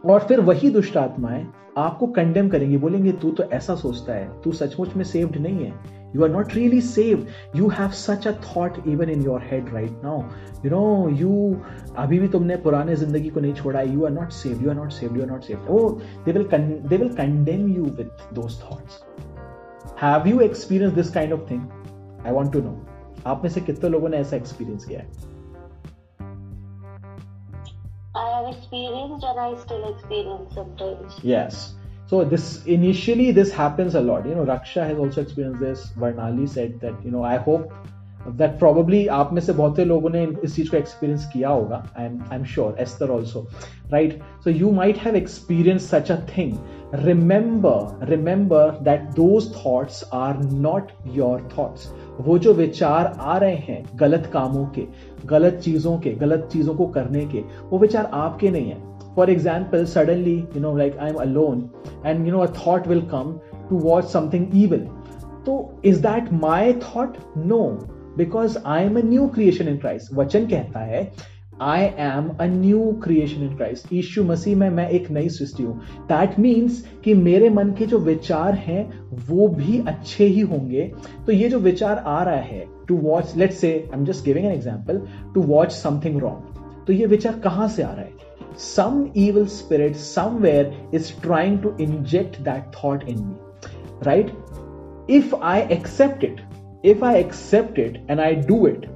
और 0.05 0.19
फिर 0.19 0.39
वही 0.39 0.69
दुष्ट 0.69 0.97
आत्माएँ 0.97 1.45
आपको 1.77 2.07
कंडेम 2.07 2.47
करेंगी, 2.49 2.77
बोलेंगे, 2.77 3.11
तू 3.11 3.31
तो 3.31 3.43
ऐसा 3.43 3.75
सोचता 3.75 4.13
है, 4.13 4.29
तू 4.41 4.51
सचमुच 4.51 4.95
में 4.95 5.03
सेव्ड 5.03 5.37
नहीं 5.37 5.65
है। 5.65 6.06
You 6.17 6.23
are 6.23 6.29
not 6.29 6.53
really 6.55 6.81
save 6.81 7.25
you 7.55 7.67
have 7.69 7.89
such 7.99 8.27
a 8.27 8.31
thought 8.45 8.87
even 8.87 9.09
in 9.09 9.23
your 9.23 9.41
head 9.51 9.73
right 9.73 10.03
now 10.03 10.21
you 10.65 10.71
know 10.71 11.09
you 11.19 11.55
अभी 11.97 12.19
भी 12.19 12.27
तुमने 12.27 12.55
पुराने 12.65 12.95
ज़िंदगी 12.95 13.29
को 13.29 13.39
नहीं 13.39 13.53
छोड़ा 13.53 13.81
you 13.81 14.05
are 14.05 14.11
not 14.11 14.31
save 14.31 14.63
you 14.63 14.69
are 14.69 14.75
not 14.75 14.91
save 14.91 15.15
you 15.15 15.21
are 15.21 15.29
not 15.29 15.43
save 15.43 15.71
oh 15.75 15.89
they 16.25 16.31
will 16.31 16.47
they 16.89 16.97
will 16.97 17.13
condemn 17.15 17.67
you 17.75 17.83
with 17.83 18.33
those 18.33 18.59
thoughts 18.63 19.01
have 20.01 20.27
you 20.27 20.39
experience 20.41 20.93
this 20.93 21.13
kind 21.13 21.33
of 21.33 21.49
thing 21.51 22.25
I 22.25 22.33
want 22.33 22.53
to 22.53 22.61
know 22.61 22.77
आप 23.27 23.43
में 23.43 23.49
से 23.49 23.61
कितने 23.61 23.89
लोगों 23.89 24.09
ने 24.09 24.17
ऐसा 24.17 24.35
experience 24.35 24.85
किया 24.85 24.99
है? 24.99 25.35
I 28.15 28.29
have 28.29 28.47
experienced 28.49 29.23
and 29.23 29.39
I 29.39 29.55
still 29.55 29.83
experience 29.89 30.55
sometimes. 30.55 31.17
Yes. 31.23 31.76
So 32.07 32.23
this 32.23 32.63
initially 32.65 33.31
this 33.31 33.51
happens 33.51 33.95
a 33.95 34.01
lot. 34.01 34.25
You 34.25 34.35
know, 34.35 34.45
Raksha 34.45 34.87
has 34.87 34.97
also 34.97 35.21
experienced 35.21 35.59
this. 35.59 35.91
Varnali 35.97 36.47
said 36.47 36.79
that 36.81 37.03
you 37.03 37.11
know 37.11 37.23
I 37.23 37.37
hope 37.37 37.73
that 38.35 38.57
probably 38.59 39.07
आप 39.07 39.33
में 39.33 39.41
से 39.41 39.53
बहुत 39.53 39.75
से 39.75 39.85
लोगों 39.85 40.09
ने 40.09 40.25
इस 40.43 40.55
चीज़ 40.55 40.69
को 40.71 40.77
एक्सपीरियंस 40.77 41.29
किया 41.33 41.49
होगा 41.49 41.83
I 41.99 42.05
am 42.05 42.19
I 42.31 42.37
am 42.37 42.43
sure 42.53 42.75
Esther 42.79 43.09
also 43.09 43.45
right 43.91 44.19
so 44.43 44.49
you 44.49 44.71
might 44.71 44.97
have 44.97 45.15
experience 45.15 45.89
such 45.91 46.11
a 46.11 46.19
thing 46.37 46.57
remember 46.93 47.77
remember 48.03 48.79
that 48.81 49.15
those 49.15 49.47
thoughts 49.53 50.03
are 50.11 50.35
not 50.65 50.91
your 51.15 51.39
thoughts 51.53 51.87
वो 52.19 52.37
जो 52.39 52.53
विचार 52.53 53.05
आ 53.05 53.37
रहे 53.37 53.55
हैं 53.55 53.83
गलत 53.95 54.29
कामों 54.33 54.65
के 54.77 54.85
गलत 55.25 55.59
चीज़ों 55.63 55.97
के 55.99 56.11
गलत 56.21 56.47
चीज़ों 56.53 56.75
को 56.75 56.87
करने 56.89 57.25
के 57.25 57.41
वो 57.69 57.79
विचार 57.79 58.09
आपके 58.13 58.51
नहीं 58.51 58.69
है 58.69 58.96
suddenly 59.19 60.35
you 60.55 60.61
know 60.61 60.75
like 60.77 60.97
I 60.97 61.09
am 61.09 61.15
alone 61.15 61.69
and 62.05 62.25
you 62.27 62.33
know 62.33 62.39
a 62.39 62.51
thought 62.57 62.87
will 62.87 63.01
come 63.01 63.33
to 63.69 63.77
watch 63.79 64.05
something 64.05 64.47
evil 64.55 64.87
तो 65.45 65.79
is 65.85 66.01
that 66.01 66.31
my 66.33 66.73
thought 66.73 67.17
no 67.37 67.63
because 68.17 68.57
I 68.65 68.83
am 68.83 68.97
a 68.97 69.01
new 69.05 69.27
creation 69.27 69.67
in 69.67 69.77
Christ 69.77 70.13
वचन 70.13 70.45
कहता 70.47 70.79
है 70.79 71.11
I 71.61 71.81
am 71.81 72.29
a 72.41 72.45
new 72.45 72.91
creation 73.03 73.43
in 73.43 73.55
Christ 73.55 73.93
Ishu 73.93 74.23
मसीह 74.23 74.55
में 74.57 74.69
मैं 74.69 74.89
एक 74.89 75.09
नई 75.11 75.29
सृष्टि 75.29 75.63
हूँ 75.63 75.79
that 76.07 76.39
means 76.39 76.83
कि 77.03 77.13
मेरे 77.13 77.49
मन 77.49 77.71
के 77.77 77.85
जो 77.85 77.99
विचार 77.99 78.53
हैं 78.53 78.83
वो 79.29 79.47
भी 79.47 79.79
अच्छे 79.87 80.25
ही 80.25 80.41
होंगे 80.41 80.91
तो 81.25 81.31
ये 81.31 81.49
जो 81.49 81.59
विचार 81.59 81.97
आ 81.97 82.21
रहा 82.23 82.35
है 82.35 82.65
to 82.87 82.97
watch 82.97 83.35
let 83.37 83.53
say 83.53 83.73
I 83.93 83.99
am 83.99 84.05
just 84.05 84.25
giving 84.25 84.45
an 84.45 84.51
example 84.51 85.01
to 85.33 85.41
watch 85.41 85.71
something 85.71 86.19
wrong 86.19 86.85
तो 86.87 86.93
ये 86.93 87.05
विचार 87.05 87.39
कहाँ 87.39 87.67
से 87.67 87.83
आ 87.83 87.91
रहा 87.91 88.01
है 88.01 88.16
Some 88.58 89.04
evil 89.26 89.46
spirit 89.56 89.96
somewhere 89.96 90.90
is 90.94 91.12
trying 91.22 91.58
to 91.62 91.76
inject 91.80 92.40
that 92.48 92.72
thought 92.82 93.08
in 93.08 93.18
me 93.26 94.06
right 94.06 94.32
if 95.10 95.34
I 95.34 95.60
accept 95.78 96.24
it 96.24 96.40
if 96.84 97.04
I 97.04 97.20
accept 97.20 97.78
it 97.78 98.04
and 98.10 98.20
I 98.20 98.34
do 98.50 98.66
it 98.66 98.86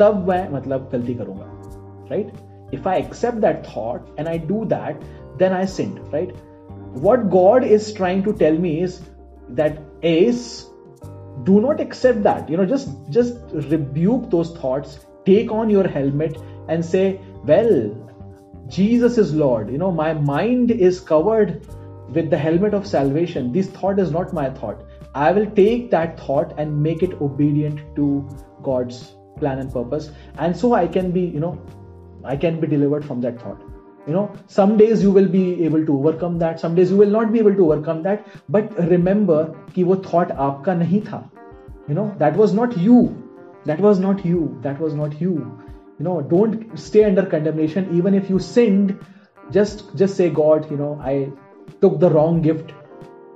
तब 0.00 0.28
मैं 0.28 0.48
मतलब 0.52 0.88
गलती 0.92 1.14
करूंगा 1.14 1.52
right? 2.12 2.34
If 2.72 2.86
I 2.86 2.96
accept 2.96 3.40
that 3.42 3.66
thought 3.66 4.10
and 4.18 4.28
I 4.28 4.36
do 4.38 4.64
that, 4.66 5.02
then 5.38 5.52
I 5.52 5.64
sinned, 5.64 6.00
right? 6.12 6.34
What 7.06 7.30
God 7.30 7.64
is 7.64 7.92
trying 7.92 8.22
to 8.24 8.32
tell 8.32 8.58
me 8.66 8.82
is 8.82 9.00
that 9.50 9.80
is 10.02 10.66
do 11.44 11.60
not 11.60 11.80
accept 11.80 12.22
that. 12.24 12.48
You 12.48 12.58
know, 12.58 12.66
just 12.66 12.88
just 13.10 13.36
rebuke 13.74 14.30
those 14.30 14.54
thoughts, 14.56 14.98
take 15.26 15.52
on 15.52 15.70
your 15.70 15.86
helmet 15.88 16.38
and 16.68 16.84
say, 16.84 17.20
Well, 17.44 17.72
Jesus 18.68 19.18
is 19.18 19.34
Lord. 19.34 19.70
You 19.70 19.78
know, 19.78 19.90
my 19.90 20.12
mind 20.12 20.70
is 20.70 21.00
covered 21.00 21.66
with 22.10 22.30
the 22.30 22.38
helmet 22.38 22.74
of 22.74 22.86
salvation. 22.86 23.52
This 23.52 23.68
thought 23.68 23.98
is 23.98 24.10
not 24.10 24.32
my 24.32 24.50
thought. 24.50 24.84
I 25.14 25.32
will 25.32 25.50
take 25.50 25.90
that 25.90 26.18
thought 26.18 26.54
and 26.58 26.82
make 26.82 27.02
it 27.02 27.20
obedient 27.20 27.80
to 27.96 28.28
God's 28.62 29.14
plan 29.38 29.58
and 29.58 29.72
purpose. 29.72 30.10
And 30.38 30.56
so 30.56 30.72
I 30.74 30.86
can 30.86 31.10
be, 31.10 31.20
you 31.20 31.40
know, 31.40 31.60
I 32.24 32.36
can 32.36 32.60
be 32.60 32.66
delivered 32.66 33.04
from 33.04 33.20
that 33.22 33.40
thought. 33.40 33.60
You 34.06 34.12
know, 34.12 34.32
some 34.46 34.76
days 34.76 35.02
you 35.02 35.10
will 35.12 35.28
be 35.28 35.64
able 35.64 35.84
to 35.86 35.96
overcome 35.96 36.38
that, 36.38 36.58
some 36.58 36.74
days 36.74 36.90
you 36.90 36.96
will 36.96 37.10
not 37.10 37.32
be 37.32 37.38
able 37.38 37.54
to 37.54 37.72
overcome 37.72 38.02
that. 38.02 38.26
But 38.48 38.76
remember 38.88 39.54
कि 39.74 39.84
वो 39.84 40.02
thought 40.02 40.30
आपका 40.30 40.74
नहीं 40.78 41.02
था. 41.04 41.30
You 41.88 41.94
know, 41.94 42.14
that 42.18 42.36
was 42.36 42.52
not 42.52 42.76
you. 42.76 43.16
That 43.64 43.80
was 43.80 44.00
not 44.00 44.24
you. 44.24 44.58
That 44.62 44.80
was 44.80 44.94
not 44.94 45.20
you. 45.20 45.58
You 45.98 46.04
know, 46.04 46.20
don't 46.20 46.78
stay 46.78 47.04
under 47.04 47.24
condemnation 47.26 47.88
even 47.96 48.14
if 48.14 48.30
you 48.30 48.38
sinned. 48.38 48.98
Just 49.50 49.84
just 49.96 50.16
say 50.16 50.30
God, 50.30 50.70
you 50.70 50.76
know, 50.76 50.92
I 51.12 51.16
took 51.80 51.98
the 52.04 52.10
wrong 52.10 52.40
gift. 52.42 52.72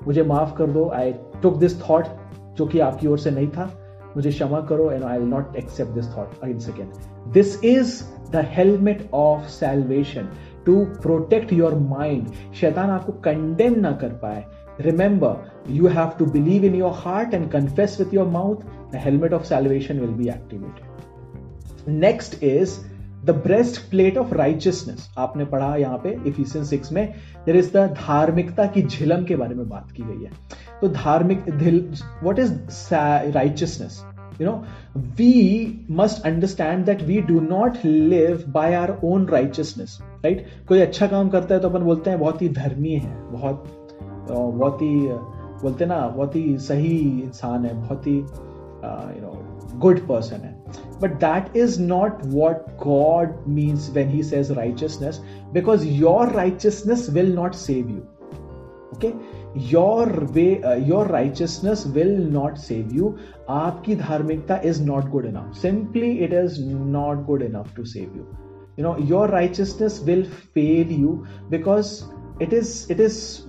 मुझे 0.06 0.22
माफ 0.22 0.56
कर 0.58 0.70
दो. 0.72 0.90
I 0.94 1.06
took 1.42 1.58
this 1.64 1.80
thought 1.82 2.14
जो 2.58 2.66
कि 2.66 2.78
आपकी 2.80 3.06
ओर 3.06 3.18
से 3.18 3.30
नहीं 3.30 3.48
था. 3.56 3.70
मुझे 4.16 4.30
क्षमा 4.30 4.60
करो 4.68 4.90
and 4.90 5.02
I 5.04 5.18
will 5.18 5.28
not 5.28 5.56
accept 5.56 5.92
this 5.92 6.06
thought 6.16 6.42
again 6.42 6.58
second 6.66 7.32
this 7.32 7.64
is 7.64 8.02
the 8.32 8.44
helmet 8.56 9.08
of 9.14 9.48
salvation 9.54 10.28
to 10.66 10.84
protect 11.02 11.52
your 11.52 11.74
mind 11.88 12.28
शैतान 12.60 12.90
आपको 12.90 13.12
कंडेम 13.26 13.78
ना 13.80 13.92
कर 14.02 14.12
पाए 14.22 14.44
remember 14.84 15.28
you 15.74 15.90
have 15.92 16.16
to 16.16 16.24
believe 16.32 16.64
in 16.68 16.74
your 16.78 16.90
heart 17.02 17.34
and 17.36 17.46
confess 17.52 17.94
with 18.00 18.10
your 18.16 18.24
mouth 18.32 18.64
the 18.90 18.98
helmet 19.04 19.36
of 19.36 19.46
salvation 19.50 20.02
will 20.02 20.16
be 20.18 20.26
activated 20.32 20.84
Next 21.89 22.43
is 22.43 22.79
the 23.25 23.31
breastplate 23.89 24.17
of 24.17 24.33
righteousness 24.33 25.09
आपने 25.17 25.45
पढ़ा 25.45 25.75
यहाँ 25.75 25.97
पे 25.97 26.17
Ephesian 26.27 26.65
six 26.65 26.91
में 26.91 27.13
देर 27.45 27.55
इज़ 27.55 27.71
द 27.73 27.85
धार्मिकता 27.99 28.65
की 28.65 28.81
झिलम 28.81 29.25
के 29.25 29.35
बारे 29.35 29.55
में 29.55 29.67
बात 29.69 29.91
की 29.91 30.03
गई 30.03 30.23
है। 30.25 30.31
तो 30.81 30.87
धार्मिक 30.87 31.49
what 32.23 32.39
is 32.39 32.53
righteousness 32.93 34.03
you 34.39 34.47
know, 34.47 34.63
we 35.17 35.85
must 35.89 36.23
understand 36.25 36.85
that 36.85 37.01
we 37.03 37.21
do 37.21 37.41
not 37.41 37.83
live 37.83 38.51
by 38.51 38.73
our 38.75 38.97
own 39.03 39.25
righteousness, 39.25 39.91
right? 40.23 40.39
कोई 40.67 40.79
अच्छा 40.79 41.07
काम 41.07 41.29
करता 41.29 41.55
है 41.55 41.61
तो 41.61 41.69
अपन 41.69 41.83
बोलते 41.83 42.09
हैं, 42.09 42.19
बहुत 42.19 42.41
ही 42.41 42.49
धर्मी 42.49 42.93
है, 42.93 43.11
बहुत 43.31 43.63
बहुत 44.29 44.81
ही 44.81 45.07
बोलते 45.63 45.85
ना, 45.85 46.07
बहुत 46.07 46.35
ही 46.35 46.57
सही 46.57 46.97
इंसान 47.23 47.65
है, 47.65 47.73
बहुत 47.81 48.07
ही 48.07 48.17
यू 48.17 49.21
नो 49.21 49.77
गुड 49.79 49.99
पर्सन 50.07 50.35
है। 50.35 50.60
But 50.99 51.19
that 51.19 51.55
is 51.55 51.79
not 51.79 52.21
what 52.23 52.77
God 52.77 53.47
means 53.47 53.89
when 53.89 54.09
He 54.09 54.23
says 54.23 54.51
righteousness, 54.51 55.19
because 55.51 55.85
your 55.85 56.27
righteousness 56.27 57.09
will 57.09 57.27
not 57.27 57.55
save 57.55 57.89
you. 57.89 58.07
Okay? 58.93 59.15
your 59.53 60.07
way 60.33 60.63
uh, 60.63 60.75
your 60.75 61.05
righteousness 61.05 61.85
will 61.85 62.17
not 62.17 62.57
save 62.57 62.93
you 62.93 63.17
aapki 63.49 63.97
dharmikta 64.01 64.63
is 64.63 64.79
not 64.79 65.11
good 65.11 65.25
enough 65.25 65.57
simply 65.57 66.21
it 66.21 66.31
is 66.31 66.59
not 66.59 67.25
good 67.27 67.41
enough 67.41 67.73
to 67.75 67.85
save 67.85 68.15
you 68.15 68.25
you 68.77 68.83
know 68.83 68.97
your 68.97 69.27
righteousness 69.27 69.99
will 69.99 70.23
fail 70.53 70.87
you 70.87 71.27
because 71.49 72.05
it 72.39 72.53
is 72.53 72.89
it 72.89 72.99
is 72.99 73.45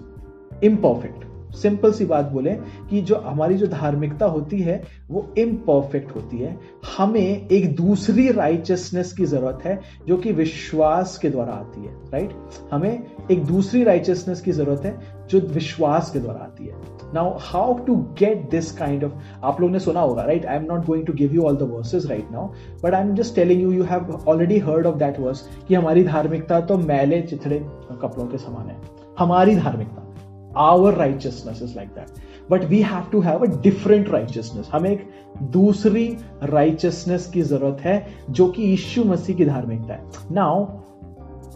imperfect 0.61 1.25
simple 1.53 1.93
सी 1.93 2.05
बात 2.05 2.31
बोले 2.33 2.51
कि 2.91 3.01
जो 3.03 3.17
हमारी 3.17 3.55
जो 3.55 3.67
धार्मिकता 3.67 4.27
होती 4.27 4.61
है, 4.61 4.83
वो 5.11 5.27
इम्परफेक्ट 5.39 6.15
होती 6.17 6.39
है। 6.39 6.57
हमें 6.97 7.49
एक 7.49 7.75
दूसरी 7.77 8.31
राइचियसनेस 8.33 9.13
की 9.13 9.25
ज़रूरत 9.25 9.65
है, 9.65 9.79
जो 10.07 10.17
कि 10.17 10.33
विश्वास 10.33 11.17
के 11.19 11.31
द्वारा 11.31 11.53
आती 11.53 11.81
है 11.81 11.95
राइट 12.13 12.33
हमें 12.73 13.03
एक 13.31 13.45
दूसरी 13.45 13.83
राइचियसनेस 13.85 14.41
की 14.41 14.53
ज़रूरत 14.53 14.85
है, 14.85 14.99
जो 15.31 15.41
विश्वास 15.41 16.11
के 16.11 16.19
द्वारा 16.19 16.41
आती 16.41 16.67
है। 16.67 16.75
Now 17.15 17.37
how 17.41 17.75
to 17.79 17.95
get 18.19 18.49
this 18.51 18.71
kind 18.73 19.05
of 19.05 19.13
आप 19.45 19.61
लोगों 19.61 19.73
ने 19.73 19.79
सुना 19.79 20.01
होगा 20.01 20.23
right 20.23 20.47
I 20.47 20.57
am 20.57 20.65
not 20.65 20.85
going 20.87 21.07
to 21.07 21.13
give 21.13 21.35
you 21.35 21.43
all 21.43 21.57
the 21.57 21.71
verses 21.73 22.07
right 22.07 22.31
now 22.33 22.47
but 22.85 22.95
I 22.95 23.03
am 23.03 23.15
just 23.15 23.35
telling 23.35 23.63
you 23.63 23.73
you 23.73 23.85
have 23.85 24.13
already 24.29 24.59
heard 24.59 24.87
of 24.87 24.97
that 24.97 25.21
verse 25.21 25.49
कि 25.69 25.75
हमारी 25.75 26.05
धार्मिकता 26.05 26.61
तो 26.61 26.79
मैले, 26.79 27.21
चिथड़े 27.23 27.59
कपड़ों 28.03 28.27
के 28.27 28.39
समान 28.39 28.69
है। 28.71 28.81
हमारी 29.19 29.57
धार्मिकता। 29.57 30.12
Our 30.57 30.95
righteousness 30.95 31.63
is 31.63 31.75
like 31.77 31.89
that 31.89 32.51
but 32.51 32.65
we 32.65 32.81
have 32.83 33.05
to 33.13 33.21
have 33.21 33.45
a 33.47 33.61
different 33.63 34.09
righteousness 34.09 34.69
हमें 34.73 34.91
एक 34.91 35.09
दूसरी 35.43 36.07
राइचियसनेस 36.43 37.27
की 37.27 37.43
ज़रूरत 37.43 37.81
है, 37.81 38.07
जो 38.31 38.47
कि 38.49 38.63
यीशु 38.63 39.05
मसीह 39.05 39.37
की 39.37 39.45
धार्मिकता 39.45 39.95
है। 39.95 40.11
Now 40.33 40.67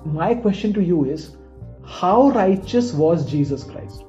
my 0.07 0.35
question 0.35 0.73
to 0.73 0.81
you 0.81 1.05
is 1.05 1.27
how 2.01 2.31
righteous 2.31 2.93
was 2.95 3.27
Jesus 3.27 3.65
Christ 3.71 4.05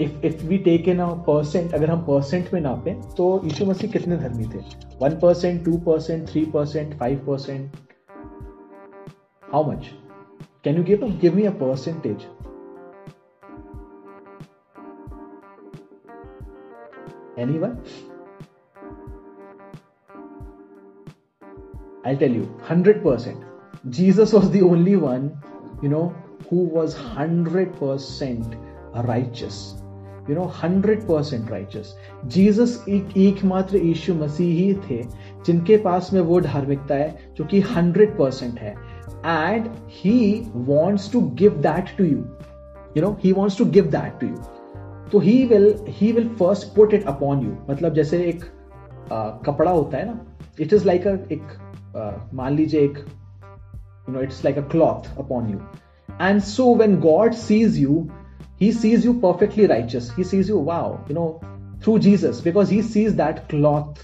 if 0.00 0.26
if 0.26 0.44
we 0.46 0.58
take 0.58 0.88
in 0.88 0.98
a 0.98 1.06
percent 1.06 1.74
अगर 1.74 1.90
हम 1.90 2.00
परसेंट 2.00 2.52
में 2.54 2.60
नापे 2.60 2.90
तो 3.16 3.40
यीशु 3.44 3.66
मसीह 3.66 3.90
कितने 3.90 4.16
धर्मी 4.16 4.44
थे? 4.44 4.58
One 5.02 5.18
percent 5.22 5.64
two 5.64 5.76
percent 5.76 6.28
three 6.28 6.44
percent 6.44 6.98
five 6.98 7.24
percent 7.26 7.70
how 9.52 9.70
much 9.72 9.90
can 10.64 10.76
you 10.76 10.82
give 10.84 11.18
give 11.20 11.36
me 11.36 11.42
a 11.42 11.50
percentage 11.50 12.26
Anyone? 17.36 17.82
I'll 22.04 22.16
tell 22.16 22.30
you 22.30 22.44
100%. 22.64 23.44
Jesus 23.90 24.32
was 24.32 24.50
the 24.50 24.62
only 24.62 24.96
one, 24.96 25.36
you 25.82 25.88
know, 25.88 26.14
who 26.48 26.56
was 26.56 26.94
100% 26.94 28.54
righteous. 29.06 29.58
You 30.28 30.34
know 30.34 30.44
hundred 30.54 31.02
percent 31.08 31.50
righteous 31.50 31.94
Jesus 32.34 32.84
एक 32.88 33.16
एकमात्र 33.16 33.76
यीशु 33.78 34.14
मसीह 34.14 34.54
ही 34.54 34.74
थे 34.86 35.02
जिनके 35.46 35.76
पास 35.84 36.12
में 36.12 36.20
वो 36.30 36.40
धार्मिकता 36.40 36.94
है 36.94 37.32
जो 37.36 37.44
कि 37.44 37.60
हंड्रेड 37.74 38.16
परसेंट 38.18 38.58
है 38.58 38.74
and 39.26 39.68
he 40.00 40.16
wants 40.70 41.10
to 41.12 41.20
give 41.42 41.60
that 41.68 41.96
to 41.98 42.04
you 42.04 42.24
you 42.96 43.02
know 43.02 43.16
he 43.24 43.32
wants 43.32 43.58
to 43.58 43.64
give 43.78 43.90
that 43.90 44.18
to 44.20 44.26
you 44.26 44.55
तो 45.11 45.19
he 45.19 45.43
will 45.45 45.73
he 45.87 46.11
will 46.11 46.27
first 46.39 46.75
put 46.75 46.93
it 46.93 47.05
upon 47.07 47.41
you 47.45 47.55
मतलब 47.69 47.93
जैसे 47.93 48.23
एक 48.29 48.43
आ, 49.11 49.29
कपड़ा 49.45 49.71
होता 49.71 49.97
है 49.97 50.05
ना 50.05 50.19
इट 50.59 50.73
इज 50.73 50.85
लाइक 50.85 51.07
एक 51.31 51.57
मान 52.33 52.55
लीजिए 52.55 52.81
एक 52.81 52.97
you 52.97 54.13
know 54.13 54.21
it's 54.21 54.43
like 54.45 54.57
a 54.57 54.67
cloth 54.71 55.17
upon 55.19 55.49
you 55.49 55.59
and 56.21 56.41
so 56.41 56.73
when 56.75 56.99
God 56.99 57.33
sees 57.33 57.79
you 57.79 58.07
he 58.61 58.71
sees 58.71 59.03
you 59.03 59.11
perfectly 59.21 59.65
righteous 59.69 60.07
he 60.15 60.23
sees 60.23 60.49
you 60.49 60.57
wow 60.65 61.03
you 61.09 61.15
know 61.15 61.29
through 61.83 61.97
jesus 61.97 62.41
because 62.47 62.69
he 62.69 62.81
sees 62.89 63.15
that 63.15 63.39
cloth 63.49 64.03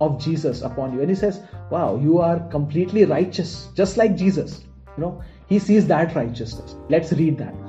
of 0.00 0.12
jesus 0.24 0.62
upon 0.62 0.94
you 0.94 1.00
and 1.00 1.10
he 1.10 1.16
says 1.22 1.40
wow 1.72 1.98
you 2.00 2.20
are 2.20 2.38
completely 2.54 3.04
righteous 3.04 3.54
just 3.74 3.96
like 3.96 4.14
jesus 4.14 4.60
you 4.96 5.02
know 5.04 5.12
he 5.48 5.58
sees 5.58 5.88
that 5.88 6.14
righteousness 6.14 6.76
let's 6.88 7.12
read 7.14 7.36
that 7.36 7.59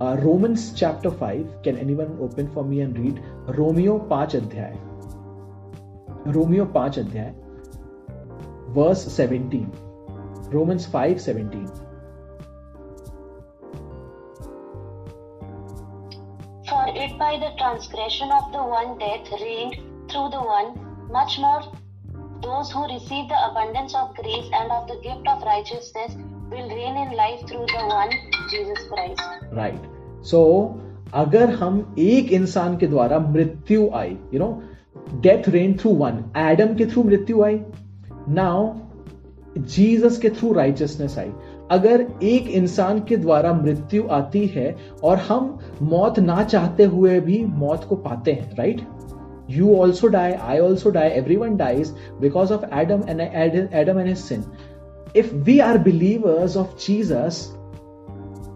uh, 0.00 0.16
Romans 0.22 0.72
chapter 0.74 1.10
5. 1.10 1.62
Can 1.62 1.78
anyone 1.78 2.18
open 2.20 2.52
for 2.52 2.64
me 2.64 2.80
and 2.80 2.98
read? 2.98 3.22
Romeo 3.58 3.98
5 4.08 4.34
अध्याय 4.36 4.76
Romeo 6.34 6.66
5 6.74 6.98
अध्याय 6.98 7.32
verse 8.74 9.02
17. 9.16 9.70
Romans 10.52 10.86
5 10.86 11.20
17. 11.20 11.66
For 16.68 16.84
it 17.04 17.18
by 17.18 17.38
the 17.38 17.50
transgression 17.58 18.30
of 18.32 18.52
the 18.52 18.62
one 18.62 18.98
death 18.98 19.32
reigned 19.40 19.76
through 20.10 20.30
the 20.30 20.42
one, 20.42 20.74
much 21.10 21.38
more 21.38 21.62
those 22.42 22.70
who 22.70 22.84
receive 22.92 23.28
the 23.28 23.40
abundance 23.50 23.94
of 23.94 24.14
grace 24.16 24.48
and 24.52 24.70
of 24.70 24.88
the 24.88 24.96
gift 25.02 25.26
of 25.28 25.42
righteousness 25.42 26.16
will 26.49 26.69
reign 26.69 26.97
in 26.97 27.11
life 27.15 27.41
through 27.47 27.65
the 27.67 27.85
one 27.87 28.11
Jesus 28.49 28.79
Christ. 28.87 29.21
Right. 29.53 29.81
So, 30.23 30.41
अगर 31.15 31.49
हम 31.59 31.77
एक 31.99 32.31
इंसान 32.33 32.77
के 32.77 32.87
द्वारा 32.87 33.19
मृत्यु 33.19 33.89
आई 33.95 34.09
you 34.33 34.39
know 34.39 34.49
death 35.21 35.49
reign 35.49 35.73
through 35.77 35.93
one 35.95 36.23
Adam 36.37 36.75
के 36.77 36.85
through 36.85 37.03
मृत्यु 37.03 37.43
आई 37.43 37.59
नाउ 38.29 38.73
जीसस 39.57 40.17
के 40.21 40.29
थ्रू 40.29 40.51
राइचियसनेस 40.53 41.17
आई 41.19 41.31
अगर 41.71 42.05
एक 42.23 42.47
इंसान 42.59 42.99
के 43.09 43.17
द्वारा 43.17 43.53
मृत्यु 43.53 44.07
आती 44.19 44.45
है 44.55 44.75
और 45.03 45.17
हम 45.29 45.57
मौत 45.91 46.19
ना 46.19 46.43
चाहते 46.43 46.83
हुए 46.93 47.19
भी 47.21 47.43
मौत 47.63 47.83
को 47.89 47.95
पाते 48.07 48.31
हैं 48.31 48.55
right 48.57 48.81
you 49.49 49.75
also 49.75 50.07
die 50.07 50.31
I 50.31 50.59
also 50.59 50.89
die 50.91 51.09
every 51.09 51.35
one 51.35 51.55
dies 51.57 51.93
because 52.21 52.53
of 52.53 52.65
Adam 52.79 53.03
and 53.09 53.21
Adam 53.21 53.99
and 53.99 54.15
sin 54.15 54.43
if 55.15 55.33
we 55.35 55.59
are 55.59 55.77
believers 55.77 56.57
of 56.57 56.75
Jesus 56.85 57.47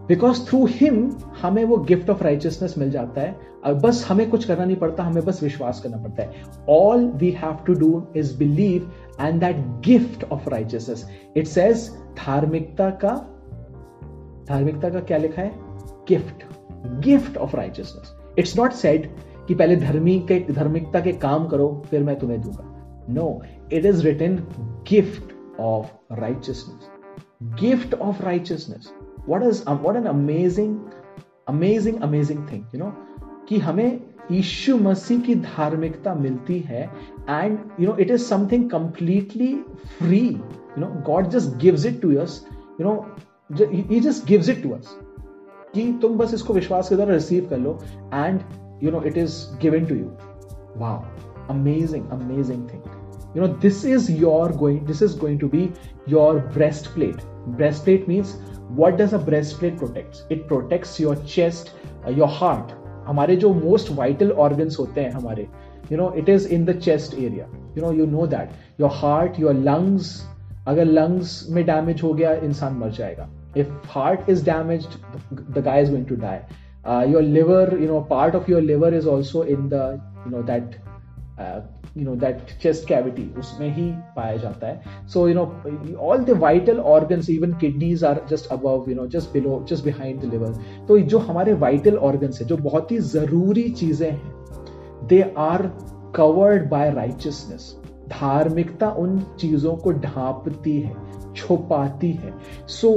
because 0.08 0.46
through 0.48 0.66
him 0.66 1.10
हमें 1.42 1.64
वो 1.64 1.78
गिफ्ट 1.80 2.10
ऑफ़ 2.10 2.24
राइचियसनेस 2.24 2.78
मिल 2.78 2.90
जाता 2.92 3.22
है, 3.22 3.36
और 3.66 3.74
बस 3.74 4.06
हमें 4.10 4.30
कुछ 4.30 4.46
करना 4.46 4.66
नहीं 4.66 4.76
पड़ता, 4.76 5.04
हमें 5.04 5.24
बस 5.26 5.42
विश्वास 5.44 5.80
करना 5.82 5.98
पड़ता 5.98 6.24
है। 6.24 6.44
All 6.70 7.06
we 7.16 7.30
have 7.32 7.58
to 7.68 7.74
do 7.74 8.04
is 8.16 8.38
believe 8.38 8.92
and 9.22 9.40
that 9.40 9.58
gift 9.86 10.24
of 10.24 10.50
righteousness 10.50 11.06
it 11.38 11.48
says 11.48 11.90
धार्मिकता 12.18 12.90
का 13.04 13.16
धार्मिकता 14.50 14.90
का 14.90 15.00
क्या 15.00 15.18
लिखा 15.18 15.42
है? 15.42 15.52
Gift 16.10 16.44
gift 17.04 17.38
of 17.38 17.56
righteousness 17.56 18.14
it's 18.40 18.58
not 18.58 18.72
said 18.72 19.10
कि 19.48 19.56
पहले 19.56 19.76
धर्मी 19.76 20.20
के, 20.20 20.40
धार्मिकता 20.54 21.00
के 21.00 21.12
काम 21.12 21.48
करो, 21.48 21.84
फिर 21.90 22.04
मैं 22.04 22.16
तुम्हें 22.20 22.42
दूँगा। 22.42 23.06
No 23.10 23.42
it 23.74 23.86
is 23.86 24.04
written 24.04 24.36
gift 24.90 25.32
of 25.60 25.92
righteousness. 26.10 26.90
Gift 27.56 27.94
of 27.96 28.22
righteousness. 28.22 28.94
What 29.26 29.44
is 29.44 29.66
um, 29.68 29.82
what 29.84 29.96
an 29.96 30.08
amazing 30.08 30.92
amazing 31.48 32.02
amazing 32.04 32.48
thing 32.48 32.66
you 32.72 32.80
know 32.80 32.94
कि 33.48 33.58
हमें 33.60 34.00
यीशु 34.32 34.78
मसीह 34.78 35.20
की 35.22 35.36
धार्मिकता 35.36 36.14
मिलती 36.16 36.60
है 36.60 36.84
and 37.30 37.58
you 37.80 37.88
know 37.88 37.96
it 38.00 38.12
is 38.12 38.24
something 38.24 38.70
completely 38.70 39.54
free 39.98 40.20
you 40.20 40.80
know 40.80 40.88
God 41.08 41.28
just 41.30 41.58
gives 41.62 41.86
it 41.86 42.02
to 42.02 42.16
us 42.22 42.46
you 42.80 42.86
know 42.86 42.96
he 43.72 44.00
just 44.00 44.26
gives 44.28 44.50
it 44.50 44.64
to 44.64 44.70
us 44.76 44.98
कि 45.76 45.92
तुम 46.02 46.18
बस 46.18 46.34
इसको 46.34 46.54
विश्वास 46.54 46.90
के 46.90 46.96
द्वारा 46.96 47.14
रिसीव 47.14 47.48
कर 47.50 47.58
लो 47.58 47.78
and 48.14 48.40
you 48.84 48.92
know 48.92 49.04
it 49.06 49.18
is 49.18 49.36
given 49.62 49.86
to 49.86 49.96
you 49.96 50.12
wow 50.78 51.04
amazing 51.50 52.10
amazing 52.12 52.68
thing 52.70 52.93
you 53.35 53.41
know, 53.41 53.47
this 53.65 53.84
is 53.84 54.10
your 54.10 54.49
going, 54.51 54.84
this 54.85 55.01
is 55.01 55.15
going 55.15 55.39
to 55.39 55.47
be 55.47 55.72
your 56.07 56.39
breastplate. 56.57 57.22
Breastplate 57.47 58.07
means 58.07 58.35
what 58.69 58.97
does 58.97 59.14
a 59.14 59.19
breastplate 59.19 59.77
protect? 59.77 60.23
It 60.30 60.47
protects 60.47 60.99
your 60.99 61.15
chest 61.35 61.73
your 62.10 62.27
heart 62.30 62.72
हमारे 63.07 63.35
जो 63.35 63.53
most 63.53 63.91
vital 63.95 64.31
organs 64.31 64.77
होते 64.80 65.01
हैं 65.01 65.11
हमारे 65.11 65.47
you 65.91 65.97
know 65.97 66.11
it 66.18 66.30
is 66.30 66.47
in 66.53 66.65
the 66.65 66.77
chest 66.80 67.14
area 67.14 67.45
you 67.77 67.84
know 67.84 67.91
you 67.93 68.05
know 68.05 68.26
that 68.27 68.49
your 68.80 68.89
heart 68.93 69.39
your 69.39 69.53
lungs 69.53 70.10
अगर 70.68 70.85
lungs 70.85 71.45
में 71.49 71.64
damage 71.65 72.03
हो 72.03 72.14
गया, 72.14 72.34
इंसान 72.34 72.73
मर 72.77 72.89
जाएगा. 72.91 73.30
If 73.57 73.72
heart 73.89 74.30
is 74.30 74.43
damage 74.45 74.88
the 75.34 75.64
guy 75.65 75.81
is 75.81 75.91
going 75.91 76.05
to 76.07 76.15
die 76.15 77.11
your 77.11 77.22
liver 77.22 77.77
you 77.81 77.88
know 77.88 77.99
part 78.10 78.35
of 78.35 78.51
your 78.51 78.61
liver 78.61 78.93
is 78.93 79.07
also 79.10 79.43
in 79.43 79.68
the 79.73 79.73
you 80.26 80.38
know 80.38 80.43
that 80.43 80.76
you 81.98 82.03
know 82.03 82.15
that 82.15 82.38
chest 82.61 82.88
cavity 82.88 83.24
उसमें 83.40 83.70
ही 83.76 83.90
पाया 84.15 84.36
जाता 84.38 84.68
है। 84.68 85.07
So 85.07 85.28
you 85.28 85.36
know 85.36 85.98
all 86.02 86.24
the 86.24 86.38
vital 86.40 86.80
organs 86.91 87.30
even 87.30 87.53
kidneys 87.61 88.03
are 88.03 88.22
just 88.30 88.52
above 88.52 88.90
you 88.90 88.95
know 88.95 89.06
just 89.07 89.34
below 89.34 89.64
just 89.70 89.84
behind 89.86 90.22
the 90.22 90.34
liver 90.34 90.86
तो 90.88 90.98
जो 90.99 91.20
हमारे 91.20 91.53
vital 91.56 91.98
organs 91.99 92.41
है, 92.41 92.48
जो 92.48 92.57
बहुत 92.60 92.91
ही 92.91 92.98
ज़रूरी 92.98 93.70
चीज़ें 93.72 94.10
हैं 94.11 95.07
they 95.07 95.22
are 95.38 95.68
covered 96.15 96.70
by 96.70 96.91
righteousness 96.94 97.76
धार्मिकता 98.10 98.90
उन 98.99 99.20
चीज़ों 99.40 99.76
को 99.76 99.91
ढांपती 99.94 100.80
है, 100.82 100.95
छुपाती 101.36 102.11
है। 102.14 102.34
So 102.70 102.90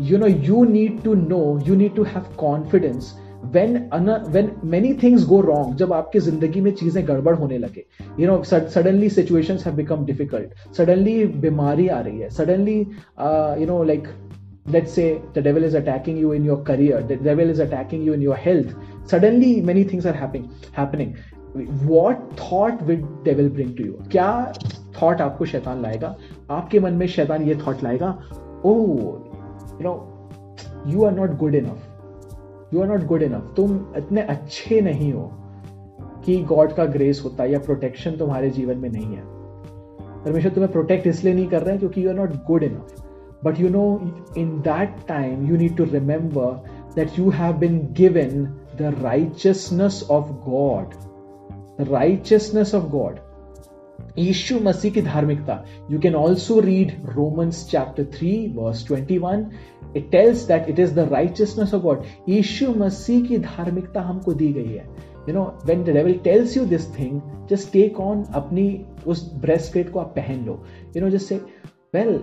you 0.00 0.18
know 0.18 0.26
you 0.26 0.64
need 0.64 1.00
to 1.02 1.14
know 1.14 1.58
you 1.66 1.74
need 1.74 1.94
to 1.96 2.02
have 2.04 2.24
confidence 2.38 3.12
when 3.42 3.88
when 4.32 4.50
many 4.62 4.92
things 4.94 5.24
go 5.24 5.40
wrong 5.42 5.76
जब 5.76 5.92
आपकी 5.92 6.18
ज़िंदगी 6.20 6.60
में 6.60 6.70
चीज़ें 6.72 7.06
गड़बड़ 7.08 7.34
होने 7.36 7.58
लगे 7.58 7.84
you 8.20 8.26
know 8.26 8.42
suddenly 8.44 9.08
situations 9.10 9.66
have 9.66 9.76
become 9.76 10.04
difficult 10.04 10.74
suddenly 10.76 11.24
बीमारी 11.44 11.88
आ 11.88 12.00
रही 12.00 12.20
है 12.20 12.30
suddenly 12.30 12.78
you 12.78 13.66
know 13.66 13.82
like 13.84 14.08
let's 14.66 14.92
say 14.92 15.04
the 15.34 15.42
devil 15.42 15.64
is 15.64 15.74
attacking 15.74 16.16
you 16.16 16.32
in 16.32 16.44
your 16.44 16.56
career 16.64 16.98
the 17.02 17.16
devil 17.16 17.52
is 17.52 17.60
attacking 17.60 18.02
you 18.02 18.12
in 18.12 18.20
your 18.24 18.36
health 18.36 18.74
suddenly 19.12 19.48
many 19.62 19.84
things 19.84 20.08
are 20.10 20.12
happening 20.12 20.50
happening 20.72 21.14
what 21.92 22.20
thought 22.36 22.82
will 22.82 23.00
devil 23.24 23.48
bring 23.56 23.74
to 23.78 23.86
you 23.86 23.94
क्या 24.12 24.28
thought 25.00 25.20
आपको 25.20 25.46
शैतान 25.46 25.82
लाएगा 25.82 26.14
आपके 26.50 26.80
मन 26.80 26.94
में 27.02 27.06
शैतान 27.08 27.48
ये 27.48 27.54
thought 27.66 27.82
लाएगा 27.82 28.10
ओ 28.64 28.74
you 28.74 29.82
know 29.82 29.94
you 30.86 31.04
are 31.04 31.12
not 31.14 31.36
good 31.38 31.54
enough 31.54 31.89
you 32.74 32.80
are 32.80 32.88
not 32.88 33.04
good 33.06 33.22
enough 33.22 33.52
तुम 33.56 33.74
इतने 33.96 34.22
अच्छे 34.22 34.80
नहीं 34.80 35.12
हो 35.12 35.30
कि 36.24 36.36
गॉड 36.42 36.72
का 36.72 36.84
ग्रेस 36.84 37.22
होता 37.24 37.42
है 37.42 37.52
या 37.52 37.58
प्रोटेक्शन 37.58 38.16
तुम्हारे 38.16 38.50
जीवन 38.50 38.78
में 38.78 38.88
नहीं 38.88 39.14
है। 39.16 39.22
परमेश्वर 40.24 40.50
तुम्हें 40.50 40.72
प्रोटेक्ट 40.72 41.06
इसलिए 41.06 41.34
नहीं 41.34 41.46
कर 41.46 41.62
रहे 41.62 41.70
हैं 41.70 41.78
क्योंकि 41.78 42.04
you 42.04 42.10
are 42.10 42.16
not 42.16 42.32
good 42.46 42.62
enough 42.62 43.04
but 43.44 43.60
you 43.60 43.68
know 43.68 43.84
in 44.38 44.50
that 44.60 44.96
time 45.08 45.46
you 45.46 45.56
need 45.56 45.76
to 45.76 45.84
remember 45.84 46.62
that 46.94 47.18
you 47.18 47.30
have 47.30 47.56
been 47.58 47.78
given 47.96 48.44
the 48.78 48.94
righteousness 49.02 50.02
of 50.10 50.32
God 50.48 50.94
righteousness 51.88 52.74
of 52.74 52.84
God 52.90 53.18
यीशु 54.18 54.58
मसीह 54.62 54.92
की 54.92 55.02
धार्मिकता। 55.02 55.64
You 55.90 55.98
can 55.98 56.14
also 56.14 56.60
read 56.60 56.92
Romans 57.14 57.66
chapter 57.70 58.04
three 58.14 58.32
verse 58.56 58.86
twenty 58.86 59.18
one 59.18 59.46
it 59.96 60.10
tells 60.10 60.46
that 60.48 60.68
it 60.68 60.78
is 60.78 60.94
the 60.94 61.08
righteousness 61.12 61.74
of 61.74 61.82
God 61.82 62.02
यीशु 62.28 62.72
मसीह 62.74 63.26
की 63.26 63.38
धार्मिकता 63.38 64.00
हमको 64.00 64.32
दी 64.34 64.52
गई 64.52 64.74
है 64.74 64.86
you 65.28 65.34
know 65.34 65.44
when 65.66 65.84
the 65.84 65.90
devil 65.90 66.18
tells 66.24 66.56
you 66.56 66.64
this 66.66 66.88
thing 66.98 67.20
just 67.50 67.72
take 67.72 68.00
on 68.00 68.24
अपनी 68.34 68.68
उस 69.06 69.30
breast 69.40 69.78
को 69.92 70.00
आप 70.00 70.12
पहन 70.16 70.44
लो 70.46 70.62
you 70.96 71.02
know 71.02 71.10
just 71.10 71.28
say 71.28 71.40
well 71.94 72.18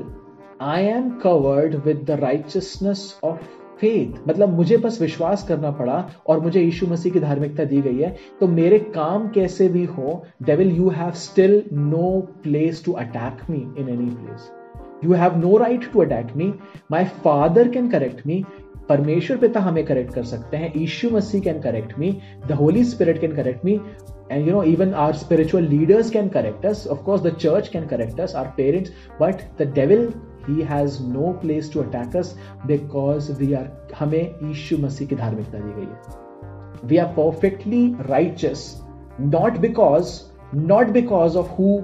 I 0.63 0.83
am 0.87 1.09
covered 1.23 1.75
with 1.85 2.03
the 2.07 2.19
righteousness 2.19 3.19
of 3.23 3.39
faith 3.81 4.27
मतलब 4.27 4.49
मुझे 4.49 4.77
बस 4.77 5.01
विश्वास 5.01 5.43
करना 5.47 5.71
पड़ा 5.71 5.97
और 6.27 6.39
मुझे 6.39 6.61
यीशु 6.61 6.87
मसीह 6.87 7.13
की 7.13 7.19
धार्मिकता 7.19 7.63
दी 7.63 7.81
गई 7.81 7.97
है 7.97 8.15
तो 8.39 8.47
मेरे 8.47 8.79
काम 8.95 9.27
कैसे 9.29 9.67
भी 9.69 9.83
हो 9.87 10.21
devil 10.43 10.75
you 10.77 10.89
have 10.89 11.11
still 11.25 11.63
no 11.73 12.19
place 12.43 12.83
to 12.85 12.93
attack 13.03 13.49
me 13.49 13.57
in 13.57 13.89
any 13.89 14.09
place 14.15 14.51
you 15.04 15.12
have 15.22 15.36
no 15.38 15.56
right 15.58 15.92
to 15.92 16.00
attack 16.02 16.36
me 16.36 16.52
my 16.90 17.04
father 17.24 17.68
can 17.68 17.88
correct 17.90 18.26
me 18.26 18.44
परमेश्वर 18.88 19.36
पिता 19.38 19.60
हमें 19.60 19.84
करेक्ट 19.86 20.14
कर 20.14 20.24
सकते 20.30 20.56
हैं 20.56 20.72
Ishu 20.76 21.10
Masih 21.10 21.40
can 21.42 21.60
correct 21.60 21.98
me 21.98 22.16
the 22.48 22.52
Holy 22.60 22.84
Spirit 22.84 23.20
can 23.20 23.34
correct 23.36 23.64
me 23.64 23.80
and 24.32 24.46
you 24.46 24.52
know 24.52 24.64
even 24.64 24.94
our 24.94 25.12
spiritual 25.12 25.64
leaders 25.70 26.10
can 26.10 26.28
correct 26.34 26.64
us 26.64 26.84
of 26.86 27.00
course 27.06 27.22
the 27.24 27.32
church 27.44 27.70
can 27.72 27.88
correct 27.88 28.20
us 28.26 28.34
our 28.34 28.50
parents 28.58 28.90
but 29.18 29.42
the 29.58 29.66
devil 29.78 30.06
he 30.46 30.62
has 30.62 31.00
no 31.00 31.32
place 31.42 31.68
to 31.68 31.80
attack 31.80 32.14
us 32.20 32.34
because 32.66 33.30
we 33.40 33.48
are 33.60 33.66
हमें 33.98 34.22
यीशु 34.22 34.78
मसीह 34.84 35.08
की 35.08 35.16
धार्मिकता 35.16 35.58
दी 35.58 35.72
गई 35.78 35.88
है 35.88 36.20
we 36.90 37.00
are 37.02 37.10
perfectly 37.18 37.82
righteous 38.12 38.62
not 39.34 39.60
because 39.66 40.14
not 40.70 40.94
because 40.94 41.36
of 41.42 41.52
who 41.58 41.74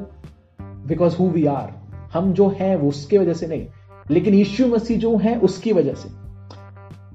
because 0.92 1.20
who 1.20 1.28
we 1.36 1.44
are 1.56 1.68
हम 2.13 2.33
जो 2.33 2.47
हैं 2.59 2.75
वो 2.75 2.89
उसके 2.89 3.17
वजह 3.17 3.33
से 3.33 3.47
नहीं 3.47 3.67
लेकिन 4.11 4.33
यीशु 4.33 4.67
मसीह 4.67 4.97
जो 4.99 5.15
है 5.17 5.39
उसकी 5.39 5.73
वजह 5.73 5.93
से 6.03 6.09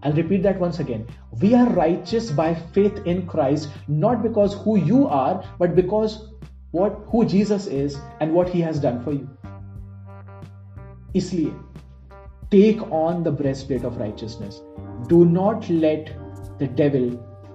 I'll 0.03 0.13
repeat 0.13 0.43
that 0.43 0.61
once 0.61 0.79
again. 0.79 1.07
We 1.41 1.55
are 1.55 1.69
righteous 1.77 2.31
by 2.31 2.55
faith 2.75 3.01
in 3.05 3.27
Christ, 3.27 3.69
not 3.89 4.23
because 4.23 4.55
who 4.55 4.77
you 4.77 5.09
are, 5.09 5.43
but 5.59 5.75
because 5.75 6.15
what 6.71 7.01
who 7.07 7.25
Jesus 7.25 7.67
is 7.67 7.97
and 8.21 8.33
what 8.33 8.49
he 8.49 8.61
has 8.61 8.79
done 8.79 9.01
for 9.07 9.13
you. 9.13 9.27
इसलिए 11.17 11.53
take 12.53 12.85
on 12.93 13.25
the 13.25 13.33
breastplate 13.33 13.85
of 13.85 13.99
righteousness. 13.99 14.61
Do 15.09 15.25
not 15.25 15.69
let 15.69 16.13
the 16.61 16.69
devil 16.83 17.11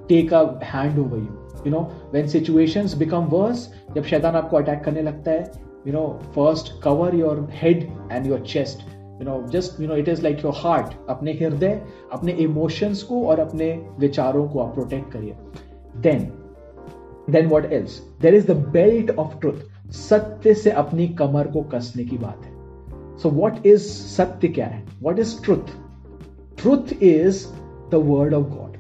take 0.10 0.32
a 0.32 0.44
hand 0.64 1.00
over 1.00 1.18
you. 1.18 1.40
You 1.66 1.72
know, 1.72 1.84
when 2.12 2.28
situations 2.28 2.96
become 3.06 3.30
worse, 3.30 3.68
जब 3.96 4.04
शैतान 4.04 4.36
आपको 4.36 4.58
attack 4.58 4.84
करने 4.84 5.02
लगता 5.02 5.32
है 5.32 5.73
you 5.88 5.94
know, 5.94 6.10
first 6.36 6.70
cover 6.84 7.08
your 7.14 7.36
head 7.64 7.82
and 8.12 8.28
your 8.32 8.40
chest. 8.52 8.84
You 9.20 9.26
know, 9.30 9.38
just, 9.56 9.80
you 9.82 9.88
know, 9.88 9.98
it 10.04 10.10
is 10.14 10.22
like 10.26 10.42
your 10.46 10.54
heart. 10.56 10.94
अपने 11.10 11.34
हृदय, 11.34 11.82
अपने 12.14 12.32
emotions 12.32 13.04
को 13.04 13.26
और 13.28 13.40
अपने 13.40 13.86
विचारों 14.00 14.48
को 14.50 14.60
आप 14.60 14.74
प्रोटेक्ट 14.74 15.12
करिए। 15.12 15.36
Then 15.98 16.32
then 17.30 17.48
what 17.48 17.66
else 17.66 18.02
there 18.22 18.36
is 18.36 18.48
the 18.48 18.52
belt 18.52 19.12
of 19.12 19.40
truth 19.40 19.92
सत्य 19.92 20.54
से 20.54 20.72
अपनी 20.72 21.08
कमर 21.08 21.48
को 21.48 21.62
कसने 21.62 22.06
की 22.06 22.18
बात 22.18 22.42
है। 22.46 22.52
सो 23.18 23.30
वॉट 23.30 23.68
इज़ 23.68 23.82
सत्य 23.88 24.48
क्या 24.48 24.66
है? 24.66 24.84
What 25.02 25.20
is 25.20 25.44
truth 25.44 25.78
truth 26.62 27.04
is 27.04 27.48
the 27.92 27.96
word 27.96 28.34
of 28.34 28.44
God 28.44 28.78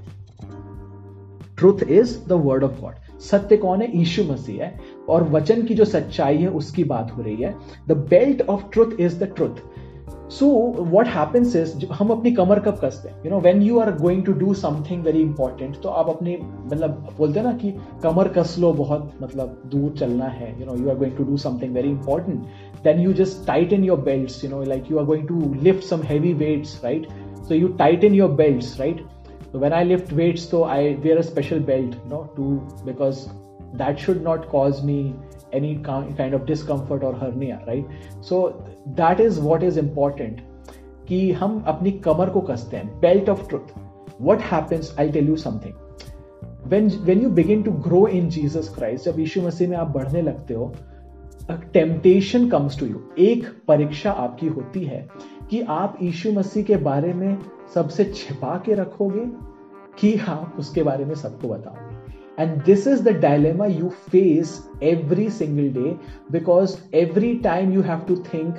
truth 1.57 1.83
is 1.89 2.27
the 2.27 2.31
word 2.31 2.63
of 2.63 2.81
God 2.81 3.19
सत्य 3.19 3.57
कौन 3.57 3.81
है? 3.81 3.97
यीशु 3.97 4.23
मसीह 4.23 4.63
है। 4.63 4.79
और 5.09 5.23
वचन 5.23 5.61
की 5.63 5.73
जो 5.73 5.85
सच्चाई 5.85 6.37
है, 6.37 6.47
उसकी 6.47 6.83
बात 6.83 7.11
हो 7.17 7.21
रही 7.21 7.35
है। 7.35 7.55
The 7.87 7.91
belt 7.91 8.41
of 8.41 8.63
truth 8.73 8.99
is 8.99 9.19
the 9.19 9.23
truth 9.23 9.61
so 10.31 10.47
what 10.79 11.07
happens 11.07 11.55
is 11.55 11.85
हम 11.85 12.09
अपनी 12.09 12.31
कमर 12.31 12.59
कब 12.59 12.79
कसते 12.83 13.09
हैं? 13.09 13.23
You 13.25 13.31
know 13.31 13.39
when 13.39 13.61
you 13.61 13.79
are 13.79 13.91
going 13.97 14.23
to 14.25 14.33
do 14.33 14.53
something 14.53 15.03
very 15.03 15.21
important 15.21 15.75
तो 15.81 15.89
आप 15.89 16.09
अपनी 16.09 16.37
मतलब 16.41 17.09
बोलते 17.17 17.39
हैं 17.39 17.47
ना 17.47 17.53
कि 17.53 17.73
कमर 18.03 18.27
कस 18.27 18.55
लो 18.59 18.73
बहुत 18.73 19.11
मतलब 19.21 19.61
दूर 19.65 19.91
चलना 19.91 20.25
है। 20.25 20.59
You 20.59 20.65
know 20.65 20.75
you 20.75 20.89
are 20.89 20.95
going 20.95 21.17
to 21.17 21.23
do 21.23 21.37
something 21.37 21.73
very 21.73 21.89
important 21.89 22.39
then 22.83 22.99
you 22.99 23.13
just 23.13 23.47
tighten 23.73 23.83
your 23.83 24.01
belt 24.01 24.43
you 24.43 24.49
know 24.49 24.63
like 24.63 24.91
you 24.91 24.99
are 24.99 25.05
going 25.05 25.27
to 25.27 25.53
lift 25.63 25.83
some 25.83 26.01
heavy 26.01 26.33
weights 26.33 26.81
right 26.83 27.07
so, 27.47 27.55
you 27.55 27.69
tighten 27.77 28.13
your 28.13 28.29
belts, 28.29 28.79
right? 28.79 29.01
So, 29.51 29.59
when 29.59 29.73
i 29.73 29.83
lift 29.83 30.13
weights, 30.13 30.49
so 30.49 30.63
i 30.63 30.97
wear 31.03 31.17
a 31.17 31.23
special 31.23 31.59
belt, 31.59 31.95
you 32.03 32.09
know, 32.09 32.29
to 32.37 32.61
that 33.73 33.99
should 33.99 34.21
not 34.23 34.49
cause 34.49 34.83
me 34.83 35.15
any 35.53 35.75
kind 36.17 36.33
of 36.33 36.45
discomfort 36.45 37.03
or 37.03 37.13
hernia, 37.13 37.61
right? 37.67 37.85
So, 38.21 38.65
that 38.95 39.19
is 39.19 39.39
what 39.39 39.63
is 39.63 39.77
important, 39.77 40.41
कि 41.07 41.31
हम 41.31 41.63
अपनी 41.67 41.91
कमर 41.91 42.29
को 42.29 42.41
कसते 42.41 42.77
हैं 42.77 42.99
belt 42.99 43.29
of 43.29 43.47
truth 43.49 43.73
what 44.21 44.41
happens 44.51 44.95
I 44.99 45.09
tell 45.11 45.29
you 45.29 45.35
something 45.35 45.81
when 46.71 46.89
when 47.07 47.21
you 47.21 47.29
begin 47.29 47.63
to 47.63 47.71
grow 47.87 48.05
in 48.17 48.29
Jesus 48.29 48.67
Christ, 48.75 49.05
जब 49.05 49.19
यीशु 49.19 49.41
मसीह 49.41 49.69
में 49.69 49.77
आप 49.77 49.87
बढ़ने 49.87 50.21
लगते 50.21 50.53
हो 50.53 50.73
टेम्पटेशन 51.51 52.49
कम्स 52.49 52.79
टू 52.79 52.85
यू 52.85 53.01
एक 53.19 53.45
परीक्षा 53.67 54.11
आपकी 54.11 54.47
होती 54.47 54.83
है 54.83 55.07
कि 55.49 55.61
आप 55.69 55.97
यीशु 56.01 56.31
मसीह 56.31 56.63
के 56.63 56.75
बारे 56.85 57.13
में 57.13 57.37
सबसे 57.73 58.05
छिपा 58.15 58.57
के 58.65 58.73
रखोगे 58.73 59.25
कि 59.99 60.17
आप 60.27 60.55
उसके 60.59 60.83
बारे 60.83 61.05
में 61.05 61.15
सबको 61.15 61.47
बताओगे 62.32 62.42
and 62.42 62.62
this 62.62 62.86
is 62.86 63.02
the 63.02 63.08
dilemma 63.08 63.66
you 63.66 63.88
face 63.88 64.70
every 64.82 65.30
single 65.30 65.68
day 65.80 65.96
because 66.32 66.78
every 66.94 67.34
time 67.34 67.72
you 67.72 67.82
have 67.82 67.98
to 67.98 68.16
think 68.16 68.54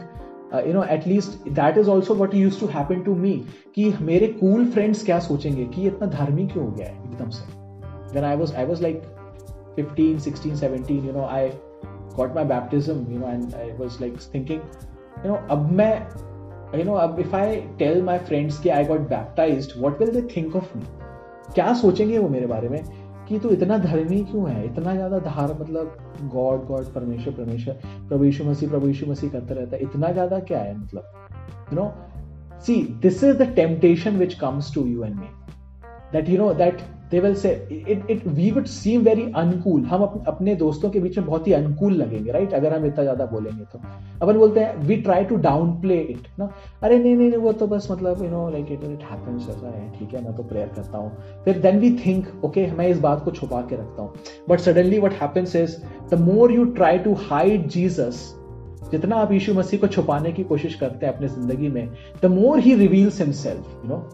you 0.67 0.73
know 0.73 0.83
at least 0.83 1.49
that 1.49 1.77
is 1.77 1.89
also 1.89 2.15
what 2.15 2.33
use 2.33 2.59
to 2.59 2.67
happen 2.67 3.01
to 3.01 3.15
me 3.15 3.45
कि 3.75 3.93
मेरे 4.01 4.27
कूल 4.27 4.65
फ्रेंड्स 4.65 5.05
क्या 5.05 5.19
सोचेंगे 5.19 5.65
कि 5.65 5.87
इतना 5.87 6.07
धार्मिक 6.07 6.51
क्यों 6.53 6.65
हो 6.65 6.71
गया 6.71 6.87
है 6.87 7.03
एकदम 7.03 7.29
से 7.29 7.59
when 8.13 8.23
I 8.23 8.35
was 8.35 8.53
I 8.53 8.63
was 8.63 8.81
like 8.81 9.03
15, 9.75 10.19
16, 10.19 10.55
17, 10.57 11.05
you 11.05 11.11
know, 11.11 11.25
I 11.25 11.51
got 12.15 12.33
my 12.33 12.43
baptism, 12.43 13.05
you 13.11 13.19
know, 13.19 13.27
and 13.27 13.53
I 13.55 13.73
was 13.77 14.01
like 14.01 14.19
thinking, 14.19 14.61
you 15.23 15.29
know, 15.29 15.37
अब 15.51 15.71
मैं, 15.71 16.07
you 16.77 16.83
know, 16.83 16.95
अब 16.95 17.19
if 17.19 17.33
I 17.33 17.67
tell 17.77 18.01
my 18.01 18.17
friends 18.17 18.57
कि 18.57 18.69
I 18.69 18.83
got 18.83 19.07
baptized, 19.09 19.79
what 19.81 19.99
will 19.99 20.11
they 20.11 20.21
think 20.21 20.55
of 20.55 20.75
me? 20.75 20.85
क्या 21.53 21.73
सोचेंगे 21.73 22.17
वो 22.17 22.29
मेरे 22.29 22.45
बारे 22.45 22.69
में 22.69 23.02
कि 23.28 23.38
तू 23.38 23.48
इतना 23.48 23.78
धर्मी 23.78 24.20
क्यों 24.24 24.50
है? 24.50 24.64
इतना 24.66 24.94
ज़्यादा 24.94 25.18
धार 25.18 25.56
मतलब 25.60 25.96
गॉड 26.32 26.64
गॉड, 26.66 26.84
परमेश्वर 26.84 27.34
परमेश्वर, 27.34 27.74
प्रभु 28.08 28.24
यीशु 28.24 28.44
मसीह, 28.44 28.68
प्रभु 28.70 28.88
यीशु 28.88 29.06
मसीह 29.06 29.30
करता 29.30 29.54
रहता 29.54 29.76
है। 29.76 29.82
इतना 29.82 30.12
ज़्यादा 30.12 30.38
क्या 30.40 30.58
है 30.58 30.76
मतलब? 30.78 31.12
You 31.72 31.76
know 31.76 31.92
see 32.66 32.80
this 33.02 33.24
is 33.24 33.36
the 33.36 33.54
temptation 33.56 34.16
which 34.16 34.34
comes 34.34 34.74
to 34.74 34.86
you 34.86 35.04
and 35.04 35.14
me 35.14 35.28
that 36.12 36.28
you 36.28 36.38
know 36.38 36.52
that 36.54 36.80
they 37.14 37.20
will 37.20 37.34
say 37.40 37.50
it 37.88 38.10
it 38.10 38.26
we 38.36 38.50
would 38.50 38.64
seem 38.66 39.02
very 39.02 39.22
uncool 39.36 39.84
हम 39.84 40.02
अप, 40.02 40.24
अपने 40.28 40.54
दोस्तों 40.54 40.90
के 40.90 41.00
बीच 41.00 41.18
में 41.18 41.26
बहुत 41.26 41.46
ही 41.46 41.52
अनकूल 41.52 41.92
लगेंगे 41.94 42.32
राइट 42.32 42.44
right? 42.44 42.60
अगर 42.60 42.76
हम 42.76 42.86
इतना 42.86 43.02
ज़्यादा 43.02 43.26
बोलेंगे 43.26 43.64
तो। 43.72 43.78
अपन 44.22 44.38
बोलते 44.38 44.60
हैं 44.60 44.76
we 44.86 44.96
try 45.02 45.24
to 45.24 45.36
downplay 45.80 45.98
it 46.00 46.26
ना? 46.38 46.50
अरे 46.82 46.98
नहीं 46.98 47.16
नहीं 47.16 47.38
वो 47.38 47.52
तो 47.52 47.66
बस 47.66 47.88
मतलब 47.90 48.22
you 48.24 48.30
know 48.30 48.48
like 48.50 48.72
it 48.72 48.84
it 48.84 49.04
happens 49.10 49.48
ऐसा 49.50 49.76
है 49.76 49.90
ठीक 49.98 50.14
है 50.14 50.24
मैं 50.24 50.34
तो 50.36 50.42
प्रेयर 50.42 50.68
करता 50.76 50.98
हूँ। 50.98 51.42
फिर 51.44 51.58
देन 51.60 51.78
वी 51.80 51.90
थिंक 52.06 52.44
ओके 52.44 52.66
मैं 52.72 52.88
इस 52.88 53.00
बात 53.00 53.24
को 53.24 53.30
छुपा 53.30 53.60
के 53.62 53.76
रखता 53.76 54.02
हूँ। 54.02 54.12
But 54.48 54.60
suddenly 54.60 54.98
what 55.00 55.12
happens 55.22 55.56
is 55.56 55.76
the 56.10 56.20
more 56.20 56.52
you 56.52 56.64
try 56.80 56.98
to 56.98 57.14
hide 57.22 57.68
Jesus 57.68 58.28
जितना 58.90 59.16
आप 59.16 59.32
यीशु 59.32 59.54
मसीह 59.54 59.80
को 59.80 59.86
छुपाने 59.88 60.32
की 60.32 60.42
कोशिश 60.44 60.74
करते 60.74 61.06
हैं 61.06 61.14
अपने 61.14 61.28
ज़िंदगी 61.28 61.68
में 61.68 61.88
the 62.22 62.26
more 62.32 62.60
he 62.60 62.74
reveals 62.76 63.20
himself 63.20 63.80
you 63.84 63.90
know 63.90 64.06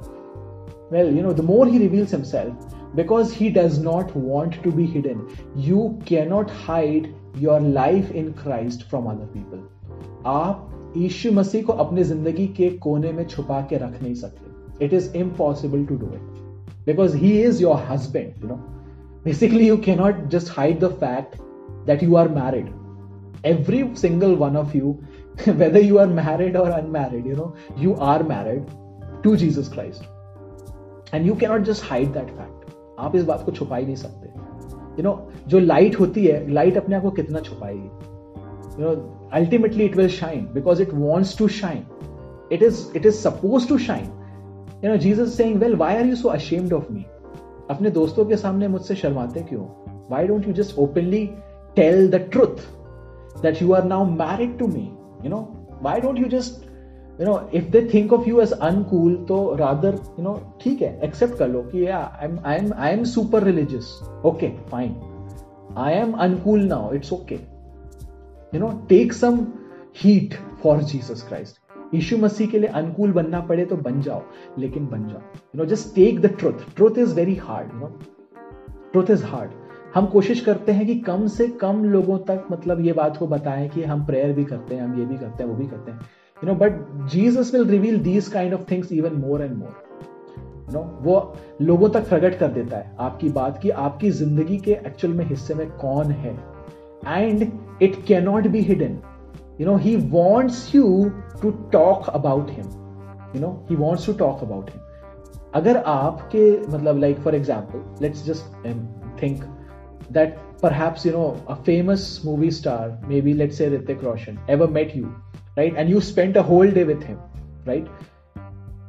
well 0.92 1.10
you 1.16 1.22
know 1.24 1.32
the 1.38 1.42
more 1.48 1.64
he 1.72 1.80
reveals 1.80 2.12
himself 2.14 2.70
because 2.95 3.33
he 3.33 3.49
does 3.49 3.79
not 3.79 4.15
want 4.15 4.61
to 4.63 4.71
be 4.71 4.85
hidden 4.85 5.23
you 5.55 5.81
cannot 6.11 6.53
hide 6.67 7.09
your 7.45 7.59
life 7.59 8.11
in 8.11 8.33
christ 8.43 8.85
from 8.91 9.09
other 9.13 9.27
people 9.33 9.65
आप 10.35 10.93
यीशु 10.97 11.31
मसीह 11.31 11.63
को 11.63 11.73
अपने 11.83 12.03
जिंदगी 12.03 12.47
के 12.57 12.69
कोने 12.85 13.11
में 13.13 13.25
छुपा 13.27 13.59
के 13.69 13.77
रख 13.77 14.01
नहीं 14.03 14.13
सकते 14.21 14.85
it 14.85 14.93
is 14.93 15.11
impossible 15.15 15.85
to 15.85 15.95
do 15.95 16.07
it 16.15 16.85
because 16.85 17.15
he 17.23 17.31
is 17.41 17.61
your 17.61 17.83
husband 17.89 18.43
you 18.43 18.49
know 18.49 18.63
basically 19.25 19.67
you 19.67 19.75
cannot 19.85 20.17
just 20.31 20.49
hide 20.55 20.81
the 20.81 20.89
fact 21.03 21.37
that 21.85 22.03
you 22.07 22.17
are 22.23 22.27
married 22.33 22.67
every 23.51 23.79
single 24.01 24.35
one 24.41 24.59
of 24.59 24.75
you 24.79 24.91
whether 25.61 25.81
you 25.85 25.97
are 26.03 26.09
married 26.19 26.59
or 26.63 26.67
unmarried 26.79 27.31
you 27.31 27.37
know 27.39 27.47
you 27.85 27.95
are 28.09 28.19
married 28.33 28.75
to 29.23 29.33
jesus 29.45 29.71
christ 29.77 30.11
and 31.13 31.25
you 31.27 31.35
cannot 31.41 31.61
just 31.63 31.83
hide 31.89 32.11
that 32.13 32.29
fact 32.37 32.58
आप 33.00 33.16
इस 33.16 33.24
बात 33.24 33.42
को 33.44 33.52
छुपा 33.52 33.76
ही 33.76 33.84
नहीं 33.84 33.96
सकते। 33.96 34.28
You 34.98 35.02
know 35.02 35.12
जो 35.48 35.58
light 35.58 35.98
होती 36.00 36.26
है 36.26 36.50
लाइट 36.52 36.76
अपने 36.76 36.96
आप 36.96 37.02
को 37.02 37.10
कितना 37.10 37.40
छुपाएगी? 37.40 37.88
You 38.78 38.86
know 38.86 39.28
ultimately 39.34 39.84
it 39.84 39.96
will 39.96 40.08
shine 40.08 40.48
because 40.54 40.82
it 40.82 40.94
wants 40.94 41.36
to 41.38 41.48
shine 41.48 41.84
it 42.52 42.62
is 42.62 42.86
it 42.96 43.06
is 43.06 43.14
suppose 43.14 43.68
to 43.68 43.78
shine 43.78 44.04
you 44.84 44.90
know 44.90 44.96
Jesus 44.96 45.36
saying 45.36 45.56
well 45.60 45.76
why 45.76 45.96
are 45.96 46.06
you 46.06 46.16
so 46.16 46.28
ashamed 46.28 46.72
of 46.72 46.92
me 46.92 47.04
अपने 47.70 47.90
दोस्तों 47.90 48.24
के 48.24 48.36
सामने 48.36 48.68
मुझसे 48.68 48.94
शर्माते 48.94 49.40
क्यों? 49.40 49.64
Why 50.10 50.26
don't 50.26 50.48
you 50.48 50.52
just 50.54 50.78
openly 50.78 51.24
tell 51.76 52.08
the 52.10 52.14
truth 52.32 52.64
that 53.42 53.62
you 53.62 53.72
are 53.72 53.84
now 53.84 54.04
married 54.04 54.58
to 54.58 54.66
me 54.66 54.88
you 55.24 55.30
know 55.30 55.40
why 55.82 56.00
don't 56.00 56.18
you 56.18 56.28
just 56.38 56.69
you 57.20 57.26
know 57.26 57.50
if 57.54 57.64
they 57.64 57.88
think 57.94 58.12
of 58.12 58.28
you 58.28 58.40
as 58.40 58.52
uncool 58.52 59.16
तो 59.28 59.54
rather 59.54 59.94
you 59.94 60.22
know 60.22 60.56
ठीक 60.60 60.82
है 60.82 61.00
accept 61.04 61.38
कर 61.38 61.48
लो 61.48 61.62
कि 61.62 61.86
I 61.86 62.26
am 62.26 62.72
I 62.74 62.92
am 62.92 63.04
super 63.04 63.42
religious 63.42 63.98
okay 64.26 64.48
fine 64.48 64.96
I 65.78 65.92
am 65.92 66.12
uncool 66.12 66.64
now 66.64 66.92
it's 66.92 67.12
okay 67.12 67.34
you 68.54 68.60
know 68.60 68.68
take 68.88 69.12
some 69.12 69.46
heat 69.96 70.34
for 70.62 70.82
Jesus 70.82 71.22
Christ 71.28 71.58
यीशु 71.94 72.16
मसीह 72.16 72.48
के 72.48 72.58
लिए 72.58 72.68
अनुकूल 72.68 73.12
बनना 73.12 73.40
पड़े 73.40 73.64
तो 73.64 73.76
बन 73.76 74.00
जाओ, 74.00 74.22
लेकिन 74.58 74.86
बन 74.86 75.08
जाओ. 75.08 75.18
You 75.18 75.58
know 75.58 75.64
just 75.64 75.94
take 75.94 76.20
the 76.20 76.26
truth 76.26 76.52
truth 76.76 76.98
is 76.98 77.14
very 77.14 77.34
hard 77.34 77.74
you 77.74 77.80
know 77.80 77.86
truth 78.92 79.10
is 79.10 79.24
hard 79.24 79.50
हम 79.94 80.06
कोशिश 80.06 80.40
करते 80.40 80.72
हैं 80.72 80.86
कि 80.86 80.94
कम 80.94 81.26
से 81.26 81.48
कम 81.48 81.84
लोगों 81.84 82.18
तक 82.18 82.44
मतलब 82.52 82.80
ये 82.80 82.92
बात 82.92 83.16
को 83.16 83.26
बताएँ 83.26 83.68
कि 83.68 83.84
हम 83.84 84.06
प्रेयर 84.06 84.32
भी 84.32 84.44
करते 84.44 84.74
हैं, 84.74 84.82
हम 84.82 84.98
ये 84.98 85.06
भी 85.06 85.16
करते 85.16 85.42
हैं, 85.42 85.50
वो 85.50 85.56
भी 85.56 85.66
करते 85.66 85.90
हैं. 85.90 86.00
You 86.42 86.48
know 86.48 86.54
but 86.54 87.06
jesus 87.06 87.52
will 87.52 87.66
reveal 87.66 87.98
these 87.98 88.28
kind 88.28 88.52
of 88.52 88.66
things 88.66 88.92
even 88.92 89.20
more 89.20 89.42
and 89.42 89.58
more 89.58 89.74
you 90.66 90.74
know 90.74 90.84
वो 91.06 91.16
लोगों 91.60 91.88
तक 91.96 92.08
प्रकट 92.08 92.38
कर 92.38 92.48
देता 92.52 92.76
है 92.76 92.96
आपकी 93.06 93.28
बात 93.38 93.60
की 93.62 93.70
आपकी 93.84 94.10
ज़िंदगी 94.18 94.58
के 94.66 94.72
एक्चुअल 94.86 95.14
में 95.14 95.24
हिस्से 95.28 95.54
में 95.54 95.70
कौन 95.84 96.10
है 96.24 96.34
and 97.06 97.50
it 97.82 98.04
cannot 98.08 98.46
be 98.56 98.60
hidden 98.72 98.98
you 99.60 99.66
know 99.66 99.76
he 99.76 99.90
wants 100.12 100.58
you 100.74 100.90
to 101.40 101.48
talk 101.72 102.06
about 102.18 102.52
him 102.58 102.68
you 103.34 103.40
know 103.40 103.50
he 103.70 103.76
wants 103.80 104.06
to 104.06 104.14
talk 104.22 104.44
about 104.46 104.70
him 104.74 104.86
अगर 105.54 105.76
आपके 105.92 106.44
मतलब 106.68 106.98
like 106.98 107.18
for 107.20 107.34
example 107.34 108.02
let's 108.02 108.24
just 108.26 108.66
think 109.22 109.42
that 110.16 110.38
perhaps 110.60 111.04
you 111.06 111.10
know 111.16 111.26
a 111.54 111.56
famous 111.66 112.04
movie 112.28 112.50
star 112.54 112.86
maybe 113.10 113.34
let's 113.40 113.60
say 113.60 113.68
Ritik 113.74 114.00
Roshan 114.06 114.40
ever 114.54 114.66
met 114.76 114.94
you 115.00 115.10
right 115.57 115.75
and 115.75 115.89
you 115.89 116.01
spent 116.01 116.37
a 116.37 116.43
whole 116.43 116.69
day 116.79 116.83
with 116.83 117.03
him 117.03 117.19
right 117.65 117.87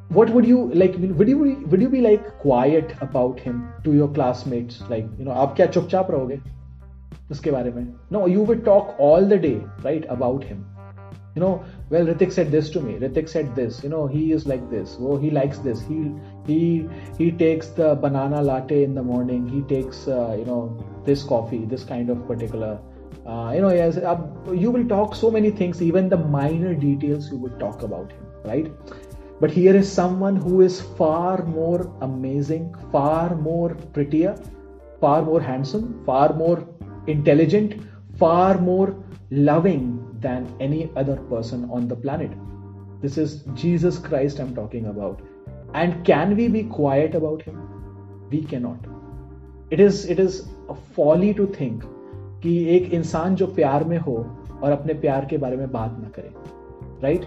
what 0.08 0.30
would 0.30 0.46
you 0.46 0.72
like 0.74 0.94
would 0.98 1.28
you 1.28 1.38
would 1.38 1.80
you 1.80 1.88
be 1.88 2.00
like 2.00 2.38
quiet 2.38 2.94
about 3.00 3.40
him 3.40 3.68
to 3.84 3.92
your 3.92 4.08
classmates 4.08 4.80
like 4.88 5.06
you 5.18 5.24
know 5.24 5.32
आप 5.44 5.54
क्या 5.56 5.66
चुपचाप 5.76 6.10
रहोगे 6.10 6.40
उसके 7.30 7.50
बारे 7.50 7.70
में 7.74 7.84
no 8.12 8.26
you 8.26 8.46
would 8.50 8.64
talk 8.64 8.94
all 8.98 9.28
the 9.34 9.38
day 9.46 9.58
right 9.88 10.06
about 10.16 10.44
him 10.44 10.64
you 11.36 11.42
know 11.42 11.64
well 11.90 12.06
Ritik 12.06 12.32
said 12.32 12.50
this 12.50 12.70
to 12.70 12.80
me 12.80 12.94
Ritik 13.04 13.28
said 13.28 13.54
this 13.56 13.82
you 13.82 13.90
know 13.94 14.06
he 14.06 14.32
is 14.32 14.46
like 14.46 14.68
this 14.70 14.96
oh 15.00 15.16
he 15.24 15.30
likes 15.30 15.58
this 15.58 15.82
he 15.88 15.98
he 16.46 16.60
he 17.18 17.30
takes 17.44 17.68
the 17.80 17.94
banana 17.94 18.42
latte 18.42 18.82
in 18.84 18.94
the 18.94 19.02
morning 19.02 19.46
he 19.48 19.62
takes 19.74 20.06
uh, 20.08 20.36
you 20.38 20.44
know 20.44 20.62
this 21.04 21.24
coffee 21.24 21.64
this 21.74 21.84
kind 21.84 22.10
of 22.10 22.26
particular 22.28 22.78
uh, 23.25 23.51
you 23.53 23.61
know 23.61 23.71
yes 23.71 23.97
uh, 23.97 24.17
you 24.51 24.71
will 24.71 24.87
talk 24.87 25.15
so 25.15 25.29
many 25.29 25.51
things 25.51 25.81
even 25.81 26.09
the 26.09 26.17
minor 26.17 26.73
details 26.73 27.31
you 27.31 27.37
would 27.37 27.59
talk 27.59 27.83
about 27.83 28.11
him 28.11 28.25
right? 28.43 28.71
But 29.39 29.49
here 29.51 29.75
is 29.75 29.91
someone 29.91 30.35
who 30.35 30.61
is 30.61 30.81
far 30.81 31.43
more 31.45 31.91
amazing 32.01 32.75
far 32.91 33.35
more 33.35 33.69
prettier 33.93 34.35
far 34.99 35.23
more 35.23 35.41
handsome 35.41 36.03
far 36.05 36.33
more 36.33 36.67
intelligent 37.07 37.81
far 38.17 38.59
more 38.59 38.95
loving 39.31 39.85
than 40.19 40.55
any 40.59 40.91
other 40.95 41.15
person 41.15 41.67
on 41.71 41.87
the 41.87 41.95
planet. 41.95 42.31
This 43.01 43.17
is 43.17 43.43
jesus 43.55 43.97
christ 43.97 44.39
i'm 44.39 44.53
talking 44.53 44.87
about. 44.87 45.21
And 45.73 46.05
can 46.05 46.35
we 46.35 46.47
be 46.47 46.63
quiet 46.63 47.15
about 47.15 47.41
him? 47.41 47.57
We 48.29 48.43
cannot. 48.43 48.85
It 49.71 49.79
is 49.79 50.05
it 50.05 50.19
is 50.19 50.47
a 50.69 50.75
folly 50.75 51.33
to 51.33 51.47
think 51.47 51.83
कि 52.43 52.57
एक 52.75 52.93
इंसान 52.93 53.35
जो 53.35 53.47
प्यार 53.47 53.83
में 53.83 53.97
हो 53.97 54.15
और 54.63 54.71
अपने 54.71 54.93
प्यार 55.05 55.25
के 55.29 55.37
बारे 55.37 55.57
में 55.57 55.71
बात 55.71 55.97
ना 56.01 56.09
करे 56.15 56.33
right 57.03 57.25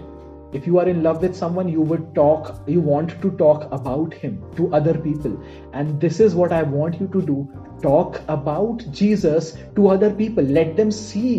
if 0.57 0.65
you 0.67 0.77
are 0.79 0.87
in 0.87 1.03
love 1.03 1.21
with 1.21 1.35
someone 1.35 1.67
you 1.67 1.81
would 1.81 2.03
talk 2.15 2.51
you 2.73 2.81
want 2.89 3.13
to 3.23 3.31
talk 3.39 3.63
about 3.77 4.13
him 4.13 4.35
to 4.57 4.67
other 4.77 4.93
people 5.05 5.33
and 5.73 5.99
this 6.03 6.19
is 6.25 6.35
what 6.41 6.53
i 6.57 6.61
want 6.75 6.99
you 7.01 7.07
to 7.15 7.21
do 7.29 7.35
talk 7.81 8.21
about 8.35 8.85
jesus 8.99 9.49
to 9.79 9.89
other 9.95 10.11
people 10.21 10.47
let 10.59 10.75
them 10.77 10.91
see 10.99 11.33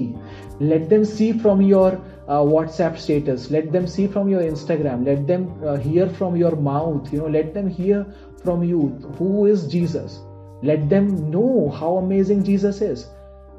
let 0.60 0.88
them 0.90 1.04
see 1.04 1.32
from 1.32 1.62
your 1.62 1.88
uh, 2.28 2.42
whatsapp 2.52 2.98
status 2.98 3.50
let 3.50 3.72
them 3.72 3.86
see 3.86 4.06
from 4.06 4.28
your 4.28 4.42
instagram 4.42 5.04
let 5.06 5.26
them 5.26 5.48
uh, 5.64 5.76
hear 5.76 6.08
from 6.20 6.36
your 6.36 6.54
mouth 6.70 7.12
you 7.12 7.18
know 7.18 7.32
let 7.38 7.54
them 7.54 7.68
hear 7.80 8.04
from 8.44 8.62
you 8.62 8.80
who 9.18 9.46
is 9.46 9.66
jesus 9.66 10.20
let 10.62 10.88
them 10.88 11.30
know 11.30 11.70
how 11.80 11.96
amazing 11.96 12.42
jesus 12.42 12.82
is 12.82 13.06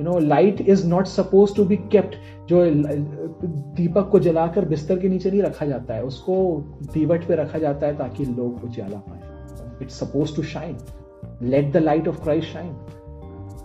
you 0.00 0.04
know 0.04 0.18
light 0.18 0.60
is 0.60 0.86
not 0.88 1.06
suppose 1.06 1.54
to 1.56 1.64
be 1.64 1.76
kept 1.92 2.16
जो 2.48 2.64
दीपक 3.76 4.08
को 4.12 4.18
जलाकर 4.18 4.64
बिस्तर 4.68 4.98
के 4.98 5.08
नीचे 5.08 5.30
नहीं 5.30 5.42
रखा 5.42 5.66
जाता 5.66 5.94
है 5.94 6.04
उसको 6.04 6.38
दीवट 6.94 7.26
पे 7.28 7.36
रखा 7.42 7.58
जाता 7.58 7.86
है 7.86 7.96
ताकि 7.98 8.24
लोग 8.24 8.64
उजाला 8.64 8.98
पाए 9.08 9.84
it's 9.84 10.00
suppose 10.00 10.36
to 10.36 10.42
shine 10.56 10.76
let 11.42 11.72
the 11.72 11.82
light 11.82 12.08
of 12.08 12.22
Christ 12.24 12.52
shine 12.52 12.74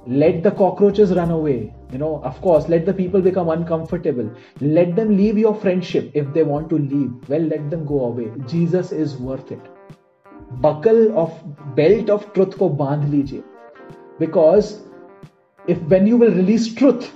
let 0.10 0.42
the 0.42 0.52
cockroaches 0.52 1.12
run 1.12 1.32
away 1.32 1.74
you 1.92 1.98
know 1.98 2.22
of 2.24 2.40
course 2.42 2.70
let 2.70 2.86
the 2.86 2.94
people 2.94 3.22
become 3.22 3.50
uncomfortable 3.50 4.30
let 4.62 4.96
them 4.96 5.10
leave 5.16 5.38
your 5.38 5.54
friendship 5.54 6.12
if 6.14 6.32
they 6.34 6.44
want 6.44 6.70
to 6.70 6.78
leave 6.78 7.30
well 7.30 7.42
let 7.42 7.70
them 7.70 7.84
go 7.86 8.06
away 8.06 8.32
jesus 8.46 8.94
is 8.94 9.18
worth 9.18 9.52
it 9.52 9.60
buckle 10.62 11.18
of 11.18 11.34
belt 11.76 12.10
of 12.10 12.32
truth 12.34 12.58
को 12.60 12.70
बांध 12.84 13.04
लीजिए 13.10 13.44
because 14.22 14.72
if 15.66 15.80
when 15.94 16.08
you 16.08 16.18
will 16.18 16.34
release 16.34 16.68
truth 16.74 17.08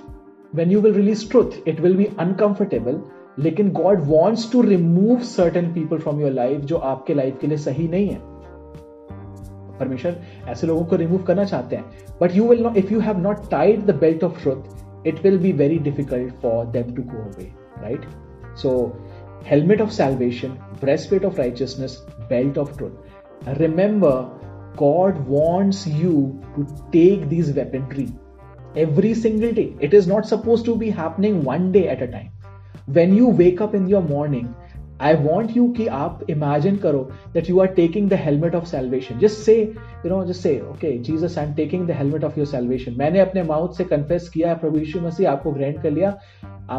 when 0.52 0.70
you 0.70 0.80
will 0.80 0.94
release 0.94 1.24
truth 1.24 1.54
it 1.66 1.80
will 1.80 1.98
be 2.02 2.08
uncomfortable 2.26 3.00
लेकिन 3.38 3.70
God 3.72 4.00
wants 4.06 4.50
to 4.52 4.62
remove 4.62 5.20
certain 5.24 5.72
people 5.74 5.98
from 5.98 6.20
your 6.20 6.30
life 6.30 6.60
जो 6.70 6.76
आपके 6.76 7.14
life 7.14 7.38
के 7.40 7.46
लिए 7.46 7.58
सही 7.58 7.86
नहीं 7.88 8.08
है 8.08 8.18
परमेश्वर 9.78 10.16
ऐसे 10.48 10.66
लोगों 10.66 10.84
को 10.84 10.96
रिमूव 10.96 11.22
करना 11.22 11.44
चाहते 11.44 11.76
हैं 11.76 11.84
but 12.20 12.34
you 12.36 12.48
will 12.48 12.62
not 12.62 12.76
if 12.76 12.92
you 12.92 13.00
have 13.00 13.18
not 13.18 13.48
tied 13.50 13.86
the 13.86 13.94
belt 14.00 14.24
of 14.24 14.42
truth 14.42 15.06
it 15.06 15.22
will 15.24 15.38
be 15.38 15.52
very 15.62 15.78
difficult 15.88 16.34
for 16.42 16.66
them 16.76 16.94
to 16.94 17.02
go 17.02 17.22
away 17.22 17.50
right 17.82 18.04
so 18.62 18.74
helmet 19.44 19.80
of 19.80 19.92
salvation 19.92 20.52
breastplate 20.80 21.24
of 21.24 21.38
righteousness 21.38 21.94
belt 22.28 22.58
of 22.58 22.76
truth 22.76 23.56
remember 23.58 24.12
God 24.76 25.18
wants 25.28 25.80
you 25.86 26.40
to 26.56 26.66
take 26.92 27.28
these 27.28 27.50
weaponry 27.52 28.06
every 28.77 29.13
single 29.15 29.51
day. 29.53 29.67
It 29.79 29.93
is 29.93 30.07
not 30.07 30.27
supposed 30.27 30.65
to 30.65 30.75
be 30.75 30.89
happening 30.91 31.43
one 31.43 31.71
day 31.71 31.87
at 31.89 32.01
a 32.01 32.07
time. 32.07 32.31
When 32.87 33.13
you 33.13 33.27
wake 33.27 33.61
up 33.61 33.75
in 33.75 33.87
your 33.87 34.01
morning, 34.03 34.53
I 34.99 35.13
want 35.15 35.55
you 35.55 35.67
कि 35.77 35.85
आप 35.87 36.25
imagine 36.29 36.77
करो 36.83 37.01
that 37.33 37.49
you 37.49 37.59
are 37.59 37.67
taking 37.73 38.07
the 38.07 38.17
helmet 38.17 38.55
of 38.55 38.67
salvation. 38.67 39.19
Just 39.19 39.43
say, 39.43 39.57
you 40.03 40.09
know, 40.09 40.23
just 40.25 40.41
say, 40.41 40.61
okay, 40.61 40.97
Jesus, 41.09 41.37
I'm 41.37 41.53
taking 41.55 41.85
the 41.85 41.93
helmet 41.93 42.23
of 42.23 42.37
your 42.37 42.47
salvation. 42.53 42.97
मैंने 42.97 43.19
अपने 43.19 43.43
mouth 43.43 43.77
से 43.77 43.83
confess 43.91 44.27
किया 44.29 44.49
है 44.49 44.59
प्रभु 44.59 44.79
यीशु 44.79 45.01
मसीह 45.01 45.29
आपको 45.31 45.51
ग्रहण 45.51 45.81
कर 45.81 45.91
लिया 45.91 46.17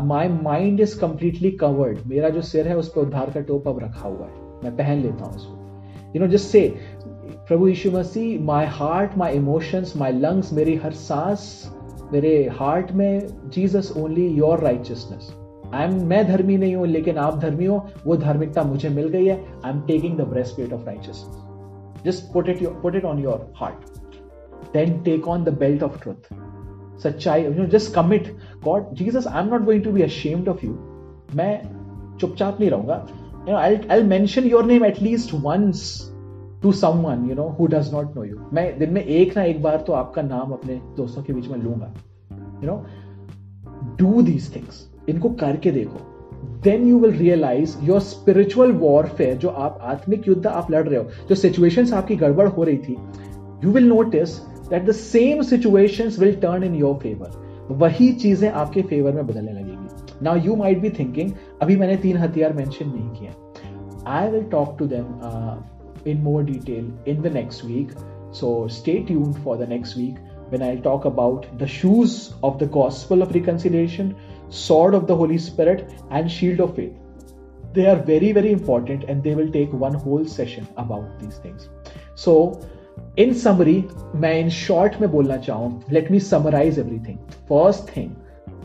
my 0.04 0.28
mind 0.28 0.80
is 0.80 0.98
completely 1.00 1.50
covered 1.60 1.98
मेरा 2.06 2.28
जो 2.28 2.42
सिर 2.42 2.68
है 2.68 2.76
उस 2.76 2.88
पर 2.96 3.00
उद्धार 3.00 3.30
का 3.34 3.40
टोप 3.50 3.68
अब 3.68 3.78
रखा 3.82 4.08
हुआ 4.08 4.26
है 4.26 4.62
मैं 4.64 4.76
पहन 4.76 5.02
लेता 5.02 5.24
हूँ 5.24 5.34
उसको 5.34 6.12
यू 6.14 6.20
नो 6.22 6.26
जस्ट 6.32 6.48
से 6.48 6.68
प्रभु 7.48 7.68
यीशु 7.68 7.90
मसीह 7.90 8.40
my 8.44 8.66
heart 8.80 9.16
my 9.18 9.34
emotions 9.36 9.92
my 9.96 10.12
lungs 10.12 10.52
मेरी 10.52 10.74
हर 10.84 10.92
सांस 11.02 11.48
मेरे 12.12 12.48
हार्ट 12.52 12.92
में 12.92 13.26
Jesus 13.54 13.92
only 13.98 14.26
your 14.28 14.60
righteousness 14.60 15.32
I 15.74 15.84
am 15.84 16.04
मैं 16.08 16.26
धर्मी 16.26 16.56
नहीं 16.56 16.74
हूँ, 16.76 16.86
लेकिन 16.86 17.16
आप 17.18 17.38
धर्मी 17.38 17.64
हो, 17.64 17.84
वो 18.06 18.16
धार्मिकता 18.16 18.62
मुझे 18.62 18.88
मिल 18.88 19.08
गई 19.08 19.26
है। 19.26 19.36
I 19.64 19.70
am 19.70 19.80
taking 19.80 20.16
the 20.18 20.20
breastplate 20.56 20.72
of 20.72 20.84
righteousness 20.86 22.04
just 22.04 22.32
put 22.32 22.48
it 22.48 22.66
put 22.82 22.96
it 22.96 23.04
on 23.04 23.18
your 23.18 23.52
heart 23.56 23.98
then 24.74 24.98
take 25.00 25.28
on 25.28 25.44
the 25.44 25.58
belt 25.58 25.82
of 25.82 26.02
truth 26.02 26.34
सच्चाई 27.02 27.44
you 27.44 27.50
know 27.54 27.66
just 27.68 27.94
commit 27.94 28.34
God 28.64 28.94
Jesus 28.94 29.26
I 29.26 29.42
am 29.42 29.48
not 29.48 29.64
going 29.64 29.82
to 29.84 29.92
be 29.92 30.02
ashamed 30.02 30.48
of 30.48 30.66
you 30.66 30.72
मैं 31.36 31.60
चुपचाप 32.20 32.60
नहीं 32.60 32.70
रहूँगा. 32.70 33.06
You 33.48 33.52
know 33.52 33.58
I 33.58 33.76
I 33.90 34.02
mention 34.02 34.44
your 34.44 34.64
name 34.64 34.84
at least 34.84 35.34
once 35.34 35.82
to 36.62 36.72
someone 36.72 37.24
you 37.28 37.34
know 37.34 37.48
who 37.58 37.66
does 37.66 37.92
not 37.94 38.16
know 38.16 38.24
you 38.24 38.36
मैं 38.52 38.78
दिन 38.78 38.92
में 38.92 39.02
एक 39.02 39.36
ना 39.36 39.42
एक 39.44 39.62
बार 39.62 39.80
तो 39.86 39.92
आपका 39.92 40.22
नाम 40.22 40.52
अपने 40.52 40.80
दोस्तों 40.96 41.22
के 41.22 41.32
बीच 41.32 41.48
में 41.48 41.58
लूँगा 41.58 41.92
you 42.62 42.70
know 42.70 42.84
do 43.98 44.22
these 44.22 44.54
things 44.56 44.86
इनको 45.08 45.28
करके 45.30 45.70
देखो. 45.70 45.98
Then 46.62 46.86
you 46.88 46.98
will 47.00 47.12
realise 47.12 47.76
your 47.84 48.00
spiritual 48.00 48.72
warfare 48.72 49.36
जो 49.36 49.48
आप 49.48 49.78
आत्मिक 49.82 50.28
युद्ध 50.28 50.46
आप 50.46 50.70
लड़ 50.70 50.86
रहे 50.88 50.98
हो, 50.98 51.04
जो 51.28 51.34
सिचुएशंस 51.34 51.92
आपकी 51.92 52.16
गड़बड़ 52.16 52.48
हो 52.48 52.64
रही 52.64 52.76
थी 52.78 52.96
you 53.64 53.72
will 53.72 53.88
notice 53.88 54.38
that 54.70 54.86
the 54.86 54.92
same 54.92 55.42
situations 55.42 56.18
will 56.18 56.34
turn 56.36 56.64
in 56.64 56.74
your 56.74 56.94
favour 56.94 57.46
वही 57.70 58.12
चीज़ें 58.12 58.50
आपके 58.50 58.82
फेवर 58.82 59.12
में 59.12 59.26
बदलने 59.26 59.52
लगेगी. 59.52 60.24
Now 60.24 60.36
you 60.36 60.56
might 60.56 60.80
be 60.80 60.90
thinking 60.90 61.32
अभी 61.62 61.76
मैंने 61.76 61.96
तीन 61.96 62.16
हथियार 62.16 62.52
मेंशन 62.52 62.88
नहीं 62.88 63.10
किया 63.10 64.12
I 64.12 64.30
will 64.30 64.44
talk 64.50 64.76
to 64.78 64.86
them 64.86 65.04
in 66.07 66.23
more 66.23 66.43
detail 66.43 66.85
in 67.05 67.21
the 67.21 67.29
next 67.29 67.63
week. 67.63 67.91
So 68.31 68.67
stay 68.67 69.03
tuned 69.03 69.41
for 69.43 69.57
the 69.57 69.67
next 69.67 69.95
week 69.95 70.15
when 70.49 70.61
I'll 70.61 70.81
talk 70.81 71.05
about 71.05 71.57
the 71.57 71.67
shoes 71.67 72.33
of 72.43 72.59
the 72.59 72.65
gospel 72.65 73.21
of 73.21 73.33
reconciliation, 73.33 74.15
sword 74.49 74.93
of 74.93 75.07
the 75.07 75.15
Holy 75.15 75.37
Spirit, 75.37 75.93
and 76.11 76.31
shield 76.31 76.59
of 76.59 76.75
faith. 76.75 76.93
They 77.73 77.87
are 77.87 77.95
very, 77.95 78.31
very 78.31 78.51
important 78.51 79.05
and 79.05 79.23
they 79.23 79.33
will 79.33 79.51
take 79.51 79.73
one 79.73 79.93
whole 79.93 80.25
session 80.25 80.67
about 80.77 81.19
these 81.19 81.37
things. 81.37 81.69
So, 82.15 82.61
in 83.17 83.33
summary, 83.33 83.81
मैं 84.15 84.33
in 84.41 84.49
short 84.49 84.99
में 85.01 85.09
बोलना 85.11 85.37
चाहूँ 85.45 85.91
let 85.91 86.11
me 86.11 86.19
summarize 86.19 86.77
everything. 86.77 87.17
First 87.47 87.89
thing, 87.89 88.15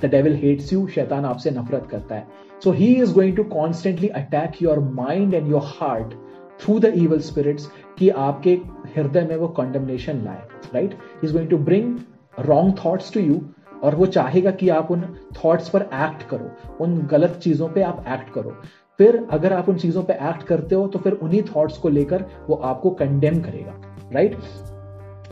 the 0.00 0.08
devil 0.08 0.34
hates 0.34 0.70
you, 0.72 0.86
शैतान 0.86 1.24
आपसे 1.24 1.50
नफरत 1.50 1.88
करता 1.90 2.14
है. 2.14 2.26
So 2.60 2.72
he 2.72 2.96
is 2.96 3.12
going 3.12 3.34
to 3.36 3.44
constantly 3.44 4.10
attack 4.10 4.60
your 4.60 4.80
mind 4.80 5.32
and 5.32 5.48
your 5.48 5.62
heart 5.62 6.14
through 6.59 6.79
the 6.79 6.93
evil 6.97 7.19
spirits 7.21 7.69
कि 7.99 8.09
आपके 8.21 8.59
हृदय 8.95 9.25
में 9.29 9.35
वो 9.35 9.47
कंडमनेशन 9.57 10.21
लाए 10.25 10.47
right 10.73 10.97
is 11.23 11.33
going 11.33 11.49
to 11.49 11.57
bring 11.63 11.97
wrong 12.39 12.75
thoughts 12.85 13.13
to 13.13 13.19
you 13.19 13.41
और 13.83 13.95
वो 13.95 14.05
चाहेगा 14.07 14.51
कि 14.51 14.69
आप 14.69 14.91
उन 14.91 15.03
थॉट्स 15.37 15.69
पर 15.69 15.81
एक्ट 15.81 16.27
करो 16.29 16.51
उन 16.83 16.97
गलत 17.07 17.39
चीज़ों 17.43 17.67
पे 17.69 17.81
आप 17.83 18.03
एक्ट 18.09 18.33
करो 18.33 18.55
फिर 18.99 19.25
अगर 19.31 19.53
आप 19.53 19.69
उन 19.69 19.77
चीज़ों 19.77 20.03
पे 20.03 20.13
एक्ट 20.29 20.43
करते 20.43 20.75
हो 20.75 20.87
तो 20.87 20.99
फिर 20.99 21.13
उन्हीं 21.23 21.41
थॉट्स 21.45 21.77
को 21.77 21.89
लेकर 21.89 22.25
वो 22.49 22.55
आपको 22.65 22.89
कंडेम 22.91 23.41
करेगा 23.41 23.79
राइट 24.13 24.35
right? 24.35 24.71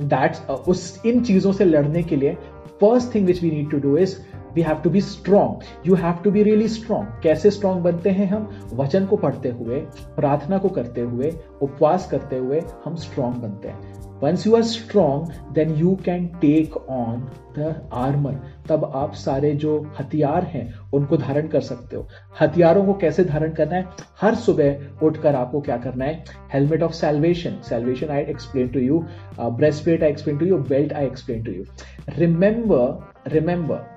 दैट्स 0.01 0.41
uh, 0.41 0.57
उस 0.69 1.01
इन 1.05 1.23
चीज़ों 1.23 1.51
से 1.51 1.65
लड़ने 1.65 2.03
के 2.03 2.15
लिए 2.15 2.35
first 2.81 3.13
thing 3.15 3.25
which 3.25 3.41
we 3.43 3.51
need 3.51 3.69
to 3.71 3.79
do 3.79 3.97
is 3.97 4.15
we 4.55 4.61
have 4.61 4.81
to 4.83 4.89
be 4.89 5.01
strong 5.01 5.87
you 5.87 5.95
have 5.95 6.21
to 6.23 6.31
be 6.31 6.43
really 6.43 6.67
strong 6.67 7.19
कैसे 7.23 7.51
स्ट्रॉन्ग 7.51 7.83
बनते 7.83 8.09
हैं 8.09 8.27
हम? 8.29 8.49
वचन 8.73 9.05
को 9.05 9.17
पढ़ते 9.17 9.49
हुए, 9.49 9.79
प्रार्थना 10.15 10.57
को 10.57 10.69
करते 10.69 11.01
हुए, 11.01 11.33
उपवास 11.61 12.09
करते 12.11 12.37
हुए 12.37 12.61
हम 12.85 12.95
स्ट्रॉन्ग 12.97 13.35
बनते 13.37 13.67
हैं। 13.67 13.99
Once 14.23 14.45
you 14.47 14.55
are 14.55 14.61
strong 14.63 15.29
then 15.53 15.71
you 15.75 15.95
can 16.05 16.25
take 16.41 16.75
on 16.77 17.27
the 17.57 17.89
armour 17.93 18.33
तब 18.69 18.83
आप 18.95 19.13
सारे 19.13 19.51
जो 19.53 19.79
हथियार 19.99 20.43
हैं, 20.43 20.73
उनको 20.93 21.17
धारण 21.17 21.47
कर 21.47 21.61
सकते 21.61 21.95
हो। 21.95 22.07
हथियारों 22.41 22.85
को 22.85 22.93
कैसे 22.93 23.23
धारण 23.23 23.53
करना 23.53 23.75
है? 23.75 23.85
हर 24.21 24.35
सुबह 24.35 25.05
उठकर 25.05 25.35
आपको 25.35 25.61
क्या 25.61 25.77
करना 25.77 26.05
है? 26.05 26.23
Helmet 26.53 26.83
of 26.83 26.91
salvation 26.91 27.57
salvation 27.69 28.09
I 28.09 28.21
explain 28.29 28.67
to 28.67 28.79
you 28.79 29.03
breastplate 29.83 30.03
I 30.03 30.09
explain 30.09 30.37
to 30.37 30.45
you 30.45 30.57
belt 30.69 30.93
I 30.93 31.05
explain 31.05 31.43
to 31.43 31.51
you 31.51 31.63
remember 32.17 33.31
remember 33.33 33.90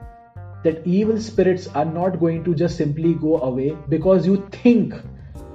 that 0.64 0.86
evil 0.86 1.18
spirits 1.18 1.66
are 1.74 1.84
not 1.84 2.18
going 2.20 2.42
to 2.44 2.54
just 2.54 2.76
simply 2.76 3.14
go 3.14 3.38
away 3.40 3.70
because 3.88 4.26
you 4.26 4.36
think 4.56 4.94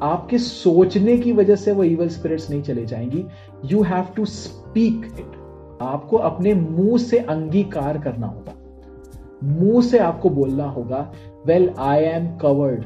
आपके 0.01 0.37
सोचने 0.37 1.17
की 1.17 1.31
वजह 1.31 1.55
से 1.55 1.71
वो 1.71 1.83
evil 1.83 2.07
spirits 2.09 2.49
नहीं 2.49 2.61
चले 2.61 2.85
जाएँगी। 2.85 3.25
You 3.65 3.81
have 3.83 4.05
to 4.15 4.25
speak 4.25 5.05
it 5.19 5.79
आपको 5.81 6.17
अपने 6.17 6.53
मुँह 6.53 6.97
से 6.97 7.17
अंगीकार 7.17 7.97
करना 7.97 8.27
होगा। 8.27 8.53
मुँह 9.43 9.81
से 9.81 9.99
आपको 9.99 10.29
बोलना 10.29 10.65
होगा 10.69 11.11
वेल 11.45 11.69
आई 11.79 12.03
एम 12.03 12.27
कवर्ड 12.37 12.85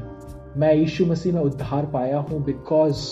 मैं 0.58 0.74
यीशु 0.76 1.06
मसीह 1.06 1.34
में 1.34 1.42
उद्धार 1.42 1.86
पाया 1.86 2.18
हूँ 2.18 2.44
because 2.44 3.06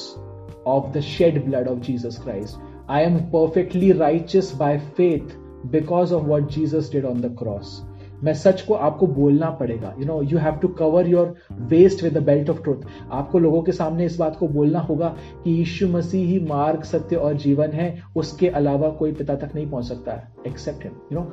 of 0.67 0.91
the 0.91 1.01
shed 1.01 1.45
blood 1.45 1.67
of 1.67 1.79
Jesus 1.79 2.19
Christ 2.23 2.59
I 2.89 3.03
am 3.03 3.17
perfectly 3.17 3.91
righteous 3.91 4.55
by 4.55 4.77
faith 4.97 5.37
because 5.71 6.13
of 6.13 6.23
what 6.23 6.51
Jesus 6.51 6.91
did 6.91 7.05
on 7.05 7.21
the 7.21 7.35
cross 7.39 7.81
मैं 8.23 8.33
सच 8.33 8.61
को 8.61 8.73
आपको 8.73 9.07
बोलना 9.07 9.49
पड़ेगा. 9.59 9.93
You 9.99 10.05
know 10.05 10.21
you 10.21 10.37
have 10.37 10.55
to 10.61 10.67
cover 10.79 11.07
your 11.07 11.33
waist 11.71 12.03
with 12.03 12.17
the 12.17 12.23
belt 12.23 12.49
of 12.49 12.61
truth 12.63 12.85
आपको 13.11 13.39
लोगों 13.39 13.61
के 13.63 13.71
सामने 13.71 14.05
इस 14.05 14.17
बात 14.19 14.35
को 14.35 14.47
बोलना 14.49 14.79
होगा 14.79 15.15
कि 15.43 15.51
यीशु 15.51 15.87
मसीह 15.87 16.27
ही 16.27 16.39
मार्ग, 16.47 16.83
सत्य 16.83 17.15
और 17.15 17.33
जीवन 17.37 17.71
है. 17.71 18.03
उसके 18.15 18.49
अलावा 18.49 18.89
कोई 18.99 19.11
पिता 19.13 19.35
तक 19.35 19.55
नहीं 19.55 19.69
पहुँच 19.69 19.85
सकता. 19.85 20.11
है 20.11 20.31
accept 20.47 20.83
him 20.83 20.93
you 21.11 21.19
know 21.19 21.25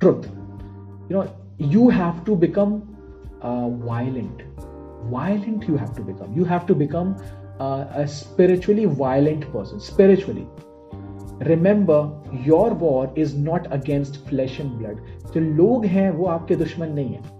truth 0.00 0.30
you 1.10 1.18
know 1.18 1.24
you 1.72 1.88
have 1.90 2.22
to 2.26 2.36
become 2.36 2.80
violent 3.86 4.42
violent 5.12 5.68
you 5.70 5.76
have 5.76 5.94
to 5.96 6.04
become 6.04 6.34
you 6.38 6.44
have 6.44 6.66
to 6.68 6.74
become 6.74 7.14
spiritually 8.10 8.84
violent 9.00 9.42
person. 9.54 9.80
Spiritually. 9.86 10.44
Remember 11.42 12.44
your 12.46 12.72
war 12.80 13.14
is 13.18 13.36
not 13.40 13.66
against 13.72 14.16
flesh 14.28 14.60
and 14.60 14.70
blood 14.70 14.98
जो 15.34 15.40
लोग 15.40 15.84
हैं 15.86 16.10
वो 16.10 16.26
आपके 16.28 16.56
दुश्मन 16.56 16.92
नहीं 16.92 17.14
है 17.14 17.38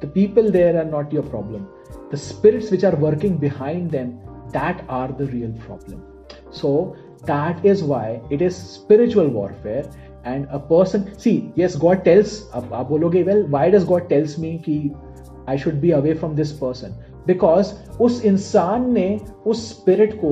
the 0.00 0.10
people 0.14 0.50
there 0.50 0.76
are 0.76 0.84
not 0.86 1.14
your 1.14 1.28
problem 1.28 1.66
the 2.12 2.16
spirits 2.18 2.72
which 2.72 2.84
are 2.84 2.96
working 3.00 3.38
behind 3.38 3.90
them 3.90 4.10
that 4.52 4.86
are 4.90 5.12
the 5.12 5.28
real 5.32 5.52
problem 5.66 6.00
so 6.52 6.72
that 7.24 7.66
is 7.66 7.84
why 7.84 8.18
it 8.32 8.42
is 8.42 8.54
spiritual 8.54 9.26
warfare 9.30 9.90
and 10.26 10.46
a 10.46 10.58
person 10.70 11.04
see 11.18 11.32
yes 11.58 11.76
God 11.80 12.02
tells 12.04 12.40
अब 12.54 12.72
आप 12.72 12.88
बोलोगे 12.88 13.22
well 13.22 13.44
why 13.50 13.70
does 13.70 13.84
God 13.86 14.08
tells 14.08 14.38
me 14.38 14.56
कि 14.66 14.78
I 15.48 15.58
should 15.58 15.74
be 15.80 15.90
away 15.90 16.14
from 16.14 16.34
this 16.36 16.52
person 16.58 16.94
because 17.26 17.72
उस 18.00 18.24
इंसान 18.24 18.92
ने 18.92 19.20
उस 19.46 19.68
spirit 19.68 20.14
को 20.24 20.30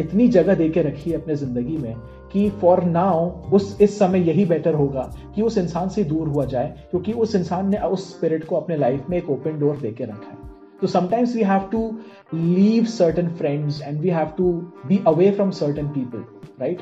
इतनी 0.00 0.28
जगह 0.28 0.54
दे 0.54 0.68
के 0.68 0.82
रखी 0.82 1.10
है 1.10 1.20
अपने 1.20 1.36
ज़िंदगी 1.36 1.76
में 1.76 1.94
कि 2.32 2.48
फॉर 2.50 2.82
नाउ 2.84 3.28
उस, 3.52 3.76
इस 3.80 3.98
समय 3.98 4.28
यही 4.28 4.44
बेटर 4.44 4.74
होगा 4.74 5.10
कि 5.34 5.42
उस 5.42 5.58
इंसान 5.58 5.88
से 5.88 6.04
दूर 6.04 6.28
हुआ 6.28 6.44
जाए, 6.44 6.74
क्योंकि 6.90 7.12
उस 7.12 7.34
इंसान 7.34 7.70
ने 7.70 7.78
उस 7.78 8.08
स्पिरिट 8.14 8.44
को 8.44 8.56
अपने 8.56 8.76
लाइफ 8.76 9.08
में 9.10 9.16
एक 9.18 9.30
ओपन 9.30 9.58
डोर 9.60 9.76
दे 9.76 9.92
के 9.92 10.04
रखा 10.04 10.30
है। 10.30 10.50
तो 10.80 10.86
sometimes 10.86 11.34
we 11.36 11.42
have 11.42 11.68
to 11.72 11.90
leave 12.34 12.84
certain 12.84 13.28
friends 13.28 13.82
and 13.82 14.00
we 14.00 14.08
have 14.08 14.32
to 14.38 14.52
be 14.86 15.00
away 15.06 15.30
from 15.30 15.50
certain 15.50 15.88
people 15.88 16.24
right 16.60 16.80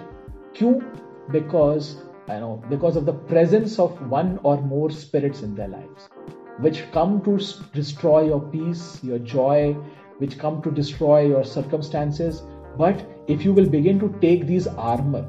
क्यों? 0.57 0.73
Because 1.33 1.95
I 2.31 2.41
know 2.41 2.55
because 2.69 2.99
of 2.99 3.05
the 3.05 3.11
presence 3.29 3.81
of 3.81 4.03
one 4.05 4.39
or 4.45 4.61
more 4.65 4.93
spirits 4.93 5.45
in 5.45 5.55
their 5.55 5.71
lives 5.71 6.09
which 6.63 6.81
come 6.93 7.21
to 7.23 7.39
destroy 7.75 8.21
your 8.29 8.41
peace, 8.53 8.87
your 9.03 9.19
joy, 9.19 9.77
which 10.19 10.39
come 10.39 10.63
to 10.63 10.71
destroy 10.71 11.21
your 11.27 11.45
circumstances. 11.45 12.43
But 12.79 13.05
if 13.29 13.45
you 13.45 13.53
will 13.53 13.69
begin 13.69 14.01
to 14.01 14.09
take 14.25 14.47
these 14.47 14.67
armor, 14.93 15.23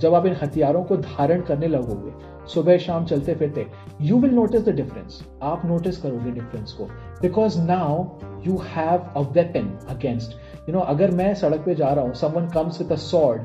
जब 0.00 0.14
आप 0.14 0.26
इन 0.26 0.34
हथियारों 0.42 0.82
को 0.84 0.96
धारण 0.96 1.40
करने 1.48 1.68
लगोगे 1.68 2.12
सुबह 2.52 2.78
शाम 2.78 3.04
चलते 3.06 3.34
फिरते 3.34 3.66
you 4.08 4.18
will 4.20 4.34
notice 4.34 4.62
the 4.64 4.74
difference 4.76 5.22
आप 5.42 5.62
नोटिस 5.66 5.96
करोगे 6.02 6.30
डिफरेंस 6.30 6.72
को. 6.72 6.84
Because 7.22 7.58
now 7.60 8.04
you 8.46 8.56
have 8.74 8.98
a 9.16 9.20
weapon 9.36 9.72
against 9.90 10.36
you 10.68 10.74
know 10.74 10.80
अगर 10.94 11.10
मैं 11.20 11.32
सड़क 11.34 11.64
पे 11.66 11.74
जा 11.74 11.92
रहा 11.92 12.04
हूँ 12.04 12.14
someone 12.22 12.48
comes 12.54 12.80
with 12.80 12.92
a 12.92 12.96
sword 13.06 13.42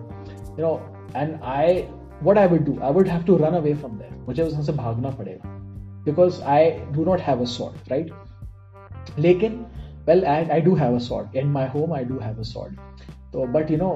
you 0.59 0.65
know 0.65 0.73
and 1.15 1.39
I 1.43 1.81
what 2.23 2.38
I 2.38 2.47
would 2.47 2.65
do 2.65 2.77
I 2.84 2.93
would 2.93 3.07
have 3.07 3.23
to 3.23 3.38
run 3.38 3.55
away 3.61 3.73
from 3.73 3.97
there 3.97 4.23
मुझे 4.27 4.43
वहाँ 4.43 4.63
से 4.63 4.73
भागना 4.73 5.09
पड़ेगा. 5.09 5.57
Because 6.06 6.41
I 6.44 6.69
do 6.91 7.06
not 7.06 7.19
have 7.19 7.41
a 7.41 7.45
sword 7.49 7.91
right 7.91 9.19
लेकिन 9.19 9.65
well 10.07 10.26
I 10.26 10.45
I 10.45 10.61
do 10.61 10.76
have 10.76 10.95
a 10.95 10.99
sword 11.10 11.36
in 11.38 11.48
my 11.49 11.68
home 11.76 11.94
I 11.94 12.03
do 12.03 12.19
have 12.19 12.40
a 12.40 12.44
sword 12.44 12.80
तो 13.34 13.45
but 13.48 13.72
you 13.72 13.78
know 13.78 13.90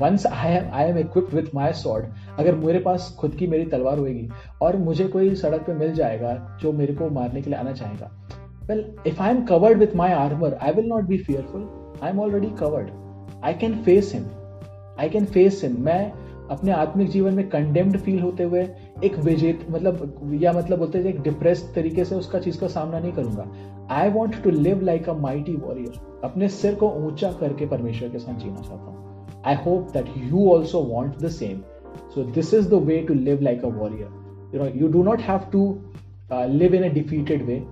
once 0.00 0.26
I 0.26 0.52
am 0.52 0.70
I 0.74 0.88
am 0.88 0.98
equipped 0.98 1.34
with 1.34 1.54
my 1.54 1.72
sword 1.72 2.06
अगर 2.38 2.54
मेरे 2.54 2.78
पास 2.78 3.14
खुद 3.20 3.34
की 3.34 3.46
मेरी 3.46 3.64
तलवार 3.66 3.98
होगी 3.98 4.28
और 4.62 4.76
मुझे 4.78 5.06
कोई 5.08 5.34
सड़क 5.34 5.62
पे 5.66 5.74
मिल 5.74 5.92
जाएगा 5.94 6.34
जो 6.62 6.72
मेरे 6.72 6.94
को 6.94 7.08
मारने 7.10 7.42
के 7.42 7.50
लिए 7.50 7.58
आना 7.58 7.72
चाहेगा 7.72 8.10
well 8.68 8.84
if 9.06 9.22
I 9.22 9.30
am 9.30 9.44
covered 9.44 9.78
with 9.78 9.96
my 9.96 10.12
armour 10.12 10.58
I 10.62 10.72
will 10.72 10.88
not 10.88 11.04
be 11.04 11.18
fearful 11.18 11.68
I 12.02 12.10
am 12.10 12.20
already 12.20 12.50
covered 12.60 12.90
I 13.44 13.54
can 13.54 13.82
face 13.84 14.12
him 14.14 14.26
I 15.00 15.08
can 15.08 15.24
face 15.26 15.60
him 15.64 15.80
मैं 15.84 16.12
अपने 16.50 16.72
आत्मिक 16.72 17.08
जीवन 17.10 17.34
में 17.34 17.48
कंडेम्ड 17.48 17.96
फील 17.98 18.20
होते 18.20 18.42
हुए 18.42 18.66
एक 19.02 19.18
विजेत 19.18 19.66
मतलब 19.70 20.38
या 20.42 20.52
मतलब 20.52 20.78
बोलते 20.78 20.98
हैं 20.98 21.06
एक 21.06 21.20
डिप्रेस 21.22 21.62
तरीके 21.74 22.04
से 22.04 22.14
उसका 22.14 22.38
चीज़ 22.38 22.58
का 22.60 22.68
सामना 22.68 22.98
नहीं 22.98 23.12
करूँगा। 23.12 23.46
I 23.94 24.10
want 24.10 24.42
to 24.42 24.50
live 24.50 24.80
like 24.84 25.08
a 25.08 25.12
mighty 25.20 25.56
warrior 25.56 26.20
अपने 26.24 26.48
सिर 26.48 26.74
को 26.74 26.90
ऊँचा 27.06 27.30
करके 27.40 27.66
परमेश्वर 27.66 28.08
के 28.08 28.18
साथ 28.18 28.38
जीना 28.40 28.60
चाहता 28.60 28.84
हूँ। 28.84 29.42
I 29.46 29.54
hope 29.64 29.90
that 29.92 30.12
you 30.16 30.48
also 30.50 30.82
want 30.84 31.18
the 31.22 31.28
same 31.30 31.60
so 32.14 32.24
this 32.24 32.54
is 32.54 32.68
the 32.70 32.82
way 32.84 33.00
to 33.08 33.14
live 33.14 33.42
like 33.42 33.64
a 33.64 33.68
warrior 33.70 34.54
you 34.54 34.62
know 34.62 34.68
you 34.74 34.88
do 34.92 35.02
not 35.04 35.20
have 35.22 35.40
to 35.52 35.66
live 36.32 36.74
in 36.74 36.84
a 36.84 36.92
defeated 36.94 37.44
way 37.46 37.62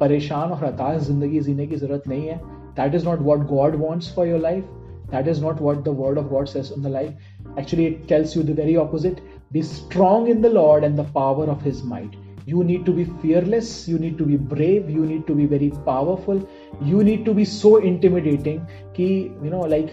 परेशान 0.00 0.50
और 0.50 0.64
हताश 0.64 1.02
ज़िंदगी 1.02 1.40
जीने 1.40 1.66
की 1.66 1.76
ज़रूरत 1.76 2.08
नहीं 2.08 2.28
है। 2.28 2.40
That 2.76 2.94
is 2.94 3.08
not 3.08 3.20
what 3.22 3.46
God 3.48 3.76
wants 3.76 4.14
for 4.14 4.26
your 4.26 4.40
life 4.40 4.64
that 5.10 5.28
is 5.28 5.42
not 5.44 5.60
what 5.62 5.84
the 5.84 5.96
word 5.98 6.18
of 6.18 6.26
God 6.28 6.46
says 6.46 6.72
in 6.76 6.82
the 6.82 6.86
life 6.86 7.58
actually 7.58 7.86
it 7.86 8.06
tells 8.08 8.36
you 8.36 8.42
the 8.42 8.58
very 8.58 8.76
opposite 8.76 9.20
be 9.52 9.62
strong 9.62 10.28
in 10.28 10.40
the 10.42 10.46
Lord 10.46 10.84
and 10.84 10.96
the 11.00 11.06
power 11.14 11.48
of 11.48 11.64
his 11.64 11.84
might 11.84 12.16
you 12.46 12.62
need 12.64 12.86
to 12.86 12.92
be 12.92 13.04
fearless. 13.22 13.88
You 13.88 13.98
need 13.98 14.18
to 14.18 14.26
be 14.26 14.36
brave. 14.52 14.88
You 14.90 15.06
need 15.06 15.26
to 15.26 15.34
be 15.34 15.46
very 15.46 15.70
powerful. 15.86 16.40
You 16.82 17.02
need 17.02 17.24
to 17.24 17.34
be 17.34 17.44
so 17.44 17.72
intimidating 17.90 18.60
कि 18.96 19.08
you 19.42 19.50
know, 19.50 19.64
like, 19.74 19.92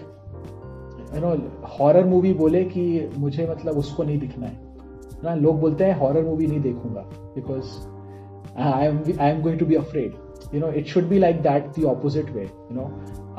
you 1.16 1.22
know 1.22 1.36
horror 1.80 2.06
movie 2.06 2.34
बोले 2.34 2.64
कि 2.66 2.88
मुझे 3.18 3.48
मतलब 3.48 3.78
उसको 3.78 4.04
नहीं 4.04 4.20
दिखना 4.20 4.48
है। 4.48 4.66
ना, 5.24 5.34
लोग 5.36 5.60
बोलते 5.60 5.84
हैं 5.84 5.98
हॉरर 6.00 6.24
मूवी 6.24 6.48
नहीं 6.48 6.60
देखूँगा 6.60 7.02
because 7.36 7.76
I 8.58 8.86
am 8.86 9.02
I 9.22 9.30
am 9.32 9.42
going 9.42 9.60
to 9.60 9.66
be 9.66 9.76
afraid 9.76 10.14
you 10.54 10.60
know 10.62 10.72
it 10.72 10.88
should 10.88 11.08
be 11.10 11.20
like 11.20 11.42
that 11.42 11.80
the 11.80 11.84
opposite 11.86 12.30
way 12.32 12.44
you 12.44 12.76
know 12.76 12.84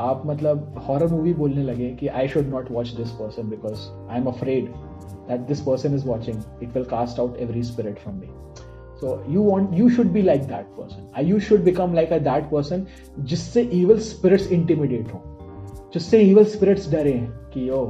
आप 0.08 0.22
मतलब 0.26 0.82
हॉरर 0.88 1.12
मूवी 1.12 1.34
बोलने 1.34 1.62
लगे 1.62 1.90
कि 2.00 2.08
I 2.08 2.28
should 2.28 2.48
not 2.48 2.70
watch 2.72 2.88
this 2.96 3.10
person 3.20 3.48
because 3.48 3.88
I 4.10 4.20
am 4.20 4.26
afraid 4.26 4.72
That 5.29 5.47
this 5.47 5.61
person 5.61 5.95
is 5.95 6.05
watching 6.07 6.41
it 6.63 6.73
will 6.75 6.85
cast 6.95 7.19
out 7.19 7.37
every 7.41 7.63
spirit 7.63 7.99
from 7.99 8.15
me 8.19 8.27
so 9.01 9.23
you 9.29 9.43
want 9.43 9.73
you 9.79 9.89
should 9.95 10.11
be 10.11 10.21
like 10.21 10.41
that 10.47 10.65
person 10.77 11.09
I 11.17 11.25
you 11.25 11.39
should 11.49 11.63
become 11.63 11.93
like 11.93 12.13
a 12.13 12.19
that 12.29 12.49
person 12.51 12.85
जिससे 13.19 13.61
evil 13.81 13.99
spirits 14.11 14.51
intimidate 14.51 15.13
हो 15.13 15.21
जिससे 15.93 16.21
evil 16.29 16.45
spirits 16.55 16.91
डरे 16.91 17.17
कि 17.53 17.69
oh 17.69 17.83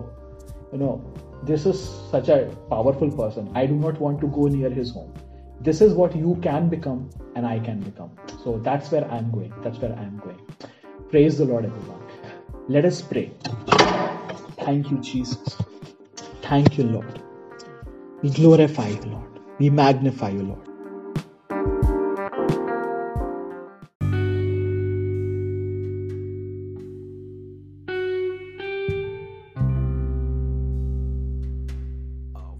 you 0.73 0.79
know 0.79 0.97
this 1.45 1.65
is 1.65 1.79
such 2.09 2.29
a 2.29 2.49
powerful 2.69 3.11
person. 3.11 3.51
I 3.53 3.65
do 3.65 3.75
not 3.75 3.99
want 3.99 4.21
to 4.21 4.27
go 4.27 4.47
near 4.47 4.69
his 4.69 4.91
home. 4.91 5.13
This 5.59 5.81
is 5.81 5.93
what 5.93 6.15
you 6.15 6.37
can 6.41 6.69
become 6.69 7.09
and 7.35 7.45
I 7.45 7.59
can 7.59 7.81
become. 7.81 8.11
So 8.43 8.59
that's 8.59 8.91
where 8.91 9.09
I'm 9.11 9.29
going. 9.31 9.53
That's 9.61 9.77
where 9.79 9.93
I'm 9.93 10.17
going. 10.19 10.39
Praise 11.09 11.37
the 11.37 11.45
Lord, 11.45 11.65
everyone. 11.65 12.01
Let 12.69 12.85
us 12.85 13.01
pray. 13.01 13.31
Thank 14.57 14.89
you, 14.89 14.97
Jesus. 14.99 15.57
Thank 16.41 16.77
you, 16.77 16.85
Lord. 16.85 17.21
We 18.20 18.30
glorify 18.30 18.88
you, 18.88 19.00
Lord. 19.02 19.40
We 19.60 19.70
magnify 19.70 20.30
you, 20.30 20.42
Lord. 20.42 20.68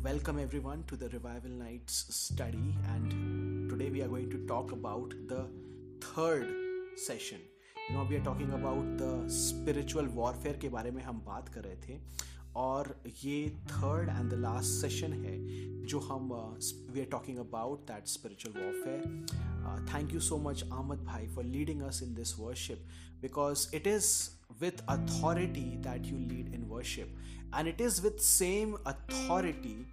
welcome 0.04 0.38
everyone 0.38 0.84
to 0.86 0.96
the 0.96 1.08
Revival 1.08 1.50
Nights 1.50 2.06
study. 2.14 2.74
And 2.94 3.68
today 3.70 3.90
we 3.90 4.02
are 4.02 4.08
going 4.08 4.30
to 4.30 4.38
talk 4.46 4.72
about 4.72 5.12
the 5.26 5.46
third 6.00 6.48
session. 6.96 7.38
You 7.88 7.96
know, 7.96 8.06
we 8.08 8.16
are 8.16 8.20
talking 8.20 8.52
about 8.52 8.98
the 8.98 9.28
spiritual 9.28 10.06
warfare 10.06 10.58
के 10.60 10.68
बारे 10.68 10.90
में 10.90 11.02
हम 11.02 11.22
बात 11.26 11.48
कर 11.54 11.60
रहे 11.64 11.76
थे 11.86 11.98
और 12.57 12.95
ये 13.23 13.49
third 13.69 14.09
and 14.09 14.29
the 14.31 14.39
last 14.39 14.81
session 14.81 15.13
है 15.23 15.37
जो 15.87 15.99
हम 15.99 16.29
we 16.93 16.99
are 16.99 17.07
talking 17.11 17.37
about 17.39 17.87
that 17.91 18.07
spiritual 18.07 18.61
warfare 18.61 19.85
thank 19.93 20.13
you 20.13 20.19
so 20.19 20.37
much 20.49 20.63
Ahmed 20.63 21.03
bhai 21.05 21.27
for 21.35 21.43
leading 21.43 21.81
us 21.81 22.01
in 22.03 22.13
this 22.15 22.37
worship 22.39 22.87
because 23.21 23.67
it 23.73 23.87
is 23.87 24.13
with 24.61 24.81
authority 24.87 25.77
that 25.81 26.05
you 26.05 26.17
lead 26.17 26.49
in 26.53 26.67
worship 26.69 27.09
and 27.53 27.67
it 27.67 27.79
is 27.81 28.01
with 28.01 28.19
same 28.21 28.77
authority 28.85 29.85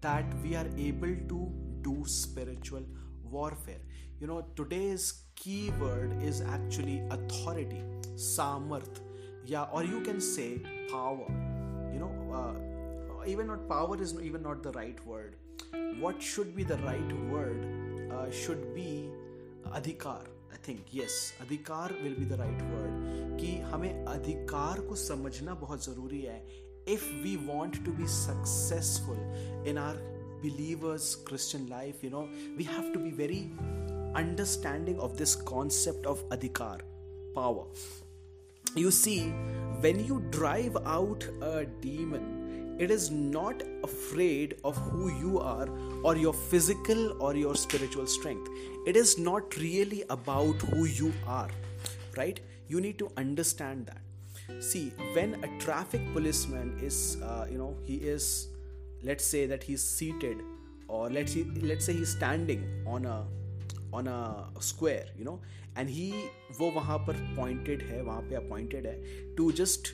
that 0.00 0.24
we 0.42 0.54
are 0.56 0.68
able 0.78 1.14
to 1.32 1.40
do 1.82 1.94
spiritual 2.06 2.86
warfare 3.30 3.80
you 4.20 4.26
know 4.26 4.44
today's 4.54 5.22
keyword 5.34 6.16
is 6.22 6.40
actually 6.40 7.02
authority 7.10 7.82
samarth 8.14 9.00
yeah 9.44 9.66
or 9.72 9.84
you 9.84 10.00
can 10.00 10.20
say 10.20 10.48
power 10.90 11.28
you 11.28 11.34
know 11.36 11.49
Uh, 12.33 12.53
even 13.25 13.47
not 13.47 13.67
power 13.69 14.01
is 14.01 14.15
even 14.21 14.41
not 14.41 14.63
the 14.63 14.71
right 14.71 15.05
word. 15.05 15.35
What 15.99 16.21
should 16.21 16.55
be 16.55 16.63
the 16.63 16.77
right 16.79 17.13
word 17.29 17.65
uh, 18.11 18.29
should 18.31 18.73
be 18.75 18.91
adhikar 19.71 20.21
I 20.51 20.57
think 20.67 20.85
yes 20.93 21.13
अधिकार 21.41 21.93
will 22.03 22.15
be 22.15 22.25
the 22.25 22.39
right 22.39 22.61
word 22.61 23.39
कि 23.39 23.51
हमें 23.71 24.05
अधिकार 24.05 24.79
को 24.87 24.95
समझना 24.95 25.53
बहुत 25.61 25.85
ज़रूरी 25.85 26.21
है 26.21 26.39
if 26.93 27.05
we 27.23 27.35
want 27.45 27.83
to 27.85 27.91
be 27.93 28.07
successful 28.07 29.17
in 29.69 29.77
our 29.77 29.97
believers 30.41 31.13
Christian 31.27 31.67
life 31.69 32.03
you 32.03 32.09
know 32.11 32.21
we 32.57 32.63
have 32.71 32.91
to 32.93 32.99
be 32.99 33.11
very 33.17 33.41
understanding 34.21 34.99
of 34.99 35.17
this 35.17 35.35
concept 35.53 36.07
of 36.07 36.23
अधिकार 36.31 36.83
power 37.35 37.73
You 38.75 38.89
see, 38.89 39.29
when 39.81 40.05
you 40.05 40.23
drive 40.29 40.77
out 40.85 41.27
a 41.41 41.65
demon, 41.65 42.77
it 42.79 42.89
is 42.89 43.11
not 43.11 43.61
afraid 43.83 44.55
of 44.63 44.77
who 44.77 45.09
you 45.19 45.39
are 45.39 45.67
or 46.03 46.15
your 46.15 46.33
physical 46.33 47.21
or 47.21 47.35
your 47.35 47.55
spiritual 47.55 48.07
strength. 48.07 48.49
It 48.87 48.95
is 48.95 49.17
not 49.17 49.57
really 49.57 50.03
about 50.09 50.55
who 50.61 50.85
you 50.85 51.13
are, 51.27 51.49
right? 52.15 52.39
You 52.67 52.79
need 52.79 52.97
to 52.99 53.11
understand 53.17 53.87
that 53.87 54.01
see 54.61 54.93
when 55.13 55.43
a 55.43 55.59
traffic 55.59 56.01
policeman 56.13 56.77
is 56.81 57.17
uh, 57.23 57.45
you 57.49 57.57
know 57.57 57.75
he 57.83 57.95
is 57.95 58.49
let's 59.03 59.25
say 59.25 59.45
that 59.45 59.63
he's 59.63 59.83
seated 59.83 60.37
or 60.87 61.09
let's 61.09 61.33
he, 61.33 61.43
let's 61.61 61.85
say 61.85 61.93
he's 61.93 62.09
standing 62.09 62.83
on 62.85 63.05
a 63.05 63.25
on 63.93 64.07
a 64.07 64.45
square 64.59 65.05
you 65.17 65.25
know 65.25 65.39
and 65.77 65.89
ही 65.89 66.13
वो 66.59 66.71
वहाँ 66.71 66.97
पर 66.97 67.13
pointed 67.13 67.83
है, 67.89 68.03
वहाँ 68.03 68.21
पे 68.21 68.35
appointed 68.35 68.87
है 68.87 69.03
to 69.35 69.51
just 69.51 69.93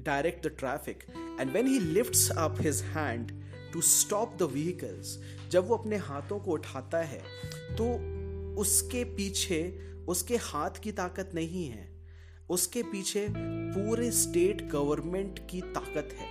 direct 0.00 0.46
the 0.46 0.50
traffic 0.50 1.04
and 1.40 1.50
when 1.50 1.66
he 1.66 1.94
lifts 1.94 2.30
up 2.30 2.54
his 2.54 2.82
hand 2.96 3.32
to 3.72 3.82
stop 3.82 4.26
the 4.42 4.48
vehicles, 4.48 5.06
जब 5.50 5.68
वो 5.68 5.76
अपने 5.76 5.96
हाथों 5.96 6.38
को 6.38 6.50
उठाता 6.50 6.98
है 6.98 7.22
तो 7.76 8.16
उसके 8.60 9.04
पीछे, 9.04 9.78
उसके 10.08 10.36
हाथ 10.36 10.70
की 10.70 10.92
ताकत 10.92 11.30
नहीं 11.34 11.66
है। 11.66 11.96
उसके 12.50 12.82
पीछे 12.82 13.26
पूरे 13.30 14.10
स्टेट 14.10 14.68
गवर्नमेंट 14.68 15.46
की 15.50 15.60
ताकत 15.60 16.08
है। 16.12 16.26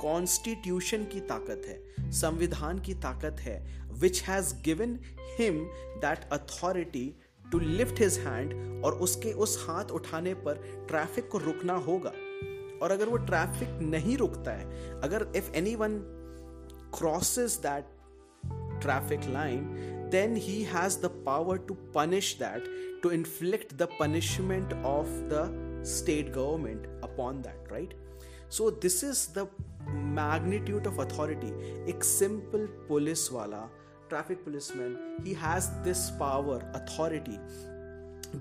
कॉन्स्टिट्यूशन 0.00 1.04
की 1.04 1.20
ताकत 1.20 1.62
है। 1.66 2.12
संविधान 2.12 2.78
की 2.78 2.94
ताकत 2.94 3.36
है। 3.40 3.86
Which 3.92 4.22
has 4.22 4.54
given 4.54 5.00
him 5.40 5.64
that 5.74 6.28
authority 6.32 7.14
to 7.52 7.58
lift 7.58 8.00
his 8.00 8.18
hand 8.18 8.84
और 8.84 8.94
उसके 8.94 9.32
उस 9.32 9.66
हाथ 9.68 9.84
उठाने 9.84 10.34
पर 10.34 10.86
ट्रैफ़िक 10.88 11.28
को 11.28 11.38
रुकना 11.38 11.74
होगा। 11.74 12.12
और 12.82 12.90
अगर 12.90 13.08
वो 13.08 13.16
ट्रैफ़िक 13.16 13.68
नहीं 13.82 14.16
रुकता 14.16 14.52
है, 14.52 15.00
अगर 15.00 15.32
if 15.36 15.52
anyone 15.74 15.98
crosses 16.98 17.56
that 17.66 17.84
traffic 18.82 19.20
line 19.28 19.64
then 20.12 20.36
he 20.36 20.62
has 20.62 20.98
the 20.98 21.06
power 21.26 21.58
to 21.58 21.74
punish 21.74 22.34
that 22.42 22.64
to 23.02 23.10
inflict 23.10 23.74
the 23.74 23.88
punishment 24.00 24.72
of 24.72 25.06
the 25.06 25.52
state 25.86 26.32
government 26.32 26.86
upon 27.04 27.42
that 27.42 27.72
right 27.72 27.94
so 28.50 28.70
this 28.70 29.04
is 29.04 29.28
the 29.38 29.48
magnitude 29.90 30.86
of 30.86 31.00
authority 31.00 31.48
एक 31.90 32.04
simple 32.04 32.66
police 32.88 33.32
वाला 33.32 33.70
Traffic 34.09 34.43
policeman 34.45 34.97
he 35.25 35.33
has 35.43 35.65
this 35.89 36.09
power 36.23 36.71
authority 36.81 37.37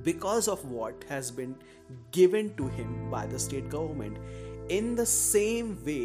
because 0.07 0.49
of 0.51 0.61
what 0.73 1.05
has 1.07 1.29
been 1.37 1.55
given 2.17 2.51
to 2.59 2.67
him 2.75 2.91
by 3.15 3.23
the 3.31 3.39
state 3.45 3.71
government 3.71 4.19
in 4.77 4.93
the 5.01 5.07
same 5.13 5.73
way 5.87 6.03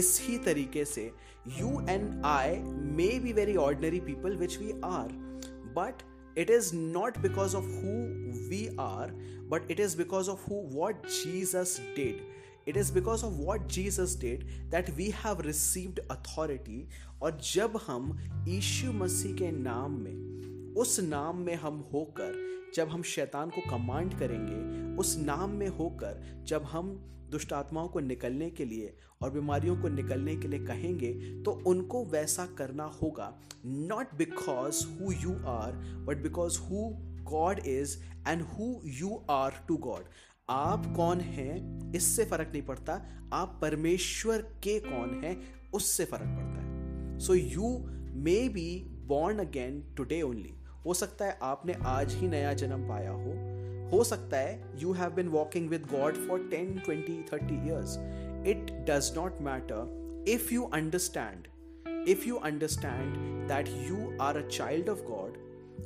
इसी 0.00 0.38
तरीके 0.44 0.84
से 0.92 1.10
you 1.56 1.82
and 1.86 2.24
I 2.26 2.62
may 2.98 3.18
be 3.18 3.32
very 3.32 3.56
ordinary 3.56 4.00
people, 4.00 4.36
which 4.36 4.58
we 4.58 4.74
are, 4.82 5.08
but 5.74 6.02
it 6.36 6.50
is 6.50 6.72
not 6.72 7.20
because 7.22 7.54
of 7.54 7.64
who 7.64 7.96
we 8.50 8.70
are, 8.78 9.10
but 9.48 9.62
it 9.68 9.80
is 9.80 9.94
because 9.94 10.28
of 10.28 10.40
who 10.42 10.60
what 10.80 11.02
Jesus 11.24 11.80
did. 11.94 12.22
It 12.69 12.77
is 12.77 12.93
because 12.93 13.23
of 13.25 13.33
what 13.33 13.67
Jesus 13.73 14.15
did 14.19 14.43
that 14.71 14.89
we 14.89 15.09
have 15.15 15.41
received 15.41 15.99
authority 16.11 16.87
और 17.21 17.39
जब 17.53 17.79
हम 17.87 18.17
यीशु 18.47 18.91
मसीह 18.93 19.35
के 19.35 19.51
नाम 19.51 19.99
में, 20.01 20.73
उस 20.73 20.99
नाम 20.99 21.37
में 21.37 21.55
हम 21.55 21.83
होकर, 21.93 22.33
जब 22.75 22.89
हम 22.89 23.01
शैतान 23.03 23.49
को 23.49 23.61
कमांड 23.69 24.19
करेंगे, 24.19 24.95
उस 25.01 25.17
नाम 25.17 25.49
में 25.49 25.67
होकर, 25.67 26.43
जब 26.47 26.63
हम 26.63 26.91
दुष्ट 27.31 27.53
आत्माओं 27.53 27.87
को 27.87 27.99
निकलने 27.99 28.49
के 28.49 28.65
लिए 28.65 28.93
और 29.21 29.31
बीमारियों 29.31 29.75
को 29.77 29.89
निकलने 29.89 30.35
के 30.35 30.47
लिए 30.47 30.65
कहेंगे 30.65 31.11
तो 31.43 31.51
उनको 31.67 32.03
वैसा 32.05 32.45
करना 32.57 32.83
होगा। 33.01 33.33
Not 33.65 34.13
because 34.15 34.85
who 34.87 35.11
you 35.11 35.33
are 35.47 35.71
but 36.07 36.21
because 36.23 36.59
who 36.59 36.89
God 37.31 37.59
is 37.59 37.97
and 38.27 38.41
who 38.41 38.75
you 38.85 39.21
are 39.29 39.65
to 39.67 39.77
God 39.77 40.05
आप 40.53 40.85
कौन 40.95 41.19
हैं 41.19 41.91
इससे 41.95 42.25
फ़र्क 42.25 42.49
नहीं 42.51 42.61
पड़ता। 42.61 42.93
आप 43.33 43.57
परमेश्वर 43.61 44.41
के 44.63 44.79
कौन 44.79 45.21
हैं 45.23 45.35
उससे 45.73 46.05
फ़र्क 46.05 46.23
पड़ता 46.23 46.61
है। 46.61 47.19
So 47.19 47.33
you 47.33 47.69
may 48.25 48.37
be 48.49 48.83
born 49.07 49.39
again 49.39 49.81
today 49.97 50.21
only 50.21 50.53
हो 50.85 50.93
सकता 50.93 51.25
है 51.25 51.37
आपने 51.43 51.73
आज 51.85 52.13
ही 52.13 52.27
नया 52.27 52.53
जन्म 52.53 52.87
पाया 52.89 53.11
हो। 53.11 53.33
हो 53.89 54.03
सकता 54.03 54.37
है 54.37 54.81
you 54.81 54.91
have 54.91 55.11
been 55.11 55.27
walking 55.27 55.69
with 55.69 55.87
God 55.91 56.17
for 56.27 56.47
ten 56.51 56.77
twenty 56.85 57.21
thirty 57.33 57.55
years 57.67 57.97
it 58.47 58.71
does 58.89 59.11
not 59.17 59.41
matter 59.41 60.25
if 60.27 60.53
you 60.53 60.63
understand 60.73 61.47
if 62.11 62.23
you 62.27 62.37
understand 62.47 63.19
that 63.49 63.69
you 63.89 63.97
are 64.19 64.37
a 64.37 64.41
child 64.55 64.89
of 64.93 65.03
God, 65.09 65.35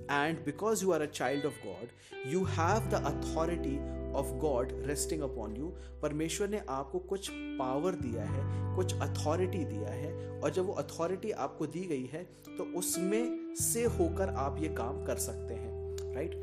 and 0.10 0.40
because 0.46 0.82
you 0.84 0.94
are 0.96 1.02
a 1.06 1.10
child 1.18 1.44
of 1.50 1.60
God, 1.66 1.92
you 2.32 2.40
have 2.56 2.88
the 2.94 3.02
authority 3.10 3.76
of 4.18 4.32
God 4.40 4.74
resting 4.88 5.24
upon 5.28 5.56
you. 5.60 5.72
परमेश्वर 6.02 6.50
ने 6.50 6.62
आपको 6.70 7.00
कुछ 7.12 7.30
power 7.60 7.96
दिया 8.02 8.24
है 8.24 8.76
कुछ 8.76 8.94
authority 9.02 9.64
दिया 9.66 9.94
है 9.94 10.40
और 10.40 10.52
जब 10.52 10.66
वो 10.66 10.74
अथॉरिटी 10.74 11.32
आपको 11.46 11.68
दी 11.68 11.86
गई 11.86 12.10
है 12.14 12.24
तो 12.58 12.64
उसमें 12.80 13.56
से 13.62 13.84
होकर 14.00 14.34
आप 14.46 14.58
ये 14.62 14.70
काम 14.78 15.06
कर 15.06 15.26
सकते 15.28 15.54
हैं 15.54 16.14
right 16.16 16.36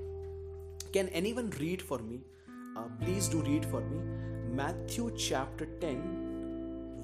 Can 0.95 1.09
anyone 1.11 1.49
read 1.59 1.83
for 1.83 1.99
me? 2.01 2.21
Uh, 2.77 2.83
please 3.01 3.29
do 3.29 3.39
read 3.43 3.65
for 3.67 3.81
me. 3.81 4.03
Matthew 4.53 5.11
chapter 5.19 5.67
10, 5.81 6.03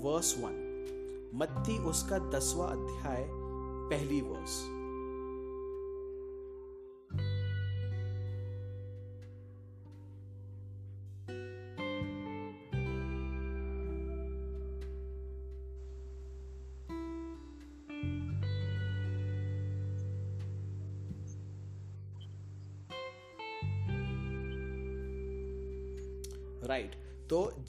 verse 0.03 0.31
1. 0.39 0.53
मत्ती 1.35 1.79
उसका 1.89 2.19
दसवां 2.31 2.69
अध्याय 2.69 3.27
पहली 3.91 4.21
verse 4.21 4.55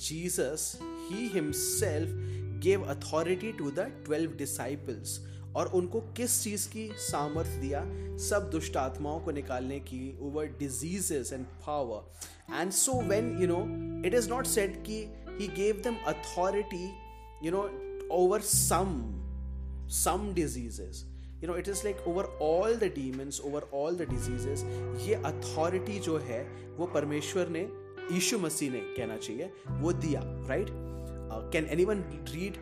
Jesus 0.01 0.79
he 0.81 1.27
himself 1.27 2.09
gave 2.61 2.83
authority 2.83 3.51
to 3.51 3.71
the 3.71 3.79
twelve 4.05 4.31
disciples 4.31 5.19
और 5.55 5.67
उनको 5.67 5.99
किस 5.99 6.43
चीज़ 6.43 6.69
की 6.69 6.89
सामर्थ्य 6.93 7.57
दिया? 7.57 7.83
सब 8.17 8.49
दुष्ट 8.49 8.77
आत्माओं 8.77 9.19
को 9.19 9.31
निकालने 9.31 9.79
की 9.79 10.17
over 10.21 10.45
diseases 10.45 11.33
and 11.33 11.45
power 11.45 12.11
and 12.55 12.71
so 12.71 13.01
when 13.01 13.37
you 13.41 13.47
know 13.47 13.63
it 14.07 14.13
is 14.13 14.29
not 14.29 14.45
said 14.45 14.83
कि 14.83 15.03
he 15.29 15.47
gave 15.47 15.81
them 15.83 15.95
authority 15.95 16.89
you 17.43 17.51
know 17.51 17.61
over 18.15 18.41
some 18.41 19.17
some 19.89 20.33
diseases 20.33 21.05
you 21.43 21.47
know 21.47 21.57
it 21.57 21.69
is 21.69 21.83
like 21.83 22.07
over 22.07 22.23
all 22.23 22.75
the 22.75 22.83
demons 22.83 23.41
over 23.45 23.69
all 23.73 23.95
the 23.95 24.01
diseases 24.01 24.63
ये 25.07 25.15
authority 25.15 25.99
जो 25.99 26.17
है, 26.17 26.43
वो 26.77 26.85
परमेश्वर 26.85 27.47
ने 27.47 27.80
यीशु 28.13 28.39
मसीह 28.39 28.71
ने 28.71 28.79
कहना 28.97 29.17
चाहिए 29.17 29.51
वो 29.81 29.93
दिया 30.05 30.21
right 30.49 30.69
can 31.53 31.67
anyone 31.85 32.03
read 32.33 32.57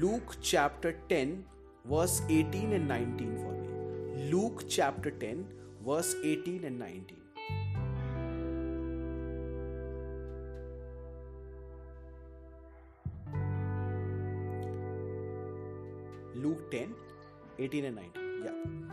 Luke 0.00 0.34
chapter 0.42 0.90
ten 1.08 1.42
verse 1.86 2.20
eighteen 2.30 2.72
and 2.72 2.86
nineteen 2.88 3.36
for 3.36 3.54
me 3.54 4.30
Luke 4.30 4.62
chapter 4.62 5.10
ten 5.20 5.44
verse 5.82 6.14
eighteen 6.24 6.64
and 6.64 6.78
nineteen 6.78 7.22
Luke 16.34 16.70
10, 16.70 16.88
18 17.58 17.84
and 17.84 17.96
19. 17.96 18.44
Yeah. 18.44 18.91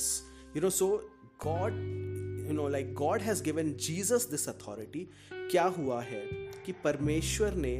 Yes. 0.00 0.22
You 0.54 0.60
know, 0.62 0.70
so 0.70 1.02
God, 1.38 1.74
you 1.74 2.52
know, 2.52 2.64
like 2.66 2.94
God 2.94 3.20
has 3.20 3.40
given 3.40 3.76
Jesus 3.78 4.24
this 4.26 4.46
authority. 4.48 5.08
क्या 5.50 5.64
हुआ 5.76 6.00
है 6.02 6.22
कि 6.66 6.72
परमेश्वर 6.84 7.54
ने 7.64 7.74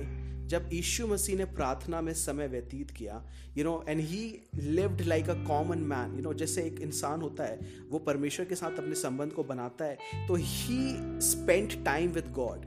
जब 0.48 0.68
यीशु 0.72 1.06
मसीह 1.06 1.36
ने 1.38 1.44
प्रार्थना 1.56 2.00
में 2.00 2.12
समय 2.14 2.48
व्यतीत 2.48 2.90
किया 2.90 3.22
you 3.56 3.64
know 3.64 3.74
and 3.88 4.00
he 4.00 4.22
lived 4.56 5.00
like 5.06 5.28
a 5.30 5.34
common 5.46 5.78
man 5.92 6.16
you 6.16 6.22
know 6.22 6.32
जैसे 6.42 6.62
एक 6.62 6.80
इंसान 6.82 7.20
होता 7.22 7.44
है 7.44 7.86
वो 7.90 7.98
परमेश्वर 8.08 8.46
के 8.46 8.54
साथ 8.54 8.78
अपने 8.78 8.94
संबंध 9.02 9.32
को 9.32 9.44
बनाता 9.52 9.84
है 9.84 10.26
तो 10.28 10.36
he 10.40 10.80
spend 11.28 11.84
time 11.84 12.10
with 12.12 12.32
God 12.40 12.66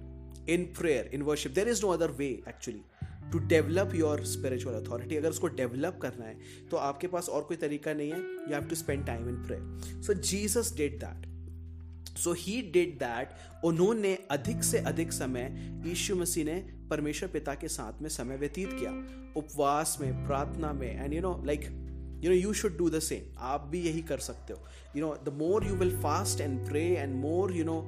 in 0.49 0.65
prayer 0.79 1.09
in 1.13 1.21
worship 1.31 1.51
there 1.55 1.69
is 1.69 1.81
no 1.85 1.91
other 1.91 2.11
way 2.21 2.27
actually 2.49 2.81
to 3.31 3.39
develop 3.39 3.95
your 3.95 4.23
spiritual 4.25 4.75
authority 4.75 5.15
अगर 5.15 5.29
उसको 5.29 5.47
डेवलप 5.47 5.99
करना 6.01 6.25
है 6.25 6.37
तो 6.71 6.77
आपके 6.77 7.07
पास 7.07 7.29
और 7.29 7.41
कोई 7.41 7.57
तरीका 7.57 7.93
नहीं 7.93 8.11
है। 8.11 8.19
You 8.19 8.53
have 8.53 8.63
to 8.63 8.75
spend 8.75 9.05
time 9.05 9.29
in 9.29 9.35
prayer 9.35 10.01
so 10.01 10.13
Jesus 10.13 10.73
did 10.77 11.03
that 11.03 12.17
so 12.17 12.33
he 12.33 12.61
did 12.73 12.93
that 12.95 13.29
उन्होंने 13.65 14.17
अधिक 14.31 14.63
से 14.63 14.79
अधिक 14.79 15.13
समय 15.13 15.81
यीशु 15.87 16.15
मसीह 16.15 16.45
ने 16.45 16.55
परमेश्वर 16.89 17.29
पिता 17.29 17.53
के 17.55 17.67
साथ 17.67 18.01
में 18.01 18.09
समय 18.09 18.37
व्यतीत 18.37 18.69
किया। 18.73 18.91
उपवास 19.35 19.97
में, 20.01 20.25
प्रार्थना 20.25 20.73
में 20.73 21.03
and 21.03 21.13
you 21.13 21.21
know 21.21 21.41
like 21.45 21.61
you 22.22 22.30
know 22.30 22.36
you 22.36 22.52
should 22.60 22.76
do 22.78 22.88
the 22.90 22.98
same 23.08 23.38
आप 23.52 23.66
भी 23.70 23.80
यही 23.82 24.02
कर 24.02 24.18
सकते 24.28 24.52
हो 24.52 24.66
you 24.96 25.06
know 25.06 25.14
the 25.24 25.34
more 25.38 25.66
you 25.66 25.74
will 25.82 25.96
fast 26.02 26.40
and 26.40 26.58
pray 26.68 26.84
and 26.96 27.14
more 27.20 27.52
you 27.56 27.64
know 27.64 27.78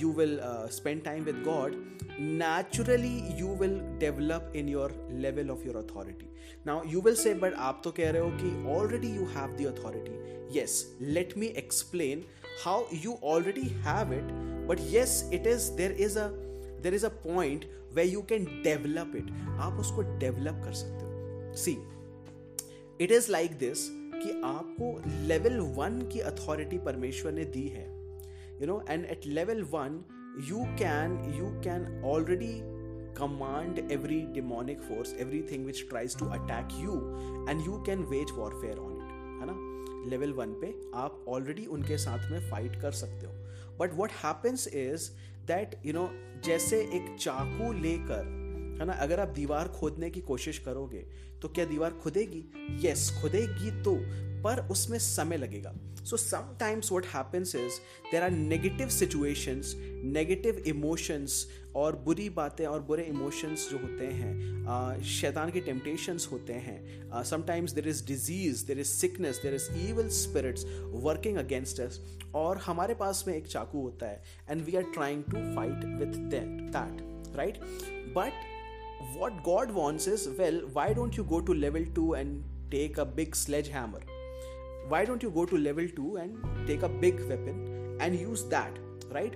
you 0.00 0.12
will 0.12 0.38
spend 0.76 1.04
time 1.04 1.24
with 1.24 1.42
God 1.48 1.76
naturally 2.20 3.12
you 3.36 3.46
will 3.60 3.76
develop 3.98 4.54
in 4.54 4.68
your 4.68 4.88
level 5.10 5.50
of 5.50 5.64
your 5.64 5.76
authority 5.78 6.26
now 6.66 6.82
you 6.82 7.00
will 7.00 7.16
say 7.16 7.32
but 7.44 7.54
आप 7.68 7.80
तो 7.84 7.90
कह 7.98 8.10
रहे 8.10 8.22
हो 8.22 8.30
कि 8.40 8.50
already 8.74 9.12
you 9.18 9.28
have 9.36 9.54
the 9.60 9.68
authority 9.70 10.16
yes 10.56 10.74
let 11.18 11.36
me 11.42 11.48
explain 11.62 12.24
how 12.64 12.76
you 13.04 13.14
already 13.34 13.68
have 13.86 14.12
it 14.12 14.34
but 14.66 14.82
yes 14.96 15.16
it 15.38 15.46
is 15.46 15.70
there 15.76 15.92
is 16.08 16.16
a 16.16 16.26
there 16.82 16.98
is 16.98 17.04
a 17.04 17.10
point 17.24 17.64
where 17.94 18.10
you 18.16 18.22
can 18.34 18.44
develop 18.68 19.16
it 19.22 19.32
आप 19.68 19.80
उसको 19.80 20.04
develop 20.26 20.62
कर 20.64 20.72
सकते 20.82 21.06
हो 21.06 21.54
see 21.64 21.76
it 23.01 23.11
is 23.11 23.31
like 23.31 23.51
this 23.51 23.89
कि 23.91 24.41
आपको 24.45 25.01
level 25.27 25.59
one 25.59 26.09
की 26.13 26.19
authority 26.19 26.77
परमेश्वर 26.77 27.31
ने 27.31 27.45
दी 27.45 27.67
है। 27.67 27.87
You 28.61 28.67
know 28.67 28.85
and 28.89 29.05
at 29.05 29.25
level 29.25 29.63
one 29.63 30.03
you 30.49 30.57
can 30.57 31.33
you 31.35 31.45
can 31.61 32.01
already 32.05 32.59
command 33.17 33.91
every 33.91 34.21
demonic 34.21 34.79
force 34.79 35.13
everything 35.51 35.65
which 35.65 35.89
tries 35.89 36.17
to 36.19 36.25
attack 36.25 36.67
you 36.73 36.93
and 37.49 37.65
you 37.65 37.83
can 37.85 37.99
wage 37.99 38.31
warfare 38.51 38.77
on 38.77 38.93
it 38.93 39.41
है 39.41 39.47
ना? 39.51 40.09
Level 40.09 40.33
one 40.33 40.53
पे 40.53 40.73
आप 40.95 41.25
already 41.27 41.65
उनके 41.65 41.97
साथ 41.97 42.31
में 42.31 42.51
fight 42.51 42.81
कर 42.81 42.91
सकते 42.91 43.25
हो। 43.25 43.33
But 43.79 43.93
what 43.93 44.11
happens 44.11 44.67
is 44.67 45.11
that 45.47 45.79
you 45.85 45.93
know 45.93 46.09
जैसे 46.45 46.81
एक 46.81 47.15
चाकू 47.19 47.73
लेकर 47.73 48.44
है 48.79 48.85
ना? 48.85 48.93
अगर 48.93 49.19
आप 49.19 49.27
दीवार 49.35 49.67
खोदने 49.69 50.09
की 50.09 50.21
कोशिश 50.21 50.59
करोगे 50.59 51.05
तो 51.41 51.47
क्या 51.47 51.65
दीवार 51.65 51.91
खुदेगी? 52.03 52.43
यस 52.83 53.09
खुदेगी 53.21 53.71
तो 53.83 53.97
पर 54.43 54.59
उसमें 54.71 54.97
समय 54.99 55.37
लगेगा। 55.37 55.73
So 56.05 56.17
sometimes 56.17 56.91
what 56.91 57.05
happens 57.05 57.55
is 57.55 57.79
there 58.11 58.23
are 58.23 58.31
negative 58.31 58.89
situations 58.89 59.73
negative 60.05 60.57
emotions 60.67 61.45
और 61.75 61.95
बुरी 61.95 62.29
बातें 62.29 62.65
और 62.65 62.81
बुरे 62.81 63.03
इमोशंस 63.03 63.67
जो 63.71 63.77
होते 63.77 64.07
हैं 64.07 65.01
शैतान 65.03 65.51
के 65.51 65.59
टेम्पटेशंस 65.61 66.27
होते 66.31 66.53
हैं। 66.53 67.23
Sometimes 67.23 67.71
there 67.71 67.87
is 67.87 68.05
disease 68.07 68.65
there 68.67 68.79
is 68.79 68.87
sickness 68.87 69.39
there 69.43 69.53
is 69.53 69.69
evil 69.89 70.09
spirits 70.19 70.65
working 71.03 71.37
against 71.37 71.79
us 71.81 72.01
और 72.35 72.57
हमारे 72.57 72.93
पास 72.95 73.23
में 73.27 73.35
एक 73.35 73.47
चाकू 73.47 73.81
होता 73.81 74.07
है 74.07 74.23
and 74.49 74.65
we 74.65 74.75
are 74.75 74.91
trying 74.93 75.23
to 75.23 75.55
fight 75.55 75.85
with 75.99 76.19
that 76.35 77.35
right 77.35 77.59
but 78.17 78.54
what 79.13 79.43
God 79.43 79.71
wants 79.71 80.07
is 80.07 80.27
well, 80.37 80.59
why 80.73 80.93
don't 80.93 81.15
you 81.17 81.23
go 81.23 81.41
to 81.41 81.53
level 81.53 81.85
2 81.93 82.13
and 82.15 82.43
take 82.71 82.97
a 82.97 83.05
big 83.05 83.35
sledgehammer? 83.35 84.01
Why 84.87 85.05
don't 85.05 85.23
you 85.23 85.31
go 85.31 85.45
to 85.45 85.57
level 85.57 85.87
2 85.87 86.17
and 86.17 86.67
take 86.67 86.83
a 86.83 86.89
big 86.89 87.19
weapon 87.27 87.97
and 87.99 88.15
use 88.15 88.43
that, 88.49 88.79
right? 89.11 89.35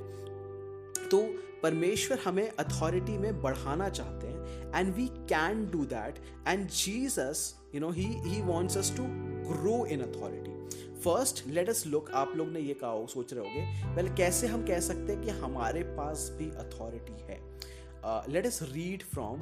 तो 1.11 1.19
परमेश्वर 1.63 2.19
हमें 2.25 2.49
authority 2.49 3.17
में 3.17 3.41
बढ़ाना 3.41 3.87
चाहते 3.89 4.27
हैं 4.27 4.79
and 4.79 4.93
we 4.95 5.07
can 5.29 5.65
do 5.71 5.85
that 5.93 6.19
and 6.47 6.67
Jesus 6.67 7.41
you 7.75 7.81
know 7.81 7.89
he 7.91 8.05
he 8.25 8.41
wants 8.41 8.77
us 8.77 8.95
to 8.97 9.03
grow 9.49 9.85
in 9.85 10.01
authority 10.01 10.49
first 11.03 11.45
let 11.47 11.69
us 11.69 11.85
look 11.87 12.11
आप 12.21 12.33
लोग 12.35 12.51
ने 12.51 12.59
ये 12.59 12.73
कहा 12.83 13.05
सोच 13.13 13.33
रहे 13.33 13.47
होगे 13.47 13.95
वेल 13.95 14.13
कैसे 14.15 14.47
हम 14.47 14.65
कह 14.67 14.79
सकते 14.89 15.13
हैं 15.13 15.21
कि 15.21 15.39
हमारे 15.41 15.83
पास 15.97 16.29
भी 16.39 16.49
अथॉरिटी 16.65 17.21
है 17.21 17.39
let 18.05 18.45
us 18.45 18.59
read 18.73 19.03
from 19.03 19.39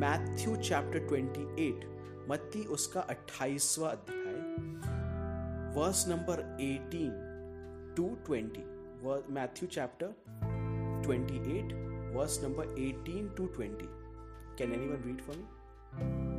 Matthew 0.00 0.56
chapter 0.56 1.06
28 1.08 1.84
मत्ती 2.28 2.64
उसका 2.74 3.00
अट्ठाईसवा 3.00 3.88
अध्याय 3.88 4.34
verse 5.76 6.04
number 6.08 6.42
18 6.60 7.96
to 7.96 8.08
20 8.30 9.30
Matthew 9.30 9.68
chapter 9.68 10.14
28 11.06 11.74
verse 12.16 12.40
number 12.44 12.74
18 12.74 13.36
to 13.36 13.48
20 13.60 13.86
can 14.58 14.72
anyone 14.72 15.02
read 15.06 15.20
for 15.20 15.36
me 15.36 16.33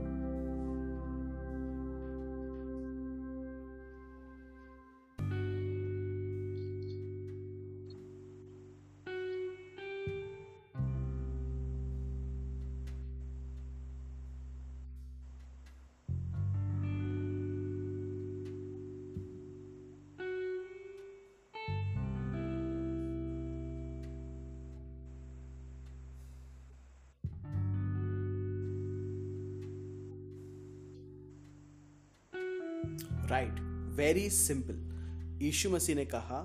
very 34.16 34.30
simple 34.30 35.44
यीशु 35.44 35.70
मसीह 35.70 35.96
ने 35.96 36.06
कहा, 36.06 36.38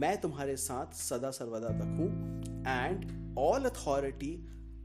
मैं 0.00 0.16
तुम्हारे 0.20 0.56
साथ 0.56 0.94
सदा 0.94 1.30
सर्वदा 1.30 1.68
तक 1.68 1.94
हूँ 1.98 2.08
and 2.68 3.36
all 3.38 3.64
authority 3.64 4.32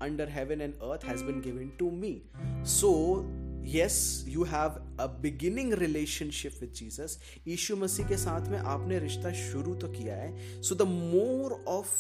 under 0.02 0.30
heaven 0.30 0.62
and 0.62 0.74
earth 0.74 1.06
has 1.06 1.24
been 1.24 1.42
given 1.42 1.70
to 1.80 1.90
me 1.92 2.12
so 2.74 2.92
yes 3.68 3.98
you 4.28 4.44
have 4.44 4.78
a 5.00 5.08
beginning 5.22 5.74
relationship 5.74 6.54
with 6.62 6.72
Jesus 6.72 7.18
यीशु 7.48 7.76
मसीह 7.76 8.08
के 8.08 8.18
साथ 8.18 8.48
में 8.48 8.58
आपने 8.60 9.00
रिश्ता 9.00 9.32
शुरू 9.32 9.76
तो 9.76 9.88
किया 9.88 10.16
है। 10.16 10.62
So 10.62 10.76
the 10.76 10.88
more 10.92 11.64
of 11.68 11.98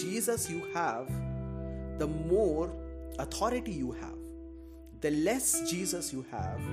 Jesus 0.00 0.46
you 0.50 0.58
have 0.76 1.06
the 2.02 2.10
more 2.26 2.76
authority 3.20 3.78
you 3.78 3.90
have 3.92 5.00
the 5.02 5.14
less 5.16 5.54
Jesus 5.70 6.10
you 6.14 6.24
have 6.34 6.68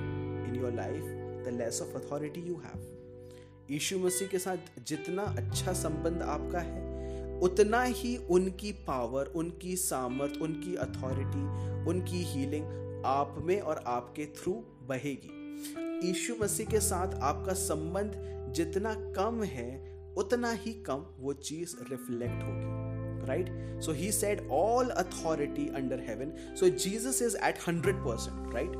in 0.48 0.60
your 0.60 0.74
life 0.74 1.16
the 1.48 1.58
less 1.58 1.82
of 1.82 1.96
authority 1.96 2.40
you 2.40 2.60
have 2.64 2.97
यीशु 3.70 3.98
मसीह 3.98 4.28
के 4.28 4.38
साथ 4.38 4.56
जितना 4.86 5.22
अच्छा 5.22 5.72
संबंध 5.72 6.22
आपका 6.22 6.58
है, 6.58 7.40
उतना 7.40 7.82
ही 7.82 8.16
उनकी 8.16 8.72
पावर 8.72 9.26
उनकी 9.26 9.76
सामर्थ, 9.76 10.40
उनकी 10.42 10.74
अथॉरिटी 10.74 11.42
उनकी 11.90 12.22
हीलिंग 12.24 13.02
आप 13.06 13.36
में 13.42 13.60
और 13.60 13.82
आपके 13.86 14.26
थ्रू 14.26 14.52
बहेगी। 14.88 16.08
यीशु 16.08 16.34
मसीह 16.42 16.66
के 16.66 16.80
साथ 16.80 17.14
आपका 17.22 17.52
संबंध 17.52 18.12
जितना 18.56 18.94
कम 19.16 19.42
है, 19.42 19.70
उतना 20.16 20.50
ही 20.50 20.72
कम 20.72 21.04
वो 21.18 21.32
चीज़ 21.32 21.76
रिफ्लेक्ट 21.90 22.42
होगी, 22.42 22.78
right? 23.28 23.50
So 23.80 23.92
he 23.92 24.10
said 24.10 24.42
all 24.50 24.90
authority 25.02 25.70
under 25.82 26.00
heaven. 26.00 26.32
So 26.54 26.70
jesus 26.84 27.20
is 27.20 27.34
at 27.48 27.58
100% 27.58 28.52
right? 28.54 28.74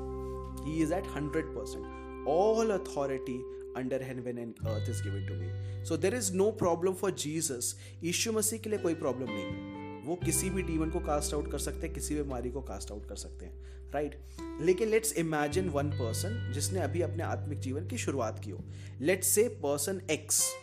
He 0.64 0.80
is 0.82 0.90
at 0.90 1.04
100% 1.04 2.26
all 2.26 2.70
authority 2.72 3.38
under 3.78 3.98
heaven 4.02 4.38
and 4.44 4.66
earth 4.66 4.88
is 4.92 5.02
given 5.06 5.26
to 5.28 5.34
me. 5.40 5.48
So 5.90 5.96
there 6.04 6.18
is 6.20 6.32
no 6.42 6.46
problem 6.62 6.94
for 7.02 7.10
jesus. 7.26 7.74
यीशु 8.04 8.32
मसीह 8.32 8.58
के 8.58 8.70
लिए 8.70 8.78
कोई 8.78 8.94
problem 8.94 9.26
नहीं। 9.30 9.44
है 9.44 9.78
वो 9.98 10.16
किसी 10.16 10.50
भी 10.50 10.62
demon 10.62 10.90
को 10.90 11.00
कास्ट 11.00 11.34
आउट 11.34 11.50
कर 11.52 11.58
सकते 11.58 11.86
हैं, 11.86 11.94
किसी 11.94 12.14
भी 12.14 12.22
बीमारी 12.22 12.50
को 12.50 12.60
कास्ट 12.62 12.92
आउट 12.92 13.08
कर 13.08 13.16
सकते 13.16 13.46
हैं 13.46 13.68
राइट 13.92 14.12
right? 14.12 14.66
लेकिन 14.66 14.88
लेट्स 14.88 15.12
इमेजिन 15.12 15.68
वन 15.68 15.90
पर्सन 15.90 16.52
जिसने 16.54 16.80
अभी 16.80 17.02
अपने 17.02 17.22
आत्मिक 17.22 17.60
जीवन 17.60 17.86
की 17.86 17.98
शुरुआत 17.98 18.44
की 18.44 18.50
हो। 18.50 18.64
Let's 19.00 19.28
say 19.28 19.48
person 19.48 20.02
X 20.10 20.54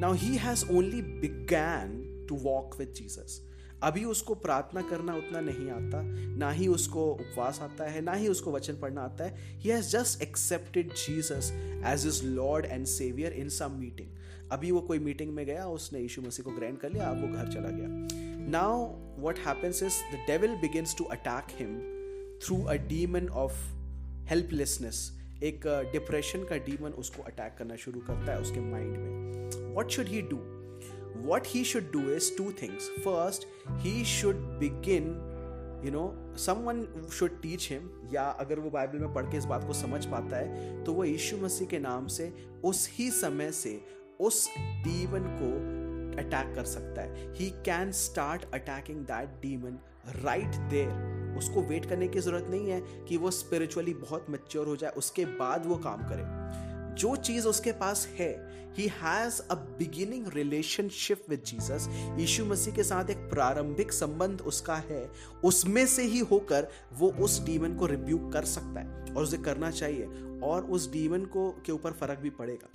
now 0.00 0.12
he 0.12 0.36
has 0.36 0.64
only 0.70 1.02
began 1.02 2.26
to 2.28 2.36
walk 2.36 2.76
with 2.78 2.86
Jesus 2.86 3.49
अभी 3.82 4.04
उसको 4.04 4.34
प्रार्थना 4.34 4.82
करना 4.82 5.14
उतना 5.14 5.40
नहीं 5.40 5.70
आता, 5.70 6.02
ना 6.38 6.50
ही 6.50 6.66
उसको 6.68 7.06
उपवास 7.12 7.60
आता 7.62 7.84
है, 7.84 8.00
ना 8.00 8.12
ही 8.12 8.28
उसको 8.28 8.52
वचन 8.52 8.74
पढ़ना 8.74 9.00
आता 9.00 9.24
है। 9.24 9.58
He 9.58 9.70
has 9.70 9.90
just 9.90 10.22
accepted 10.22 10.92
Jesus 10.94 11.52
as 11.86 12.06
his 12.06 12.24
Lord 12.24 12.66
and 12.66 12.86
saviour 12.86 13.32
in 13.32 13.48
some 13.48 13.72
meeting 13.72 14.08
अभी 14.52 14.70
वो 14.70 14.80
कोई 14.80 14.98
मीटिंग 14.98 15.34
में 15.34 15.44
गया, 15.46 15.66
उसने 15.66 16.00
यीशु 16.00 16.22
मसीह 16.22 16.44
को 16.44 16.50
ग्रैंड 16.50 16.78
कर 16.78 16.90
लिया, 16.90 17.08
अब 17.08 17.20
वो 17.20 17.28
घर 17.28 17.52
चला 17.52 17.68
गया। 17.68 17.88
Now 18.50 18.86
what 19.26 19.38
happens 19.38 19.82
is 19.82 20.00
the 20.12 20.24
devil 20.26 20.56
begins 20.60 20.96
to 20.98 21.04
attack 21.04 21.56
him 21.60 21.78
through 22.44 22.62
a 22.64 22.74
demon 22.88 23.28
of 23.28 23.52
helplessness 24.30 25.10
एक 25.42 25.66
डिप्रेशन 25.92 26.44
का 26.44 26.56
डीमन 26.64 26.90
उसको 26.98 27.22
अटैक 27.22 27.54
करना 27.58 27.76
शुरू 27.76 28.00
करता 28.00 28.32
है 28.32 28.40
उसके 28.40 28.60
माइंड 28.60 28.96
में। 28.96 29.74
What 29.74 29.90
should 29.90 30.06
he 30.06 30.22
do 30.22 30.36
what 31.26 31.46
he 31.46 31.64
should 31.64 31.90
do 31.92 32.02
is 32.14 32.30
two 32.30 32.50
things. 32.52 32.88
First, 33.04 33.46
he 33.84 34.04
should 34.04 34.40
begin 34.60 35.12
you 35.84 35.90
know 35.90 36.34
someone 36.36 37.08
should 37.12 37.40
teach 37.42 37.68
him 37.72 37.90
या 38.12 38.24
अगर 38.40 38.58
वो 38.58 38.70
बाइबल 38.70 38.98
में 38.98 39.12
पढ़ 39.14 39.30
के 39.30 39.36
इस 39.36 39.44
बात 39.44 39.66
को 39.66 39.72
समझ 39.72 40.04
पाता 40.06 40.36
है 40.36 40.84
तो 40.84 40.92
वो 40.92 41.04
यीशु 41.04 41.36
मसीह 41.36 41.68
के 41.68 41.78
नाम 41.78 42.06
से 42.06 42.32
उस 42.64 42.88
ही 42.92 43.10
समय 43.10 43.52
से 43.52 43.80
उस 44.20 44.48
डीमन 44.58 45.22
को 45.40 45.50
अटैक 46.22 46.54
कर 46.54 46.64
सकता 46.64 47.02
है। 47.02 47.32
He 47.34 47.50
can 47.50 47.92
start 47.92 48.44
attacking 48.54 48.98
that 48.98 49.28
demon 49.42 49.78
right 50.22 50.56
there 50.70 51.36
उसको 51.38 51.62
वेट 51.62 51.86
करने 51.86 52.08
की 52.08 52.20
ज़रूरत 52.20 52.46
नहीं 52.50 52.70
है 52.70 52.80
कि 53.08 53.16
वो 53.16 53.30
स्पिरिचुअली 53.30 53.94
बहुत 53.94 54.26
मेच्योर 54.30 54.66
हो 54.66 54.76
जाए 54.76 54.90
उसके 54.90 55.24
बाद 55.24 55.66
वो 55.66 55.76
काम 55.76 56.02
करे। 56.02 56.22
जो 56.94 57.16
चीज़ 57.16 57.46
उसके 57.48 57.72
पास 57.72 58.06
है 58.18 58.32
he 58.76 58.86
has 59.02 59.40
a 59.50 59.54
beginning 59.78 60.26
relationship 60.34 61.24
with 61.28 61.42
Jesus 61.46 61.88
यीशु 62.18 62.44
मसीह 62.44 62.74
के 62.74 62.82
साथ 62.84 63.10
एक 63.10 63.18
प्रारंभिक 63.30 63.92
संबंध 63.92 64.40
उसका 64.40 64.76
है। 64.90 65.10
उसमें 65.44 65.86
से 65.86 66.02
ही 66.02 66.18
होकर 66.18 66.68
वो 66.92 67.10
उस 67.12 67.44
डीमन 67.44 67.74
को 67.74 67.86
रिब्यूक 67.86 68.32
कर 68.32 68.44
सकता 68.44 68.80
है 68.80 69.14
और 69.14 69.22
उसे 69.22 69.38
करना 69.38 69.70
चाहिए 69.70 70.06
और 70.42 70.64
उस 70.64 70.92
डीमन 70.92 71.24
को 71.24 71.50
के 71.66 71.72
ऊपर 71.72 71.92
फ़र्क 71.92 72.18
भी 72.18 72.30
पड़ेगा। 72.30 72.70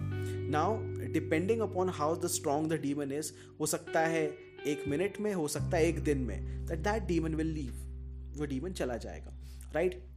Now 0.49 0.77
depending 1.13 1.61
upon 1.61 1.89
how 1.89 2.15
the 2.15 2.27
strong 2.27 2.73
the 2.73 2.73
demon 2.73 3.11
is 3.11 3.31
हो 3.59 3.65
सकता 3.65 3.99
है 3.99 4.25
एक 4.67 4.83
मिनट 4.87 5.19
में, 5.21 5.33
हो 5.33 5.47
सकता 5.47 5.77
है 5.77 5.85
एक 5.85 6.03
दिन 6.03 6.17
में 6.17 6.65
that 6.65 6.79
that 6.79 7.03
demon 7.03 7.35
will 7.35 7.47
leave 7.47 7.73
वो 8.37 8.45
डीमन 8.45 8.73
चला 8.73 8.97
जाएगा 8.97 9.37
right 9.73 9.93
right? 9.93 10.14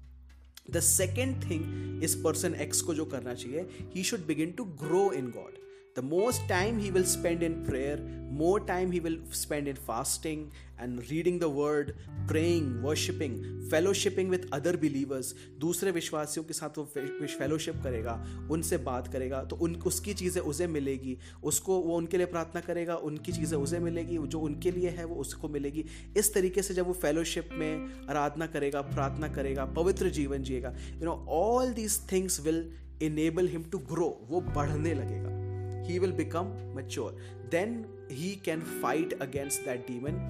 The 0.70 0.80
second 0.80 1.42
thing 1.44 2.02
इस 2.04 2.14
पर्सन 2.14 2.54
एक्स 2.54 2.80
को 2.80 2.94
जो 2.94 3.04
करना 3.04 3.34
चाहिए 3.34 3.66
he 3.94 4.02
should 4.02 4.26
begin 4.26 4.52
to 4.52 4.64
grow 4.82 5.10
in 5.12 5.30
God 5.30 5.67
the 5.98 6.06
most 6.06 6.48
time 6.48 6.78
he 6.78 6.90
will 6.92 7.04
spend 7.04 7.42
in 7.42 7.54
prayer, 7.64 7.98
more 8.30 8.60
time 8.60 8.92
he 8.92 9.00
will 9.00 9.16
spend 9.32 9.66
in 9.66 9.74
fasting 9.76 10.52
and 10.78 11.10
reading 11.10 11.40
the 11.40 11.48
word, 11.48 11.96
praying, 12.28 12.66
worshiping, 12.80 13.34
fellowshipping 13.68 14.28
with 14.28 14.44
other 14.52 14.74
believers. 14.76 15.32
दूसरे 15.60 15.90
विश्वासियों 15.90 16.44
के 16.44 16.54
साथ 16.54 16.78
वो 16.78 16.84
fellowship 16.94 17.80
करेगा 17.84 18.14
उनसे 18.50 18.76
बात 18.90 19.08
करेगा 19.12 19.42
तो 19.50 19.56
उन 19.56 19.74
उसकी 19.86 20.14
चीज़ें 20.14 20.40
उसे 20.42 20.66
मिलेगी 20.66 21.16
उसको 21.44 21.80
वो 21.80 21.96
उनके 21.96 22.16
लिए 22.16 22.26
प्रार्थना 22.36 22.60
करेगा 22.68 22.96
उनकी 23.10 23.32
चीज़ें 23.32 23.58
उसे 23.58 23.78
मिलेगी 23.88 24.18
जो 24.18 24.40
उनके 24.40 24.70
लिए 24.70 24.90
है 24.98 25.04
वो 25.04 25.16
उसको 25.26 25.48
मिलेगी 25.48 25.84
इस 26.16 26.32
तरीके 26.34 26.62
से 26.62 26.74
जब 26.74 26.86
वो 26.86 26.92
फेलोशिप 27.02 27.48
में 27.54 28.06
आराधना 28.10 28.46
करेगा 28.54 28.82
प्रार्थना 28.94 29.28
करेगा 29.34 29.64
पवित्र 29.80 30.10
जीवन 30.20 30.42
जिएगा 30.50 30.74
you 30.92 31.04
know 31.04 31.18
all 31.40 31.72
these 31.82 32.00
things 32.12 32.40
will 32.46 32.64
enable 33.02 33.48
him 33.48 33.64
to 33.72 33.78
grow 33.92 34.16
वो 34.30 34.40
बढ़ने 34.54 34.94
लगेगा 34.94 35.47
he 35.88 35.98
will 36.04 36.16
become 36.24 36.50
mature 36.74 37.12
then 37.50 37.78
he 38.20 38.34
can 38.48 38.66
fight 38.82 39.14
against 39.28 39.64
that 39.70 39.86
demon 39.92 40.20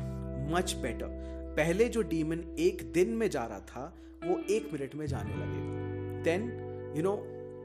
much 0.56 0.76
better 0.85 1.10
पहले 1.59 1.89
जो 1.94 2.02
डीमन 2.10 2.44
एक 2.59 2.82
दिन 2.94 3.09
में 3.20 3.28
जा 3.30 3.44
रहा 3.47 3.60
था 3.70 3.85
वो 4.24 4.39
एक 4.56 4.68
मिनट 4.72 4.94
में 4.94 5.06
जाने 5.06 5.35
लगेगा 5.40 6.22
then 6.24 6.47
you 6.97 7.02
know 7.02 7.14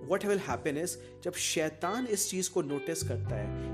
what 0.09 0.25
will 0.25 0.39
happen 0.47 0.77
is 0.77 0.97
जब 1.23 1.33
शैतान 1.47 2.07
इस 2.17 2.29
चीज़ 2.29 2.49
को 2.51 2.61
नोटिस 2.61 3.03
करता 3.07 3.35
है 3.35 3.71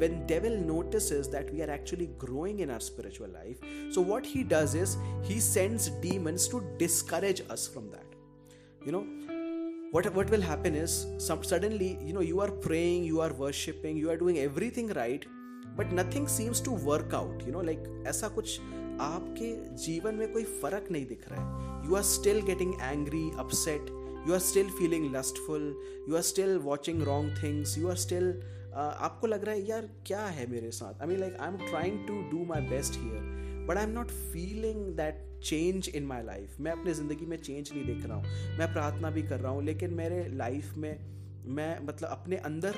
when 0.00 0.14
devil 0.26 0.54
notices 0.66 1.28
that 1.28 1.50
we 1.54 1.62
are 1.62 1.70
actually 1.70 2.08
growing 2.24 2.60
in 2.66 2.70
our 2.76 2.80
spiritual 2.80 3.28
life 3.38 3.64
so 3.96 4.04
what 4.12 4.30
he 4.34 4.44
does 4.54 4.74
is 4.84 4.96
he 5.30 5.40
sends 5.48 5.90
demons 6.06 6.48
to 6.54 6.62
discourage 6.84 7.42
us 7.56 7.66
from 7.74 7.90
that 7.96 8.16
you 8.86 8.96
know 8.96 9.04
what 9.92 10.06
what 10.14 10.30
will 10.30 10.40
happen 10.40 10.76
is, 10.76 11.06
some, 11.18 11.42
suddenly, 11.42 11.98
you 12.06 12.12
know, 12.12 12.20
you 12.20 12.40
are 12.40 12.50
praying, 12.66 13.04
you 13.04 13.20
are 13.20 13.32
worshiping, 13.32 13.96
you 13.96 14.10
are 14.10 14.16
doing 14.16 14.38
everything 14.38 14.88
right, 14.98 15.24
but 15.76 15.92
nothing 15.92 16.28
seems 16.28 16.60
to 16.60 16.70
work 16.90 17.12
out, 17.12 17.42
you 17.46 17.52
know, 17.54 17.64
like, 17.70 17.88
ऐसा 18.08 18.28
कुछ 18.36 18.60
आपके 19.00 19.48
जीवन 19.84 20.14
में 20.14 20.32
कोई 20.32 20.44
फ़र्क 20.62 20.86
नहीं 20.90 21.06
दिख 21.06 21.24
रहा 21.30 21.40
है। 21.40 21.88
You 21.88 21.94
are 21.96 22.02
still 22.02 22.40
getting 22.46 22.74
angry 22.82 23.22
upset 23.38 23.90
you 24.28 24.34
are 24.34 24.38
still 24.48 24.70
feeling 24.78 25.14
lustful 25.14 25.62
you 26.08 26.16
are 26.16 26.22
still 26.30 26.56
watching 26.64 27.02
wrong 27.02 27.42
things 27.42 27.76
you 27.78 27.88
are 27.88 27.96
still 28.04 28.32
आपको 28.76 29.26
लग 29.26 29.44
रहा 29.44 29.54
है, 29.54 29.68
यार, 29.68 29.88
क्या 30.06 30.24
है 30.26 30.46
मेरे 30.50 30.70
साथ? 30.70 31.00
I 31.02 31.08
mean 31.08 31.20
like 31.20 31.36
I 31.40 31.48
am 31.48 31.56
trying 31.68 32.06
to 32.08 32.20
do 32.30 32.44
my 32.52 32.68
best 32.68 33.00
here 33.00 33.66
but 33.68 33.76
I 33.76 33.84
am 33.84 33.90
not 33.90 34.10
feeling 34.32 34.86
that 34.96 35.26
change 35.44 35.88
in 35.88 36.06
my 36.06 36.22
life 36.22 36.56
मैं 36.60 36.72
अपनी 36.72 36.92
ज़िंदगी 36.92 37.26
में 37.26 37.36
चेंज 37.36 37.70
नहीं 37.72 37.84
देख 37.84 38.06
रहा 38.06 38.16
हूँ। 38.16 38.58
मैं 38.58 38.72
प्रार्थना 38.72 39.10
भी 39.10 39.22
कर 39.22 39.40
रहा 39.40 39.52
हूँ, 39.52 39.64
लेकिन 39.64 39.94
मेरे 39.94 40.26
लाइफ 40.28 40.74
में 40.76 40.98
मैं 41.46 41.78
मतलब 41.86 42.08
अपने 42.08 42.36
अंदर 42.36 42.74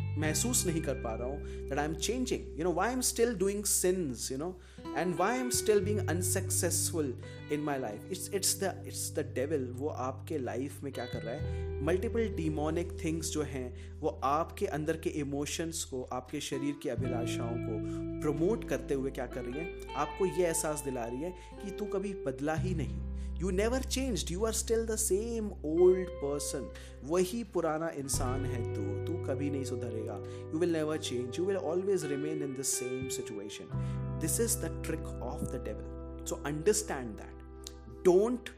महसूस 0.00 0.66
नहीं 0.66 0.82
कर 0.82 0.94
पा 0.94 1.14
रहा 1.14 1.28
हूँ 1.28 1.44
that 1.68 1.78
I 1.78 1.84
am 1.84 1.94
changing 1.94 2.58
you 2.58 2.64
know 2.64 2.72
why 2.72 2.92
am 2.92 3.00
still 3.00 3.34
doing 3.34 3.64
sins 3.64 4.32
you 4.32 4.38
know 4.38 4.60
and 4.96 5.16
why 5.16 5.38
am 5.38 5.50
still 5.50 5.80
being 5.80 6.08
unsuccessful 6.08 7.14
in 7.52 7.60
my 7.60 7.78
life 7.78 8.10
it's 8.10 8.30
it's 8.34 8.60
the 8.60 8.84
it's 8.86 9.14
the 9.16 9.32
devil 9.34 9.64
वो 9.70 9.88
आपके 9.88 10.38
लाइफ 10.38 10.82
में 10.82 10.92
क्या 10.92 11.04
कर 11.04 11.22
रहा 11.22 11.34
है? 11.34 11.64
मल्टीपल 11.82 12.28
डिमोनिक 12.28 13.04
थिंग्स 13.04 13.30
जो 13.30 13.42
हैं, 13.42 14.00
वो 14.00 14.20
आपके 14.24 14.66
अंदर 14.66 14.96
के 14.96 15.10
इमोशंस 15.10 15.84
को, 15.84 16.02
आपके 16.02 16.40
शरीर 16.40 16.74
की 16.82 16.88
अभिलाषाओं 16.88 17.56
को 17.56 17.80
प्रमोट 18.20 18.68
करते 18.68 18.94
हुए 18.94 19.10
क्या 19.10 19.26
कर 19.26 19.42
रही 19.42 19.64
है? 19.64 19.94
आपको 19.94 20.26
ये 20.26 20.46
एहसास 20.46 20.80
दिला 20.80 21.04
रही 21.04 21.22
है 21.22 21.34
कि 21.64 21.70
तू 21.70 21.84
कभी 21.84 22.14
बदला 22.14 22.54
ही 22.54 22.74
नहीं। 22.74 23.13
You 23.44 23.50
never 23.50 23.82
change 23.82 24.24
you 24.32 24.44
are 24.44 24.52
still 24.52 24.86
the 24.86 24.96
same 24.96 25.50
old 25.64 26.08
person 26.08 26.70
वही 27.04 27.42
पुराना 27.44 27.88
इंसान 27.96 28.44
है 28.46 28.62
तू. 28.74 28.82
तू 29.06 29.18
कभी 29.24 29.50
नहीं 29.50 29.64
सुधरेगा. 29.64 30.14
You 30.52 30.58
will 30.58 30.72
never 30.72 30.98
change 30.98 31.38
you 31.38 31.44
will 31.44 31.56
always 31.56 32.04
remain 32.04 32.42
in 32.42 32.54
the 32.58 32.62
same 32.62 33.08
situation 33.08 34.18
this 34.20 34.40
is 34.40 34.58
the 34.58 34.82
trick 34.86 35.06
of 35.22 35.42
the 35.42 35.62
devil 35.64 36.24
so 36.26 36.42
understand 36.46 37.10
that 37.16 38.02
don't 38.04 38.48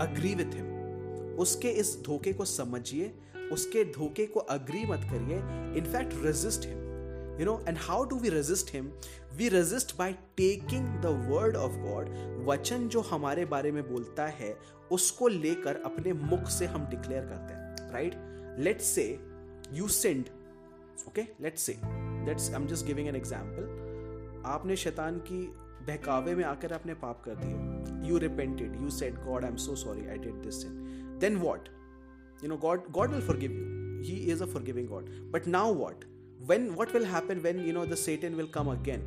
agree 0.00 0.34
with 0.34 0.54
him 0.54 0.72
उसके 1.38 1.70
इस 1.70 1.96
धोखे 2.02 2.32
को 2.32 2.44
समझिए. 2.44 3.12
उसके 3.52 3.84
धोखे 3.84 4.26
को 4.26 4.40
अग्री 4.40 4.84
मत 4.86 5.00
करिए. 5.10 5.38
In fact 5.78 6.12
resist 6.24 6.66
him 6.66 7.40
you 7.40 7.44
know 7.44 7.64
and 7.68 7.78
how 7.78 8.04
do 8.04 8.16
we 8.16 8.28
resist 8.28 8.74
him? 8.74 8.84
We 9.38 9.48
resist 9.50 9.96
by 9.98 10.14
taking 10.36 10.86
the 11.02 11.12
word 11.30 11.56
of 11.56 11.76
god. 11.84 12.08
वचन 12.48 12.88
जो 12.88 13.00
हमारे 13.10 13.44
बारे 13.52 13.72
में 13.72 13.82
बोलता 13.88 14.26
है, 14.40 14.56
उसको 14.92 15.28
लेकर 15.28 15.80
अपने 15.84 16.12
मुख 16.12 16.48
से 16.58 16.66
हम 16.66 16.86
डिक्लेयर 16.90 17.24
करते 17.26 17.54
हैं 17.54 17.92
right 17.92 18.14
let's 18.58 18.86
say 18.94 19.06
you 19.74 19.88
sinned 19.88 20.28
okay 21.08 21.22
let's 21.42 21.62
say 21.62 21.76
let's 22.26 22.48
I 22.50 22.56
am 22.56 22.66
just 22.66 22.86
giving 22.86 23.08
an 23.08 23.16
example 23.16 24.42
आपने 24.46 24.76
शैतान 24.76 25.18
की 25.30 25.40
बहकावे 25.86 26.34
में 26.34 26.44
आकर 26.44 26.72
आपने 26.72 26.94
पाप 27.04 27.22
कर 27.24 27.34
दिए 27.44 28.08
you 28.08 28.18
repented 28.18 28.80
you 28.82 28.90
said 28.98 29.14
God 29.24 29.44
I 29.44 29.50
am 29.50 29.56
so 29.66 29.76
sorry 29.76 30.06
I 30.08 30.18
did 30.18 30.42
this 30.42 30.62
sin. 30.62 30.80
Then 31.24 31.40
what? 31.40 31.68
You 32.42 32.48
know, 32.48 32.56
god 32.56 32.92
god 32.98 33.12
will 33.16 33.24
forgive 33.30 33.52
you. 33.52 33.66
He 34.08 34.16
is 34.34 34.40
a 34.46 34.48
forgiving 34.54 34.86
god. 34.86 35.10
But 35.34 35.46
now 35.46 35.66
what? 35.72 36.04
when 36.51 36.75
what 36.75 36.93
will 36.93 37.05
happen 37.05 37.41
when 37.47 37.59
you 37.67 37.73
know 37.73 37.85
the 37.85 37.97
satan 37.97 38.37
will 38.41 38.51
come 38.57 38.69
again 38.69 39.03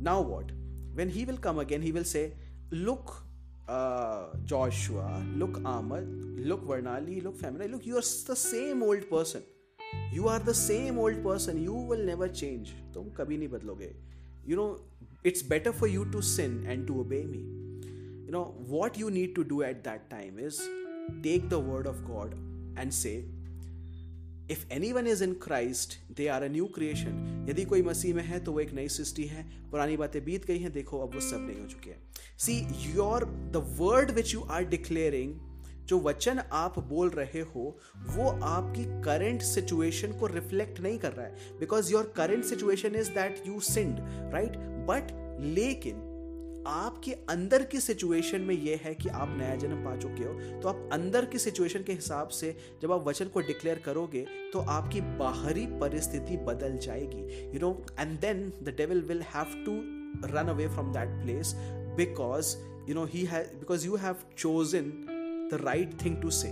now 0.00 0.20
what 0.20 0.50
when 0.94 1.08
he 1.08 1.24
will 1.24 1.40
come 1.48 1.58
again 1.58 1.82
he 1.82 1.92
will 1.92 2.04
say 2.04 2.24
look 2.70 3.14
uh, 3.68 4.26
joshua 4.44 5.08
look 5.42 5.60
ahmad 5.64 6.06
look 6.52 6.64
varnali 6.70 7.22
look 7.26 7.36
family 7.36 7.68
look 7.74 7.86
you 7.86 7.96
are 7.96 8.08
the 8.32 8.36
same 8.36 8.82
old 8.82 9.08
person 9.10 9.42
you 10.12 10.28
are 10.28 10.38
the 10.38 10.54
same 10.54 10.98
old 10.98 11.22
person 11.22 11.62
you 11.62 11.74
will 11.92 12.04
never 12.12 12.28
change 12.42 12.74
तुम 12.94 13.10
कभी 13.18 13.36
नहीं 13.38 13.48
बदलोगे 13.48 13.92
you 14.46 14.56
know 14.60 14.70
it's 15.30 15.42
better 15.54 15.72
for 15.72 15.88
you 15.96 16.04
to 16.14 16.22
sin 16.30 16.56
and 16.72 16.86
to 16.90 17.00
obey 17.04 17.22
me 17.34 17.42
you 18.26 18.32
know 18.36 18.44
what 18.74 18.98
you 19.02 19.10
need 19.10 19.34
to 19.38 19.44
do 19.52 19.62
at 19.68 19.82
that 19.84 20.10
time 20.10 20.38
is 20.48 20.60
take 21.28 21.48
the 21.54 21.60
word 21.70 21.86
of 21.92 22.02
god 22.10 22.36
and 22.82 22.96
say 23.00 23.14
if 24.51 24.65
any 24.73 24.91
one 24.91 25.07
is 25.07 25.23
in 25.23 25.33
Christ 25.33 25.97
they 26.17 26.27
are 26.27 26.43
a 26.43 26.47
new 26.47 26.65
creation 26.65 27.45
यदि 27.49 27.65
कोई 27.65 27.81
मसीह 27.81 28.15
में 28.15 28.23
है 28.23 28.39
तो 28.39 28.51
वो 28.51 28.59
एक 28.59 28.73
नई 28.73 28.87
सृष्टि 28.87 29.23
है। 29.23 29.43
पुरानी 29.71 29.97
बातें 29.97 30.23
बीत 30.25 30.45
गई 30.45 30.59
हैं, 30.59 30.71
देखो, 30.71 30.99
अब 30.99 31.13
वो 31.13 31.19
सब 31.19 31.45
नहीं 31.47 31.59
हो 31.59 31.67
चुके 31.67 31.89
हैं। 31.89 31.99
See 32.37 32.57
your 32.95 33.25
the 33.25 33.63
word 33.79 34.11
which 34.11 34.33
you 34.33 34.41
are 34.41 34.65
declaring 34.65 35.33
जो 35.87 35.99
वचन 35.99 36.39
आप 36.39 36.77
बोल 36.79 37.09
रहे 37.09 37.41
हो, 37.41 37.77
वो 38.07 38.29
आपकी 38.43 38.83
करंट 39.03 39.41
सिचुएशन 39.41 40.11
को 40.11 40.27
रिफ्लेक्ट 40.27 40.79
नहीं 40.79 40.97
कर 40.97 41.11
रहा 41.11 41.25
है। 41.25 41.57
Because 41.59 41.91
your 41.91 42.13
current 42.15 42.43
situation 42.45 42.95
is 42.95 43.09
that 43.11 43.43
you 43.47 43.59
sinned 43.59 43.97
right 44.33 44.57
but 44.89 45.11
लेकिन 45.41 46.07
आपके 46.69 47.11
अंदर 47.29 47.63
की 47.63 47.79
सिचुएशन 47.79 48.41
में 48.41 48.53
यह 48.55 48.79
है 48.83 48.93
कि 48.95 49.09
आप 49.09 49.35
नया 49.37 49.55
जन्म 49.55 49.83
पा 49.85 49.95
चुके 49.95 50.23
हो 50.23 50.59
तो 50.61 50.69
आप 50.69 50.89
अंदर 50.93 51.25
की 51.25 51.39
सिचुएशन 51.39 51.83
के 51.83 51.93
हिसाब 51.93 52.27
से 52.27 52.55
जब 52.81 52.91
आप 52.91 53.07
वचन 53.07 53.25
को 53.25 53.41
डिक्लेयर 53.41 53.79
करोगे 53.85 54.25
तो 54.53 54.59
आपकी 54.69 55.01
बाहरी 55.01 55.65
परिस्थिति 55.81 56.37
बदल 56.47 56.77
जाएगी। 56.77 57.51
You 57.53 57.59
know 57.59 57.71
and 57.99 58.19
then 58.19 58.47
the 58.63 58.73
devil 58.77 59.01
will 59.01 59.21
have 59.35 59.63
to 59.65 59.75
run 60.29 60.49
away 60.49 60.67
from 60.67 60.93
that 60.93 61.21
place 61.23 61.53
because 61.97 62.55
you 62.89 62.95
know 62.95 63.05
he 63.05 63.27
because 63.33 63.85
you 63.85 63.95
have 63.95 64.15
chosen 64.37 64.91
the 65.51 65.59
right 65.63 66.01
thing 66.05 66.21
to 66.21 66.29
say 66.29 66.49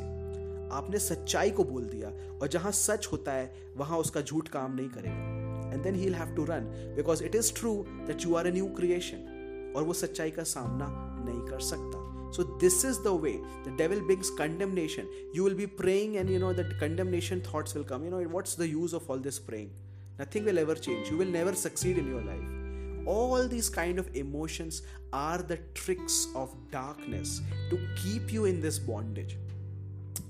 आपने 0.73 0.99
सच्चाई 0.99 1.51
को 1.51 1.63
बोल 1.63 1.83
दिया 1.85 2.09
और 2.41 2.47
जहाँ 2.47 2.71
सच 2.71 3.07
होता 3.11 3.31
है, 3.31 3.51
वहाँ 3.75 3.97
उसका 3.97 4.21
झूठ 4.21 4.47
काम 4.47 4.75
नहीं 4.75 4.89
करेगा। 4.89 5.73
And 5.73 5.83
then 5.83 5.95
he 5.95 6.11
have 6.11 6.35
to 6.35 6.45
run 6.45 6.65
because 6.95 7.23
it 7.23 7.35
is 7.35 7.53
true 7.53 7.73
that 7.89 8.25
you 8.25 8.35
are 8.35 8.47
a 8.47 8.51
new 8.51 8.65
creation 8.77 9.33
और 9.76 9.82
वो 9.84 9.92
सच्चाई 9.92 10.30
का 10.30 10.42
सामना 10.54 10.88
नहीं 11.24 11.40
कर 11.50 11.60
सकता 11.72 12.00
so 12.36 12.44
this 12.60 12.76
is 12.88 12.98
the 13.04 13.12
way 13.22 13.32
the 13.64 13.72
devil 13.78 14.00
brings 14.10 14.30
condemnation 14.36 15.08
you 15.34 15.42
will 15.46 15.56
be 15.56 15.66
praying 15.80 16.16
and 16.16 16.30
you 16.34 16.38
know 16.38 16.52
that 16.60 16.70
condemnation 16.82 17.42
thoughts 17.48 17.74
will 17.74 17.84
come 17.84 18.06
you 18.06 18.12
know 18.14 18.22
what's 18.36 18.54
the 18.54 18.68
use 18.68 18.94
of 18.98 19.10
all 19.10 19.18
this 19.26 19.38
praying 19.50 19.70
nothing 20.18 20.46
will 20.50 20.58
ever 20.64 20.74
change 20.74 21.10
you 21.10 21.18
will 21.18 21.34
never 21.36 21.54
succeed 21.64 21.98
in 21.98 22.08
your 22.14 22.22
life 22.22 23.06
all 23.14 23.46
these 23.48 23.68
kind 23.68 23.98
of 23.98 24.08
emotions 24.14 24.82
are 25.12 25.38
the 25.52 25.58
tricks 25.74 26.28
of 26.34 26.54
darkness 26.70 27.40
to 27.70 27.78
keep 28.02 28.32
you 28.32 28.44
in 28.46 28.60
this 28.60 28.78
bondage 28.78 29.36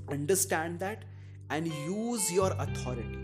understand 0.08 0.78
that 0.80 1.04
and 1.50 1.68
use 1.68 2.32
your 2.32 2.52
authority 2.66 3.22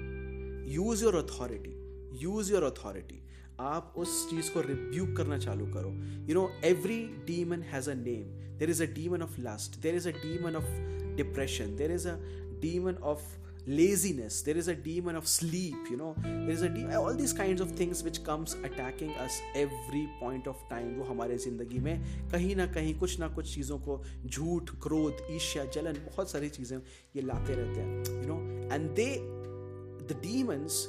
use 0.64 1.02
your 1.02 1.16
authority 1.16 1.74
use 2.12 2.50
your 2.50 2.64
authority 2.64 3.21
आप 3.59 3.93
उस 3.97 4.29
चीज़ 4.29 4.51
को 4.51 4.61
rebuke 4.61 5.15
करना 5.17 5.37
चालू 5.37 5.65
करो। 5.65 5.91
You 6.29 6.33
know 6.35 6.49
every 6.65 7.03
demon 7.27 7.61
has 7.61 7.89
a 7.89 7.93
name 7.93 8.57
there 8.57 8.69
is 8.69 8.83
a 8.83 8.85
demon 8.85 9.21
of 9.21 9.39
lust 9.41 9.79
there 9.81 9.95
is 9.95 10.09
a 10.09 10.11
demon 10.11 10.55
of 10.55 10.69
depression 11.15 11.75
there 11.75 11.91
is 11.91 12.07
a 12.07 12.17
demon 12.61 12.93
of 12.93 13.21
laziness. 13.67 14.41
There 14.41 14.57
is 14.57 14.67
a 14.67 14.75
demon 14.75 15.15
of 15.15 15.27
sleep, 15.27 15.75
you 15.89 15.97
know. 15.97 16.15
There 16.21 16.49
is 16.49 16.63
a 16.63 16.69
de- 16.69 16.95
all 16.95 17.13
these 17.13 17.33
kinds 17.33 17.61
of 17.61 17.71
things 17.71 18.03
which 18.03 18.23
comes 18.23 18.55
attacking 18.55 19.11
us 19.25 19.37
every 19.55 20.01
point 20.21 20.47
of 20.47 20.57
time. 20.71 20.89
वो 20.97 21.03
हमारे 21.03 21.37
ज़िंदगी 21.37 21.79
में 21.79 22.29
कहीं 22.31 22.55
ना 22.55 22.65
कहीं 22.65 22.93
कुछ 22.99 23.19
ना 23.19 23.27
कुछ 23.27 23.53
चीज़ों 23.55 23.77
को 23.79 24.01
झूठ, 24.25 24.69
क्रोध, 24.83 25.25
ईर्ष्या, 25.31 25.65
जलन, 25.65 25.93
बहुत 25.93 26.31
सारी 26.31 26.49
चीज़ें 26.49 26.77
ये 27.15 27.21
लाते 27.21 27.53
रहते 27.53 27.79
हैं 27.79 28.21
you 28.21 28.27
know 28.33 28.75
and 28.75 28.89
they 28.95 29.07
the 30.11 30.19
demons 30.23 30.85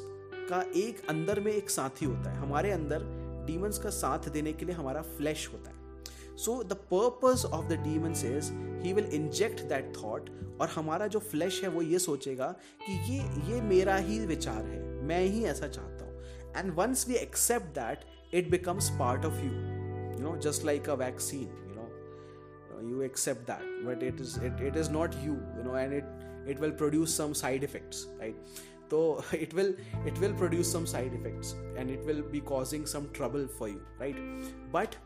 का 0.48 0.64
एक 0.76 1.06
अंदर 1.08 1.40
में 1.40 1.52
एक 1.52 1.70
साथी 1.70 2.06
होता 2.06 2.30
है। 2.30 2.36
हमारे 2.38 2.70
अंदर 2.70 3.02
डीमंस 3.46 3.78
का 3.78 3.90
साथ 3.90 4.28
देने 4.28 4.52
के 4.52 4.66
लिए 4.66 4.74
हमारा 4.74 5.02
फ्लैश 5.16 5.48
होता 5.52 5.70
है। 5.70 6.36
So 6.36 6.62
the 6.62 6.72
purpose 6.92 7.44
of 7.44 7.66
the 7.66 7.78
demons 7.82 8.24
is 8.24 8.52
he 8.84 8.92
will 8.92 9.06
inject 9.14 9.60
that 9.72 9.92
thought 9.96 10.30
और 10.60 10.68
हमारा 10.68 11.06
जो 11.06 11.18
फ्लैश 11.18 11.62
है 11.62 11.68
वो 11.68 11.82
ये 11.82 11.98
सोचेगा 11.98 12.54
कि 12.86 12.98
ये 13.12 13.18
ये 13.50 13.60
मेरा 13.60 13.96
ही 14.08 14.18
विचार 14.26 14.64
है। 14.64 14.82
मैं 15.08 15.20
ही 15.24 15.44
ऐसा 15.44 15.68
चाहता 15.68 16.04
हूँ। 16.04 16.56
And 16.56 16.74
once 16.74 17.08
we 17.08 17.14
accept 17.14 17.74
that 17.74 18.04
it 18.34 18.50
becomes 18.50 18.90
part 18.98 19.24
of 19.24 19.34
you 19.34 19.50
you 19.50 20.18
know 20.20 20.36
just 20.40 20.64
like 20.64 20.88
a 20.90 20.94
vaccine 21.04 21.40
you 21.40 21.74
know 21.74 21.90
you 22.86 23.02
accept 23.04 23.44
that 23.48 23.62
but 23.84 24.02
it 24.06 24.18
is 24.22 24.32
it, 24.46 24.58
it 24.64 24.74
is 24.80 24.88
not 24.94 25.14
you 25.26 25.34
you 25.58 25.62
know 25.66 25.76
and 25.82 25.94
it 25.98 26.08
it 26.52 26.58
will 26.64 26.72
produce 26.80 27.12
some 27.20 27.36
side 27.40 27.62
effects 27.68 28.02
right? 28.18 28.58
So 28.90 29.24
it 29.32 29.54
will 29.54 29.74
it 30.06 30.18
will 30.18 30.34
produce 30.34 30.70
some 30.70 30.86
side 30.86 31.12
effects 31.14 31.54
and 31.76 31.90
it 31.90 32.04
will 32.04 32.22
be 32.22 32.40
causing 32.40 32.86
some 32.86 33.08
trouble 33.12 33.46
for 33.46 33.68
you 33.68 33.80
right? 33.98 34.16
But 34.72 34.96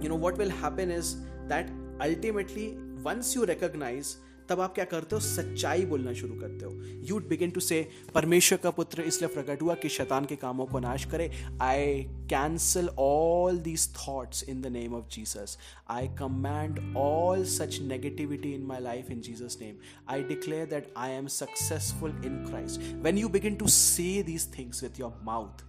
you 0.00 0.08
know 0.08 0.16
what 0.16 0.36
will 0.36 0.50
happen 0.50 0.90
is 0.90 1.16
that 1.48 1.70
ultimately 2.00 2.78
once 3.02 3.34
you 3.34 3.44
recognize 3.44 4.16
तब 4.48 4.60
आप 4.60 4.74
क्या 4.74 4.84
करते 4.84 5.16
हो? 5.16 5.20
सच्चाई 5.20 5.84
बोलना 5.86 6.12
शुरू 6.12 6.34
करते 6.34 6.64
हो। 6.64 6.72
यू 7.06 7.20
बिगिन 7.20 7.50
टू 7.50 7.60
से 7.60 7.88
परमेश्वर 8.14 8.58
का 8.58 8.70
पुत्र 8.70 9.02
इसलिए 9.02 9.34
प्रकट 9.34 9.62
हुआ 9.62 9.74
कि 9.74 9.88
शैतान 9.88 10.24
के 10.24 10.36
कामों 10.36 10.66
को 10.66 10.78
नाश 10.78 11.04
करे। 11.04 11.30
I 11.62 12.02
cancel 12.30 12.88
all 12.98 13.58
these 13.58 13.88
thoughts 13.96 14.42
in 14.48 14.62
the 14.62 14.66
name 14.66 14.94
of 14.94 15.08
Jesus 15.08 15.58
I 15.90 16.08
command 16.08 16.94
all 16.96 17.44
such 17.44 17.78
negativity 17.80 18.52
in 18.52 18.62
my 18.62 18.80
life 18.80 19.10
in 19.10 19.20
Jesus 19.20 19.58
name 19.60 19.76
I 20.08 20.22
declare 20.22 20.66
that 20.66 20.92
I 20.96 21.10
am 21.10 21.26
successful 21.26 22.10
in 22.10 22.44
Christ 22.46 22.80
when 22.94 23.18
you 23.18 23.28
begin 23.28 23.54
to 23.54 23.68
say 23.68 24.22
these 24.22 24.58
things 24.58 24.82
with 24.82 25.00
your 25.00 25.20
mouth 25.22 25.64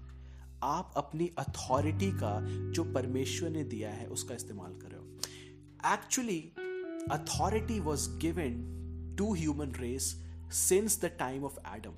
आप 0.64 0.94
अपनी 0.98 1.32
authority 1.40 2.12
का 2.12 2.40
जो 2.72 2.84
परमेश्वर 2.84 3.50
ने 3.50 3.64
दिया 3.64 3.90
है, 3.90 4.06
उसका 4.06 4.36
इस्तेमाल 4.36 4.72
कर 4.72 4.98
actually 5.86 6.52
authority 7.12 7.80
was 7.80 8.10
given 8.18 9.16
to 9.18 9.34
human 9.34 9.72
race 9.72 10.24
since 10.52 11.02
the 11.02 11.06
time 11.06 11.44
of 11.44 11.60
Adam 11.76 11.94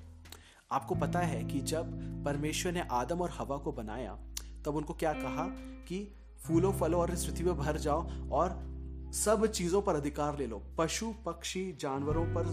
आपको 0.72 0.94
पता 0.94 1.18
है 1.18 1.44
कि 1.44 1.60
जब 1.60 1.92
परमेश्वर 2.24 2.72
ने 2.72 2.80
आदम 2.90 3.20
और 3.20 3.30
हवा 3.30 3.56
को 3.56 3.72
बनाया, 3.72 4.18
तब 4.64 4.76
उनको 4.76 4.94
क्या 4.94 5.12
कहा 5.12 5.44
कि 5.88 6.16
फूलों, 6.38 6.72
फलों 6.72 7.00
और 7.00 7.10
इस 7.10 7.24
पृथ्वी 7.24 7.52
भर 7.52 7.76
जाओ 7.76 8.30
और 8.30 8.58
सब 9.14 9.46
चीज़ों 9.46 9.82
पर 9.82 9.94
अधिकार 9.94 10.38
ले 10.38 10.46
लो। 10.46 10.62
पशु, 10.78 11.14
पक्षी, 11.26 11.72
जानवरों 11.72 12.24
पर 12.26 12.44